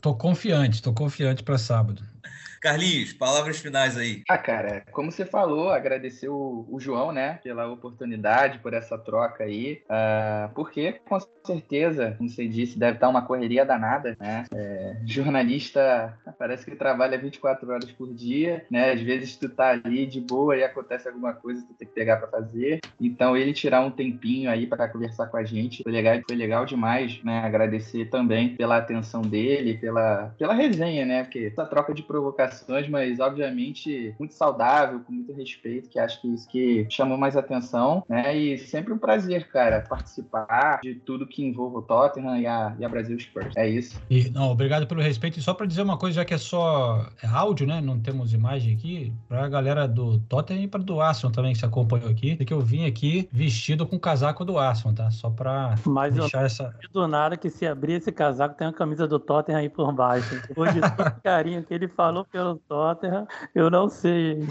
tô 0.00 0.14
confiante, 0.14 0.82
tô 0.82 0.92
confiante 0.92 1.42
para 1.42 1.58
sábado. 1.58 2.02
Carlinhos, 2.66 3.12
palavras 3.12 3.60
finais 3.60 3.96
aí. 3.96 4.24
Ah, 4.28 4.36
cara, 4.36 4.82
como 4.90 5.12
você 5.12 5.24
falou, 5.24 5.70
agradecer 5.70 6.28
o, 6.28 6.66
o 6.68 6.80
João, 6.80 7.12
né, 7.12 7.38
pela 7.44 7.68
oportunidade, 7.68 8.58
por 8.58 8.74
essa 8.74 8.98
troca 8.98 9.44
aí, 9.44 9.84
uh, 9.84 10.52
porque 10.52 10.94
com 11.08 11.16
certeza, 11.44 12.16
como 12.18 12.28
você 12.28 12.48
disse, 12.48 12.76
deve 12.76 12.96
estar 12.96 13.08
uma 13.08 13.22
correria 13.22 13.64
danada, 13.64 14.16
né? 14.18 14.44
É, 14.52 14.96
jornalista 15.04 16.18
parece 16.36 16.64
que 16.64 16.74
trabalha 16.74 17.16
24 17.16 17.70
horas 17.70 17.92
por 17.92 18.12
dia, 18.12 18.66
né? 18.68 18.90
Às 18.90 19.00
vezes 19.00 19.36
tu 19.36 19.48
tá 19.48 19.68
ali 19.68 20.04
de 20.04 20.20
boa 20.20 20.56
e 20.56 20.64
acontece 20.64 21.06
alguma 21.06 21.34
coisa, 21.34 21.64
tu 21.64 21.74
tem 21.74 21.86
que 21.86 21.94
pegar 21.94 22.16
para 22.16 22.26
fazer. 22.26 22.80
Então 23.00 23.36
ele 23.36 23.52
tirar 23.52 23.80
um 23.82 23.92
tempinho 23.92 24.50
aí 24.50 24.66
para 24.66 24.88
conversar 24.88 25.28
com 25.28 25.36
a 25.36 25.44
gente 25.44 25.84
foi 25.84 25.92
legal, 25.92 26.20
foi 26.26 26.36
legal 26.36 26.66
demais, 26.66 27.22
né? 27.22 27.38
Agradecer 27.44 28.06
também 28.06 28.56
pela 28.56 28.78
atenção 28.78 29.22
dele, 29.22 29.78
pela, 29.78 30.34
pela 30.36 30.52
resenha, 30.52 31.06
né? 31.06 31.22
Porque 31.22 31.50
essa 31.52 31.64
troca 31.64 31.94
de 31.94 32.02
provocação 32.02 32.55
provocações, 32.62 32.88
mas 32.88 33.20
obviamente 33.20 34.14
muito 34.18 34.34
saudável, 34.34 35.00
com 35.00 35.12
muito 35.12 35.32
respeito, 35.32 35.88
que 35.88 35.98
acho 35.98 36.20
que 36.20 36.28
isso 36.28 36.48
que 36.48 36.86
chamou 36.90 37.16
mais 37.16 37.36
atenção, 37.36 38.04
né? 38.08 38.36
E 38.36 38.58
sempre 38.58 38.92
um 38.92 38.98
prazer, 38.98 39.48
cara, 39.48 39.84
participar 39.88 40.80
de 40.82 40.94
tudo 40.94 41.26
que 41.26 41.44
envolve 41.44 41.76
o 41.76 41.82
Tottenham 41.82 42.36
e 42.36 42.46
a, 42.46 42.74
e 42.78 42.84
a 42.84 42.88
Brasil 42.88 43.18
Spurs. 43.18 43.54
É 43.56 43.68
isso. 43.68 44.00
E, 44.10 44.30
não, 44.30 44.50
obrigado 44.50 44.86
pelo 44.86 45.00
respeito. 45.00 45.38
E 45.38 45.42
só 45.42 45.54
para 45.54 45.66
dizer 45.66 45.82
uma 45.82 45.98
coisa, 45.98 46.16
já 46.16 46.24
que 46.24 46.34
é 46.34 46.38
só 46.38 47.06
é 47.22 47.26
áudio, 47.26 47.66
né? 47.66 47.80
Não 47.80 47.98
temos 47.98 48.32
imagem 48.32 48.74
aqui, 48.74 49.12
para 49.28 49.44
a 49.44 49.48
galera 49.48 49.86
do 49.86 50.18
Tottenham 50.20 50.64
e 50.64 50.68
para 50.68 50.82
do 50.82 51.00
Arsenal 51.00 51.32
também 51.32 51.52
que 51.52 51.58
se 51.58 51.64
acompanhou 51.64 52.08
aqui, 52.08 52.36
que 52.36 52.52
eu 52.52 52.60
vim 52.60 52.86
aqui 52.86 53.28
vestido 53.32 53.86
com 53.86 53.96
o 53.96 54.00
casaco 54.00 54.44
do 54.44 54.58
Arsenal, 54.58 54.94
tá? 54.94 55.10
Só 55.10 55.30
para 55.30 55.74
deixar 56.12 56.40
eu 56.40 56.46
essa. 56.46 56.74
Do 56.92 57.08
nada 57.08 57.36
que 57.36 57.50
se 57.50 57.66
abrir 57.66 57.94
esse 57.94 58.12
casaco 58.12 58.54
tem 58.56 58.66
uma 58.66 58.72
camisa 58.72 59.06
do 59.06 59.18
Tottenham 59.18 59.58
aí 59.58 59.68
por 59.68 59.92
baixo. 59.92 60.40
De 60.40 60.54
todo 60.54 61.20
carinho 61.22 61.62
que 61.62 61.74
ele 61.74 61.88
falou 61.88 62.24
pelo 62.36 62.56
Tottenham, 62.68 63.26
eu 63.54 63.70
não 63.70 63.88
sei. 63.88 64.46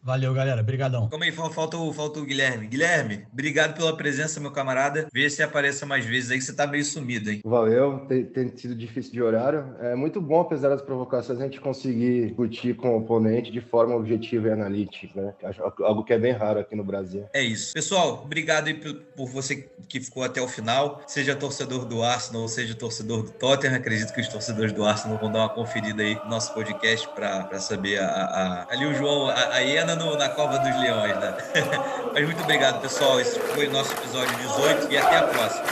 Valeu, 0.00 0.32
galera. 0.32 0.60
Obrigadão. 0.60 1.08
Como 1.08 1.24
aí, 1.24 1.32
falta 1.32 1.76
o, 1.76 1.92
falta 1.92 2.20
o 2.20 2.24
Guilherme. 2.24 2.68
Guilherme, 2.68 3.26
obrigado 3.32 3.76
pela 3.76 3.96
presença, 3.96 4.38
meu 4.38 4.52
camarada. 4.52 5.08
Vê 5.12 5.28
se 5.28 5.42
apareça 5.42 5.84
mais 5.84 6.04
vezes 6.04 6.30
aí, 6.30 6.38
que 6.38 6.44
você 6.44 6.54
tá 6.54 6.68
meio 6.68 6.84
sumido, 6.84 7.28
hein? 7.28 7.40
Valeu. 7.44 8.06
Tem, 8.08 8.24
tem 8.24 8.56
sido 8.56 8.76
difícil 8.76 9.12
de 9.12 9.20
horário. 9.20 9.74
É 9.80 9.96
muito 9.96 10.20
bom, 10.20 10.40
apesar 10.40 10.68
das 10.68 10.82
provocações 10.82 11.40
a 11.40 11.44
gente 11.44 11.60
conseguir 11.60 12.26
discutir 12.28 12.76
com 12.76 12.94
o 12.94 12.98
oponente 12.98 13.50
de 13.50 13.60
forma 13.60 13.96
objetiva 13.96 14.46
e 14.46 14.52
analítica, 14.52 15.20
né? 15.20 15.34
Algo 15.80 16.04
que 16.04 16.12
é 16.12 16.18
bem 16.18 16.32
raro 16.32 16.60
aqui 16.60 16.76
no 16.76 16.84
Brasil. 16.84 17.26
É 17.32 17.42
isso. 17.42 17.74
Pessoal, 17.74 18.22
obrigado 18.24 18.68
aí 18.68 18.74
por 18.74 19.26
você 19.26 19.68
que 19.88 20.00
ficou 20.00 20.22
até 20.22 20.40
o 20.40 20.46
final. 20.46 21.02
Seja 21.08 21.34
torcedor 21.34 21.86
do 21.86 22.04
Arsenal 22.04 22.42
ou 22.42 22.48
seja 22.48 22.72
torcedor 22.74 23.24
do 23.24 23.32
Tottenham, 23.32 23.74
acredito 23.74 24.12
que 24.12 24.20
os 24.20 24.28
torcedores 24.28 24.72
do 24.72 24.84
Arsenal 24.84 25.18
vão 25.18 25.32
dar 25.32 25.40
uma 25.40 25.48
conferida 25.48 26.04
aí 26.04 26.14
no 26.14 26.30
nosso 26.30 26.54
podcast 26.54 27.08
para 27.16 27.58
saber 27.58 27.98
a, 27.98 28.06
a, 28.06 28.66
ali 28.72 28.84
o 28.84 28.94
João, 28.94 29.30
a, 29.30 29.54
a 29.54 29.58
hiena 29.60 29.96
no, 29.96 30.16
na 30.16 30.28
cova 30.28 30.58
dos 30.58 30.78
leões, 30.78 31.16
né? 31.18 31.34
Mas 32.12 32.24
muito 32.24 32.42
obrigado, 32.42 32.82
pessoal. 32.82 33.18
Esse 33.18 33.40
foi 33.40 33.68
o 33.68 33.72
nosso 33.72 33.92
episódio 33.94 34.36
18 34.36 34.92
e 34.92 34.98
até 34.98 35.16
a 35.16 35.22
próxima. 35.22 35.64